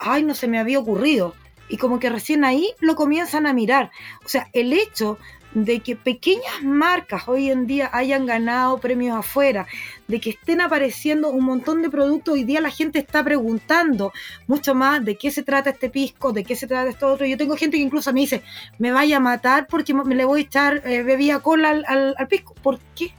ay, 0.01 0.25
no 0.25 0.35
se 0.35 0.49
me 0.49 0.59
había 0.59 0.81
ocurrido. 0.81 1.33
Y 1.69 1.77
como 1.77 2.01
que 2.01 2.11
recién 2.11 2.45
ahí 2.45 2.75
lo 2.81 2.97
comienzan 2.97 3.47
a 3.47 3.53
mirar. 3.53 3.93
O 4.25 4.29
sea, 4.29 4.51
el 4.53 4.73
hecho 4.73 5.19
de 5.55 5.81
que 5.81 5.97
pequeñas 5.97 6.63
marcas 6.63 7.25
hoy 7.29 7.51
en 7.51 7.67
día 7.67 7.91
hayan 7.93 8.25
ganado 8.27 8.79
premios 8.79 9.17
afuera, 9.19 9.67
de 10.09 10.19
que 10.21 10.31
estén 10.31 10.61
apareciendo 10.63 11.29
un 11.31 11.45
montón 11.45 11.83
de 11.83 11.91
productos, 11.91 12.35
hoy 12.35 12.45
día 12.45 12.61
la 12.61 12.71
gente 12.71 12.99
está 12.99 13.23
preguntando 13.23 14.13
mucho 14.47 14.75
más 14.75 15.05
de 15.05 15.17
qué 15.17 15.31
se 15.31 15.43
trata 15.43 15.71
este 15.71 15.91
pisco, 15.91 16.33
de 16.33 16.43
qué 16.45 16.57
se 16.57 16.67
trata 16.67 16.89
esto 16.91 17.07
otro. 17.09 17.27
Yo 17.27 17.37
tengo 17.37 17.57
gente 17.57 17.77
que 17.77 17.83
incluso 17.83 18.13
me 18.13 18.21
dice, 18.21 18.43
me 18.79 18.93
vaya 18.93 19.19
a 19.19 19.21
matar 19.21 19.67
porque 19.67 19.93
me 19.93 20.15
le 20.15 20.25
voy 20.25 20.41
a 20.41 20.45
echar 20.45 20.83
eh, 20.87 21.03
bebida 21.03 21.41
cola 21.41 21.71
al, 21.71 21.85
al- 21.87 22.15
al 22.17 22.29
pisco. 22.29 22.55
¿Por 22.63 22.79
qué? 22.97 23.13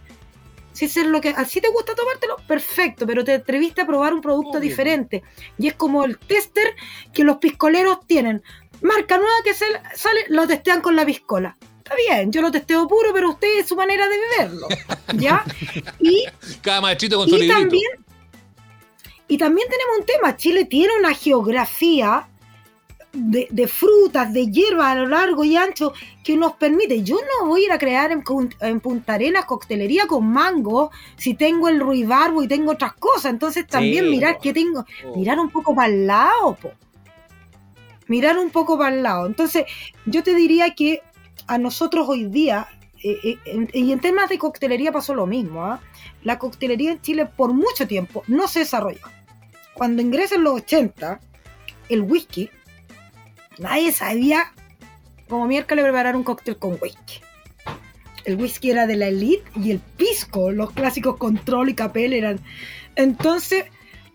Si 0.71 0.86
es 0.86 0.97
lo 1.05 1.21
que 1.21 1.29
así 1.29 1.61
te 1.61 1.69
gusta 1.69 1.93
tomártelo, 1.93 2.38
perfecto, 2.47 3.05
pero 3.05 3.23
te 3.23 3.34
atreviste 3.34 3.81
a 3.81 3.86
probar 3.86 4.11
un 4.11 4.21
producto 4.21 4.57
Obvio. 4.57 4.61
diferente. 4.61 5.21
Y 5.59 5.67
es 5.67 5.75
como 5.75 6.03
el 6.03 6.17
tester 6.17 6.73
que 7.13 7.23
los 7.23 7.38
piscoleros 7.38 7.99
tienen. 8.07 8.41
Marca 8.81 9.17
nueva 9.17 9.36
que 9.43 9.53
sale, 9.53 10.25
lo 10.29 10.47
testean 10.47 10.81
con 10.81 10.95
la 10.95 11.05
piscola. 11.05 11.55
Está 11.95 12.15
bien, 12.15 12.31
yo 12.31 12.41
lo 12.41 12.51
testeo 12.51 12.87
puro, 12.87 13.11
pero 13.13 13.29
usted 13.31 13.59
es 13.59 13.67
su 13.67 13.75
manera 13.75 14.07
de 14.07 14.15
beberlo. 14.17 14.67
¿Ya? 15.15 15.43
Y 15.99 16.25
Cada 16.61 16.81
maestrito 16.81 17.17
con 17.17 17.29
su 17.29 17.35
y 17.35 17.39
librito. 17.41 17.59
también, 17.59 17.91
y 19.27 19.37
también 19.37 19.67
tenemos 19.69 19.99
un 19.99 20.05
tema. 20.05 20.35
Chile 20.37 20.65
tiene 20.65 20.93
una 20.97 21.13
geografía 21.13 22.27
de, 23.11 23.47
de 23.51 23.67
frutas, 23.67 24.33
de 24.33 24.47
hierbas 24.47 24.87
a 24.87 24.95
lo 24.95 25.07
largo 25.07 25.43
y 25.43 25.55
ancho 25.55 25.93
que 26.23 26.35
nos 26.35 26.53
permite. 26.53 27.03
Yo 27.03 27.15
no 27.17 27.47
voy 27.47 27.61
a 27.61 27.65
ir 27.65 27.71
a 27.71 27.77
crear 27.77 28.11
en, 28.11 28.79
Punta 28.79 29.13
Arenas 29.13 29.45
coctelería 29.45 30.07
con 30.07 30.25
mango 30.27 30.89
si 31.15 31.35
tengo 31.35 31.69
el 31.69 31.79
ruibarbo 31.79 32.41
y 32.41 32.47
tengo 32.47 32.71
otras 32.71 32.93
cosas. 32.93 33.31
Entonces 33.31 33.67
también 33.67 34.05
Sí, 34.05 34.09
mirar 34.11 34.35
po. 34.37 34.41
que 34.41 34.53
tengo. 34.53 34.85
Oh. 35.05 35.15
Mirar 35.15 35.39
un 35.39 35.49
poco 35.49 35.75
para 35.75 35.89
el 35.93 36.07
lado, 36.07 36.57
po. 36.59 36.71
Mirar 38.07 38.37
un 38.37 38.49
poco 38.49 38.77
para 38.77 38.95
el 38.95 39.03
lado. 39.03 39.27
Entonces, 39.27 39.65
yo 40.05 40.23
te 40.23 40.33
diría 40.35 40.73
que 40.75 41.01
a 41.47 41.57
nosotros 41.57 42.07
hoy 42.07 42.25
día, 42.25 42.67
eh, 43.03 43.37
eh, 43.45 43.67
y 43.73 43.91
en 43.91 43.99
temas 43.99 44.29
de 44.29 44.37
coctelería 44.37 44.91
pasó 44.91 45.13
lo 45.13 45.25
mismo, 45.25 45.65
¿ah? 45.65 45.81
la 46.23 46.39
coctelería 46.39 46.91
en 46.91 47.01
Chile 47.01 47.25
por 47.25 47.53
mucho 47.53 47.87
tiempo 47.87 48.23
no 48.27 48.47
se 48.47 48.59
desarrolló. 48.59 49.01
Cuando 49.73 50.01
ingresan 50.01 50.43
los 50.43 50.55
80, 50.55 51.19
el 51.89 52.01
whisky, 52.01 52.49
nadie 53.57 53.91
sabía 53.91 54.53
como 55.27 55.47
miércoles 55.47 55.83
preparar 55.83 56.15
un 56.15 56.23
cóctel 56.23 56.57
con 56.57 56.77
whisky. 56.81 57.21
El 58.25 58.37
whisky 58.37 58.71
era 58.71 58.87
de 58.87 58.95
la 58.95 59.07
elite 59.07 59.43
y 59.55 59.71
el 59.71 59.79
pisco, 59.79 60.51
los 60.51 60.71
clásicos 60.71 61.17
control 61.17 61.69
y 61.69 61.73
capel 61.73 62.13
eran. 62.13 62.39
Entonces, 62.95 63.65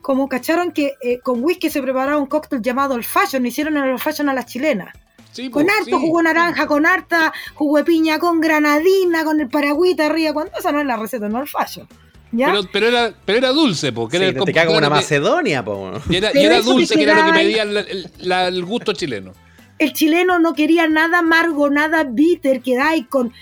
como 0.01 0.29
cacharon 0.29 0.73
que 0.73 0.95
eh, 1.03 1.19
con 1.21 1.43
whisky 1.43 1.69
se 1.69 1.83
preparaba 1.83 2.19
un 2.19 2.27
cóctel 2.27 2.63
llamado 2.63 2.95
el 2.95 3.05
fashion, 3.05 3.45
hicieron 3.45 3.77
el 3.77 3.99
fashion 3.99 4.29
a 4.29 4.35
las 4.35 4.47
chilenas. 4.47 4.95
Sí, 5.33 5.51
Con 5.51 5.69
harto 5.71 5.85
sí. 5.85 5.93
jugo 5.93 6.23
naranja, 6.23 6.67
con 6.67 6.85
harta 6.87 7.33
jugo 7.55 7.77
de 7.79 7.85
piña, 7.85 8.19
con 8.19 8.41
granadina, 8.41 9.25
con 9.25 9.41
el 9.41 9.49
paragüita 9.49 10.07
arriba. 10.07 10.33
Cuando 10.33 10.53
esa 10.59 10.73
no 10.73 10.81
es 10.81 10.87
la 10.87 10.97
receta, 10.97 11.29
no 11.29 11.41
el 11.41 11.49
fashion. 11.49 11.87
¿Ya? 12.33 12.47
Pero, 12.49 12.63
pero, 12.73 12.87
era, 12.89 13.15
pero 13.25 13.39
era 13.39 13.49
dulce, 13.51 13.93
po. 13.93 14.09
Que 14.09 14.19
Sí, 14.19 14.25
era 14.25 14.39
el 14.39 14.45
te 14.45 14.53
queda 14.53 14.67
como 14.67 14.79
era 14.79 14.89
una 14.89 14.97
que- 14.97 15.03
Macedonia, 15.03 15.65
po. 15.65 15.93
Y 16.11 16.17
era, 16.17 16.31
y 16.35 16.63
dulce, 16.63 16.95
que 16.95 16.99
que 16.99 17.03
era 17.05 17.21
lo 17.27 17.33
que 17.33 17.39
pedía 17.39 17.63
el, 17.63 17.77
el- 17.77 18.11
la- 18.19 18.49
el 18.49 18.65
gusto 18.65 18.93
chileno. 18.93 19.33
el 19.79 19.93
chileno 19.93 20.39
no 20.41 20.53
quería 20.55 20.89
nada 20.89 21.21
amargo, 21.21 21.71
nada 21.71 22.05
bitter, 22.05 22.61
quedáis 22.61 23.07
con 23.07 23.33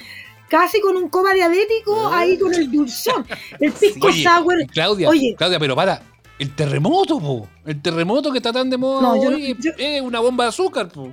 casi 0.51 0.81
con 0.81 0.97
un 0.97 1.09
coma 1.09 1.33
diabético 1.35 2.09
ahí 2.13 2.39
con 2.39 2.53
el 2.55 2.71
dulzón. 2.71 3.27
El 3.59 3.73
pisco 3.81 4.07
Oye, 4.09 4.23
sour. 4.23 4.55
Claudia, 4.71 5.09
Oye. 5.09 5.35
Claudia, 5.37 5.59
pero 5.59 5.75
para. 5.75 6.03
El 6.39 6.55
terremoto, 6.55 7.19
po. 7.19 7.49
El 7.65 7.81
terremoto 7.81 8.31
que 8.31 8.39
está 8.39 8.53
tan 8.53 8.69
de 8.69 8.77
moda 8.77 9.01
No, 9.01 9.17
yo 9.23 9.31
no- 9.31 9.37
hoy 9.37 9.57
yo- 9.59 9.73
es 9.79 10.03
una 10.03 10.21
bomba 10.21 10.45
de 10.45 10.49
azúcar, 10.51 10.89
po. 10.89 11.11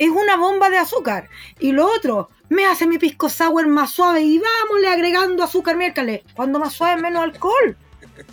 Es 0.00 0.08
una 0.08 0.36
bomba 0.36 0.70
de 0.70 0.78
azúcar. 0.78 1.28
Y 1.58 1.72
lo 1.72 1.86
otro, 1.86 2.30
me 2.48 2.64
hace 2.64 2.86
mi 2.86 2.96
pisco 2.96 3.28
sour 3.28 3.66
más 3.66 3.90
suave 3.90 4.22
y 4.22 4.38
vámonos 4.38 4.90
agregando 4.90 5.44
azúcar 5.44 5.76
miércoles. 5.76 6.22
Cuando 6.34 6.58
más 6.58 6.72
suave, 6.72 7.02
menos 7.02 7.22
alcohol. 7.22 7.76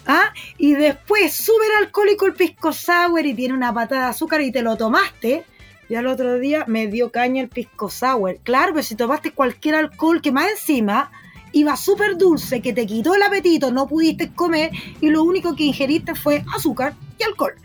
¿Ah? 0.06 0.32
Y 0.58 0.76
después 0.76 1.50
el 1.50 1.84
alcohólico 1.84 2.26
el 2.26 2.34
pisco 2.34 2.72
sour 2.72 3.26
y 3.26 3.34
tiene 3.34 3.54
una 3.54 3.74
patada 3.74 4.06
de 4.06 4.10
azúcar 4.12 4.40
y 4.42 4.52
te 4.52 4.62
lo 4.62 4.78
tomaste. 4.78 5.44
Y 5.90 5.96
al 5.96 6.08
otro 6.08 6.40
día 6.40 6.64
me 6.68 6.88
dio 6.88 7.12
caña 7.12 7.42
el 7.42 7.50
pisco 7.50 7.90
sour. 7.90 8.38
Claro, 8.44 8.72
pero 8.72 8.84
si 8.84 8.96
tomaste 8.96 9.32
cualquier 9.32 9.76
alcohol 9.76 10.22
que 10.22 10.32
más 10.32 10.50
encima 10.50 11.12
iba 11.52 11.76
súper 11.76 12.18
dulce, 12.18 12.62
que 12.62 12.72
te 12.72 12.86
quitó 12.86 13.14
el 13.14 13.24
apetito, 13.24 13.72
no 13.72 13.88
pudiste 13.88 14.32
comer 14.32 14.72
y 15.02 15.10
lo 15.10 15.22
único 15.24 15.54
que 15.54 15.64
ingeriste 15.64 16.16
fue 16.16 16.46
azúcar 16.56 16.94
y 17.20 17.24
alcohol. 17.24 17.56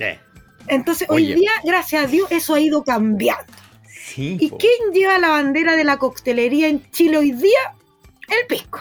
Eh, 0.00 0.18
Entonces, 0.66 1.08
Oye. 1.10 1.32
hoy 1.34 1.40
día, 1.40 1.50
gracias 1.64 2.04
a 2.04 2.06
Dios, 2.06 2.30
eso 2.30 2.54
ha 2.54 2.60
ido 2.60 2.82
cambiando. 2.84 3.52
sí, 3.88 4.36
¿Y 4.40 4.48
po. 4.50 4.58
quién 4.58 4.92
lleva 4.92 5.18
la 5.18 5.28
bandera 5.28 5.76
de 5.76 5.84
la 5.84 5.98
coctelería 5.98 6.68
en 6.68 6.90
Chile 6.90 7.18
hoy 7.18 7.32
día? 7.32 7.74
El 8.28 8.46
pisco. 8.46 8.80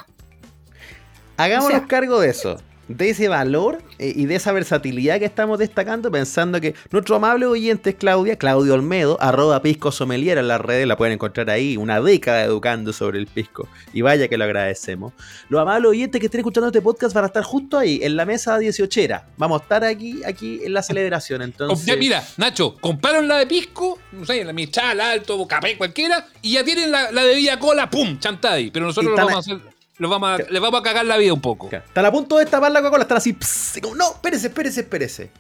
Hagámonos 1.38 1.76
O 1.76 1.80
sea- 1.80 1.88
cargo 1.88 2.20
de 2.20 2.30
eso, 2.30 2.60
de 2.88 3.10
ese 3.10 3.28
valor 3.28 3.82
eh, 4.00 4.14
y 4.16 4.26
de 4.26 4.36
esa 4.36 4.52
versatilidad 4.52 5.20
que 5.20 5.26
estamos 5.26 5.60
destacando, 5.60 6.12
pensando 6.12 6.60
que 6.60 6.76
nuestro 6.92 7.16
amable 7.16 7.46
oyente 7.46 7.92
es 7.92 7.96
Claudia, 7.96 8.38
Claudio 8.38 8.74
Olmedo, 8.74 9.18
arroba 9.22 9.62
pisco 9.62 9.92
sommelier 9.92 10.38
en 10.38 10.48
las 10.48 10.62
redes, 10.62 10.88
la 10.88 10.98
pueden 10.98 11.14
encontrar 11.14 11.50
ahí, 11.50 11.78
una 11.78 12.02
década 12.02 12.44
educando 12.44 12.94
sobre 12.94 13.20
el 13.20 13.28
pisco. 13.28 13.68
Y 13.94 14.02
vaya 14.02 14.28
que 14.28 14.38
lo 14.38 14.44
agradecemos. 14.44 15.14
Los 15.50 15.62
amables 15.62 15.90
oyentes 15.90 16.20
que 16.20 16.28
estén 16.28 16.40
escuchando 16.40 16.68
este 16.68 16.82
podcast 16.82 17.14
van 17.14 17.26
a 17.26 17.28
estar 17.28 17.44
justo 17.44 17.78
ahí, 17.78 18.00
en 18.04 18.16
la 18.16 18.26
mesa 18.26 18.58
18 18.58 18.98
Vamos 19.38 19.62
a 19.62 19.64
estar 19.64 19.84
aquí, 19.84 20.22
aquí 20.26 20.62
en 20.64 20.74
la 20.74 20.82
celebración. 20.82 21.42
Entonces, 21.42 21.86
Ya, 21.86 21.96
mira, 21.96 22.24
Nacho, 22.38 22.76
compraron 22.80 23.28
la 23.28 23.38
de 23.38 23.48
pisco, 23.48 24.00
no 24.12 24.26
sé, 24.26 24.44
la 24.44 24.54
Michal, 24.54 25.00
Alto, 25.00 25.46
Café, 25.48 25.78
cualquiera, 25.78 26.26
y 26.42 26.54
ya 26.54 26.64
tienen 26.64 26.92
la, 26.92 27.12
la 27.12 27.24
de 27.24 27.36
Villa 27.36 27.60
Cola, 27.60 27.90
¡pum! 27.90 28.18
Chantada 28.20 28.56
ahí. 28.56 28.72
Pero 28.72 28.86
nosotros 28.86 29.12
lo 29.12 29.18
vamos 29.18 29.36
a 29.36 29.40
hacer, 29.40 29.60
los 30.00 30.10
vamos 30.12 30.30
a, 30.30 30.38
les 30.50 30.62
vamos 30.62 30.80
a 30.80 30.84
cagar 30.84 31.06
la 31.06 31.18
vida 31.18 31.34
un 31.34 31.42
poco. 31.42 31.70
Están 31.72 32.06
a 32.06 32.12
punto 32.12 32.38
de 32.38 32.44
destapar 32.46 32.72
la 32.72 32.80
Coca-Cola, 32.82 33.04
están 33.04 33.18
así, 33.18 33.34
pss, 33.34 33.78
y 33.78 33.82
como, 33.82 33.96
no, 33.96 34.12
espérese, 34.12 34.48
espérese, 34.48 34.82
espérese. 34.82 35.32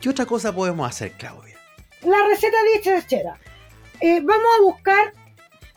¿Qué 0.00 0.08
otra 0.08 0.26
cosa 0.26 0.54
podemos 0.54 0.88
hacer, 0.88 1.12
Claudia? 1.12 1.56
La 2.02 2.16
receta 2.28 2.56
diechera. 2.72 3.38
Eh, 4.00 4.20
vamos 4.22 4.46
a 4.58 4.62
buscar. 4.62 5.12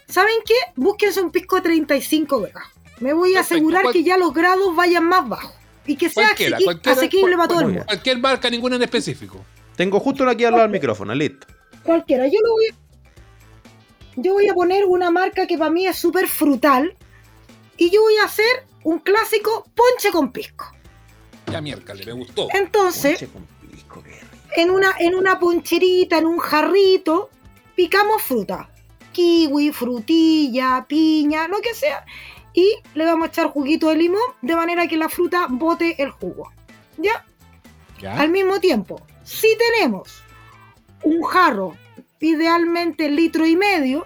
¿Saben 0.08 0.36
qué? 0.46 0.56
Búsquense 0.76 1.22
un 1.22 1.32
pisco 1.32 1.62
35 1.62 2.42
grados. 2.42 2.70
Me 3.00 3.14
voy 3.14 3.32
a 3.32 3.40
Perfecto. 3.40 3.56
asegurar 3.56 3.82
¿Cuál- 3.84 3.94
que 3.94 4.04
ya 4.04 4.18
los 4.18 4.34
grados 4.34 4.76
vayan 4.76 5.04
más 5.06 5.28
bajos. 5.28 5.54
Y 5.86 5.96
que 5.96 6.10
sea 6.10 6.26
Cualquiera, 6.30 6.58
asequi- 6.58 6.64
cualquiera, 6.64 6.98
asequible 6.98 7.36
para 7.36 7.48
todo 7.48 7.60
el 7.60 7.66
mundo. 7.68 7.86
Cualquier 7.86 8.18
marca, 8.20 8.50
ninguna 8.50 8.76
en 8.78 8.84
específico. 8.84 9.46
Tengo 9.76 10.00
justo 10.00 10.24
uno 10.24 10.32
aquí 10.32 10.44
al 10.46 10.52
lado 10.52 10.64
del 10.64 10.72
micrófono, 10.72 11.14
listo. 11.14 11.46
Cualquiera. 11.84 12.26
Yo 12.28 12.40
lo 12.44 12.52
voy 12.54 12.66
a- 12.72 12.76
Yo 14.18 14.34
voy 14.34 14.48
a 14.48 14.54
poner 14.54 14.86
una 14.86 15.12
marca 15.12 15.46
que 15.46 15.58
para 15.58 15.70
mí 15.70 15.86
es 15.86 15.98
súper 15.98 16.28
frutal. 16.28 16.96
Y 17.78 17.90
yo 17.90 18.02
voy 18.02 18.18
a 18.18 18.26
hacer 18.26 18.66
un 18.84 19.00
clásico 19.00 19.66
ponche 19.76 20.12
con 20.12 20.32
pisco. 20.32 20.66
Ya 21.52 21.62
miércoles, 21.62 22.06
me 22.06 22.14
gustó. 22.14 22.48
Entonces, 22.54 23.20
Ponche 23.20 23.28
con 23.34 23.46
pisco, 23.70 24.04
qué 24.04 24.12
rico. 24.12 24.26
en 24.56 24.72
una, 24.72 24.94
en 25.00 25.16
una 25.16 25.40
poncherita, 25.40 26.18
en 26.18 26.26
un 26.26 26.40
jarrito, 26.40 27.30
picamos 27.76 28.22
fruta. 28.22 28.70
Kiwi, 29.12 29.72
frutilla, 29.72 30.86
piña, 30.88 31.48
lo 31.48 31.62
que 31.62 31.74
sea. 31.74 32.06
Y 32.54 32.76
le 32.94 33.06
vamos 33.06 33.28
a 33.28 33.32
echar 33.32 33.48
juguito 33.48 33.90
de 33.90 33.96
limón 33.96 34.22
de 34.42 34.56
manera 34.56 34.88
que 34.88 34.98
la 34.98 35.10
fruta 35.10 35.48
bote 35.50 36.02
el 36.02 36.12
jugo. 36.12 36.52
¿Ya? 36.98 37.26
Ya. 38.00 38.18
Al 38.20 38.30
mismo 38.30 38.60
tiempo, 38.60 39.02
si 39.24 39.48
tenemos 39.58 40.22
un 41.04 41.22
jarro, 41.24 41.76
idealmente 42.20 43.10
litro 43.10 43.46
y 43.46 43.56
medio, 43.56 44.06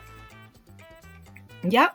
¿ya? 1.64 1.94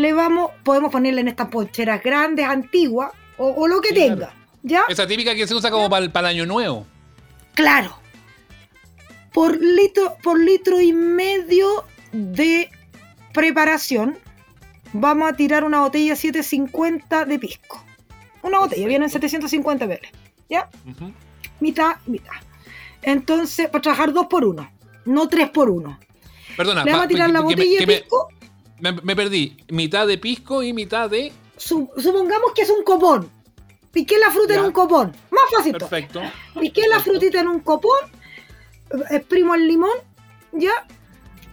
Le 0.00 0.12
vamos, 0.12 0.50
podemos 0.64 0.90
ponerle 0.90 1.20
en 1.20 1.28
estas 1.28 1.48
poncheras 1.48 2.02
grandes, 2.02 2.46
antiguas, 2.46 3.12
o, 3.36 3.48
o 3.48 3.68
lo 3.68 3.80
que 3.80 3.88
Sí, 3.90 3.94
tenga, 3.94 4.16
claro. 4.16 4.32
¿ya? 4.62 4.82
Esa 4.88 5.06
típica 5.06 5.34
que 5.34 5.46
se 5.46 5.54
usa 5.54 5.70
como 5.70 5.88
para 5.90 6.04
el, 6.04 6.10
para 6.10 6.30
el 6.30 6.36
año 6.36 6.46
nuevo. 6.46 6.86
Claro. 7.54 7.96
Por 9.32 9.60
litro, 9.60 10.16
por 10.22 10.38
litro 10.40 10.80
y 10.80 10.92
medio 10.92 11.84
de 12.12 12.70
preparación, 13.32 14.18
vamos 14.92 15.30
a 15.30 15.36
tirar 15.36 15.64
una 15.64 15.80
botella 15.80 16.16
750 16.16 17.24
de 17.26 17.38
pisco. 17.38 17.84
Una 18.42 18.58
botella, 18.58 18.86
vienen 18.88 19.08
750 19.10 19.86
ml. 19.86 20.00
¿Ya? 20.48 20.68
Ujú. 20.88 21.12
Mitad, 21.60 21.96
mitad. 22.06 22.32
Entonces, 23.02 23.68
para 23.68 23.82
trabajar 23.82 24.12
dos 24.12 24.26
por 24.26 24.44
uno, 24.44 24.70
no 25.04 25.28
tres 25.28 25.50
por 25.50 25.70
uno. 25.70 25.98
Perdona, 26.56 26.84
Le 26.84 26.90
vamos 26.90 27.04
a 27.04 27.08
tirar 27.08 27.30
la 27.30 27.40
me- 27.40 27.44
botella 27.44 27.80
de 27.80 27.86
pisco. 27.86 28.28
me, 28.32 28.39
me 28.80 29.14
perdí. 29.16 29.56
Mitad 29.68 30.06
de 30.06 30.18
pisco 30.18 30.62
y 30.62 30.72
mitad 30.72 31.08
de. 31.10 31.32
Su- 31.56 31.90
supongamos 31.98 32.52
que 32.54 32.62
es 32.62 32.70
un 32.70 32.82
copón. 32.84 33.30
Piqué 33.92 34.18
la 34.18 34.30
fruta 34.30 34.54
Ya. 34.54 34.60
en 34.60 34.66
un 34.66 34.72
copón. 34.72 35.12
Más 35.30 35.42
fácil. 35.54 35.72
Perfecto. 35.72 36.20
Piqué 36.60 36.86
la 36.88 37.00
frutita 37.00 37.40
en 37.40 37.48
un 37.48 37.60
copón, 37.60 37.98
exprimo 39.10 39.54
el 39.54 39.66
limón, 39.66 39.96
ya, 40.52 40.86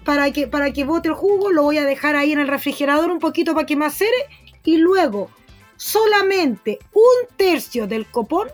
para 0.05 0.32
que, 0.32 0.47
para 0.47 0.71
que 0.71 0.84
bote 0.84 1.09
el 1.09 1.15
jugo, 1.15 1.51
lo 1.51 1.63
voy 1.63 1.78
a 1.80 1.84
dejar 1.86 2.15
ahí 2.15 2.32
en 2.34 2.39
el 2.39 2.47
refrigerador 2.47 3.09
un 3.11 3.19
poquito 3.19 3.53
para 3.55 3.65
que 3.65 3.75
macere, 3.75 4.15
y 4.63 4.78
luego 4.78 5.30
solamente 5.78 6.80
un 6.93 7.36
tercio 7.38 7.88
del 7.88 8.05
copón 8.05 8.49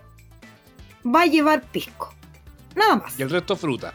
va 1.05 1.21
a 1.24 1.26
llevar 1.26 1.61
pisco. 1.63 2.13
Nada 2.76 2.95
más. 2.95 3.19
Y 3.19 3.24
el 3.24 3.30
resto 3.30 3.55
fruta. 3.55 3.93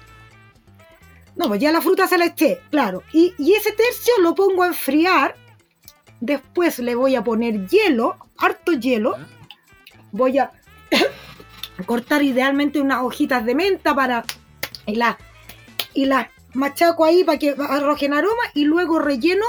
No, 1.39 1.47
pues 1.47 1.61
ya 1.61 1.71
la 1.71 1.81
fruta 1.81 2.09
se 2.09 2.19
la 2.19 2.27
eché, 2.27 2.61
claro. 2.69 3.05
Y, 3.13 3.33
y 3.39 3.55
ese 3.55 3.71
tercio 3.71 4.13
lo 4.21 4.35
pongo 4.35 4.65
a 4.65 4.67
enfriar. 4.67 5.37
Después 6.21 6.81
le 6.81 6.97
voy 6.97 7.15
a 7.15 7.23
poner 7.23 7.69
hielo, 7.69 8.19
harto 8.37 8.73
hielo. 8.73 9.17
Voy 10.11 10.39
a 10.39 10.51
cortar 11.87 12.25
idealmente 12.25 12.81
unas 12.81 13.05
hojitas 13.05 13.47
de 13.47 13.55
menta 13.55 13.95
para. 13.95 14.25
Y 14.85 14.97
las 14.97 15.17
y 15.95 16.07
las 16.07 16.27
machaco 16.55 17.05
ahí 17.05 17.23
para 17.23 17.39
que 17.39 17.55
arrojen 17.57 18.15
aroma. 18.15 18.43
Y 18.53 18.65
luego 18.65 18.99
relleno, 18.99 19.47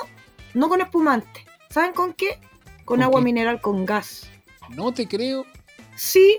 no 0.53 0.69
con 0.69 0.81
espumante. 0.81 1.43
¿Saben 1.71 1.93
con 1.93 2.13
qué? 2.13 2.39
Con 2.85 2.97
¿Con 2.97 3.01
agua 3.01 3.21
mineral 3.21 3.61
con 3.61 3.85
gas. 3.85 4.29
No 4.69 4.93
te 4.93 5.07
creo. 5.07 5.43
Sí, 5.95 6.37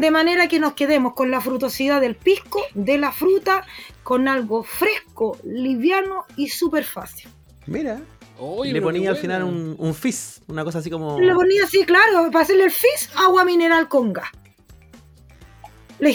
de 0.00 0.10
manera 0.10 0.48
que 0.48 0.58
nos 0.58 0.72
quedemos 0.72 1.12
con 1.12 1.30
la 1.30 1.42
frutosidad 1.42 2.00
del 2.00 2.16
pisco, 2.16 2.62
de 2.74 2.96
la 2.96 3.12
fruta, 3.12 3.64
con 4.02 4.28
algo 4.28 4.62
fresco, 4.62 5.36
liviano 5.44 6.24
y 6.36 6.48
súper 6.48 6.84
fácil. 6.84 7.28
Mira, 7.66 8.00
Oye, 8.38 8.72
le 8.72 8.80
ponía 8.80 9.10
al 9.10 9.16
final 9.16 9.44
un, 9.44 9.76
un 9.78 9.94
fizz, 9.94 10.40
una 10.48 10.64
cosa 10.64 10.78
así 10.78 10.88
como. 10.88 11.20
Le 11.20 11.34
ponía 11.34 11.64
así, 11.64 11.84
claro, 11.84 12.30
para 12.32 12.44
hacerle 12.44 12.64
el 12.64 12.70
fizz, 12.70 13.10
agua 13.14 13.44
mineral 13.44 13.88
con 13.88 14.14
gas. 14.14 14.30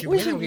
Bueno, 0.07 0.39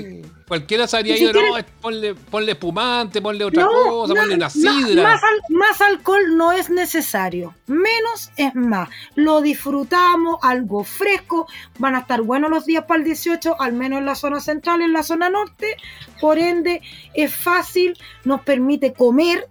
cualquiera 0.48 0.88
sabría 0.88 1.14
Y 1.14 1.18
si 1.18 1.24
ido, 1.24 1.32
no, 1.34 1.40
ponle, 1.80 2.14
ponle 2.14 2.52
espumante, 2.52 3.20
ponle 3.22 3.44
otra 3.44 3.62
No, 3.62 3.68
cosa, 3.70 4.14
no, 4.14 4.20
ponle 4.20 4.34
una 4.34 4.46
no, 4.46 4.50
sidra. 4.50 5.02
más, 5.02 5.22
al- 5.22 5.54
más 5.56 5.80
alcohol 5.80 6.36
no 6.36 6.52
es 6.52 6.70
necesario. 6.70 7.54
Menos 7.66 8.30
es 8.36 8.54
más. 8.54 8.88
Lo 9.14 9.40
disfrutamos, 9.40 10.38
algo 10.42 10.82
fresco. 10.84 11.46
Van 11.78 11.94
a 11.94 12.00
estar 12.00 12.22
buenos 12.22 12.50
los 12.50 12.64
días 12.66 12.84
para 12.84 12.98
el 12.98 13.04
18, 13.04 13.60
al 13.60 13.74
menos 13.74 13.98
en 14.00 14.06
la 14.06 14.14
zona 14.14 14.40
central, 14.40 14.80
en 14.82 14.92
la 14.92 15.02
zona 15.02 15.30
norte. 15.30 15.76
Por 16.20 16.38
ende, 16.38 16.80
es 17.14 17.34
fácil, 17.34 17.96
nos 18.24 18.40
permite 18.42 18.92
comer, 18.92 19.48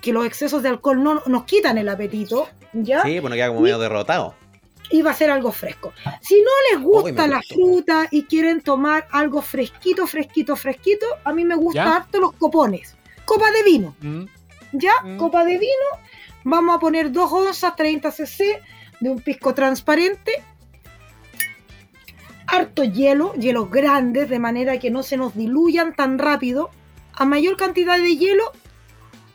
que 0.00 0.12
los 0.14 0.24
excesos 0.24 0.62
de 0.62 0.70
alcohol 0.70 1.02
no 1.02 1.22
nos 1.26 1.44
quitan 1.44 1.76
el 1.76 1.88
apetito. 1.88 2.48
¿Ya? 2.72 3.02
Sí, 3.02 3.18
bueno, 3.18 3.34
queda 3.36 3.48
como 3.48 3.60
medio 3.62 3.78
derrotado. 3.78 4.34
Y 4.90 5.02
va 5.02 5.12
a 5.12 5.14
ser 5.14 5.30
algo 5.30 5.52
fresco. 5.52 5.92
Si 6.20 6.34
no 6.42 6.50
les 6.72 6.82
gusta 6.84 7.26
la 7.26 7.40
fruta 7.42 8.08
y 8.10 8.24
quieren 8.24 8.60
tomar 8.60 9.06
algo 9.12 9.40
fresquito, 9.42 10.06
fresquito, 10.06 10.56
fresquito, 10.56 11.06
a 11.24 11.32
mí 11.32 11.44
me 11.44 11.54
gustan 11.54 11.86
¿Ya? 11.86 11.96
harto 11.96 12.20
los 12.20 12.32
copones. 12.32 12.96
Copa 13.24 13.50
de 13.52 13.62
vino, 13.62 13.94
Mm. 14.00 14.24
¿ya? 14.72 14.92
Mm. 15.04 15.16
Copa 15.18 15.44
de 15.44 15.58
vino. 15.58 15.86
Vamos 16.44 16.76
a 16.76 16.80
poner 16.80 17.12
2 17.12 17.32
onzas 17.32 17.76
30 17.76 18.10
cc 18.10 18.60
de 19.00 19.10
un 19.10 19.20
pisco 19.20 19.54
transparente. 19.54 20.42
Harto 22.46 22.82
hielo, 22.82 23.32
hielos 23.34 23.70
grandes, 23.70 24.28
de 24.28 24.38
manera 24.40 24.78
que 24.78 24.90
no 24.90 25.02
se 25.04 25.16
nos 25.16 25.36
diluyan 25.36 25.94
tan 25.94 26.18
rápido. 26.18 26.70
A 27.12 27.24
mayor 27.24 27.56
cantidad 27.56 27.96
de 27.98 28.16
hielo, 28.16 28.50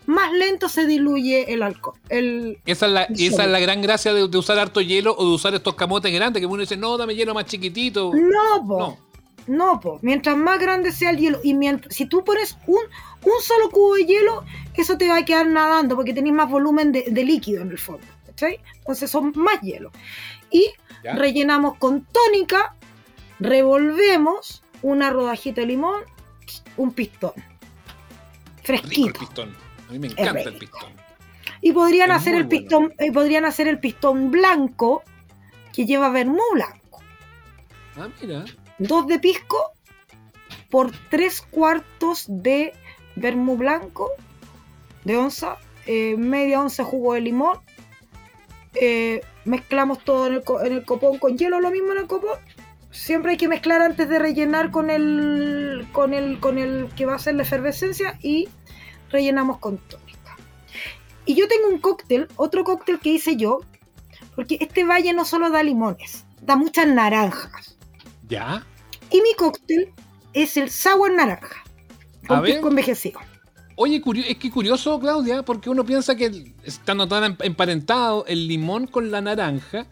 más 0.08 0.32
lento 0.34 0.70
se 0.70 0.86
diluye 0.86 1.53
el 1.53 1.64
alcohol. 1.64 1.97
El, 2.10 2.60
Esa 2.66 2.86
es 2.88 2.91
la, 2.91 3.08
Sí. 3.14 3.28
esa 3.28 3.43
es 3.45 3.49
la 3.49 3.60
gran 3.60 3.82
gracia 3.82 4.14
de, 4.14 4.28
de 4.28 4.38
usar 4.38 4.60
harto 4.60 4.82
hielo 4.82 5.16
o 5.18 5.24
de 5.28 5.36
usar 5.36 5.53
estos 5.56 5.76
camotes 5.76 6.14
grandes 6.14 6.39
que 6.41 6.45
uno 6.47 6.62
dice, 6.62 6.78
no, 6.78 6.97
dame 6.97 7.16
hielo 7.16 7.34
más 7.34 7.45
chiquitito. 7.45 8.12
No, 8.14 8.68
po. 8.68 8.80
No. 8.80 8.97
No, 9.47 9.80
po. 9.80 9.99
Mientras 10.01 10.36
más 10.36 10.60
grande 10.60 10.91
sea 10.91 11.12
el 11.12 11.18
hielo 11.18 11.39
y 11.43 11.53
mientras, 11.53 11.93
si 11.93 12.08
tú 12.08 12.24
pones 12.24 12.58
un, 12.66 12.79
un 13.24 13.42
solo 13.43 13.70
cubo 13.70 13.93
de 13.96 14.05
hielo, 14.05 14.43
eso 14.74 14.97
te 14.97 15.08
va 15.08 15.17
a 15.17 15.25
quedar 15.25 15.46
nadando 15.47 15.96
porque 15.96 16.13
tenés 16.13 16.34
más 16.34 16.50
volumen 16.50 16.92
de, 16.92 17.05
de 17.09 17.24
líquido 17.24 17.62
en 17.62 17.70
el 17.70 17.78
fondo. 17.78 18.05
¿cachai? 18.25 18.59
Entonces 18.79 19.09
son 19.12 19.32
más 19.36 19.62
hielo. 19.62 19.92
Y 20.51 20.66
¿Ya? 21.04 21.13
rellenamos 21.16 21.78
con 21.78 22.05
tónica, 22.05 22.75
revolvemos 23.39 24.63
una 24.82 25.09
rodajita 25.09 25.62
de 25.62 25.67
limón, 25.67 26.01
un 26.78 26.92
pistón. 26.92 27.32
Rico 27.36 28.74
el 28.74 28.79
fresquito. 28.79 29.20
pistón. 29.20 29.55
A 29.89 29.91
mí 29.91 29.99
me 29.99 30.07
encanta 30.07 30.41
el 30.49 30.57
pistón. 30.57 30.93
Y 31.62 31.71
podrían 31.71 32.12
Es 32.12 32.17
hacer 32.17 32.36
el 32.36 32.47
pistón, 32.47 32.93
eh, 32.97 33.12
podrían 33.12 33.45
hacer 33.45 33.67
el 33.67 33.79
pistón 33.79 34.32
blanco 34.32 35.03
que 35.74 35.86
lleva 35.86 36.09
vermú 36.09 36.41
blanco. 36.53 37.01
Ah, 37.97 38.09
mira. 38.21 38.45
Dos 38.78 39.07
de 39.07 39.20
pisco 39.20 39.71
por 40.70 40.91
tres 41.09 41.41
cuartos 41.41 42.25
de 42.28 42.74
vermú 43.16 43.55
blanco 43.57 44.09
de 45.05 45.17
onza, 45.17 45.57
eh, 45.86 46.16
media 46.17 46.62
onza 46.62 46.83
de 46.83 46.89
jugo 46.89 47.13
de 47.13 47.21
limón. 47.21 47.59
eh, 48.74 49.21
mezclamos 49.45 50.03
todo 50.03 50.28
en 50.28 50.33
el, 50.33 50.43
en 50.66 50.74
el 50.74 50.83
copón 50.86 51.17
con 51.20 51.37
hielo, 51.37 51.62
lo 51.62 51.71
mismo 51.71 51.91
en 51.93 51.99
el 51.99 52.07
copón. 52.07 52.37
Siempre 52.91 53.32
hay 53.32 53.37
que 53.37 53.47
mezclar 53.47 53.82
antes 53.82 54.09
de 54.09 54.20
rellenar 54.20 54.71
con 54.71 54.89
el, 54.89 55.87
con 55.91 56.13
el, 56.13 56.39
con 56.39 56.57
el 56.57 56.89
que 56.95 57.05
va 57.05 57.16
a 57.16 57.20
ser 57.20 57.36
la 57.36 57.43
efervescencia 57.43 58.17
y 58.21 58.49
rellenamos 59.16 59.58
con 59.59 59.78
tónica. 59.78 60.37
Y 61.25 61.33
yo 61.36 61.47
tengo 61.47 61.67
un 61.70 61.79
cóctel, 61.79 62.28
otro 62.36 62.63
cóctel 62.63 63.00
que 63.00 63.09
hice 63.09 63.36
yo, 63.36 63.62
porque 64.36 64.58
este 64.59 64.83
valle 64.83 65.13
no 65.13 65.25
solo 65.25 65.50
da 65.50 65.63
limones, 65.63 66.25
da 66.42 66.55
muchas 66.55 66.87
naranjas. 66.87 67.78
Ya. 68.28 68.63
Y 69.09 69.21
mi 69.21 69.33
cóctel 69.36 69.92
es 70.33 70.58
el 70.58 70.70
sour 70.70 71.12
naranja. 71.12 71.63
Con 72.28 72.43
pisco 72.43 72.67
envejecido. 72.70 73.20
Oye, 73.78 74.01
es 74.28 74.37
que 74.37 74.50
curioso, 74.50 75.00
Claudia, 75.00 75.43
porque 75.43 75.70
uno 75.70 75.83
piensa 75.86 76.16
que 76.16 76.54
estando 76.63 77.08
tan 77.08 77.24
em- 77.24 77.37
emparentado 77.42 78.25
el 78.25 78.47
limón 78.47 78.87
con 78.87 79.12
la 79.12 79.21
naranja, 79.21 79.86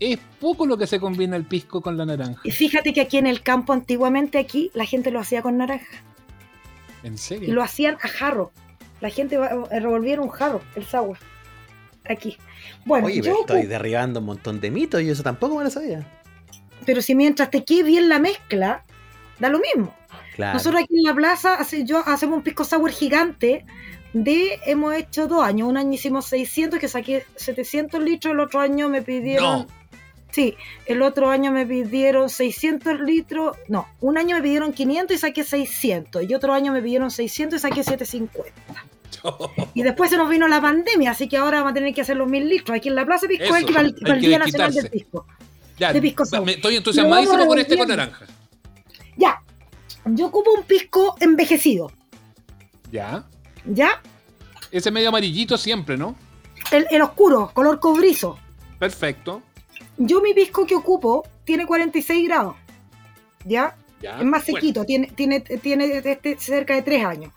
es 0.00 0.18
poco 0.40 0.66
lo 0.66 0.76
que 0.76 0.86
se 0.86 0.98
combina 1.00 1.36
el 1.36 1.44
pisco 1.44 1.80
con 1.80 1.96
la 1.96 2.04
naranja. 2.04 2.40
Y 2.44 2.50
fíjate 2.50 2.92
que 2.92 3.00
aquí 3.00 3.16
en 3.16 3.26
el 3.26 3.42
campo, 3.42 3.72
antiguamente 3.72 4.38
aquí, 4.38 4.70
la 4.74 4.84
gente 4.86 5.10
lo 5.10 5.20
hacía 5.20 5.40
con 5.42 5.56
naranja. 5.56 6.02
¿En 7.02 7.14
Y 7.14 7.18
serio? 7.18 7.54
lo 7.54 7.62
hacían 7.62 7.96
a 8.02 8.08
jarro. 8.08 8.50
La 9.00 9.10
gente 9.10 9.36
va- 9.36 9.50
revolvía 9.70 10.14
en 10.14 10.20
un 10.20 10.28
jarro, 10.28 10.60
el 10.74 10.84
sour. 10.84 11.18
Aquí. 12.08 12.36
Bueno, 12.84 13.06
Oye, 13.06 13.16
yo 13.16 13.22
pero 13.22 13.40
estoy 13.40 13.62
derribando 13.66 14.20
un 14.20 14.26
montón 14.26 14.60
de 14.60 14.70
mitos 14.70 15.02
y 15.02 15.10
eso 15.10 15.22
tampoco 15.22 15.56
me 15.56 15.64
lo 15.64 15.70
sabía. 15.70 16.06
pero 16.86 17.02
si 17.02 17.14
mientras 17.14 17.50
te 17.50 17.64
quede 17.64 17.82
bien 17.82 18.08
la 18.08 18.18
mezcla, 18.18 18.84
da 19.38 19.48
lo 19.50 19.58
mismo. 19.60 19.94
Claro. 20.34 20.54
Nosotros 20.54 20.82
aquí 20.82 20.96
en 20.96 21.02
la 21.04 21.14
plaza 21.14 21.54
hace- 21.56 21.84
yo, 21.84 21.98
hacemos 22.06 22.36
un 22.38 22.42
pisco 22.42 22.64
sour 22.64 22.90
gigante 22.90 23.66
de, 24.14 24.58
hemos 24.64 24.94
hecho 24.94 25.26
dos 25.28 25.42
años. 25.44 25.68
Un 25.68 25.76
año 25.76 25.92
hicimos 25.92 26.24
600, 26.26 26.78
que 26.78 26.88
saqué 26.88 27.26
700 27.36 28.02
litros, 28.02 28.32
el 28.32 28.40
otro 28.40 28.60
año 28.60 28.88
me 28.88 29.02
pidieron... 29.02 29.60
No. 29.60 29.77
Sí, 30.38 30.54
el 30.86 31.02
otro 31.02 31.30
año 31.30 31.50
me 31.50 31.66
pidieron 31.66 32.28
600 32.30 33.00
litros, 33.00 33.56
no, 33.66 33.88
un 34.00 34.16
año 34.18 34.36
me 34.36 34.42
pidieron 34.42 34.72
500 34.72 35.16
y 35.16 35.18
saqué 35.18 35.42
600, 35.42 36.22
y 36.30 36.32
otro 36.32 36.54
año 36.54 36.72
me 36.72 36.80
pidieron 36.80 37.10
600 37.10 37.58
y 37.58 37.60
saqué 37.60 37.82
750. 37.82 38.52
Y 39.74 39.82
después 39.82 40.10
se 40.10 40.16
nos 40.16 40.30
vino 40.30 40.46
la 40.46 40.60
pandemia, 40.60 41.10
así 41.10 41.28
que 41.28 41.38
ahora 41.38 41.56
vamos 41.58 41.72
a 41.72 41.74
tener 41.74 41.92
que 41.92 42.02
hacer 42.02 42.16
los 42.16 42.28
1000 42.28 42.48
litros. 42.48 42.76
Aquí 42.76 42.88
en 42.88 42.94
la 42.94 43.04
Plaza 43.04 43.26
Pisco 43.26 43.42
Eso, 43.46 43.54
hay 43.54 43.64
que 43.64 43.72
para 43.72 43.88
el, 43.88 43.94
para 43.96 44.14
el 44.14 44.20
Día 44.20 44.38
Nacional 44.38 44.72
del. 44.72 44.88
Pisco. 44.90 45.26
ya, 45.76 45.92
de 45.92 46.00
pisco 46.00 46.24
sour. 46.24 46.44
me- 46.46 46.52
estoy 46.52 46.76
entusiasmadísimo 46.76 47.44
con 47.48 47.58
este 47.58 47.76
con 47.76 47.88
naranja. 47.88 48.24
Ya, 49.16 49.42
yo 50.04 50.26
ocupo 50.26 50.52
un 50.52 50.62
pisco 50.62 51.16
envejecido, 51.18 51.90
Ya. 52.92 53.24
¿ya? 53.64 54.00
Ese 54.70 54.92
medio 54.92 55.08
amarillito 55.08 55.58
siempre, 55.58 55.96
¿no? 55.96 56.14
El, 56.70 56.86
el 56.92 57.02
oscuro, 57.02 57.50
color 57.52 57.80
cobrizo. 57.80 58.38
Perfecto. 58.78 59.42
Yo 59.98 60.20
mi 60.20 60.32
pisco 60.34 60.66
que 60.66 60.74
ocupo 60.76 61.26
tiene 61.44 61.66
46 61.66 62.26
grados, 62.28 62.56
¿ya? 63.44 63.76
Ya. 64.00 64.18
es 64.18 64.24
más 64.24 64.44
Bueno, 64.46 64.60
sequito, 64.60 64.84
tiene, 64.84 65.08
tiene, 65.08 65.40
tiene 65.40 65.98
este 66.04 66.38
cerca 66.38 66.74
de 66.74 66.82
3 66.82 67.04
años. 67.04 67.32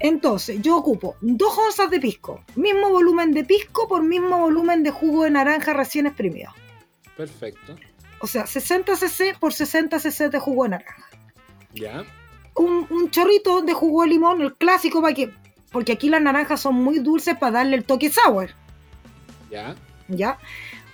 Entonces, 0.00 0.60
yo 0.62 0.76
ocupo 0.76 1.14
dos 1.20 1.56
onzas 1.56 1.90
de 1.90 2.00
pisco, 2.00 2.42
mismo 2.56 2.88
volumen 2.90 3.32
de 3.32 3.44
pisco 3.44 3.86
por 3.86 4.02
mismo 4.02 4.38
volumen 4.38 4.82
de 4.82 4.90
jugo 4.90 5.24
de 5.24 5.30
naranja 5.30 5.72
recién 5.72 6.06
exprimido. 6.06 6.50
perfecto. 7.16 7.76
O 8.22 8.26
sea, 8.26 8.46
60 8.46 8.96
cc 8.96 9.36
por 9.38 9.52
60 9.52 9.98
cc 9.98 10.28
de 10.30 10.38
jugo 10.38 10.64
de 10.64 10.70
naranja. 10.70 11.08
Ya. 11.74 12.04
Un, 12.56 12.86
un 12.90 13.10
chorrito 13.10 13.62
de 13.62 13.72
jugo 13.72 14.02
de 14.02 14.08
limón, 14.08 14.40
el 14.42 14.54
clásico, 14.56 15.00
para 15.00 15.14
que, 15.14 15.30
porque 15.70 15.92
aquí 15.92 16.08
las 16.10 16.20
naranjas 16.20 16.60
son 16.60 16.74
muy 16.74 16.98
dulces 16.98 17.36
para 17.38 17.52
darle 17.52 17.76
el 17.76 17.84
toque 17.84 18.10
sour, 18.10 18.50
Ya. 19.50 19.74
¿ya? 20.08 20.38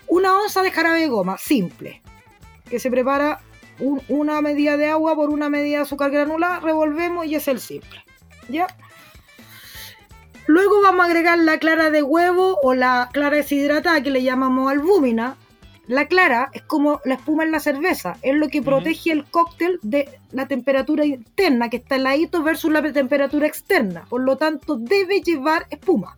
Una 0.09 0.37
onza 0.41 0.63
de 0.63 0.71
jarabe 0.71 1.01
de 1.01 1.09
goma, 1.09 1.39
simple, 1.39 2.03
que 2.69 2.79
se 2.79 2.91
prepara 2.91 3.41
un- 3.79 4.03
una 4.09 4.41
medida 4.41 4.77
de 4.77 4.87
agua 4.89 5.15
por 5.15 5.31
una 5.31 5.49
medida 5.51 5.79
de 5.79 5.83
azúcar 5.83 6.11
granulada, 6.11 6.61
revolvemos 6.61 7.27
y 7.27 7.35
es 7.35 7.49
el 7.49 7.61
simple, 7.61 8.05
¿ya? 8.49 8.67
Luego 10.47 10.81
vamos 10.81 11.03
a 11.03 11.09
agregar 11.09 11.39
la 11.39 11.59
clara 11.59 11.91
de 11.91 12.03
huevo 12.03 12.59
o 12.63 12.73
la 12.75 13.09
clara 13.13 13.37
deshidratada 13.37 14.01
que 14.03 14.11
le 14.11 14.23
llamamos 14.23 14.71
albúmina. 14.71 15.37
La 15.89 16.07
clara 16.07 16.51
es 16.53 16.63
como 16.63 17.01
la 17.05 17.15
espuma 17.15 17.45
en 17.45 17.51
la 17.53 17.61
cerveza, 17.61 18.17
es 18.23 18.35
lo 18.35 18.49
que 18.49 18.63
protege 18.63 19.13
el 19.13 19.25
cóctel 19.25 19.79
de 19.83 20.09
la 20.33 20.47
temperatura 20.49 21.05
interna 21.05 21.69
que 21.69 21.77
está 21.79 21.97
heladito 21.97 22.43
versus 22.43 22.73
la 22.73 22.83
temperatura 22.93 23.47
externa. 23.47 24.05
Por 24.09 24.23
lo 24.23 24.37
tanto, 24.37 24.77
debe 24.77 25.21
llevar 25.21 25.67
espuma. 25.71 26.17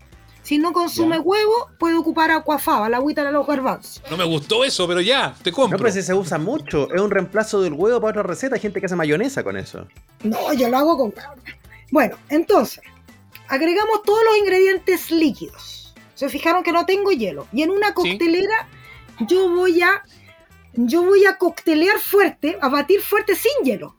Si 0.49 0.57
no 0.57 0.73
consume 0.73 1.17
Ya. 1.17 1.21
huevo, 1.21 1.69
puede 1.79 1.95
ocupar 1.97 2.31
aquafaba, 2.31 2.89
la 2.89 2.97
agüita 2.97 3.23
de 3.23 3.33
los 3.33 3.47
garbanzos. 3.47 4.03
No 4.11 4.17
me 4.17 4.25
gustó 4.25 4.65
eso, 4.65 4.89
pero 4.89 5.03
ya, 5.03 5.35
te 5.43 5.53
compro. 5.53 5.77
No, 5.77 5.83
pero 5.83 5.93
si 5.93 6.01
se 6.01 6.15
usa 6.15 6.39
mucho. 6.39 6.91
Es 6.91 7.03
un 7.03 7.11
reemplazo 7.11 7.61
del 7.61 7.75
huevo 7.75 8.01
para 8.01 8.13
otra 8.13 8.23
receta. 8.23 8.55
Hay 8.55 8.63
gente 8.63 8.81
que 8.81 8.87
hace 8.87 8.97
mayonesa 8.97 9.45
con 9.45 9.59
eso. 9.59 9.87
No, 10.23 10.55
yo 10.55 10.71
lo 10.71 10.79
hago 10.79 10.97
con 10.97 11.11
carne. 11.11 11.43
Bueno, 11.91 12.17
entonces, 12.31 12.81
agregamos 13.47 14.03
todos 14.05 14.21
los 14.25 14.39
ingredientes 14.39 15.11
líquidos. 15.11 15.93
Se 16.15 16.31
fijaron 16.31 16.63
que 16.63 16.73
no 16.73 16.87
tengo 16.87 17.11
hielo. 17.11 17.47
Y 17.53 17.61
en 17.61 17.71
una 17.71 17.93
coctelera 17.93 18.71
yo 19.29 19.51
voy 19.51 19.83
a 19.83 20.03
yo 20.73 21.03
voy 21.03 21.27
a 21.27 21.37
coctelear 21.37 21.99
fuerte, 21.99 22.57
a 22.63 22.71
batir 22.71 23.03
fuerte 23.03 23.35
sin 23.35 23.67
hielo. 23.67 23.98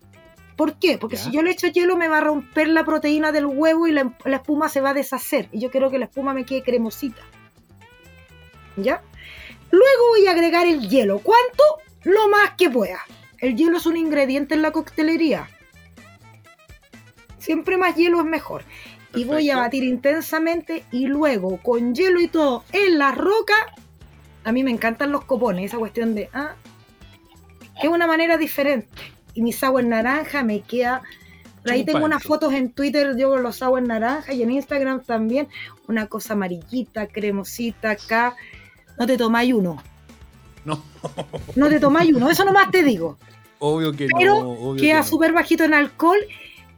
¿Por 0.60 0.78
qué? 0.78 0.98
Porque 0.98 1.16
Ya. 1.16 1.24
si 1.24 1.32
yo 1.32 1.42
le 1.42 1.52
echo 1.52 1.68
hielo 1.68 1.96
me 1.96 2.10
va 2.10 2.18
a 2.18 2.22
romper 2.22 2.68
la 2.68 2.84
proteína 2.84 3.32
del 3.32 3.46
huevo 3.46 3.88
y 3.88 3.94
la, 3.94 4.14
la 4.26 4.36
espuma 4.36 4.68
se 4.68 4.82
va 4.82 4.90
a 4.90 4.94
deshacer. 4.94 5.48
Y 5.54 5.62
yo 5.62 5.72
quiero 5.72 5.90
que 5.90 5.98
la 5.98 6.04
espuma 6.04 6.34
me 6.34 6.44
quede 6.44 6.64
cremosita. 6.64 7.22
¿Ya? 8.76 9.02
Luego 9.72 10.08
voy 10.10 10.28
a 10.28 10.32
agregar 10.32 10.68
el 10.68 10.90
hielo. 10.90 11.20
¿Cuánto? 11.20 11.64
Lo 12.04 12.28
más 12.28 12.56
que 12.58 12.70
pueda. 12.70 13.00
El 13.38 13.56
hielo 13.56 13.78
es 13.78 13.86
un 13.86 13.96
ingrediente 13.96 14.54
en 14.54 14.62
la 14.62 14.72
coctelería. 14.72 15.48
Siempre 17.38 17.78
más 17.78 17.96
hielo 17.96 18.20
es 18.20 18.26
mejor. 18.26 18.64
Y 19.16 19.24
voy 19.24 19.50
a 19.52 19.56
batir 19.56 19.86
intensamente 19.86 20.84
y 20.92 21.08
luego 21.08 21.58
con 21.64 21.96
hielo 21.96 22.20
y 22.20 22.28
todo 22.28 22.66
en 22.74 22.98
la 22.98 23.14
roca. 23.14 23.56
A 24.44 24.52
mí 24.52 24.62
me 24.66 24.72
encantan 24.72 25.14
los 25.14 25.24
copones, 25.24 25.64
esa 25.68 25.78
cuestión 25.78 26.16
de... 26.16 26.30
ah, 26.34 26.56
es 27.82 27.88
una 27.88 28.08
manera 28.08 28.36
diferente. 28.38 29.19
Y 29.40 29.42
mi 29.42 29.54
sour 29.54 29.86
naranja 29.86 30.44
me 30.44 30.60
queda... 30.60 31.02
Por 31.64 31.72
ahí 31.72 31.86
tengo 31.86 32.04
unas 32.04 32.22
fotos 32.24 32.52
en 32.54 32.74
Twitter 32.74 33.16
yo 33.18 33.30
con 33.30 33.42
los 33.42 33.56
sour 33.56 33.82
naranja 33.82 34.34
y 34.34 34.44
en 34.44 34.52
Instagram 34.52 35.02
también. 35.02 35.48
Una 35.88 36.08
cosa 36.08 36.34
amarillita, 36.34 37.08
cremosita 37.08 37.92
acá. 37.92 38.36
No 38.98 39.08
te 39.08 39.16
tomáis 39.18 39.54
uno. 39.54 39.82
No, 40.66 40.84
No 41.56 41.70
te 41.70 41.80
tomáis 41.80 42.14
uno. 42.14 42.30
Eso 42.30 42.44
nomás 42.44 42.70
te 42.70 42.84
digo. 42.84 43.18
obvio 43.60 43.94
que 43.94 44.08
Pero 44.18 44.42
no. 44.44 44.50
obvio 44.50 44.82
queda 44.82 44.96
que 44.96 45.00
no. 45.00 45.04
súper 45.06 45.32
bajito 45.32 45.64
en 45.64 45.74
alcohol. 45.74 46.20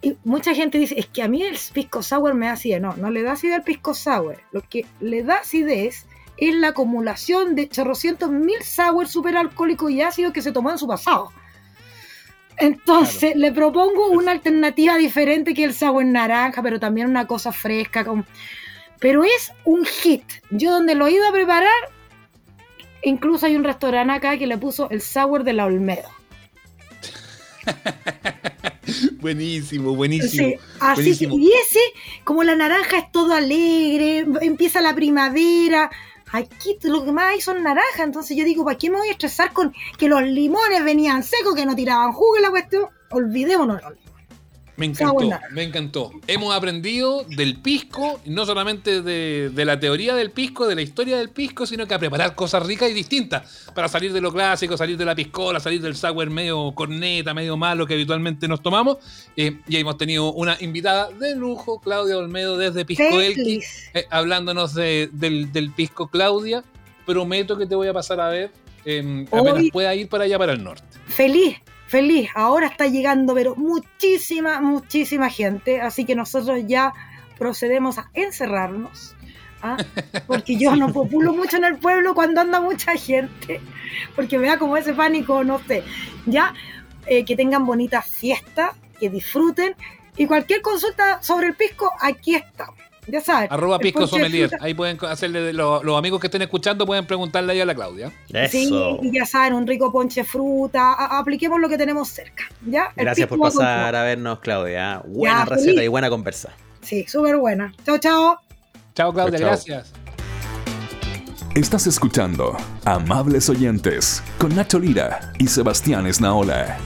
Y 0.04 0.18
mucha 0.24 0.54
gente 0.54 0.78
dice, 0.78 1.00
es 1.00 1.08
que 1.08 1.24
a 1.24 1.28
mí 1.28 1.42
el 1.42 1.58
pisco 1.74 2.04
sour 2.04 2.36
me 2.36 2.46
da 2.46 2.52
acidez. 2.54 2.80
No, 2.80 2.96
no 2.96 3.10
le 3.10 3.24
da 3.24 3.32
acidez 3.32 3.56
al 3.56 3.64
pisco 3.64 3.96
sour. 3.96 4.38
Lo 4.52 4.62
que 4.62 4.86
le 5.00 5.24
da 5.24 5.38
acidez 5.38 6.06
es 6.38 6.56
la 6.56 6.68
acumulación 6.68 7.56
de 7.56 7.70
chorrocientos 7.70 8.30
mil 8.30 8.62
sour 8.62 9.08
alcohólicos 9.36 9.90
y 9.90 10.04
ácidos 10.04 10.32
que 10.32 10.44
se 10.44 10.52
tomó 10.52 10.70
en 10.70 10.78
su 10.78 10.88
pasado. 10.88 11.32
Entonces, 12.62 13.36
le 13.36 13.52
propongo 13.52 14.10
una 14.12 14.32
alternativa 14.32 14.96
diferente 14.96 15.54
que 15.56 15.64
el 15.64 15.74
sour 15.74 16.06
naranja, 16.06 16.62
pero 16.62 16.80
también 16.80 17.10
una 17.10 17.26
cosa 17.26 17.52
fresca. 17.52 18.06
Con... 18.06 18.26
Pero 19.00 19.24
es 19.24 19.52
un 19.66 19.84
hit. 19.84 20.24
Yo 20.52 20.72
donde 20.72 20.94
lo 20.94 21.08
he 21.08 21.12
ido 21.14 21.28
a 21.28 21.32
preparar, 21.32 21.72
incluso 23.02 23.48
hay 23.48 23.56
un 23.56 23.64
restaurante 23.64 24.14
acá 24.14 24.38
que 24.38 24.46
le 24.46 24.60
puso 24.60 24.90
el 24.92 25.02
sour 25.02 25.44
de 25.44 25.54
la 25.54 25.66
Olmedo. 25.66 26.08
Buenísimo, 29.20 29.96
buenísimo. 29.96 30.50
Sí, 30.50 30.56
así 30.80 31.02
buenísimo. 31.02 31.36
que, 31.36 31.42
y 31.42 31.48
ese, 31.48 31.80
como 32.24 32.44
la 32.44 32.56
naranja 32.56 32.98
es 32.98 33.12
todo 33.12 33.34
alegre, 33.34 34.26
empieza 34.42 34.82
la 34.82 34.96
primavera, 34.96 35.92
aquí 36.32 36.78
lo 36.84 37.04
que 37.04 37.12
más 37.12 37.34
hay 37.34 37.42
son 37.42 37.64
naranjas, 37.64 38.00
entonces 38.00 38.38
yo 38.38 38.44
digo, 38.44 38.64
¿para 38.64 38.78
qué 38.78 38.90
me 38.90 38.98
voy 38.98 39.10
a 39.10 39.12
estresar 39.12 39.54
con 39.54 39.74
que 39.98 40.08
los 40.08 40.22
limones 40.24 40.84
venían 40.84 41.24
secos, 41.24 41.56
que 41.56 41.66
no 41.66 41.76
tiraban 41.76 42.14
jugo 42.14 42.38
en 42.38 42.44
la 42.44 42.50
cuestión? 42.50 42.86
Olvidémonos. 43.12 43.82
Me 44.78 44.86
encantó, 44.88 45.30
me 45.52 45.64
encantó. 45.64 46.12
Hemos 46.28 46.56
aprendido 46.56 47.24
del 47.26 47.58
pisco, 47.62 48.20
no 48.26 48.46
solamente 48.46 49.02
de, 49.02 49.50
de 49.54 49.66
la 49.66 49.80
teoría 49.80 50.16
del 50.16 50.32
pisco, 50.32 50.66
de 50.68 50.76
la 50.76 50.82
historia 50.82 51.18
del 51.18 51.30
pisco, 51.30 51.66
sino 51.68 51.86
que 51.86 51.94
a 51.94 52.00
preparar 52.00 52.34
cosas 52.36 52.66
ricas 52.66 52.90
y 52.90 52.94
distintas 52.94 53.68
para 53.76 53.88
salir 53.88 54.12
de 54.14 54.22
lo 54.22 54.32
clásico, 54.32 54.78
salir 54.78 54.98
de 54.98 55.06
la 55.06 55.14
piscola, 55.14 55.60
salir 55.60 55.82
del 55.82 55.96
sour 55.96 56.30
medio 56.30 56.72
corneta, 56.74 57.34
medio 57.34 57.58
malo 57.58 57.86
que 57.86 57.94
habitualmente 57.94 58.48
nos 58.48 58.62
tomamos. 58.64 58.98
Eh, 59.36 59.60
y 59.68 59.76
hemos 59.78 59.98
tenido 59.98 60.32
una 60.34 60.58
invitada 60.62 61.10
de 61.12 61.36
lujo, 61.36 61.80
Claudia 61.80 62.18
Olmedo, 62.18 62.58
desde 62.58 62.86
Pisco 62.86 63.04
Elqui, 63.22 63.60
eh, 63.94 64.06
hablándonos 64.10 64.74
de- 64.74 65.10
del, 65.12 65.52
del 65.52 65.72
pisco 65.72 66.08
Claudia. 66.08 66.64
Prometo 67.06 67.58
que 67.58 67.66
te 67.66 67.76
voy 67.76 67.88
a 67.90 67.94
pasar 67.94 68.20
a 68.20 68.30
ver 68.30 68.52
eh, 68.86 69.26
apenas 69.32 69.54
Hoy- 69.56 69.72
pueda 69.72 69.94
ir 69.94 70.08
para 70.08 70.24
allá, 70.24 70.40
para 70.40 70.54
el 70.54 70.64
norte. 70.64 70.86
Feliz, 71.08 71.58
feliz. 71.92 72.30
Ahora 72.36 72.68
está 72.68 72.88
llegando, 72.88 73.36
pero 73.36 73.56
muchísima, 73.58 74.62
muchísima 74.62 75.30
gente. 75.30 75.82
Así 75.82 76.06
que 76.06 76.16
nosotros 76.16 76.62
ya 76.66 76.94
procedemos 77.38 77.98
a 77.98 78.10
encerrarnos. 78.14 79.14
¿ah? 79.62 79.78
Porque 80.28 80.56
yo 80.56 80.76
no 80.78 80.94
populo 80.94 81.34
mucho 81.34 81.58
en 81.58 81.66
el 81.66 81.78
pueblo 81.78 82.16
cuando 82.16 82.40
anda 82.40 82.62
mucha 82.62 82.96
gente. 82.96 83.60
Porque 84.16 84.40
me 84.40 84.48
da 84.48 84.58
como 84.58 84.78
ese 84.78 84.94
pánico, 84.94 85.44
no 85.44 85.60
sé. 85.68 85.84
Ya, 86.26 86.54
eh, 87.06 87.26
que 87.26 87.36
tengan 87.36 87.66
bonitas 87.66 88.08
fiestas, 88.08 88.72
que 88.98 89.10
disfruten. 89.10 89.76
Y 90.16 90.28
cualquier 90.28 90.62
consulta 90.62 91.22
sobre 91.22 91.48
el 91.48 91.56
pisco, 91.56 91.92
aquí 92.00 92.36
estamos. 92.36 92.91
Ya 93.08 93.20
saben. 93.22 93.48
Arroba 93.52 93.80
Pisco 93.80 94.06
Sommelier. 94.08 94.50
fruta. 94.50 94.64
Ahí 94.64 94.74
pueden 94.74 94.98
hacerle, 95.06 95.54
los, 95.54 95.84
los 95.84 95.98
amigos 95.98 96.20
que 96.22 96.28
estén 96.28 96.42
escuchando 96.44 96.86
pueden 96.86 97.06
preguntarle 97.08 97.54
ahí 97.54 97.60
a 97.62 97.66
la 97.66 97.74
Claudia. 97.74 98.12
Sí, 98.50 98.66
Eso. 98.66 99.00
y 99.02 99.12
ya 99.12 99.26
saben, 99.26 99.54
un 99.54 99.66
rico 99.66 99.92
ponche 99.92 100.24
fruta. 100.24 100.94
a- 100.94 101.18
apliquemos 101.20 101.60
lo 101.60 101.68
que 101.68 101.78
tenemos 101.78 102.10
cerca. 102.10 102.44
¿ya? 102.66 102.92
Gracias 102.96 103.28
por 103.28 103.40
pasar 103.40 103.96
a 103.96 104.04
vernos, 104.04 104.40
Claudia. 104.40 105.02
Buena 105.06 105.40
Ya, 105.40 105.46
receta 105.46 105.72
feliz. 105.72 105.84
y 105.84 105.88
buena 105.88 106.10
conversa. 106.10 106.50
Sí, 106.82 107.06
súper 107.08 107.38
buena. 107.38 107.74
Chao, 107.86 107.98
chao. 107.98 108.38
Chao, 108.96 109.12
Claudia, 109.14 109.40
gracias. 109.40 109.92
Estás 111.56 111.86
escuchando 111.88 112.56
Amables 112.86 113.50
Oyentes 113.50 114.24
con 114.38 114.56
Nacho 114.56 114.80
Lira 114.80 115.34
y 115.38 115.48
Sebastián 115.48 116.08
Esnaola. 116.08 116.78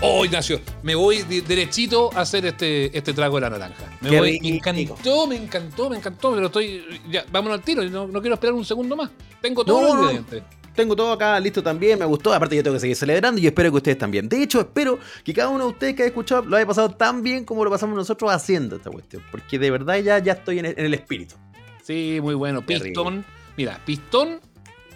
Oh, 0.00 0.24
Ignacio, 0.24 0.60
me 0.84 0.94
voy 0.94 1.22
derechito 1.22 2.10
a 2.14 2.20
hacer 2.20 2.46
este, 2.46 2.96
este 2.96 3.12
trago 3.12 3.36
de 3.36 3.40
la 3.40 3.50
naranja. 3.50 3.84
Me, 4.00 4.16
voy, 4.16 4.38
me 4.40 4.48
encantó, 4.50 5.26
me 5.26 5.34
encantó, 5.36 5.90
me 5.90 5.96
encantó, 5.96 6.34
pero 6.34 6.46
estoy. 6.46 6.84
Ya, 7.10 7.24
vámonos 7.32 7.58
al 7.58 7.64
tiro, 7.64 7.82
no, 7.84 8.06
no 8.06 8.20
quiero 8.20 8.34
esperar 8.34 8.54
un 8.54 8.64
segundo 8.64 8.94
más. 8.94 9.10
Tengo 9.42 9.64
todos 9.64 9.82
No, 9.82 9.86
los 9.88 9.94
no. 9.96 10.02
ingredientes. 10.12 10.42
Tengo 10.76 10.94
todo 10.94 11.10
acá 11.12 11.40
listo 11.40 11.60
también, 11.64 11.98
me 11.98 12.04
gustó. 12.04 12.32
Aparte, 12.32 12.54
yo 12.54 12.62
tengo 12.62 12.76
que 12.76 12.80
seguir 12.80 12.94
celebrando 12.94 13.40
y 13.40 13.46
espero 13.48 13.72
que 13.72 13.78
ustedes 13.78 13.98
también. 13.98 14.28
De 14.28 14.40
hecho, 14.40 14.60
espero 14.60 15.00
que 15.24 15.34
cada 15.34 15.48
uno 15.48 15.64
de 15.64 15.70
ustedes 15.70 15.96
que 15.96 16.02
haya 16.02 16.10
escuchado 16.10 16.42
lo 16.44 16.56
haya 16.56 16.66
pasado 16.66 16.90
tan 16.90 17.24
bien 17.24 17.44
como 17.44 17.64
lo 17.64 17.70
pasamos 17.70 17.96
nosotros 17.96 18.30
haciendo 18.30 18.76
esta 18.76 18.88
cuestión. 18.90 19.24
Porque 19.32 19.58
de 19.58 19.72
verdad 19.72 19.98
ya, 19.98 20.20
ya 20.20 20.34
estoy 20.34 20.60
en 20.60 20.66
el, 20.66 20.74
en 20.78 20.84
el 20.86 20.94
espíritu. 20.94 21.34
Sí, 21.82 22.20
muy 22.22 22.36
bueno. 22.36 22.64
Pistón. 22.64 23.24
Mira, 23.56 23.80
pistón, 23.84 24.40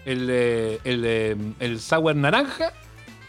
el, 0.05 0.29
eh, 0.31 0.79
el, 0.85 1.03
eh, 1.05 1.37
el 1.59 1.81
sour 1.81 2.15
naranja 2.15 2.73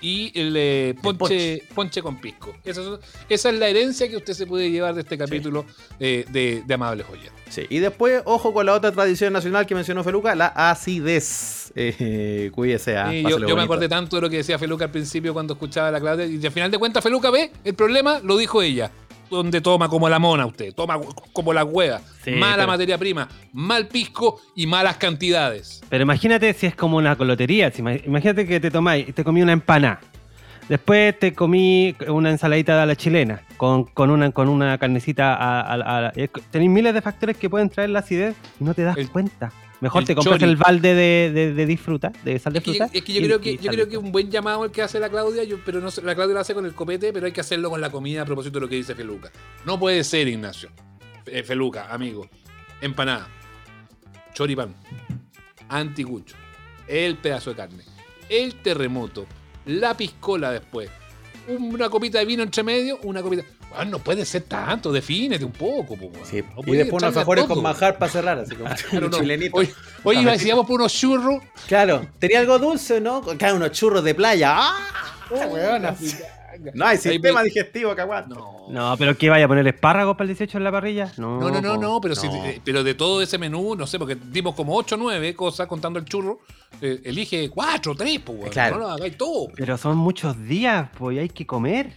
y 0.03 0.37
el 0.37 0.53
eh, 0.57 0.95
ponche, 1.01 1.63
ponche 1.73 2.01
con 2.01 2.19
pisco. 2.19 2.53
Esa 2.65 2.81
es, 2.81 2.87
esa 3.29 3.49
es 3.49 3.55
la 3.55 3.69
herencia 3.69 4.09
que 4.09 4.17
usted 4.17 4.33
se 4.33 4.45
puede 4.45 4.69
llevar 4.69 4.93
de 4.93 5.01
este 5.01 5.17
capítulo 5.17 5.65
eh, 5.97 6.25
de, 6.29 6.61
de 6.67 6.73
Amables 6.73 7.07
Joyas. 7.07 7.31
Sí. 7.49 7.65
Y 7.69 7.79
después, 7.79 8.21
ojo 8.25 8.53
con 8.53 8.65
la 8.65 8.73
otra 8.73 8.91
tradición 8.91 9.31
nacional 9.31 9.65
que 9.65 9.75
mencionó 9.75 10.03
Feluca, 10.03 10.35
la 10.35 10.47
acidez. 10.47 11.71
Eh, 11.75 12.51
cuídese. 12.53 12.97
ah, 12.97 13.09
Sí, 13.11 13.23
yo, 13.23 13.39
yo 13.39 13.55
me 13.55 13.61
acordé 13.63 13.87
tanto 13.87 14.17
de 14.17 14.23
lo 14.23 14.29
que 14.29 14.37
decía 14.37 14.59
Feluca 14.59 14.85
al 14.85 14.91
principio 14.91 15.33
cuando 15.33 15.53
escuchaba 15.53 15.87
a 15.87 15.91
la 15.91 16.01
Claudia. 16.01 16.25
Y 16.25 16.45
al 16.45 16.51
final 16.51 16.69
de 16.69 16.77
cuentas, 16.79 17.01
Feluca 17.01 17.31
ve, 17.31 17.51
el 17.63 17.73
problema 17.73 18.19
lo 18.19 18.35
dijo 18.37 18.61
ella. 18.61 18.91
Donde 19.33 19.61
toma 19.61 19.89
como 19.89 20.07
la 20.09 20.19
mona 20.19 20.45
usted, 20.45 20.73
toma 20.73 20.99
como 21.33 21.53
la 21.53 21.63
hueva. 21.65 21.99
Sí, 22.23 22.31
Mala 22.31 22.55
pero- 22.57 22.67
materia 22.67 22.97
prima, 22.97 23.27
mal 23.51 23.87
pisco 23.87 24.39
y 24.55 24.67
malas 24.67 24.97
cantidades. 24.97 25.81
Pero 25.89 26.03
imagínate 26.03 26.53
si 26.53 26.67
es 26.67 26.75
como 26.75 26.97
una 26.97 27.15
colotería. 27.15 27.71
si 27.71 27.81
imagínate 27.81 28.45
que 28.45 28.59
te 28.59 28.69
tomáis, 28.69 29.13
te 29.13 29.23
comí 29.23 29.41
una 29.41 29.53
empanada. 29.53 29.99
Después 30.69 31.17
te 31.19 31.33
comí 31.33 31.93
una 32.07 32.29
ensaladita 32.29 32.79
de 32.79 32.85
la 32.85 32.95
chilena 32.95 33.41
con, 33.57 33.83
con 33.83 34.09
una, 34.11 34.31
con 34.31 34.47
una 34.47 34.77
carnecita. 34.77 35.33
A, 35.35 35.61
a- 35.61 36.07
a- 36.07 36.11
que 36.11 36.29
tenéis 36.51 36.71
miles 36.71 36.93
de 36.93 37.01
factores 37.01 37.35
que 37.35 37.49
pueden 37.49 37.69
traer 37.69 37.89
la 37.89 37.99
acidez 37.99 38.35
y 38.61 38.63
no 38.63 38.73
te 38.73 38.83
das 38.83 38.95
El- 38.97 39.09
cuenta. 39.09 39.51
Mejor 39.83 40.01
el 40.01 40.07
te 40.07 40.15
compras 40.15 40.39
chori. 40.39 40.49
el 40.51 40.57
balde 40.57 40.93
de, 40.95 41.31
de, 41.33 41.53
de 41.53 41.65
disfruta, 41.65 42.11
de 42.23 42.39
sal 42.39 42.53
de 42.53 42.59
Es 42.59 42.65
que, 42.65 42.71
fruta. 42.71 42.87
yo- 42.87 42.97
es 42.99 43.03
que 43.03 43.13
yo 43.13 43.19
y- 43.19 43.23
creo 43.25 43.39
que 43.41 43.57
yo 43.57 43.71
creo 43.71 43.87
que 43.89 43.97
un 43.97 44.11
buen 44.11 44.31
llamado 44.31 44.65
el 44.65 44.71
que 44.71 44.81
hace 44.81 44.99
la 44.99 45.09
Claudia, 45.09 45.43
yo- 45.43 45.59
pero 45.65 45.79
no 45.79 45.89
la 46.03 46.15
Claudia 46.15 46.33
lo 46.33 46.39
hace 46.39 46.53
con 46.53 46.65
el 46.65 46.73
copete, 46.73 47.13
pero 47.13 47.25
hay 47.27 47.31
que 47.31 47.41
hacerlo 47.41 47.69
con 47.69 47.79
la 47.81 47.91
comida 47.91 48.23
a 48.23 48.25
propósito 48.25 48.55
de 48.59 48.61
lo 48.61 48.69
que 48.69 48.75
dice 48.75 48.95
Feluca. 48.95 49.31
No 49.65 49.77
puede 49.79 50.03
ser, 50.03 50.27
Ignacio. 50.27 50.69
Eh, 51.25 51.43
Feluca, 51.43 51.93
amigo. 51.93 52.27
Empanada. 52.81 53.27
Choripán. 54.33 54.73
Anticucho. 55.69 56.35
El 56.87 57.17
pedazo 57.17 57.51
de 57.51 57.55
carne. 57.55 57.83
El 58.29 58.55
terremoto. 58.55 59.25
La 59.65 59.95
piscola 59.95 60.51
después. 60.51 60.89
Una 61.47 61.89
copita 61.89 62.19
de 62.19 62.25
vino 62.25 62.43
entre 62.43 62.63
medio, 62.63 62.99
una 63.03 63.21
copita. 63.21 63.43
Ah, 63.75 63.85
no 63.85 63.99
puede 63.99 64.25
ser 64.25 64.43
tanto, 64.43 64.91
defínete 64.91 65.43
un 65.43 65.51
poco. 65.51 65.95
po, 65.95 66.05
weón. 66.05 66.25
Sí, 66.25 66.41
No 66.41 66.73
y 66.73 66.77
después 66.77 67.01
unos 67.03 67.15
alfajores 67.15 67.45
con 67.45 67.61
manjar 67.61 67.97
para 67.97 68.11
cerrar, 68.11 68.39
así 68.39 68.55
como 68.55 68.69
Claro, 68.89 69.09
no. 69.09 69.17
chilenito. 69.19 69.57
Oye, 69.57 69.73
oye, 70.03 70.17
Cafecito. 70.23 70.39
si 70.43 70.47
íbamos 70.47 70.67
por 70.67 70.79
unos 70.79 70.93
churros. 70.93 71.41
Claro, 71.67 72.05
tenía 72.19 72.39
algo 72.39 72.59
dulce, 72.59 73.01
¿no? 73.01 73.21
Claro, 73.21 73.55
unos 73.57 73.71
churros 73.71 74.03
de 74.03 74.13
playa. 74.15 74.55
¡Ah! 74.57 74.75
weona. 75.31 75.95
No 76.75 76.85
hay 76.85 76.97
sistema 76.97 77.39
Ahí- 77.39 77.45
digestivo, 77.47 77.95
caguán. 77.95 78.29
No. 78.29 78.65
No, 78.69 78.95
pero 78.97 79.17
¿qué 79.17 79.29
vaya 79.29 79.45
a 79.45 79.47
poner 79.47 79.67
espárragos 79.67 80.15
para 80.15 80.25
el 80.29 80.35
18 80.37 80.59
en 80.59 80.63
la 80.63 80.71
parrilla? 80.71 81.11
No, 81.17 81.39
No, 81.39 81.49
no, 81.49 81.59
no, 81.61 81.73
po. 81.75 81.81
no, 81.81 81.99
pero, 82.01 82.15
si- 82.15 82.27
No. 82.27 82.45
eh, 82.45 82.61
pero 82.63 82.83
de 82.83 82.93
todo 82.93 83.21
ese 83.23 83.37
menú, 83.39 83.75
no 83.75 83.87
sé, 83.87 83.97
porque 83.97 84.15
dimos 84.29 84.53
como 84.53 84.75
8 84.75 84.93
o 84.95 84.97
9 84.99 85.33
cosas 85.35 85.67
contando 85.67 85.97
el 85.99 86.05
churro. 86.05 86.39
eh, 86.81 87.01
elige 87.05 87.49
4 87.49 87.95
3, 87.95 88.19
pues. 88.19 88.51
Claro. 88.51 88.75
No 88.75 88.81
lo 88.83 88.89
hagáis 88.91 89.17
todo. 89.17 89.47
Pero 89.55 89.77
son 89.77 89.97
muchos 89.97 90.39
días, 90.45 90.89
pues 90.97 91.17
hay 91.19 91.29
que 91.29 91.45
comer. 91.45 91.93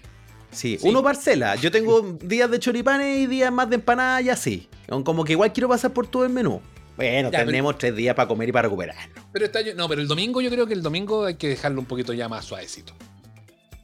Sí, 0.57 0.79
Sí. 0.81 0.89
uno 0.89 1.03
parcela. 1.03 1.55
Yo 1.57 1.71
tengo 1.71 2.17
días 2.23 2.51
de 2.51 2.59
choripanes 2.59 3.19
y 3.19 3.27
días 3.27 3.53
más 3.53 3.69
de 3.69 3.77
empanadas 3.77 4.23
y 4.25 4.31
así. 4.31 4.69
Como 5.05 5.23
que 5.25 5.33
igual 5.33 5.53
quiero 5.53 5.69
pasar 5.69 5.93
por 5.93 6.07
todo 6.07 6.25
el 6.25 6.31
menú. 6.33 6.63
Bueno, 6.97 7.29
Ya, 7.31 7.39
pero- 7.41 7.51
tenemos 7.51 7.77
tres 7.77 7.95
días 7.95 8.15
para 8.15 8.27
comer 8.27 8.49
y 8.49 8.53
para 8.53 8.63
recuperarnos. 8.69 9.19
Pero 9.33 9.45
está, 9.45 9.61
no, 9.75 9.87
pero 9.87 10.01
el 10.01 10.09
domingo 10.09 10.41
yo 10.41 10.49
creo 10.51 10.67
que 10.67 10.73
el 10.73 10.83
domingo 10.83 11.27
hay 11.27 11.35
que 11.35 11.49
dejarlo 11.49 11.79
un 11.81 11.87
poquito 11.87 12.15
ya 12.15 12.27
más 12.29 12.47
suavecito. 12.47 12.95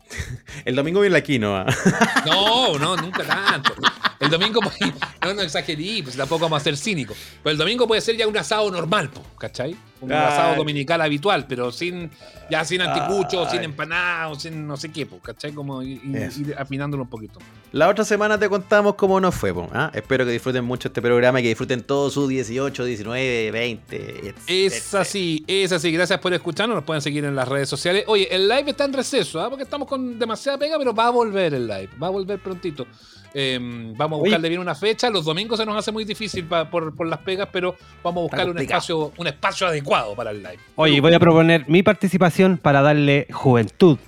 El 0.64 0.74
domingo 0.76 1.00
viene 1.00 1.14
la 1.14 1.22
quinoa. 1.22 1.66
No, 2.26 2.78
no, 2.78 2.96
nunca 2.96 3.22
tanto. 3.24 3.74
El 4.20 4.30
domingo, 4.30 4.60
no, 5.22 5.34
no 5.34 5.42
exagerí, 5.42 6.02
pues 6.02 6.16
tampoco 6.16 6.44
vamos 6.44 6.60
a 6.60 6.64
ser 6.64 6.76
cínicos. 6.76 7.16
Pero 7.42 7.52
el 7.52 7.58
domingo 7.58 7.86
puede 7.86 8.00
ser 8.00 8.16
ya 8.16 8.26
un 8.26 8.36
asado 8.36 8.70
normal, 8.70 9.10
¿cachai? 9.38 9.74
Un 10.02 10.12
asado 10.12 10.56
dominical 10.56 11.00
habitual, 11.00 11.46
pero 11.48 11.70
sin, 11.72 12.10
ya 12.50 12.64
sin 12.64 12.82
anticucho, 12.82 13.48
sin 13.48 13.62
empanados, 13.62 14.42
sin 14.42 14.66
no 14.66 14.76
sé 14.76 14.90
qué, 14.90 15.06
pues, 15.06 15.22
¿cachai? 15.22 15.52
Como 15.52 15.82
ir, 15.82 16.00
ir- 16.04 16.54
afinándolo 16.58 17.04
un 17.04 17.08
poquito. 17.08 17.38
La 17.72 17.88
otra 17.88 18.04
semana 18.04 18.38
te 18.38 18.48
contamos 18.48 18.96
cómo 18.96 19.20
nos 19.20 19.34
fue. 19.34 19.54
po, 19.54 19.68
¿ah? 19.72 19.90
Espero 19.94 20.24
que 20.26 20.32
disfruten 20.32 20.64
mucho 20.64 20.88
este 20.88 21.00
programa 21.00 21.38
y 21.40 21.44
que 21.44 21.48
disfruten 21.50 21.82
todo 21.82 22.10
su 22.10 22.26
18, 22.28 22.84
19, 22.84 23.50
20. 23.52 24.28
etc. 24.28 24.36
Es 24.48 24.94
así, 24.94 25.44
es 25.46 25.72
así. 25.72 25.90
Gracias 25.92 26.18
por 26.18 26.34
escucharnos. 26.34 26.74
Nos 26.74 26.84
pueden 26.84 27.00
seguir 27.00 27.24
en 27.24 27.34
las 27.36 27.46
redes 27.48 27.68
sociales. 27.68 28.04
Oye, 28.08 28.28
el 28.34 28.48
live 28.48 28.70
está 28.70 28.84
en 28.84 28.92
receso, 28.92 29.40
¿ah? 29.40 29.48
porque 29.48 29.62
estamos 29.64 29.86
con 29.88 30.18
demasiada 30.18 30.58
pega, 30.58 30.76
pero 30.78 30.92
va 30.92 31.06
a 31.06 31.10
volver 31.10 31.54
el 31.54 31.66
live. 31.66 31.88
Va 32.02 32.08
a 32.08 32.10
volver 32.10 32.38
prontito. 32.40 32.86
Eh, 33.34 33.58
vamos 33.96 34.18
a 34.18 34.20
Oye. 34.20 34.28
buscarle 34.28 34.48
bien 34.50 34.60
una 34.60 34.74
fecha. 34.74 35.08
Los 35.08 35.24
domingos 35.24 35.58
se 35.58 35.64
nos 35.64 35.74
hace 35.76 35.90
muy 35.90 36.04
difícil 36.04 36.44
pa- 36.44 36.68
por, 36.68 36.94
por 36.94 37.06
las 37.06 37.20
pegas, 37.20 37.48
pero 37.50 37.74
vamos 38.04 38.20
a 38.20 38.22
buscar 38.24 38.50
un 38.50 38.58
espacio, 38.58 39.12
un 39.16 39.26
espacio 39.26 39.66
adecuado 39.68 39.91
para 40.16 40.30
el 40.30 40.38
live. 40.38 40.58
Oye, 40.76 41.00
voy 41.00 41.14
a 41.14 41.20
proponer 41.20 41.64
mi 41.68 41.82
participación 41.82 42.56
para 42.58 42.82
darle 42.82 43.26
juventud, 43.32 43.98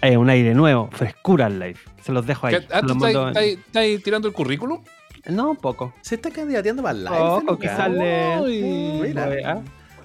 eh, 0.00 0.16
un 0.16 0.28
aire 0.30 0.54
nuevo, 0.54 0.88
frescura 0.92 1.46
al 1.46 1.58
live. 1.58 1.76
Se 2.04 2.12
los 2.12 2.26
dejo 2.26 2.46
ahí. 2.48 2.54
¿Qué- 2.56 2.66
ah, 2.72 2.80
Se 2.80 2.86
¿Tú 2.86 2.94
los 2.94 3.28
estás, 3.36 4.02
tirando 4.02 4.28
el 4.28 4.34
currículum? 4.34 4.82
No, 5.26 5.50
un 5.50 5.56
poco. 5.56 5.94
Se 6.00 6.16
está 6.16 6.30
candidateando 6.30 6.82
para 6.82 6.98
el 6.98 7.04
live. 7.04 7.16
Poco, 7.16 7.40
Feluca. 7.40 7.60
quizás 7.68 7.90
le... 7.90 8.24
Ay, 8.34 8.62
mira. 9.02 9.26
Mira. 9.26 9.62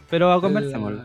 Pero 0.10 0.39
conversémoslo. 0.41 1.02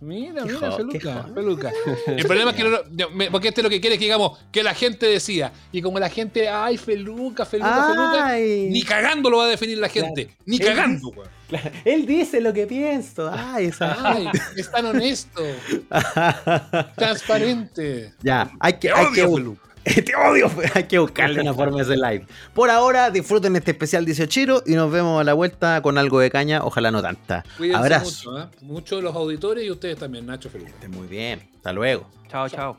Mira, 0.00 0.44
mira, 0.44 0.70
jo- 0.70 0.76
Feluca, 0.76 1.22
jo- 1.26 1.34
Feluca. 1.34 1.72
El 2.08 2.26
problema 2.26 2.50
es 2.50 2.56
que 2.58 2.64
no, 2.64 3.30
porque 3.30 3.48
este 3.48 3.62
lo 3.62 3.70
que 3.70 3.80
quiere 3.80 3.94
es 3.94 3.98
que 3.98 4.04
digamos 4.04 4.38
que 4.52 4.62
la 4.62 4.74
gente 4.74 5.06
decida. 5.06 5.50
Y 5.72 5.80
como 5.80 5.98
la 5.98 6.10
gente, 6.10 6.46
ay, 6.46 6.76
Feluca, 6.76 7.46
Feluca, 7.46 7.86
Feluca, 7.86 8.26
Ay. 8.26 8.68
ni 8.70 8.82
cagando 8.82 9.30
lo 9.30 9.38
va 9.38 9.44
a 9.46 9.48
definir 9.48 9.78
la 9.78 9.88
gente. 9.88 10.28
Ni 10.44 10.58
cagando, 10.58 11.08
weón. 11.08 11.28
Claro, 11.60 11.70
Él 11.84 12.06
dice 12.06 12.40
lo 12.40 12.52
que 12.52 12.66
pienso. 12.66 13.30
Ay, 13.32 13.66
esa. 13.66 13.96
Ay, 14.02 14.28
es 14.56 14.70
tan 14.70 14.86
honesto, 14.86 15.42
transparente. 16.96 18.12
ya, 18.22 18.50
hay 18.60 18.74
que, 18.74 18.88
Te 18.88 18.92
hay 18.94 19.06
odio, 19.06 19.56
que, 19.84 20.02
te 20.02 20.16
odio. 20.16 20.50
Hay 20.74 20.84
que 20.84 20.98
buscarle 20.98 21.40
una 21.40 21.54
forma 21.54 21.76
de 21.76 21.82
hacer 21.82 21.98
live. 21.98 22.26
Por 22.54 22.70
ahora, 22.70 23.10
disfruten 23.10 23.54
este 23.56 23.72
especial 23.72 24.04
18 24.04 24.64
y 24.66 24.72
nos 24.74 24.90
vemos 24.90 25.20
a 25.20 25.24
la 25.24 25.34
vuelta 25.34 25.80
con 25.82 25.98
algo 25.98 26.20
de 26.20 26.30
caña. 26.30 26.64
Ojalá 26.64 26.90
no 26.90 27.02
tanta. 27.02 27.44
Cuídense 27.56 27.78
Abrazo. 27.78 28.30
mucho, 28.30 28.42
¿eh? 28.42 28.48
Mucho 28.62 28.96
de 28.96 29.02
los 29.02 29.14
auditores 29.14 29.64
y 29.64 29.70
ustedes 29.70 29.98
también, 29.98 30.26
Nacho. 30.26 30.48
Estén 30.48 30.90
Muy 30.90 31.06
bien. 31.06 31.48
Hasta 31.56 31.72
luego. 31.72 32.06
Chao, 32.28 32.48
chao. 32.48 32.78